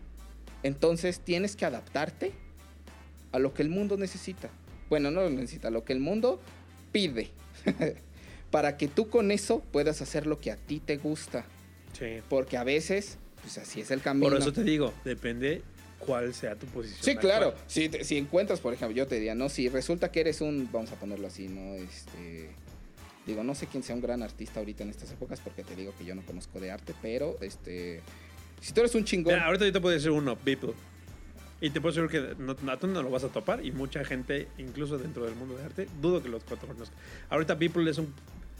entonces 0.64 1.20
tienes 1.20 1.56
que 1.56 1.66
adaptarte 1.66 2.32
a 3.32 3.40
lo 3.40 3.54
que 3.54 3.62
el 3.62 3.70
mundo 3.70 3.98
necesita. 3.98 4.50
Bueno, 4.90 5.12
no 5.12 5.22
lo 5.22 5.30
necesita, 5.30 5.70
lo 5.70 5.84
que 5.84 5.94
el 5.94 6.00
mundo 6.00 6.42
pide. 6.92 7.30
para 8.52 8.78
que 8.78 8.88
tú 8.88 9.10
con 9.10 9.32
eso 9.32 9.62
puedas 9.72 10.02
hacer 10.02 10.28
lo 10.28 10.40
que 10.40 10.52
a 10.52 10.56
ti 10.58 10.80
te 10.80 10.98
gusta. 10.98 11.46
Sí. 11.98 12.22
Porque 12.30 12.58
a 12.58 12.64
veces, 12.64 13.18
pues 13.42 13.58
así 13.58 13.82
es 13.82 13.92
el 13.92 14.02
camino. 14.02 14.30
Por 14.30 14.38
eso 14.40 14.54
te 14.54 14.64
digo, 14.64 14.94
depende 15.04 15.62
cuál 16.00 16.34
sea 16.34 16.56
tu 16.56 16.66
posición. 16.68 17.04
Sí, 17.04 17.16
claro. 17.16 17.54
Si, 17.68 17.90
si 18.04 18.18
encuentras, 18.18 18.60
por 18.60 18.74
ejemplo, 18.74 18.96
yo 18.96 19.08
te 19.08 19.16
diría, 19.16 19.36
no, 19.36 19.50
si 19.50 19.70
resulta 19.70 20.12
que 20.12 20.22
eres 20.22 20.42
un, 20.42 20.70
vamos 20.72 20.92
a 20.92 20.96
ponerlo 20.96 21.28
así, 21.28 21.48
¿no? 21.48 21.76
Este, 21.76 22.50
digo, 23.26 23.44
no 23.44 23.56
sé 23.56 23.68
quién 23.68 23.84
sea 23.84 23.96
un 23.96 24.02
gran 24.02 24.24
artista 24.24 24.60
ahorita 24.60 24.84
en 24.84 24.90
estas 24.90 25.12
épocas, 25.12 25.40
porque 25.42 25.64
te 25.64 25.76
digo 25.76 25.94
que 25.98 26.06
yo 26.06 26.16
no 26.16 26.26
conozco 26.26 26.60
de 26.60 26.72
arte, 26.72 26.94
pero, 27.02 27.38
este, 27.42 28.02
si 28.62 28.74
tú 28.74 28.82
eres 28.82 28.96
un 28.96 29.06
chingón, 29.06 29.34
Mira, 29.34 29.46
ahorita 29.46 29.66
yo 29.66 29.74
te 29.74 29.82
puedo 29.82 29.94
decir 29.94 30.12
uno, 30.12 30.38
Beeple. 30.44 30.74
Y 31.62 31.70
te 31.70 31.80
puedo 31.80 31.96
decir 31.96 32.10
que 32.10 32.36
no, 32.42 32.56
tú 32.56 32.88
no 32.88 33.02
lo 33.02 33.10
vas 33.10 33.24
a 33.24 33.30
topar 33.30 33.66
y 33.66 33.72
mucha 33.72 34.04
gente, 34.04 34.50
incluso 34.58 34.98
dentro 34.98 35.24
del 35.26 35.36
mundo 35.36 35.58
de 35.58 35.64
arte, 35.64 35.88
dudo 36.02 36.22
que 36.22 36.30
los 36.30 36.44
cuatro 36.44 36.68
conozcan. 36.68 36.98
Ahorita 37.30 37.56
Beeple 37.56 37.90
es 37.90 37.98
un, 37.98 38.14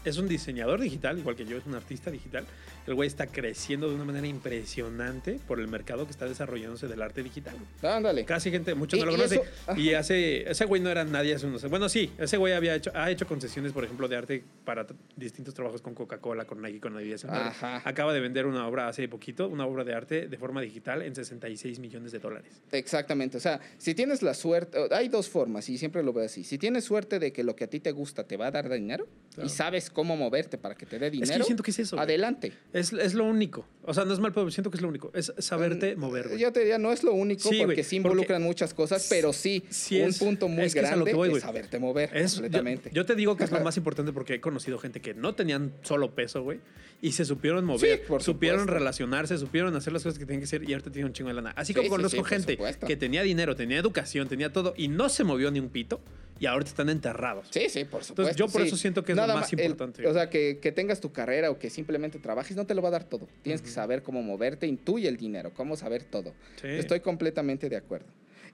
es 0.06 0.18
un 0.18 0.28
diseñador 0.28 0.80
digital, 0.80 1.18
igual 1.20 1.36
que 1.36 1.46
yo, 1.46 1.58
es 1.58 1.66
un 1.66 1.76
artista 1.76 2.12
digital. 2.12 2.46
El 2.88 2.94
güey 2.94 3.08
está 3.08 3.28
creciendo 3.28 3.90
de 3.90 3.96
una 3.96 4.06
manera 4.06 4.28
impresionante 4.28 5.40
por 5.48 5.60
el 5.60 5.68
mercado 5.68 6.06
que 6.06 6.12
está 6.12 6.26
desarrollándose 6.28 6.88
del 6.88 7.02
arte 7.02 7.24
digital. 7.24 7.56
ándale. 7.82 8.26
Casi 8.26 8.52
gente, 8.52 8.76
muchos 8.76 9.00
no 9.00 9.06
lo 9.06 9.12
conocen. 9.14 9.42
Y 9.76 9.94
hace, 9.94 10.50
ese 10.50 10.66
güey 10.66 10.82
no 10.82 10.90
era 10.90 11.04
nadie 11.04 11.34
hace 11.36 11.48
unos 11.48 11.68
Bueno, 11.70 11.90
sí, 11.90 12.12
ese 12.18 12.38
güey 12.38 12.54
había 12.54 12.76
hecho, 12.76 12.92
ha 12.94 13.10
hecho 13.10 13.26
concesiones, 13.28 13.72
por 13.72 13.84
ejemplo, 13.84 14.08
de 14.08 14.16
arte 14.16 14.44
para 14.64 14.86
distintos 15.16 15.54
trabajos 15.54 15.82
con 15.82 15.94
Coca-Cola, 15.96 16.46
con 16.46 16.62
Nike, 16.62 16.80
con 16.80 16.96
Adidas. 16.96 17.26
Ajá. 17.26 17.82
Acaba 17.86 18.14
de 18.14 18.20
vender 18.20 18.46
una 18.46 18.68
obra 18.68 18.88
hace 18.88 19.08
poquito, 19.08 19.48
una 19.48 19.66
obra 19.66 19.84
de 19.84 19.94
arte 19.94 20.28
de 20.28 20.38
forma 20.38 20.62
digital 20.62 21.02
en 21.02 21.16
66 21.16 21.80
millones 21.80 22.12
de 22.12 22.20
dólares. 22.20 22.62
Exactamente, 22.72 23.38
o 23.38 23.40
sea, 23.42 23.60
si 23.78 23.96
tienes 23.96 24.22
la 24.22 24.34
suerte, 24.34 24.78
hay 24.92 25.10
dos 25.10 25.30
formas 25.30 25.68
y 25.70 25.78
siempre 25.78 26.04
lo 26.04 26.14
veo 26.14 26.26
así. 26.26 26.44
Si 26.44 26.58
tienes 26.58 26.84
suerte 26.86 27.20
de 27.20 27.34
que 27.34 27.44
lo 27.44 27.56
que 27.56 27.64
a 27.64 27.68
ti 27.68 27.80
te 27.80 27.92
gusta 27.92 28.26
te 28.26 28.38
va 28.38 28.48
a 28.48 28.52
dar 28.52 28.70
dinero 28.70 29.08
Claro. 29.34 29.48
y 29.48 29.50
sabes 29.50 29.90
cómo 29.96 30.16
moverte 30.16 30.60
para 30.60 30.76
que 30.76 30.86
te 30.86 31.00
dé 31.00 31.08
Es 31.08 31.12
que 31.12 31.18
dinero, 31.20 31.40
yo 31.40 31.46
siento 31.46 31.64
que 31.64 31.72
es 31.72 31.80
eso. 31.80 32.00
adelante. 32.00 32.54
Es, 32.74 32.94
es 32.94 33.16
lo 33.16 33.24
único. 33.26 33.66
O 33.84 33.94
sea, 33.96 34.06
no 34.06 34.14
es 34.14 34.20
mal, 34.20 34.32
pero 34.34 34.52
siento 34.52 34.70
que 34.70 34.78
es 34.78 34.82
lo 34.84 34.90
único. 34.90 35.10
Es 35.16 35.34
saberte 35.40 35.96
mover. 35.96 36.28
güey. 36.28 36.40
Yo 36.40 36.52
te 36.52 36.60
diría, 36.60 36.78
no 36.78 36.92
es 36.92 37.04
lo 37.04 37.14
único 37.14 37.42
Sí, 37.50 37.58
porque 37.58 37.64
güey, 37.66 37.76
sí 37.78 37.82
porque 37.84 37.96
involucran 37.96 38.44
muchas 38.44 38.74
cosas, 38.76 39.08
pero 39.10 39.34
sí, 39.34 39.64
sí 39.70 40.00
un 40.02 40.10
es- 40.10 40.20
punto 40.20 40.48
muy 40.48 40.66
es 40.66 40.74
que 40.76 40.82
grande 40.82 41.14
voy, 41.14 41.28
es 41.30 41.32
güey. 41.32 41.42
saberte 41.42 41.80
mover 41.80 42.16
Es- 42.16 42.36
yo- 42.36 42.42
completamente. 42.42 42.92
Yo, 42.94 43.06
te 43.06 43.16
digo 43.16 43.36
que 43.36 43.46
es 43.46 43.52
lo 43.52 43.62
más 43.62 43.78
importante 43.78 44.12
porque 44.14 44.36
he 44.36 44.42
conocido 44.42 44.78
gente 44.78 45.02
que 45.02 45.14
no 45.16 45.34
tenían 45.34 45.74
solo 45.82 46.14
peso, 46.14 46.44
güey, 46.44 46.60
y 47.02 47.14
se 47.14 47.24
supieron 47.26 47.64
mover, 47.66 47.98
Sí, 48.00 48.04
por 48.08 48.22
supieron 48.22 48.60
supuesto. 48.62 48.80
relacionarse, 48.80 49.38
supieron 49.38 49.76
hacer 49.76 49.94
las 49.94 50.04
cosas 50.04 50.20
que 50.20 50.26
tienen 50.26 50.42
que 50.42 50.46
hacer 50.46 50.68
y 50.70 50.74
ahorita 50.74 50.92
tienen 50.92 51.08
un 51.08 51.14
chingo 51.14 51.30
de 51.30 51.36
lana. 51.36 51.52
Así 51.56 51.74
Sí, 51.74 51.80
como 51.80 51.90
conozco 51.90 52.24
gente 52.24 52.58
que 52.86 52.98
tenía 52.98 53.24
dinero, 53.24 53.56
tenía 53.56 53.78
educación, 53.80 54.28
tenía 54.28 54.52
todo 54.52 54.74
y 54.76 54.88
no 54.90 55.08
se 55.10 55.24
movió 55.24 55.52
ni 55.52 55.60
un 55.60 55.70
pito 55.70 56.02
y 56.40 56.46
ahorita 56.48 56.70
están 56.70 56.90
enterrados. 56.90 57.48
Sí, 57.52 57.70
sí, 57.70 57.86
por 57.86 58.04
supuesto. 58.04 58.36
yo 58.36 58.48
por 58.48 58.62
sí. 58.62 58.68
eso 58.68 58.78
siento 58.78 59.04
que 59.04 59.14
es 59.14 59.16
lo 59.16 59.22
Nada 59.24 59.36
más 59.40 59.52
ma- 59.54 59.58
el- 59.60 59.66
importante. 59.72 60.08
o 60.08 60.14
sea, 60.14 60.30
que, 60.30 60.60
que 60.62 60.72
tengas 60.72 61.00
tu 61.00 61.12
carrera 61.12 61.50
o 61.52 61.58
que 61.60 61.70
simplemente 61.70 62.20
trabajes 62.20 62.56
no 62.58 62.66
te 62.66 62.74
lo 62.76 62.82
va 62.82 62.90
a 62.90 62.92
dar 62.92 63.04
todo. 63.06 63.28
Tienes 63.42 63.62
que 63.62 63.70
saber 63.70 64.04
cómo 64.04 64.22
moverte, 64.22 64.68
intuye 64.68 65.08
el 65.08 65.18
dinero, 65.18 65.52
cómo 65.54 65.76
saber 65.78 66.04
todo. 66.04 66.34
Sí. 66.62 66.68
Estoy 66.68 67.00
completamente 67.00 67.70
de 67.70 67.78
acuerdo. 67.78 68.08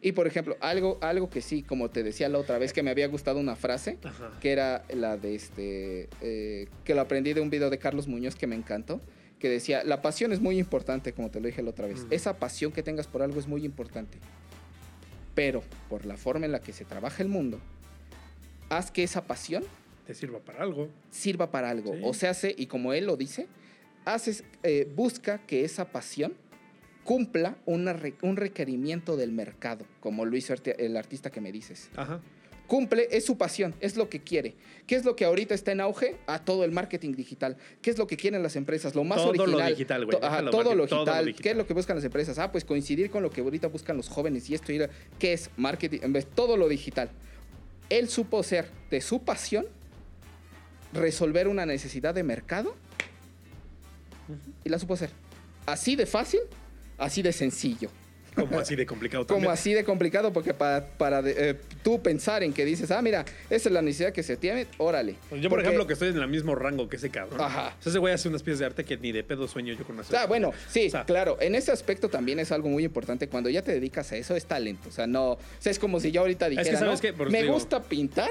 Y 0.04 0.14
por 0.14 0.26
ejemplo, 0.26 0.58
algo, 0.62 0.98
algo 1.02 1.30
que 1.30 1.42
sí, 1.42 1.62
como 1.62 1.90
te 1.92 2.02
decía 2.02 2.28
la 2.28 2.40
otra 2.40 2.58
vez, 2.58 2.74
que 2.74 2.82
me 2.82 2.90
había 2.90 3.08
gustado 3.08 3.40
una 3.40 3.56
frase, 3.56 4.00
Ajá. 4.04 4.32
que 4.40 4.52
era 4.52 4.84
la 4.94 5.16
de 5.18 5.36
este, 5.36 6.10
eh, 6.22 6.68
que 6.84 6.96
lo 6.96 7.02
aprendí 7.02 7.34
de 7.34 7.42
un 7.42 7.52
video 7.52 7.70
de 7.70 7.78
Carlos 7.78 8.08
Muñoz 8.08 8.34
que 8.36 8.48
me 8.48 8.56
encantó, 8.56 9.00
que 9.38 9.48
decía, 9.50 9.84
la 9.84 10.02
pasión 10.02 10.32
es 10.34 10.40
muy 10.40 10.58
importante, 10.60 11.14
como 11.14 11.30
te 11.30 11.40
lo 11.40 11.48
dije 11.48 11.62
la 11.62 11.70
otra 11.70 11.86
vez. 11.88 12.00
Ujú. 12.02 12.08
Esa 12.12 12.38
pasión 12.38 12.72
que 12.72 12.82
tengas 12.84 13.06
por 13.08 13.22
algo 13.22 13.40
es 13.40 13.48
muy 13.48 13.64
importante. 13.64 14.18
Pero 15.36 15.64
por 15.90 16.06
la 16.06 16.18
forma 16.18 16.46
en 16.46 16.52
la 16.52 16.62
que 16.62 16.74
se 16.74 16.86
trabaja 16.86 17.24
el 17.24 17.30
mundo, 17.30 17.60
haz 18.70 18.92
que 18.92 19.04
esa 19.04 19.26
pasión 19.26 19.64
Te 20.06 20.14
sirva 20.14 20.40
para 20.40 20.62
algo. 20.62 20.90
sirva 21.10 21.52
para 21.52 21.70
algo. 21.70 21.94
Sí. 21.94 22.02
O 22.04 22.14
se 22.14 22.28
hace, 22.28 22.54
y 22.58 22.66
como 22.68 22.94
él 22.94 23.06
lo 23.06 23.18
dice, 23.18 23.48
haces, 24.06 24.44
eh, 24.64 24.92
busca 24.96 25.40
que 25.46 25.64
esa 25.64 25.86
pasión 25.86 26.34
cumpla 27.04 27.58
una 27.66 27.96
un 28.22 28.36
requerimiento 28.38 29.18
del 29.18 29.32
mercado, 29.32 29.86
como 30.02 30.26
lo 30.26 30.36
hizo 30.38 30.54
el 30.54 30.98
artista 30.98 31.32
que 31.32 31.42
me 31.42 31.52
dices. 31.52 31.90
Ajá. 31.96 32.20
Cumple, 32.72 33.10
es 33.12 33.26
su 33.26 33.38
pasión, 33.38 33.76
es 33.82 33.98
lo 33.98 34.08
que 34.08 34.22
quiere. 34.22 34.56
¿Qué 34.88 34.96
es 34.96 35.04
lo 35.04 35.18
que 35.18 35.26
ahorita 35.26 35.54
está 35.54 35.74
en 35.74 35.82
auge? 35.82 36.16
A 36.26 36.46
todo 36.46 36.64
el 36.64 36.72
marketing 36.72 37.12
digital. 37.16 37.58
¿Qué 37.82 37.90
es 37.90 37.98
lo 37.98 38.08
que 38.08 38.16
quieren 38.16 38.42
las 38.44 38.56
empresas? 38.56 38.96
Lo 38.96 39.04
más 39.04 39.18
Todo 39.18 39.34
lo 39.34 39.44
original. 39.44 39.72
digital, 39.74 40.06
güey. 40.06 40.18
To- 40.18 40.26
ajá, 40.26 40.36
Déjalo, 40.38 40.52
todo, 40.52 40.60
marketing, 40.64 40.78
lo 40.78 40.88
todo 40.88 41.00
lo 41.00 41.04
digital. 41.06 41.26
digital. 41.26 41.44
¿Qué 41.44 41.50
es 41.52 41.58
lo 41.58 41.68
que 41.68 41.74
buscan 41.74 41.96
las 41.98 42.06
empresas? 42.06 42.40
Ah, 42.40 42.50
pues 42.50 42.64
coincidir 42.64 43.10
con 43.12 43.24
lo 43.24 43.30
que 43.30 43.42
ahorita 43.42 43.68
buscan 43.68 43.98
los 43.98 44.08
jóvenes 44.08 44.50
y 44.50 44.54
esto. 44.56 44.72
y 44.72 44.80
¿Qué 45.20 45.34
es 45.34 45.50
marketing? 45.58 46.00
En 46.04 46.14
vez, 46.14 46.26
todo 46.26 46.56
lo 46.56 46.70
digital. 46.70 47.10
Él 47.90 48.08
supo 48.08 48.42
ser 48.42 48.70
de 48.90 49.02
su 49.02 49.22
pasión 49.22 49.66
resolver 50.94 51.50
una 51.50 51.66
necesidad 51.66 52.16
de 52.16 52.24
mercado 52.24 52.74
y 54.64 54.70
la 54.70 54.80
supo 54.80 54.94
hacer. 54.94 55.10
Así 55.66 55.98
de 55.98 56.06
fácil, 56.06 56.40
así 56.98 57.22
de 57.22 57.34
sencillo. 57.34 57.90
Como 58.36 58.60
así 58.60 58.76
de 58.78 58.86
complicado 58.86 59.26
Como 59.28 59.38
también. 59.40 59.52
así 59.54 59.74
de 59.74 59.84
complicado, 59.84 60.32
porque 60.32 60.54
para, 60.54 60.86
para 60.86 61.22
de- 61.22 61.50
eh, 61.52 61.56
tú 61.84 62.02
pensar 62.02 62.44
en 62.44 62.54
que 62.54 62.64
dices, 62.64 62.90
ah, 62.92 63.02
mira, 63.02 63.26
esa 63.50 63.68
es 63.70 63.74
la 63.74 63.82
necesidad 63.82 64.14
que 64.14 64.24
se 64.24 64.38
tiene, 64.38 64.68
órale. 64.78 65.16
Yo, 65.32 65.42
por 65.42 65.50
Porque- 65.50 65.64
ejemplo, 65.64 65.86
que 65.86 65.94
estoy 65.94 66.10
en 66.10 66.18
el 66.18 66.28
mismo 66.30 66.56
rango 66.56 66.88
que 66.88 66.96
ese 66.96 67.10
cabrón. 67.10 67.42
Ajá. 67.42 67.76
O 67.80 67.84
sea, 67.84 67.90
ese 67.90 68.00
güey 68.00 68.14
hace 68.14 68.30
unas 68.30 68.42
piezas 68.42 68.60
de 68.60 68.66
arte 68.68 68.86
que 68.86 68.96
ni 68.98 69.12
de 69.12 69.24
pedo 69.26 69.48
sueño 69.50 69.74
yo 69.74 69.84
con 69.84 70.00
hacer. 70.00 70.16
Ah, 70.16 70.28
bueno, 70.28 70.52
sí, 70.70 70.88
O 70.88 70.92
sea, 70.92 71.04
claro. 71.04 71.38
En 71.42 71.56
ese 71.56 71.72
aspecto 71.74 72.08
también 72.08 72.40
es 72.40 72.52
algo 72.54 72.70
muy 72.70 72.86
importante. 72.86 73.28
Cuando 73.28 73.50
ya 73.50 73.64
te 73.64 73.74
dedicas 73.74 74.12
a 74.14 74.16
eso, 74.16 74.36
es 74.36 74.46
talento. 74.46 74.88
O 74.88 74.92
sea, 74.94 75.08
no. 75.08 75.32
O 75.32 75.40
sea, 75.60 75.72
es 75.72 75.80
como 75.80 76.00
si 76.00 76.12
yo 76.12 76.22
ahorita 76.22 76.48
dijera, 76.48 76.80
¿sabes 76.80 77.04
¿no? 77.04 77.10
eso 77.10 77.30
me 77.30 77.42
digo- 77.42 77.54
gusta 77.54 77.84
pintar 77.84 78.30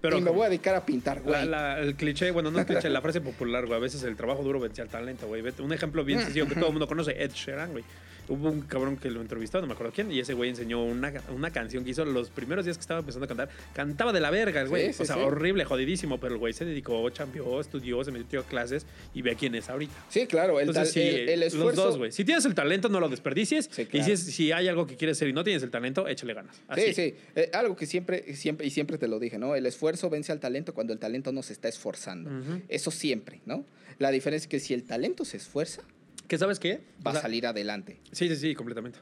Pero 0.00 0.18
y 0.18 0.20
me 0.20 0.30
voy 0.30 0.46
a 0.46 0.48
dedicar 0.48 0.74
a 0.74 0.84
pintar, 0.84 1.20
güey. 1.22 1.46
la- 1.46 1.78
el 1.78 1.94
cliché, 1.94 2.32
bueno, 2.32 2.50
no 2.50 2.58
el 2.58 2.66
cliché, 2.66 2.88
la 2.90 3.00
frase 3.02 3.20
popular, 3.20 3.66
güey. 3.66 3.76
A 3.78 3.80
veces 3.80 4.02
el 4.02 4.16
trabajo 4.16 4.42
duro 4.42 4.58
vence 4.58 4.82
al 4.82 4.88
talento, 4.88 5.28
güey. 5.28 5.42
Un 5.60 5.72
ejemplo 5.72 6.04
bien 6.04 6.18
sencillo 6.20 6.48
que 6.48 6.54
todo 6.56 6.66
el 6.66 6.72
mundo 6.72 6.88
conoce, 6.88 7.12
Ed 7.22 7.30
Sheeran, 7.32 7.70
güey. 7.70 7.84
Hubo 8.28 8.50
un 8.50 8.60
cabrón 8.62 8.96
que 8.96 9.10
lo 9.10 9.20
entrevistó, 9.20 9.60
no 9.60 9.66
me 9.66 9.72
acuerdo 9.72 9.92
quién, 9.94 10.12
y 10.12 10.20
ese 10.20 10.34
güey 10.34 10.50
enseñó 10.50 10.84
una, 10.84 11.12
una 11.34 11.50
canción 11.50 11.82
que 11.84 11.90
hizo 11.90 12.04
los 12.04 12.30
primeros 12.30 12.64
días 12.64 12.76
que 12.76 12.82
estaba 12.82 13.00
empezando 13.00 13.24
a 13.24 13.28
cantar. 13.28 13.48
Cantaba 13.74 14.12
de 14.12 14.20
la 14.20 14.30
verga 14.30 14.60
el 14.60 14.68
güey. 14.68 14.88
Sí, 14.88 14.92
sí, 14.92 15.02
o 15.02 15.06
sea, 15.06 15.16
sí. 15.16 15.22
horrible, 15.22 15.64
jodidísimo, 15.64 16.20
pero 16.20 16.34
el 16.34 16.38
güey 16.38 16.52
se 16.52 16.64
dedicó, 16.64 17.08
champió, 17.10 17.60
estudió, 17.60 18.04
se 18.04 18.10
metió 18.12 18.40
a 18.40 18.44
clases 18.44 18.84
y 19.14 19.22
ve 19.22 19.32
a 19.32 19.34
quién 19.34 19.54
es 19.54 19.68
ahorita. 19.70 19.92
Sí, 20.10 20.26
claro. 20.26 20.60
El, 20.60 20.68
Entonces, 20.68 20.96
el, 20.96 21.28
el 21.28 21.40
los 21.40 21.54
esfuerzo. 21.54 21.84
dos, 21.84 21.96
güey. 21.98 22.12
Si 22.12 22.24
tienes 22.24 22.44
el 22.44 22.54
talento, 22.54 22.88
no 22.88 23.00
lo 23.00 23.08
desperdicies. 23.08 23.68
Sí, 23.72 23.82
Y 23.82 23.86
claro. 23.86 24.04
si, 24.06 24.12
es- 24.12 24.20
si 24.20 24.52
hay 24.52 24.68
algo 24.68 24.86
que 24.86 24.96
quieres 24.96 25.16
hacer 25.16 25.28
y 25.28 25.32
no 25.32 25.42
tienes 25.44 25.62
el 25.62 25.70
talento, 25.70 26.06
échale 26.06 26.34
ganas. 26.34 26.60
Así. 26.68 26.82
Sí, 26.88 26.94
sí. 26.94 27.14
Eh, 27.34 27.50
algo 27.54 27.76
que 27.76 27.86
siempre, 27.86 28.34
siempre, 28.36 28.66
y 28.66 28.70
siempre 28.70 28.98
te 28.98 29.08
lo 29.08 29.18
dije, 29.18 29.38
¿no? 29.38 29.54
El 29.54 29.64
esfuerzo 29.66 30.10
vence 30.10 30.32
al 30.32 30.40
talento 30.40 30.74
cuando 30.74 30.92
el 30.92 30.98
talento 30.98 31.32
no 31.32 31.42
se 31.42 31.52
está 31.54 31.68
esforzando. 31.68 32.30
Eso 32.68 32.90
siempre, 32.90 33.40
¿no? 33.46 33.64
La 33.98 34.10
diferencia 34.10 34.44
es 34.44 34.48
que 34.48 34.60
si 34.60 34.74
el 34.74 34.84
talento 34.84 35.24
se 35.24 35.38
esfuerza, 35.38 35.82
¿Qué 36.28 36.36
sabes 36.38 36.60
qué? 36.60 36.82
va 37.04 37.10
O 37.10 37.14
sea, 37.14 37.20
a 37.20 37.22
salir 37.22 37.46
adelante. 37.46 37.98
Sí, 38.12 38.28
sí, 38.28 38.36
sí, 38.36 38.54
completamente. 38.54 38.98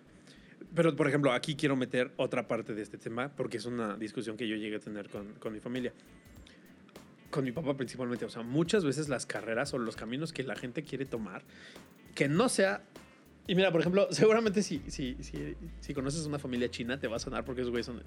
Pero, 0.74 0.94
por 0.94 1.08
ejemplo, 1.08 1.32
aquí 1.32 1.56
quiero 1.56 1.74
meter 1.74 2.12
otra 2.16 2.46
parte 2.46 2.74
de 2.74 2.82
este 2.82 2.98
tema 2.98 3.30
porque 3.34 3.56
es 3.56 3.66
una 3.66 3.96
discusión 3.96 4.36
que 4.36 4.46
yo 4.46 4.56
llegué 4.56 4.76
a 4.76 4.80
tener 4.80 5.08
con, 5.08 5.32
con 5.34 5.52
mi 5.52 5.60
familia. 5.60 5.92
Con 7.30 7.44
mi 7.44 7.52
papá 7.52 7.76
principalmente. 7.76 8.24
O 8.24 8.30
sea, 8.30 8.42
muchas 8.42 8.84
veces 8.84 9.08
las 9.08 9.26
carreras 9.26 9.74
o 9.74 9.78
los 9.78 9.96
caminos 9.96 10.32
que 10.32 10.44
la 10.44 10.54
gente 10.54 10.82
quiere 10.82 11.04
tomar, 11.04 11.42
que 12.14 12.28
no 12.28 12.48
sea... 12.48 12.84
Y 13.48 13.54
mira, 13.54 13.72
por 13.72 13.80
ejemplo, 13.80 14.08
seguramente 14.12 14.62
si, 14.62 14.82
si, 14.86 15.16
si, 15.20 15.56
si 15.80 15.94
conoces 15.94 16.26
una 16.26 16.38
familia 16.38 16.70
china 16.70 16.98
te 16.98 17.08
va 17.08 17.16
a 17.16 17.20
sonar 17.20 17.44
porque 17.44 17.62
esos 17.62 17.70
güeyes 17.70 17.86
son... 17.86 18.02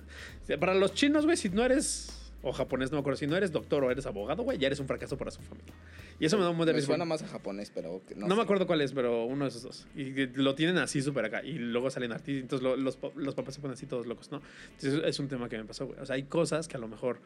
Para 0.59 0.75
los 0.75 0.93
chinos, 0.93 1.25
güey, 1.25 1.35
si 1.35 1.49
no 1.49 1.63
eres... 1.65 2.28
O 2.41 2.53
japonés, 2.53 2.89
no 2.91 2.95
me 2.97 2.99
acuerdo. 3.01 3.17
Si 3.17 3.27
no 3.27 3.35
eres 3.35 3.51
doctor 3.51 3.83
o 3.83 3.91
eres 3.91 4.05
abogado, 4.05 4.43
güey, 4.43 4.57
ya 4.57 4.67
eres 4.67 4.79
un 4.79 4.87
fracaso 4.87 5.17
para 5.17 5.29
su 5.29 5.41
familia. 5.41 5.73
Y 6.19 6.25
eso 6.25 6.37
me 6.37 6.43
da 6.43 6.49
un 6.49 6.57
buen 6.57 6.67
de 6.67 6.73
risa. 6.73 6.85
suena 6.87 7.03
más 7.03 7.21
a 7.21 7.27
japonés, 7.27 7.69
pero 7.73 8.01
no, 8.15 8.27
No, 8.27 8.35
me 8.37 8.41
acuerdo 8.41 8.65
cuál 8.65 8.79
es, 8.81 8.93
pero 8.93 9.25
uno 9.25 9.43
de 9.45 9.49
esos 9.49 9.63
dos. 9.63 9.87
Y 9.95 10.11
lo 10.27 10.55
tienen 10.55 10.77
así 10.77 11.01
súper 11.01 11.25
acá. 11.25 11.43
Y 11.43 11.53
luego 11.59 11.89
salen 11.89 12.11
artistas. 12.13 12.43
Entonces 12.43 12.63
lo- 12.63 12.77
los, 12.77 12.97
los 13.15 13.35
papás 13.35 13.55
se 13.55 13.61
ponen 13.61 13.73
así 13.73 13.85
todos 13.87 14.07
locos, 14.07 14.31
¿no? 14.31 14.41
Entonces 14.77 15.01
es 15.05 15.19
un 15.19 15.27
tema 15.27 15.49
que 15.49 15.57
me 15.57 15.65
pasó, 15.65 15.85
güey. 15.87 15.99
O 15.99 16.05
sea, 16.05 16.15
hay 16.15 16.23
cosas 16.23 16.67
que 16.69 16.77
a 16.77 16.79
lo 16.79 16.87
mejor 16.87 17.19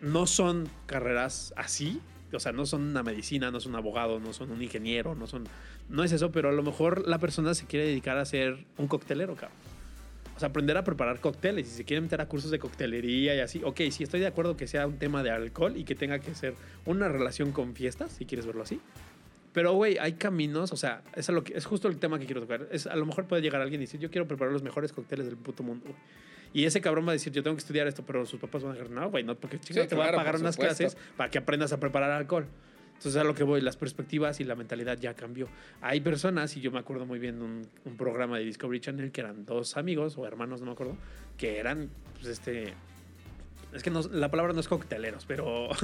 no 0.00 0.26
son 0.26 0.68
carreras 0.86 1.52
así. 1.56 2.00
O 2.32 2.40
sea, 2.40 2.52
no 2.52 2.66
son 2.66 2.82
una 2.82 3.02
medicina, 3.02 3.50
no 3.50 3.60
son 3.60 3.72
un 3.72 3.76
abogado, 3.78 4.18
no 4.18 4.32
son 4.32 4.50
un 4.50 4.60
ingeniero, 4.60 5.14
no 5.14 5.26
son... 5.26 5.44
No 5.88 6.02
es 6.02 6.10
eso, 6.10 6.32
pero 6.32 6.48
a 6.48 6.52
lo 6.52 6.62
mejor 6.64 7.06
la 7.06 7.18
persona 7.18 7.54
se 7.54 7.66
quiere 7.66 7.86
dedicar 7.86 8.18
a 8.18 8.24
ser 8.24 8.64
un 8.78 8.88
coctelero, 8.88 9.36
cabrón. 9.36 9.56
O 10.36 10.38
sea, 10.38 10.50
aprender 10.50 10.76
a 10.76 10.84
preparar 10.84 11.18
cócteles. 11.20 11.66
Si 11.66 11.76
se 11.76 11.84
quiere 11.84 12.02
meter 12.02 12.20
a 12.20 12.28
cursos 12.28 12.50
de 12.50 12.58
coctelería 12.58 13.34
y 13.34 13.40
así. 13.40 13.62
Ok, 13.64 13.80
sí, 13.90 14.02
estoy 14.02 14.20
de 14.20 14.26
acuerdo 14.26 14.56
que 14.56 14.66
sea 14.66 14.86
un 14.86 14.98
tema 14.98 15.22
de 15.22 15.30
alcohol 15.30 15.76
y 15.76 15.84
que 15.84 15.94
tenga 15.94 16.18
que 16.18 16.34
ser 16.34 16.54
una 16.84 17.08
relación 17.08 17.52
con 17.52 17.74
fiestas, 17.74 18.12
si 18.12 18.26
quieres 18.26 18.44
verlo 18.46 18.62
así. 18.62 18.80
Pero, 19.54 19.72
güey, 19.72 19.96
hay 19.96 20.12
caminos, 20.12 20.70
o 20.72 20.76
sea, 20.76 21.02
es, 21.14 21.30
a 21.30 21.32
lo 21.32 21.42
que, 21.42 21.56
es 21.56 21.64
justo 21.64 21.88
el 21.88 21.96
tema 21.96 22.18
que 22.18 22.26
quiero 22.26 22.42
tocar. 22.42 22.68
Es, 22.70 22.86
a 22.86 22.94
lo 22.94 23.06
mejor 23.06 23.24
puede 23.24 23.40
llegar 23.40 23.62
alguien 23.62 23.80
y 23.80 23.84
decir, 23.84 23.98
yo 23.98 24.10
quiero 24.10 24.28
preparar 24.28 24.52
los 24.52 24.62
mejores 24.62 24.92
cócteles 24.92 25.24
del 25.24 25.38
puto 25.38 25.62
mundo. 25.62 25.86
Y 26.52 26.66
ese 26.66 26.82
cabrón 26.82 27.06
va 27.06 27.10
a 27.10 27.12
decir, 27.14 27.32
yo 27.32 27.42
tengo 27.42 27.56
que 27.56 27.60
estudiar 27.60 27.86
esto, 27.86 28.04
pero 28.06 28.26
sus 28.26 28.38
papás 28.38 28.62
van 28.62 28.72
a 28.72 28.74
decir, 28.74 28.90
no, 28.90 29.10
güey, 29.10 29.24
no, 29.24 29.34
porque 29.34 29.58
Sí, 29.62 29.72
te 29.72 29.80
va 29.80 29.84
a 29.84 29.88
claro, 29.88 30.16
pagar 30.18 30.36
unas 30.36 30.58
clases 30.58 30.98
para 31.16 31.30
que 31.30 31.38
aprendas 31.38 31.72
a 31.72 31.80
preparar 31.80 32.10
alcohol. 32.10 32.46
Entonces, 32.96 33.16
a 33.20 33.24
lo 33.24 33.34
que 33.34 33.44
voy, 33.44 33.60
las 33.60 33.76
perspectivas 33.76 34.40
y 34.40 34.44
la 34.44 34.54
mentalidad 34.56 34.98
ya 34.98 35.14
cambió. 35.14 35.48
Hay 35.80 36.00
personas, 36.00 36.56
y 36.56 36.60
yo 36.60 36.70
me 36.72 36.78
acuerdo 36.78 37.06
muy 37.06 37.18
bien 37.18 37.38
de 37.38 37.44
un, 37.44 37.62
un 37.84 37.96
programa 37.96 38.38
de 38.38 38.44
Discovery 38.44 38.80
Channel 38.80 39.12
que 39.12 39.20
eran 39.20 39.44
dos 39.46 39.76
amigos 39.76 40.16
o 40.18 40.26
hermanos, 40.26 40.60
no 40.60 40.66
me 40.66 40.72
acuerdo, 40.72 40.96
que 41.36 41.58
eran, 41.58 41.88
pues, 42.14 42.26
este. 42.26 42.74
Es 43.74 43.82
que 43.82 43.90
no- 43.90 44.00
la 44.10 44.30
palabra 44.30 44.54
no 44.54 44.60
es 44.60 44.68
cocteleros, 44.68 45.24
pero. 45.26 45.68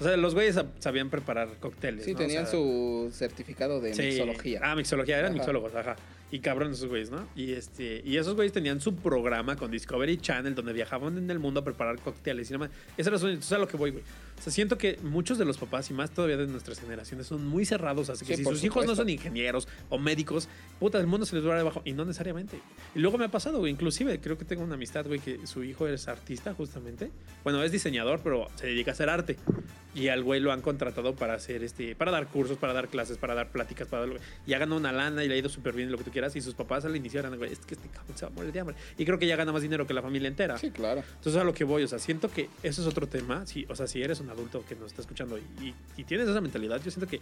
O 0.00 0.02
sea, 0.04 0.16
los 0.16 0.32
güeyes 0.34 0.56
sab- 0.56 0.68
sabían 0.78 1.10
preparar 1.10 1.48
cócteles. 1.58 2.04
Sí, 2.04 2.12
¿no? 2.12 2.18
O 2.18 2.20
tenían 2.20 2.44
sea, 2.46 2.52
su 2.52 3.10
certificado 3.12 3.80
de 3.80 3.94
Sí. 3.94 4.02
mixología. 4.02 4.60
Ah, 4.62 4.76
mixología, 4.76 5.18
eran 5.18 5.32
Ajá. 5.32 5.38
mixólogos, 5.38 5.74
ajá. 5.74 5.96
Y 6.30 6.38
cabrón 6.38 6.70
esos 6.70 6.88
güeyes, 6.88 7.10
¿no? 7.10 7.26
Y, 7.34 7.52
este, 7.54 8.02
y 8.04 8.16
esos 8.16 8.36
güeyes 8.36 8.52
tenían 8.52 8.80
su 8.80 8.94
programa 8.94 9.56
con 9.56 9.72
Discovery 9.72 10.18
Channel 10.18 10.54
donde 10.54 10.72
viajaban 10.72 11.18
en 11.18 11.28
el 11.30 11.40
mundo 11.40 11.60
a 11.60 11.64
preparar 11.64 11.98
cócteles 12.00 12.48
y 12.48 12.52
demás. 12.52 12.70
Ese 12.96 13.08
era 13.08 13.18
su 13.18 13.26
a 13.54 13.58
lo 13.58 13.66
que 13.66 13.76
voy, 13.76 13.90
güey. 13.90 14.04
O 14.38 14.42
sea, 14.42 14.52
siento 14.52 14.78
que 14.78 14.98
muchos 15.02 15.36
de 15.38 15.44
los 15.44 15.58
papás, 15.58 15.90
y 15.90 15.94
más 15.94 16.10
todavía 16.10 16.36
de 16.36 16.46
nuestras 16.46 16.78
generaciones, 16.80 17.26
son 17.26 17.46
muy 17.46 17.64
cerrados. 17.64 18.08
Así 18.08 18.24
que 18.24 18.36
Sí, 18.36 18.44
si 18.44 18.48
sus 18.48 18.64
hijos 18.64 18.76
no 18.86 18.92
supuesto. 18.92 19.02
son 19.02 19.08
ingenieros 19.10 19.66
o 19.88 19.98
médicos, 19.98 20.48
puta, 20.78 20.98
el 20.98 21.06
mundo 21.06 21.26
se 21.26 21.36
les 21.36 21.46
va 21.46 21.56
debajo. 21.56 21.82
Y 21.84 21.92
no 21.92 22.04
necesariamente. 22.04 22.60
Y 22.94 23.00
luego 23.00 23.18
me 23.18 23.24
ha 23.24 23.30
pasado, 23.30 23.58
güey. 23.58 23.72
Inclusive, 23.72 24.20
creo 24.20 24.38
que 24.38 24.44
tengo 24.44 24.62
una 24.62 24.74
amistad, 24.74 25.06
güey, 25.06 25.20
que 25.20 25.46
su 25.46 25.64
hijo 25.64 25.88
es 25.88 26.06
artista, 26.08 26.54
justamente. 26.54 27.10
Bueno, 27.42 27.62
es 27.62 27.72
diseñador, 27.72 28.20
pero 28.22 28.48
se 28.54 28.68
dedica 28.68 28.92
a 28.92 28.94
hacer 28.94 29.08
arte. 29.10 29.36
Y 29.94 30.08
al 30.08 30.22
güey 30.22 30.38
lo 30.40 30.52
han 30.52 30.60
contratado 30.60 31.16
para 31.16 31.34
hacer 31.34 31.64
este, 31.64 31.96
para 31.96 32.12
dar 32.12 32.28
cursos, 32.28 32.56
para 32.56 32.72
dar 32.72 32.88
clases, 32.88 33.18
para 33.18 33.34
dar 33.34 33.50
pláticas, 33.50 33.88
para 33.88 34.06
dar, 34.06 34.20
y 34.46 34.52
ha 34.52 34.58
ganado 34.58 34.78
una 34.78 34.92
lana 34.92 35.24
y 35.24 35.28
le 35.28 35.34
ha 35.34 35.38
ido 35.38 35.48
súper 35.48 35.74
bien 35.74 35.90
lo 35.90 35.98
que 35.98 36.04
tú 36.04 36.10
quieras. 36.12 36.36
Y 36.36 36.40
sus 36.40 36.54
papás 36.54 36.84
al 36.84 36.94
inicio 36.94 37.18
eran, 37.18 37.36
güey, 37.36 37.52
es 37.52 37.58
que 37.60 37.74
este 37.74 37.88
cabrón 37.88 38.16
se 38.16 38.24
va 38.26 38.30
a 38.30 38.34
morir 38.34 38.52
de 38.52 38.60
hambre. 38.60 38.76
Y 38.96 39.04
creo 39.04 39.18
que 39.18 39.26
ya 39.26 39.34
gana 39.34 39.50
más 39.50 39.62
dinero 39.62 39.86
que 39.86 39.94
la 39.94 40.02
familia 40.02 40.28
entera. 40.28 40.56
Sí, 40.58 40.70
claro. 40.70 41.02
Entonces 41.16 41.40
a 41.40 41.44
lo 41.44 41.52
que 41.52 41.64
voy, 41.64 41.82
o 41.82 41.88
sea, 41.88 41.98
siento 41.98 42.30
que 42.30 42.48
eso 42.62 42.82
es 42.82 42.86
otro 42.86 43.08
tema. 43.08 43.44
Si, 43.46 43.66
o 43.68 43.74
sea, 43.74 43.88
si 43.88 44.00
eres 44.00 44.20
un 44.20 44.27
adulto 44.30 44.64
que 44.66 44.74
nos 44.76 44.86
está 44.88 45.02
escuchando 45.02 45.38
y, 45.38 45.74
y- 45.96 46.04
tienes 46.04 46.28
esa 46.28 46.40
mentalidad, 46.40 46.82
yo 46.82 46.90
siento 46.90 47.06
que 47.08 47.20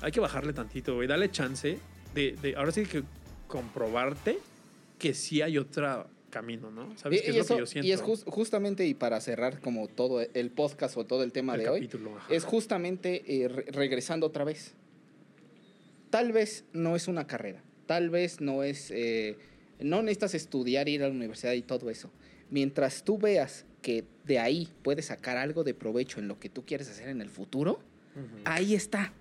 hay 0.00 0.12
que 0.12 0.20
bajarle 0.20 0.52
tantito, 0.52 0.94
güey, 0.94 1.08
darle 1.08 1.30
chance 1.30 1.78
de, 2.14 2.32
de 2.42 2.54
ahora 2.56 2.72
sí 2.72 2.84
que 2.84 3.02
comprobarte 3.46 4.38
que 4.98 5.14
sí 5.14 5.42
hay 5.42 5.58
otro 5.58 6.08
camino, 6.30 6.70
¿no? 6.70 6.96
¿Sabes 6.98 7.20
Y, 7.20 7.24
qué 7.24 7.30
es 7.30 7.36
lo 7.48 7.54
que 7.56 7.60
yo 7.60 7.66
siento? 7.66 7.86
y 7.88 7.92
es 7.92 8.02
jus- 8.02 8.24
justamente, 8.26 8.86
y 8.86 8.94
para 8.94 9.20
cerrar 9.20 9.60
como 9.60 9.88
todo 9.88 10.20
el 10.20 10.50
podcast 10.50 10.96
o 10.96 11.06
todo 11.06 11.22
el 11.22 11.32
tema 11.32 11.54
El 11.54 11.60
de 11.60 11.68
hoy, 11.68 11.80
capítulo, 11.80 12.16
ajá. 12.16 12.32
es 12.34 12.44
justamente 12.44 13.22
eh, 13.42 13.48
re- 13.48 13.64
regresando 13.70 14.26
otra 14.26 14.44
vez. 14.44 14.74
Tal 16.10 16.32
vez 16.32 16.64
no 16.72 16.96
es 16.96 17.08
una 17.08 17.26
carrera, 17.26 17.62
tal 17.86 18.10
vez 18.10 18.40
no 18.40 18.62
es, 18.62 18.90
eh, 18.90 19.36
no 19.80 20.02
necesitas 20.02 20.34
estudiar, 20.34 20.88
ir 20.88 21.02
a 21.02 21.08
la 21.08 21.14
universidad 21.14 21.52
y 21.52 21.62
todo 21.62 21.90
eso. 21.90 22.10
Mientras 22.50 23.02
tú 23.04 23.18
veas 23.18 23.64
que 23.86 24.02
de 24.24 24.40
ahí 24.40 24.68
puedes 24.82 25.06
sacar 25.06 25.36
algo 25.36 25.62
de 25.62 25.72
provecho 25.72 26.18
en 26.18 26.26
lo 26.26 26.40
que 26.40 26.48
tú 26.48 26.64
quieres 26.66 26.90
hacer 26.90 27.08
en 27.08 27.20
el 27.20 27.30
futuro, 27.30 27.78
ahí 28.44 28.74
está. 28.74 29.12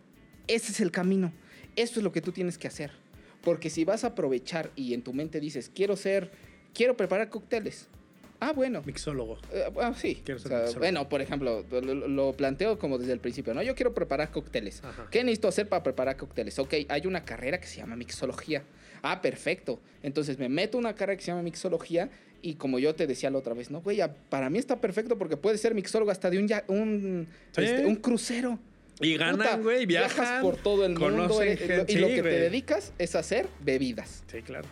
Ese 0.48 0.72
es 0.72 0.80
el 0.80 0.90
camino. 0.90 1.32
Esto 1.76 2.00
es 2.00 2.04
lo 2.04 2.12
que 2.12 2.20
tú 2.20 2.32
tienes 2.32 2.58
que 2.58 2.68
hacer. 2.68 2.90
Porque 3.44 3.70
si 3.70 3.86
vas 3.86 4.04
a 4.04 4.08
aprovechar 4.08 4.72
y 4.76 4.96
en 4.96 5.04
tu 5.04 5.14
mente 5.14 5.40
dices, 5.40 5.70
quiero 5.74 5.96
ser, 5.96 6.32
quiero 6.74 6.98
preparar 6.98 7.30
cócteles. 7.30 7.90
Ah, 8.40 8.54
bueno. 8.54 8.82
Mixólogo. 8.84 9.38
Eh, 9.54 9.72
ah, 9.80 9.94
sí. 9.96 10.24
O 10.24 10.26
ser 10.26 10.40
sea, 10.40 10.58
mixólogo. 10.58 10.80
bueno, 10.80 11.10
por 11.10 11.22
ejemplo, 11.22 11.64
lo, 11.70 11.82
lo- 11.82 12.08
lo 12.08 12.34
planteo 12.34 12.80
como 12.80 12.98
desde 12.98 13.14
el 13.14 13.20
principio, 13.20 13.54
¿no? 13.54 13.62
Yo 13.62 13.76
quiero 13.76 13.94
preparar 13.94 14.32
cócteles. 14.32 14.84
Ajá. 14.84 15.08
¿Qué 15.12 15.24
necesito 15.24 15.48
hacer 15.48 15.70
para 15.70 15.84
preparar 15.84 16.18
cócteles? 16.18 16.58
Ok, 16.58 16.74
hay 16.90 17.06
una 17.06 17.24
carrera 17.24 17.60
que 17.60 17.68
se 17.68 17.78
llama 17.78 17.96
mixología. 17.96 18.64
Ah, 19.08 19.22
perfecto. 19.22 19.80
Entonces 20.02 20.40
me 20.40 20.50
meto 20.50 20.78
una 20.80 20.96
carrera 20.96 21.16
que 21.18 21.24
se 21.24 21.32
llama 21.32 21.44
mixología 21.44 22.10
y 22.42 22.56
como 22.56 22.80
yo 22.80 22.96
te 22.96 23.06
decía 23.06 23.30
la 23.30 23.38
otra 23.38 23.54
vez, 23.54 23.70
no, 23.70 23.82
güey, 23.82 24.00
para 24.30 24.50
mí 24.50 24.58
está 24.58 24.82
perfecto 24.82 25.16
porque 25.18 25.38
puedes 25.38 25.62
ser 25.62 25.76
mixólogo 25.76 26.10
hasta 26.10 26.30
de 26.32 26.40
un, 26.40 26.48
ya- 26.48 26.64
un, 26.68 27.28
Sí. 27.52 27.64
este, 27.64 27.86
un 27.86 27.96
crucero. 27.98 28.58
Y 29.02 29.18
ganan, 29.18 29.62
güey, 29.62 29.86
viajan. 29.86 30.16
Viajas 30.18 30.42
por 30.42 30.56
todo 30.58 30.86
el 30.86 30.98
mundo 30.98 31.42
eh, 31.44 31.58
gente, 31.58 31.92
y 31.92 31.98
lo 31.98 32.08
que 32.08 32.24
te 32.24 32.40
dedicas 32.40 32.94
es 32.98 33.14
hacer 33.16 33.48
bebidas. 33.64 34.24
Sí, 34.32 34.42
claro. 34.42 34.68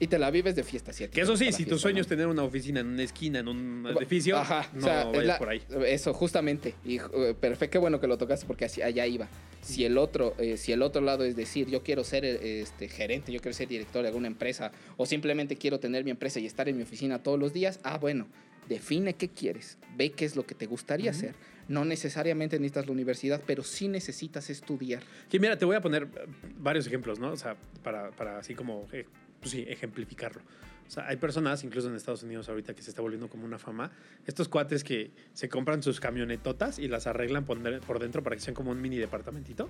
Y 0.00 0.06
te 0.08 0.18
la 0.18 0.30
vives 0.30 0.56
de 0.56 0.64
fiesta, 0.64 0.92
¿cierto? 0.92 1.14
Que 1.14 1.20
eso 1.20 1.36
sí, 1.36 1.52
si 1.52 1.64
tu 1.64 1.78
sueño 1.78 2.00
es 2.00 2.06
tener 2.06 2.26
una 2.26 2.42
oficina 2.42 2.80
en 2.80 2.88
una 2.88 3.02
esquina, 3.02 3.38
en 3.38 3.48
un 3.48 3.86
edificio, 3.96 4.36
Ajá, 4.36 4.68
no 4.74 4.80
o 4.80 4.82
sea, 4.82 5.04
vayas 5.04 5.24
la- 5.26 5.38
por 5.38 5.48
ahí. 5.48 5.62
Eso, 5.86 6.12
justamente. 6.12 6.74
Y 6.84 6.98
eh, 6.98 7.34
perfecto, 7.38 7.72
qué 7.72 7.78
bueno 7.78 8.00
que 8.00 8.06
lo 8.06 8.18
tocaste 8.18 8.46
porque 8.46 8.64
así, 8.64 8.82
allá 8.82 9.06
iba. 9.06 9.28
Si 9.62 9.84
el 9.84 9.96
otro, 9.96 10.34
eh, 10.38 10.56
si 10.56 10.72
el 10.72 10.82
otro 10.82 11.00
lado 11.00 11.24
es 11.24 11.36
decir, 11.36 11.68
yo 11.70 11.82
quiero 11.82 12.04
ser 12.04 12.24
eh, 12.24 12.60
este 12.60 12.88
gerente, 12.88 13.32
yo 13.32 13.40
quiero 13.40 13.54
ser 13.56 13.68
director 13.68 14.02
de 14.02 14.08
alguna 14.08 14.26
empresa, 14.26 14.72
o 14.96 15.06
simplemente 15.06 15.56
quiero 15.56 15.78
tener 15.80 16.04
mi 16.04 16.10
empresa 16.10 16.40
y 16.40 16.46
estar 16.46 16.68
en 16.68 16.76
mi 16.76 16.82
oficina 16.82 17.22
todos 17.22 17.38
los 17.38 17.52
días, 17.52 17.78
ah, 17.84 17.96
bueno, 17.98 18.26
define 18.68 19.14
qué 19.14 19.28
quieres, 19.28 19.78
ve 19.96 20.10
qué 20.10 20.24
es 20.24 20.36
lo 20.36 20.44
que 20.44 20.54
te 20.54 20.66
gustaría 20.66 21.10
Ujú. 21.10 21.18
hacer. 21.18 21.34
No 21.66 21.86
necesariamente 21.86 22.58
necesitas 22.58 22.84
la 22.86 22.92
universidad, 22.92 23.40
pero 23.46 23.62
sí 23.62 23.88
necesitas 23.88 24.50
estudiar. 24.50 25.02
Que 25.30 25.38
mira, 25.40 25.56
te 25.56 25.64
voy 25.64 25.76
a 25.76 25.80
poner 25.80 26.02
eh, 26.02 26.26
varios 26.58 26.86
ejemplos, 26.86 27.18
¿no? 27.18 27.32
O 27.32 27.36
sea, 27.36 27.56
para, 27.82 28.10
para 28.10 28.38
así 28.38 28.54
como, 28.54 28.86
eh, 28.92 29.06
pues 29.44 29.52
sí, 29.52 29.64
ejemplificarlo. 29.68 30.40
O 30.86 30.90
sea, 30.90 31.06
hay 31.08 31.16
personas, 31.16 31.64
incluso 31.64 31.88
en 31.88 31.94
Estados 31.96 32.22
Unidos 32.22 32.48
ahorita, 32.48 32.74
que 32.74 32.82
se 32.82 32.90
está 32.90 33.00
volviendo 33.02 33.28
como 33.28 33.44
una 33.44 33.58
fama. 33.58 33.90
Estos 34.26 34.48
cuates 34.48 34.84
que 34.84 35.10
se 35.32 35.48
compran 35.48 35.82
sus 35.82 36.00
camionetotas 36.00 36.78
y 36.78 36.88
las 36.88 37.06
arreglan 37.06 37.44
por, 37.44 37.62
de- 37.62 37.80
por 37.80 37.98
dentro 37.98 38.22
para 38.22 38.36
que 38.36 38.42
sean 38.42 38.54
como 38.54 38.70
un 38.70 38.80
mini 38.82 38.96
departamentito. 38.98 39.68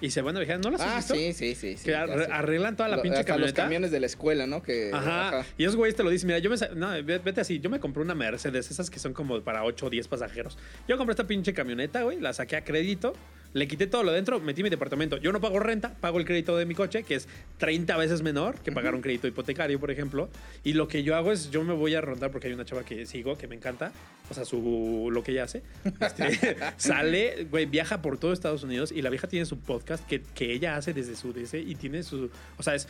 Y 0.00 0.10
se 0.10 0.20
van 0.20 0.36
a 0.36 0.40
viajar. 0.40 0.60
¿No 0.62 0.70
las 0.70 0.80
has 0.82 0.88
Ah, 0.92 0.96
visto? 0.96 1.14
sí, 1.14 1.32
sí, 1.32 1.54
sí. 1.54 1.76
sí, 1.78 1.84
que 1.86 1.94
arreglan 1.94 2.76
toda 2.76 2.88
la 2.90 2.96
Lo- 2.96 3.02
pinche 3.02 3.20
hasta 3.20 3.32
los 3.32 3.52
camioneta. 3.52 3.62
camiones 3.62 3.90
de 3.90 4.00
la 4.00 4.06
escuela, 4.06 4.46
¿no? 4.46 4.62
Que, 4.62 4.90
Ajá. 4.92 5.28
ajá. 5.40 5.46
Y 5.56 5.64
esos 5.64 5.76
güeyes 5.76 5.96
te 5.96 6.02
lo 6.02 6.10
dicen, 6.10 6.26
mira, 6.26 6.38
yo 6.38 6.50
me... 6.50 6.56
No, 6.74 6.90
ve- 7.02 7.18
vete 7.18 7.40
así, 7.40 7.60
yo 7.60 7.70
me 7.70 7.80
compré 7.80 8.02
una 8.02 8.14
Mercedes, 8.14 8.70
esas 8.70 8.90
que 8.90 8.98
son 8.98 9.14
como 9.14 9.40
para 9.42 9.64
8 9.64 9.86
o 9.86 9.90
10 9.90 10.08
pasajeros. 10.08 10.58
Yo 10.88 10.98
compré 10.98 11.12
esta 11.12 11.26
pinche 11.26 11.54
camioneta, 11.54 12.02
güey, 12.02 12.20
la 12.20 12.34
saqué 12.34 12.56
a 12.56 12.64
crédito, 12.64 13.14
le 13.56 13.66
quité 13.66 13.86
todo 13.86 14.02
lo 14.02 14.12
dentro, 14.12 14.38
metí 14.38 14.62
mi 14.62 14.68
departamento. 14.68 15.16
Yo 15.16 15.32
no 15.32 15.40
pago 15.40 15.58
renta, 15.58 15.94
pago 15.94 16.18
el 16.18 16.26
crédito 16.26 16.58
de 16.58 16.66
mi 16.66 16.74
coche, 16.74 17.04
que 17.04 17.14
es 17.14 17.26
30 17.56 17.96
veces 17.96 18.20
menor 18.20 18.60
que 18.60 18.70
pagar 18.70 18.94
un 18.94 19.00
crédito 19.00 19.26
hipotecario, 19.26 19.80
por 19.80 19.90
ejemplo. 19.90 20.28
Y 20.62 20.74
lo 20.74 20.88
que 20.88 21.02
yo 21.02 21.16
hago 21.16 21.32
es, 21.32 21.50
yo 21.50 21.64
me 21.64 21.72
voy 21.72 21.94
a 21.94 22.02
rondar 22.02 22.30
porque 22.30 22.48
hay 22.48 22.52
una 22.52 22.66
chava 22.66 22.84
que 22.84 23.06
sigo, 23.06 23.38
que 23.38 23.48
me 23.48 23.54
encanta, 23.54 23.92
o 24.28 24.34
sea, 24.34 24.44
su, 24.44 25.08
lo 25.10 25.22
que 25.24 25.32
ella 25.32 25.44
hace. 25.44 25.62
Este, 26.00 26.56
sale, 26.76 27.46
güey, 27.50 27.64
viaja 27.64 28.02
por 28.02 28.18
todo 28.18 28.34
Estados 28.34 28.62
Unidos 28.62 28.92
y 28.92 29.00
la 29.00 29.08
vieja 29.08 29.26
tiene 29.26 29.46
su 29.46 29.58
podcast 29.58 30.06
que, 30.06 30.20
que 30.20 30.52
ella 30.52 30.76
hace 30.76 30.92
desde 30.92 31.16
su 31.16 31.32
DC 31.32 31.58
y 31.58 31.76
tiene 31.76 32.02
su... 32.02 32.30
O 32.58 32.62
sea, 32.62 32.74
es 32.74 32.88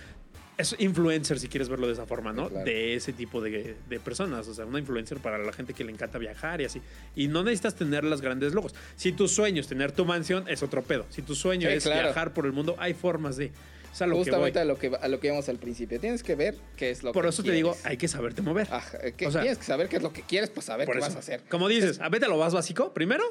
es 0.59 0.75
influencer, 0.79 1.39
si 1.39 1.49
quieres 1.49 1.69
verlo 1.69 1.87
de 1.87 1.93
esa 1.93 2.07
forma, 2.07 2.33
¿no? 2.33 2.49
Claro. 2.49 2.65
De 2.65 2.95
ese 2.95 3.13
tipo 3.13 3.41
de, 3.41 3.77
de 3.89 4.01
personas. 4.01 4.49
O 4.49 4.55
sea, 4.55 4.65
una 4.65 4.79
influencer 4.79 5.19
para 5.19 5.39
la 5.39 5.53
gente 5.53 5.75
que 5.75 5.85
le 5.85 5.93
encanta 5.93 6.19
viajar 6.19 6.61
y 6.61 6.65
así. 6.65 6.81
Y 7.15 7.29
no 7.29 7.43
necesitas 7.43 7.75
tener 7.75 8.05
las 8.05 8.21
grandes 8.23 8.55
logos. 8.55 8.75
Si 8.97 9.13
tu 9.13 9.29
sueño 9.29 9.61
es 9.61 9.69
tener 9.69 9.93
tu 9.93 10.05
mansión, 10.05 10.49
es 10.49 10.63
otro 10.63 10.83
pedo. 10.83 11.05
Si 11.11 11.23
tu 11.23 11.35
sueño 11.35 11.69
Sí, 11.69 11.75
es 11.77 11.85
claro. 11.85 12.03
viajar 12.05 12.33
por 12.33 12.47
el 12.47 12.53
mundo, 12.53 12.75
hay 12.79 12.95
formas 12.95 13.37
de. 13.37 13.53
O 13.93 13.99
sea, 13.99 14.07
lo 14.07 14.15
que 14.17 14.25
Justamente 14.25 14.59
voy. 14.59 14.63
a 14.63 14.65
lo 14.67 14.79
que 14.79 14.93
a 14.95 15.09
lo 15.09 15.21
que 15.21 15.27
íbamos 15.29 15.49
al 15.49 15.57
principio. 15.59 15.99
Tienes 15.99 16.23
que 16.23 16.35
ver 16.35 16.55
qué 16.77 16.91
es 16.91 17.03
lo 17.03 17.13
Por 17.13 17.23
que 17.25 17.29
eso 17.31 17.43
te 17.43 17.53
digo, 17.53 17.71
quieres. 17.73 17.87
hay 17.87 17.97
que 17.97 18.09
saberte 18.09 18.43
mover. 18.43 18.69
Ajá, 18.71 18.99
que 19.17 19.27
O 19.27 19.31
sea, 19.31 19.41
tienes 19.41 19.57
que 19.59 19.65
saber 19.65 19.89
qué 19.89 19.97
es 19.97 20.03
lo 20.03 20.13
que 20.13 20.21
quieres, 20.21 20.51
pues 20.51 20.67
saber 20.67 20.85
Por 20.85 20.97
qué 20.97 20.99
eso. 21.01 21.09
vas 21.09 21.17
a 21.17 21.21
hacer. 21.21 21.43
Como 21.49 21.67
dices, 21.67 21.99
a 22.01 22.11
vete 22.11 22.27
a 22.27 22.29
lo 22.29 22.37
más 22.37 22.53
básico 22.53 22.93
primero. 22.93 23.25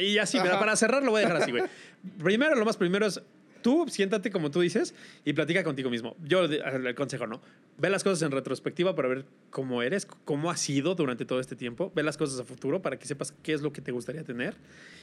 Y 0.00 0.16
así, 0.16 0.38
Ajá. 0.38 0.58
para 0.58 0.74
cerrar 0.76 1.02
lo 1.02 1.10
voy 1.10 1.18
a 1.22 1.26
dejar 1.26 1.42
así, 1.42 1.50
güey. 1.50 1.64
primero, 2.18 2.54
lo 2.54 2.64
más 2.64 2.78
primero 2.78 3.04
es 3.06 3.20
tú 3.62 3.86
siéntate 3.88 4.30
como 4.30 4.50
tú 4.50 4.60
dices 4.60 4.94
y 5.24 5.32
platica 5.32 5.62
contigo 5.64 5.90
mismo. 5.90 6.16
Yo, 6.24 6.44
el 6.44 6.94
consejo, 6.94 7.26
¿no? 7.26 7.40
ve 7.78 7.90
las 7.90 8.02
cosas 8.02 8.22
en 8.22 8.30
retrospectiva 8.30 8.94
para 8.94 9.06
ver 9.08 9.26
cómo 9.50 9.82
eres, 9.82 10.06
cómo 10.06 10.50
has 10.50 10.58
sido 10.60 10.94
durante 10.94 11.26
todo 11.26 11.40
este 11.40 11.56
tiempo. 11.56 11.92
Ve 11.94 12.02
las 12.02 12.16
cosas 12.16 12.40
a 12.40 12.44
futuro 12.44 12.80
para 12.80 12.98
que 12.98 13.06
sepas 13.06 13.34
qué 13.42 13.52
es 13.52 13.60
lo 13.60 13.70
que 13.70 13.82
te 13.82 13.92
gustaría 13.92 14.24
tener. 14.24 14.54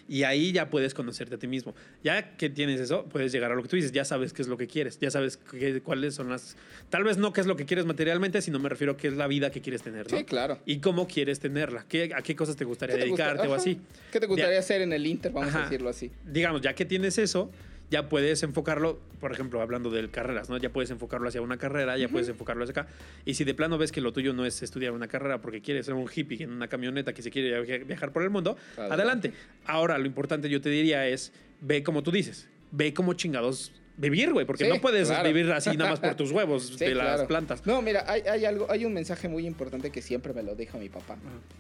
Y 0.10 0.24
ahí 0.24 0.52
ya 0.52 0.72
puedes 0.72 0.96
conocerte 0.96 1.36
a 1.36 1.38
ti 1.38 1.46
mismo. 1.46 1.76
Ya 2.04 2.36
que 2.36 2.50
tienes 2.50 2.82
eso, 2.82 3.06
puedes 3.06 3.32
llegar 3.32 3.52
a 3.52 3.56
lo 3.56 3.62
que 3.62 3.70
tú 3.70 3.76
dices. 3.76 3.92
Ya 3.92 4.06
sabes 4.06 4.34
qué 4.34 4.42
es 4.42 4.48
lo 4.48 4.58
que 4.58 4.66
quieres. 4.66 4.98
Ya 5.00 5.12
sabes 5.12 5.38
qué- 5.38 5.82
cuáles 5.82 6.16
son 6.16 6.30
las... 6.30 6.58
Tal 6.90 7.04
vez 7.04 7.18
no 7.18 7.32
qué 7.32 7.42
es 7.42 7.48
lo 7.48 7.56
que 7.56 7.66
quieres 7.66 7.86
materialmente, 7.86 8.42
sino 8.42 8.58
me 8.58 8.70
refiero 8.70 8.94
a 8.94 8.98
qué 8.98 9.08
es 9.08 9.14
la 9.14 9.28
vida 9.28 9.52
que 9.52 9.62
quieres 9.62 9.84
tener. 9.84 10.12
¿no? 10.12 10.18
Sí, 10.18 10.24
claro. 10.24 10.58
Y 10.66 10.80
cómo 10.80 11.06
quieres 11.08 11.40
tenerla. 11.40 11.86
¿Qué, 11.88 12.12
¿A 12.16 12.24
qué 12.24 12.36
cosas 12.36 12.56
te 12.56 12.66
gustaría 12.66 12.96
¿Qué 12.96 13.04
te 13.04 13.10
gusta- 13.10 13.24
dedicarte 13.28 13.48
o 13.52 13.54
así? 13.54 13.80
¿Qué 14.12 14.20
te 14.20 14.26
gustaría 14.26 14.54
Ya- 14.56 14.60
hacer 14.62 14.82
en 14.82 14.94
el 14.94 15.06
Inter? 15.06 15.32
Vamos 15.32 15.54
a 15.54 15.62
decirlo 15.66 15.90
así. 15.90 16.10
digamos, 16.26 16.62
ya 16.62 16.74
que 16.74 16.86
tienes 16.86 17.20
eso, 17.20 17.52
ya 17.94 18.10
puedes 18.10 18.42
enfocarlo, 18.42 19.00
por 19.20 19.32
ejemplo, 19.32 19.62
hablando 19.62 19.92
de 19.92 20.10
carreras, 20.10 20.50
¿no? 20.50 20.58
Ya 20.58 20.72
puedes 20.72 20.90
enfocarlo 20.90 21.28
hacia 21.28 21.44
una 21.44 21.58
carrera, 21.58 21.96
ya 21.96 22.10
puedes 22.10 22.28
enfocarlo 22.28 22.64
hacia 22.64 22.72
acá. 22.82 22.92
Y 23.24 23.36
si 23.36 23.44
de 23.44 23.54
plano 23.54 23.78
ves 23.78 23.92
que 23.92 24.02
lo 24.02 24.12
tuyo 24.12 24.34
no 24.34 24.46
es 24.48 24.64
estudiar 24.64 24.94
una 24.94 25.08
carrera 25.08 25.42
porque 25.42 25.62
quieres 25.62 25.86
ser 25.86 25.94
un 25.94 26.10
hippie 26.14 26.42
en 26.44 26.52
una 26.52 26.68
camioneta 26.68 27.14
que 27.14 27.22
se 27.22 27.30
quiere 27.30 27.62
viaja- 27.62 27.84
viajar 27.86 28.12
por 28.12 28.24
el 28.24 28.32
mundo, 28.32 28.58
Adelante. 28.78 28.94
adelante. 28.96 29.34
Ahora, 29.66 30.00
lo 30.00 30.08
importante 30.08 30.50
yo 30.50 30.60
te 30.60 30.70
diría 30.70 31.08
es, 31.08 31.32
ve 31.62 31.84
como 31.84 32.02
tú 32.02 32.10
dices, 32.12 32.50
ve 32.72 32.96
como 32.96 33.14
chingados 33.14 33.72
vivir, 33.98 34.34
güey, 34.34 34.46
porque 34.46 34.66
Sí, 34.66 34.70
no 34.70 34.82
puedes 34.82 35.08
claro. 35.10 35.28
vivir 35.28 35.52
así 35.52 35.76
nada 35.78 35.92
más 35.92 36.00
por 36.00 36.16
tus 36.16 36.32
huevos 36.32 36.68
Sí, 36.78 36.86
de 36.86 36.96
las 36.96 37.06
claro. 37.16 37.28
plantas. 37.28 37.66
No, 37.66 37.82
mira, 37.82 38.04
hay, 38.08 38.22
hay 38.22 38.46
algo, 38.46 38.68
hay 38.70 38.86
un 38.86 38.94
mensaje 38.94 39.28
muy 39.28 39.46
importante 39.46 39.90
que 39.92 40.02
siempre 40.02 40.34
me 40.34 40.44
lo 40.44 40.56
dijo 40.56 40.78
mi 40.78 40.90
papá. 40.90 41.18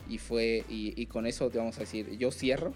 Y 0.09 0.17
fue, 0.17 0.63
y, 0.69 0.93
y 1.01 1.05
con 1.05 1.25
eso 1.27 1.49
te 1.49 1.57
vamos 1.57 1.77
a 1.77 1.81
decir, 1.81 2.17
yo 2.17 2.31
cierro. 2.31 2.73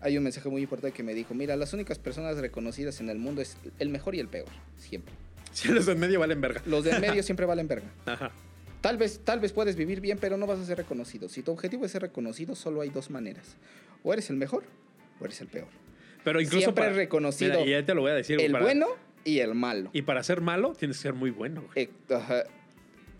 Hay 0.00 0.16
un 0.16 0.24
mensaje 0.24 0.48
muy 0.48 0.62
importante 0.62 0.94
que 0.96 1.02
me 1.02 1.14
dijo, 1.14 1.34
mira, 1.34 1.56
las 1.56 1.72
únicas 1.72 1.98
personas 1.98 2.36
reconocidas 2.38 3.00
en 3.00 3.10
el 3.10 3.18
mundo 3.18 3.42
es 3.42 3.56
el 3.78 3.88
mejor 3.90 4.14
y 4.14 4.20
el 4.20 4.28
peor, 4.28 4.48
siempre. 4.76 5.12
Si 5.52 5.66
los 5.68 5.88
en 5.88 5.98
medio 5.98 6.20
valen 6.20 6.40
verga. 6.40 6.62
Los 6.64 6.84
de 6.84 6.92
en 6.92 7.00
medio 7.00 7.22
siempre 7.24 7.44
valen 7.44 7.66
verga. 7.66 7.88
Ajá. 8.06 8.30
Tal 8.80 8.96
vez, 8.96 9.20
tal 9.24 9.40
vez 9.40 9.52
puedes 9.52 9.76
vivir 9.76 10.00
bien, 10.00 10.16
pero 10.18 10.36
no 10.38 10.46
vas 10.46 10.58
a 10.60 10.64
ser 10.64 10.78
reconocido. 10.78 11.28
Si 11.28 11.42
tu 11.42 11.50
objetivo 11.52 11.84
es 11.84 11.92
ser 11.92 12.02
reconocido, 12.02 12.54
solo 12.54 12.80
hay 12.80 12.88
dos 12.90 13.10
maneras. 13.10 13.56
O 14.02 14.12
eres 14.12 14.30
el 14.30 14.36
mejor 14.36 14.62
o 15.20 15.24
eres 15.26 15.40
el 15.42 15.48
peor. 15.48 15.66
Pero 16.24 16.40
incluso 16.40 16.64
Siempre 16.66 16.84
para, 16.84 16.96
reconocido 16.96 17.60
Mira, 17.60 17.66
y 17.66 17.70
ya 17.70 17.84
te 17.86 17.94
lo 17.94 18.02
voy 18.02 18.10
a 18.10 18.14
decir. 18.14 18.40
el 18.40 18.52
para- 18.52 18.64
bueno 18.64 18.86
y 19.24 19.38
el 19.38 19.54
malo. 19.54 19.90
Y 19.92 20.02
para 20.02 20.22
ser 20.22 20.40
malo, 20.40 20.72
tienes 20.72 20.96
que 20.98 21.02
ser 21.02 21.14
muy 21.14 21.30
bueno, 21.30 21.62
güey. 21.62 21.84
Eh, 21.86 21.90
ajá. 22.14 22.44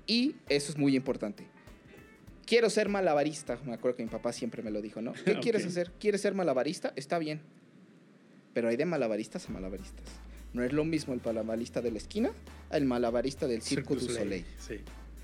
Y 0.06 0.34
eso 0.48 0.72
es 0.72 0.78
muy 0.78 0.96
importante. 0.96 1.46
Quiero 2.46 2.68
ser 2.68 2.88
malabarista. 2.88 3.58
Me 3.64 3.74
acuerdo 3.74 3.96
que 3.98 4.02
mi 4.02 4.08
papá 4.10 4.32
siempre 4.32 4.62
me 4.62 4.70
lo 4.70 4.82
dijo, 4.82 5.00
¿no? 5.00 5.12
¿Qué 5.24 5.32
Ok. 5.32 5.40
quieres 5.40 5.64
hacer? 5.66 5.92
¿Quieres 6.00 6.20
ser 6.20 6.34
malabarista? 6.34 6.92
Está 6.96 7.18
bien. 7.18 7.40
Pero 8.54 8.68
hay 8.68 8.76
de 8.76 8.84
malabaristas 8.86 9.48
a 9.48 9.52
malabaristas. 9.52 10.04
No 10.52 10.64
es 10.64 10.72
lo 10.72 10.84
mismo 10.84 11.14
el 11.14 11.20
malabarista 11.24 11.80
de 11.80 11.92
la 11.92 11.98
esquina 11.98 12.32
al 12.70 12.84
malabarista 12.84 13.46
del 13.46 13.62
Circo 13.62 13.94
du 13.94 14.00
Soleil. 14.08 14.44
Sí. 14.58 14.80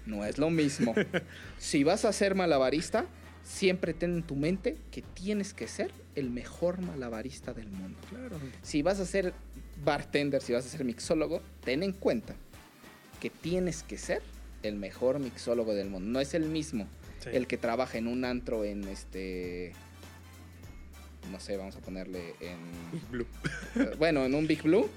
No 0.06 0.24
es 0.24 0.38
lo 0.38 0.50
mismo. 0.50 0.94
si 1.58 1.82
vas 1.82 2.04
a 2.04 2.12
ser 2.12 2.36
malabarista, 2.36 3.06
siempre 3.46 3.94
ten 3.94 4.16
en 4.16 4.22
tu 4.24 4.34
mente 4.34 4.76
que 4.90 5.02
tienes 5.02 5.54
que 5.54 5.68
ser 5.68 5.90
el 6.16 6.30
mejor 6.30 6.80
malabarista 6.80 7.54
del 7.54 7.68
mundo. 7.68 7.98
Claro. 8.10 8.38
Si 8.62 8.82
vas 8.82 8.98
a 8.98 9.06
ser 9.06 9.32
bartender, 9.84 10.42
si 10.42 10.52
vas 10.52 10.66
a 10.66 10.68
ser 10.68 10.84
mixólogo, 10.84 11.40
ten 11.64 11.82
en 11.82 11.92
cuenta 11.92 12.34
que 13.20 13.30
tienes 13.30 13.82
que 13.82 13.98
ser 13.98 14.20
el 14.62 14.74
mejor 14.76 15.20
mixólogo 15.20 15.74
del 15.74 15.88
mundo. 15.88 16.10
No 16.10 16.20
es 16.20 16.34
el 16.34 16.46
mismo 16.46 16.88
Sí. 17.20 17.30
el 17.32 17.46
que 17.46 17.56
trabaja 17.56 17.96
en 17.96 18.08
un 18.08 18.26
antro 18.26 18.62
en 18.64 18.86
este 18.88 19.72
no 21.30 21.40
sé, 21.40 21.56
vamos 21.56 21.74
a 21.74 21.80
ponerle 21.80 22.34
en 22.40 22.58
Big 22.92 23.06
Blue. 23.10 23.26
eh, 23.76 23.94
bueno, 23.98 24.24
en 24.24 24.34
un 24.34 24.46
Big 24.46 24.62
Blue, 24.62 24.88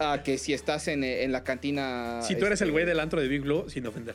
a 0.00 0.22
que 0.24 0.38
si 0.38 0.52
estás 0.52 0.88
en, 0.88 1.04
eh, 1.04 1.22
en 1.22 1.30
la 1.30 1.44
cantina 1.44 2.20
Si 2.22 2.34
tú 2.36 2.46
eres 2.46 2.60
el 2.62 2.68
este, 2.68 2.72
güey 2.72 2.84
del 2.84 2.98
antro 2.98 3.20
de 3.20 3.28
Big 3.28 3.42
Blue, 3.42 3.68
sin 3.68 3.86
ofender. 3.86 4.14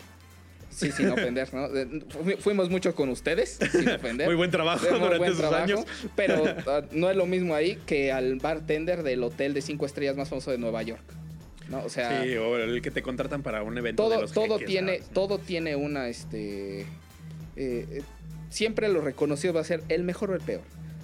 Sí, 0.74 0.92
sin 0.92 1.10
ofender, 1.10 1.54
¿no? 1.54 1.68
Fu- 2.10 2.38
Fuimos 2.40 2.70
mucho 2.70 2.96
con 2.96 3.10
ustedes, 3.10 3.60
sin 3.72 3.88
ofender. 3.90 4.28
Muy 4.28 4.36
buen 4.36 4.52
trabajo 4.52 4.86
muy 4.90 5.00
durante 5.00 5.18
buen 5.20 5.32
esos 5.32 5.40
trabajo, 5.42 5.64
años. 5.64 5.86
Pero 6.16 6.44
ah, 6.68 6.82
no 6.92 7.10
es 7.10 7.16
lo 7.18 7.26
mismo 7.26 7.56
ahí 7.56 7.78
que 7.86 8.12
al 8.12 8.36
bartender 8.38 9.04
del 9.04 9.24
hotel 9.24 9.54
de 9.54 9.62
cinco 9.62 9.86
estrellas 9.86 10.16
más 10.18 10.30
famoso 10.30 10.52
de 10.52 10.58
Nueva 10.58 10.82
York. 10.84 11.04
¿no? 11.70 11.84
O 11.86 11.90
sea, 11.90 12.24
Sí, 12.24 12.36
o 12.36 12.58
el 12.58 12.82
que 12.82 12.92
te 12.92 13.02
contratan 13.02 13.42
para 13.44 13.64
un 13.64 13.78
evento 13.78 14.04
de 14.04 14.10
todo, 14.10 14.22
los 14.22 14.32
todo, 14.34 14.54
jeques, 14.60 14.66
tiene, 14.68 14.98
¿sabes? 14.98 15.10
todo 15.12 15.38
tiene 15.40 15.76
una, 15.76 16.10
este... 16.10 16.86
eh, 17.56 18.02
siempre 18.50 18.90
lo 18.90 19.02
reconocido 19.02 19.54
va 19.54 19.62
a 19.62 19.64
ser 19.64 19.82
el 19.90 20.04
mejor 20.04 20.32
o 20.32 20.36
el 20.36 20.42
peor. 20.42 20.62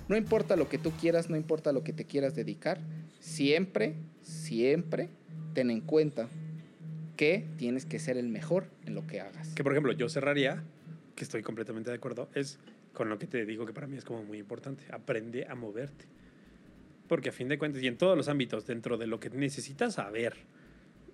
No 0.07 0.17
importa 0.17 0.55
lo 0.55 0.67
que 0.67 0.77
tú 0.77 0.91
quieras, 0.91 1.29
no 1.29 1.37
importa 1.37 1.71
lo 1.71 1.83
que 1.83 1.93
te 1.93 2.03
quieras 2.05 2.35
dedicar, 2.35 2.79
siempre, 3.19 3.93
siempre 4.21 5.09
ten 5.53 5.69
en 5.71 5.81
cuenta 5.81 6.27
que 7.19 7.45
tienes 7.57 7.85
que 7.85 7.99
ser 7.99 8.15
el 8.15 8.29
mejor 8.29 8.67
en 8.85 8.95
lo 8.95 9.05
que 9.05 9.19
hagas. 9.19 9.49
Que, 9.49 9.61
por 9.61 9.73
ejemplo, 9.73 9.91
yo 9.91 10.07
cerraría, 10.07 10.63
que 11.15 11.25
estoy 11.25 11.43
completamente 11.43 11.89
de 11.89 11.97
acuerdo, 11.97 12.29
es 12.33 12.59
con 12.93 13.09
lo 13.09 13.19
que 13.19 13.27
te 13.27 13.45
digo 13.45 13.65
que 13.65 13.73
para 13.73 13.87
mí 13.87 13.97
es 13.97 14.05
como 14.05 14.23
muy 14.23 14.37
importante. 14.37 14.85
Aprende 14.89 15.45
a 15.45 15.53
moverte. 15.53 16.05
Porque 17.09 17.27
a 17.27 17.31
fin 17.33 17.49
de 17.49 17.57
cuentas, 17.57 17.83
y 17.83 17.87
en 17.87 17.97
todos 17.97 18.15
los 18.15 18.29
ámbitos, 18.29 18.65
dentro 18.65 18.97
de 18.97 19.05
lo 19.05 19.19
que 19.19 19.29
necesitas 19.31 19.95
saber, 19.95 20.37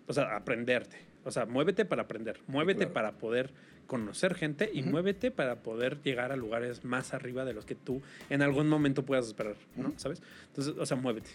o 0.06 0.14
sea, 0.14 0.36
aprenderte. 0.36 0.98
O 1.24 1.32
sea, 1.32 1.48
muévete 1.48 1.86
para 1.86 2.04
aprender, 2.04 2.40
muévete 2.46 2.82
claro. 2.82 2.94
para 2.94 3.12
poder 3.14 3.52
conocer 3.88 4.36
gente 4.36 4.70
y 4.72 4.84
muévete 4.84 5.32
para 5.32 5.64
poder 5.64 6.04
llegar 6.04 6.32
a 6.32 6.36
lugares 6.36 6.86
más 6.86 7.16
arriba 7.16 7.46
de 7.46 7.54
los 7.56 7.66
que 7.66 7.74
tú 7.74 8.04
en 8.30 8.44
algún 8.44 8.70
momento 8.70 9.08
puedas 9.08 9.26
esperar, 9.26 9.56
¿no? 9.76 9.92
¿Sabes? 9.98 10.22
Entonces, 10.50 10.76
o 10.78 10.86
sea, 10.86 10.98
muévete. 10.98 11.32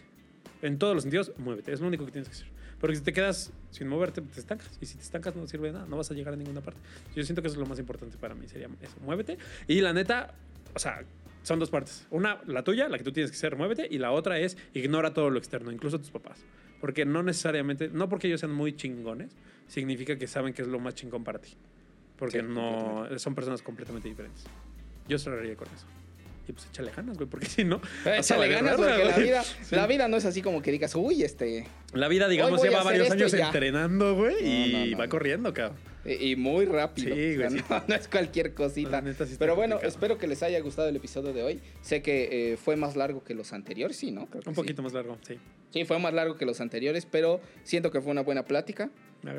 En 0.63 0.79
todos 0.79 0.95
los 0.95 1.03
sentidos, 1.03 1.33
muévete. 1.39 1.73
Es 1.73 1.81
lo 1.81 1.89
único 1.89 2.07
que 2.07 2.13
tienes 2.13 2.29
que 2.29 2.37
hacer. 2.37 2.60
Porque 2.81 2.97
si 2.97 3.03
te 3.03 3.13
quedas 3.13 3.53
sin 3.71 3.89
moverte, 3.89 4.23
te 4.23 4.41
estancas. 4.41 4.79
Y 4.81 4.87
si 4.87 4.97
te 4.97 5.03
estancas, 5.03 5.37
no 5.37 5.47
sirve 5.47 5.69
de 5.69 5.75
nada. 5.75 5.87
No 5.87 5.97
vas 5.97 6.11
a 6.11 6.15
llegar 6.15 6.33
a 6.33 6.37
ninguna 6.37 6.63
parte. 6.63 6.81
Yo 7.15 7.23
siento 7.25 7.43
que 7.43 7.49
eso 7.49 7.57
es 7.57 7.61
lo 7.61 7.67
más 7.67 7.79
importante 7.79 8.17
para 8.17 8.35
mí. 8.35 8.49
Sería 8.49 8.69
eso. 8.81 8.97
Muévete. 9.03 9.37
Y 9.69 9.81
la 9.83 9.93
neta, 9.93 10.35
o 10.75 10.79
sea, 10.79 11.05
son 11.43 11.59
dos 11.59 11.71
partes. 11.71 12.07
Una, 12.11 12.41
la 12.47 12.65
tuya, 12.65 12.89
la 12.89 12.97
que 12.97 13.05
tú 13.05 13.13
tienes 13.13 13.31
que 13.31 13.37
ser, 13.37 13.57
muévete. 13.57 13.87
Y 13.91 13.99
la 13.99 14.13
otra 14.13 14.39
es 14.39 14.57
ignora 14.73 15.13
todo 15.13 15.29
lo 15.29 15.39
externo, 15.39 15.71
incluso 15.71 15.99
tus 15.99 16.11
papás. 16.11 16.39
Porque 16.81 17.05
no 17.05 17.23
necesariamente, 17.23 17.89
no 17.89 18.09
porque 18.09 18.29
ellos 18.29 18.41
sean 18.41 18.53
muy 18.53 18.75
chingones, 18.75 19.37
significa 19.67 20.17
que 20.17 20.27
saben 20.27 20.55
que 20.55 20.63
es 20.63 20.69
lo 20.69 20.81
más 20.81 20.95
chingón 20.95 21.23
para 21.23 21.39
ti. 21.39 21.51
Porque 22.17 22.41
Sí, 22.41 22.47
no, 22.49 23.07
son 23.19 23.35
personas 23.35 23.61
completamente 23.63 24.09
diferentes. 24.09 24.45
Yo 25.07 25.19
cerraría 25.19 25.57
con 25.57 25.69
eso. 25.69 25.87
Y 26.51 26.53
pues 26.53 26.67
échale 26.67 26.91
ganas, 26.95 27.17
güey, 27.17 27.29
porque 27.29 27.47
si 27.49 27.63
no. 27.65 27.81
Eh, 28.05 28.17
échale 28.19 28.49
ganas 28.49 28.75
porque 28.77 29.05
la 29.05 29.17
vida, 29.17 29.45
Sí. 29.45 29.55
la 29.77 29.87
vida 29.87 30.09
no 30.09 30.17
es 30.17 30.25
así 30.25 30.43
como 30.43 30.61
que 30.63 30.73
digas, 30.73 30.95
uy, 30.97 31.23
este. 31.23 31.65
La 31.93 32.09
vida, 32.09 32.29
digamos, 32.29 32.61
lleva 32.63 32.83
varios 32.83 33.09
años 33.11 33.33
entrenando, 33.33 34.17
güey, 34.17 34.35
No, 34.35 34.41
y 34.49 34.73
no, 34.73 34.87
no, 34.87 34.99
va 34.99 35.09
corriendo, 35.09 35.55
cabrón. 35.55 35.79
Y, 36.05 36.31
y 36.33 36.37
muy 36.37 36.65
rápido. 36.65 37.15
Sí, 37.15 37.37
güey, 37.37 37.47
O 37.47 37.51
sea, 37.51 37.59
sí. 37.59 37.65
No, 37.71 37.83
no 37.87 37.95
es 37.95 38.09
cualquier 38.09 38.53
cosita. 38.55 39.01
Neta 39.01 39.27
sí 39.27 39.37
Pero 39.39 39.55
bueno, 39.55 39.77
complicado. 39.77 39.89
espero 39.95 40.19
que 40.19 40.27
les 40.27 40.43
haya 40.43 40.59
gustado 40.61 40.89
el 40.89 40.97
episodio 40.97 41.33
de 41.33 41.43
hoy. 41.45 41.61
Sé 41.83 42.03
que 42.03 42.53
eh, 42.53 42.57
fue 42.57 42.75
más 42.77 42.97
largo 42.97 43.23
que 43.23 43.35
los 43.35 43.53
anteriores, 43.53 43.97
sí, 43.97 44.11
¿no? 44.11 44.27
Creo 44.27 44.43
que 44.43 44.49
Un 44.49 44.55
sí. 44.57 44.61
poquito 44.61 44.83
más 44.83 44.93
largo, 44.93 45.19
sí. 45.27 45.39
Sí, 45.73 45.85
fue 45.85 46.01
más 46.01 46.13
largo 46.13 46.37
que 46.37 46.47
los 46.47 46.61
anteriores, 46.61 47.07
pero 47.09 47.41
siento 47.63 47.93
que 47.93 48.01
fue 48.01 48.11
una 48.11 48.23
buena 48.23 48.45
plática. 48.45 48.91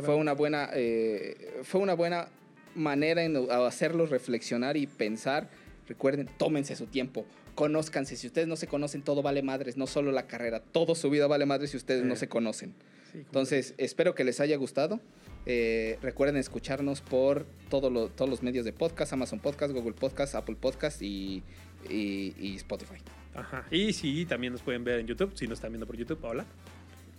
Fue 0.05 0.15
una 0.15 0.31
buena, 0.33 0.69
eh, 0.73 1.59
fue 1.63 1.81
una 1.81 1.93
buena 1.95 2.29
manera 2.75 3.23
en 3.23 3.35
hacerlos 3.51 4.11
reflexionar 4.11 4.77
y 4.77 4.87
pensar. 4.87 5.49
Recuerden, 5.91 6.29
tómense 6.37 6.75
su 6.77 6.85
tiempo, 6.85 7.25
conózcanse. 7.53 8.15
Si 8.15 8.27
ustedes 8.27 8.47
no 8.47 8.55
se 8.55 8.65
conocen, 8.67 9.01
todo 9.01 9.21
vale 9.21 9.41
madres, 9.41 9.75
no 9.75 9.87
solo 9.87 10.13
la 10.13 10.25
carrera. 10.25 10.61
Todo 10.61 10.95
su 10.95 11.09
vida 11.09 11.27
vale 11.27 11.45
madres 11.45 11.71
si 11.71 11.77
ustedes 11.77 12.05
no 12.05 12.15
se 12.15 12.29
conocen. 12.29 12.73
Sí, 13.11 13.17
Entonces, 13.19 13.73
espero 13.77 14.15
que 14.15 14.23
les 14.23 14.39
haya 14.39 14.55
gustado. 14.55 15.01
Eh, 15.45 15.97
recuerden 16.01 16.37
escucharnos 16.37 17.01
por 17.01 17.45
todo 17.69 17.89
lo- 17.89 18.07
todos 18.07 18.29
los 18.29 18.41
medios 18.41 18.63
de 18.63 18.71
podcast, 18.71 19.11
Amazon 19.11 19.39
Podcast, 19.39 19.73
Google 19.73 19.91
Podcast, 19.93 20.33
Apple 20.35 20.55
Podcast 20.55 21.01
y, 21.01 21.43
y- 21.89 22.33
y 22.39 22.55
Spotify. 22.55 23.01
Ajá. 23.35 23.65
Y 23.69 23.91
sí, 23.91 24.25
también 24.25 24.53
nos 24.53 24.61
pueden 24.61 24.83
ver 24.85 24.99
en 24.99 25.07
YouTube, 25.07 25.33
si 25.35 25.45
nos 25.47 25.57
están 25.57 25.71
viendo 25.71 25.85
por 25.87 25.97
YouTube, 25.97 26.19
hola. 26.23 26.45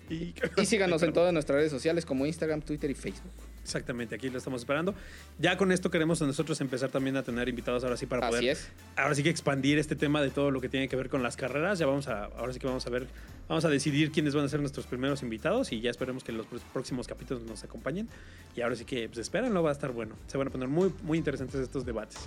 Y, 0.09 0.35
Y 0.57 0.65
síganos 0.66 1.03
en 1.03 1.12
todas 1.19 1.32
nuestras 1.35 1.57
redes 1.59 1.70
sociales 1.73 2.07
como 2.07 2.24
Instagram, 2.24 2.62
Twitter 2.62 2.90
y 2.90 2.94
Facebook. 2.94 3.32
Exactamente, 3.63 4.15
aquí 4.17 4.29
lo 4.29 4.39
estamos 4.39 4.61
esperando. 4.63 4.95
Ya 5.39 5.57
con 5.57 5.71
esto 5.73 5.91
queremos 5.91 6.21
nosotros 6.21 6.61
empezar 6.61 6.91
también 6.91 7.17
a 7.17 7.23
tener 7.23 7.49
invitados 7.49 7.85
ahora 7.85 7.97
sí 7.97 8.07
para 8.07 8.27
Así 8.27 8.37
poder 8.37 8.51
es. 8.51 8.69
ahora 8.97 9.15
sí 9.15 9.23
que 9.23 9.31
expandir 9.31 9.79
este 9.79 9.95
tema 9.97 10.21
de 10.21 10.31
todo 10.31 10.51
lo 10.51 10.61
que 10.61 10.69
tiene 10.69 10.89
que 10.89 10.97
ver 10.97 11.09
con 11.09 11.23
las 11.23 11.37
carreras. 11.37 11.79
Ya 11.79 11.87
vamos 11.87 12.09
a, 12.09 12.25
ahora 12.25 12.53
sí 12.53 12.59
que 12.59 12.67
vamos 12.67 12.85
a 12.87 12.91
ver, 12.91 13.07
vamos 13.49 13.65
a 13.65 13.69
decidir 13.69 14.11
quiénes 14.11 14.35
van 14.35 14.45
a 14.45 14.49
ser 14.49 14.61
nuestros 14.61 14.87
primeros 14.87 15.23
invitados 15.23 15.71
y 15.73 15.81
ya 15.81 15.91
esperemos 15.91 16.25
que 16.25 16.33
los 16.33 16.47
pr- 16.47 16.61
próximos 16.73 17.07
capítulos 17.07 17.45
nos 17.45 17.63
acompañen. 17.63 18.09
Y 18.57 18.63
ahora 18.63 18.75
sí 18.75 18.85
que, 18.85 19.07
pues 19.09 19.19
espérenlo, 19.19 19.63
va 19.63 19.71
a 19.71 19.73
estar 19.75 19.93
bueno. 19.93 20.17
Se 20.27 20.37
van 20.39 20.49
a 20.49 20.51
poner 20.51 20.69
muy, 20.69 20.93
muy 21.03 21.17
interesantes 21.19 21.61
estos 21.61 21.87
debates. 21.87 22.19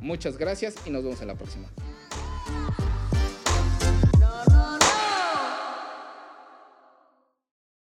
Muchas 0.00 0.38
gracias 0.38 0.74
y 0.86 0.90
nos 0.90 1.04
vemos 1.04 1.20
en 1.20 1.28
la 1.28 1.34
próxima. 1.34 1.68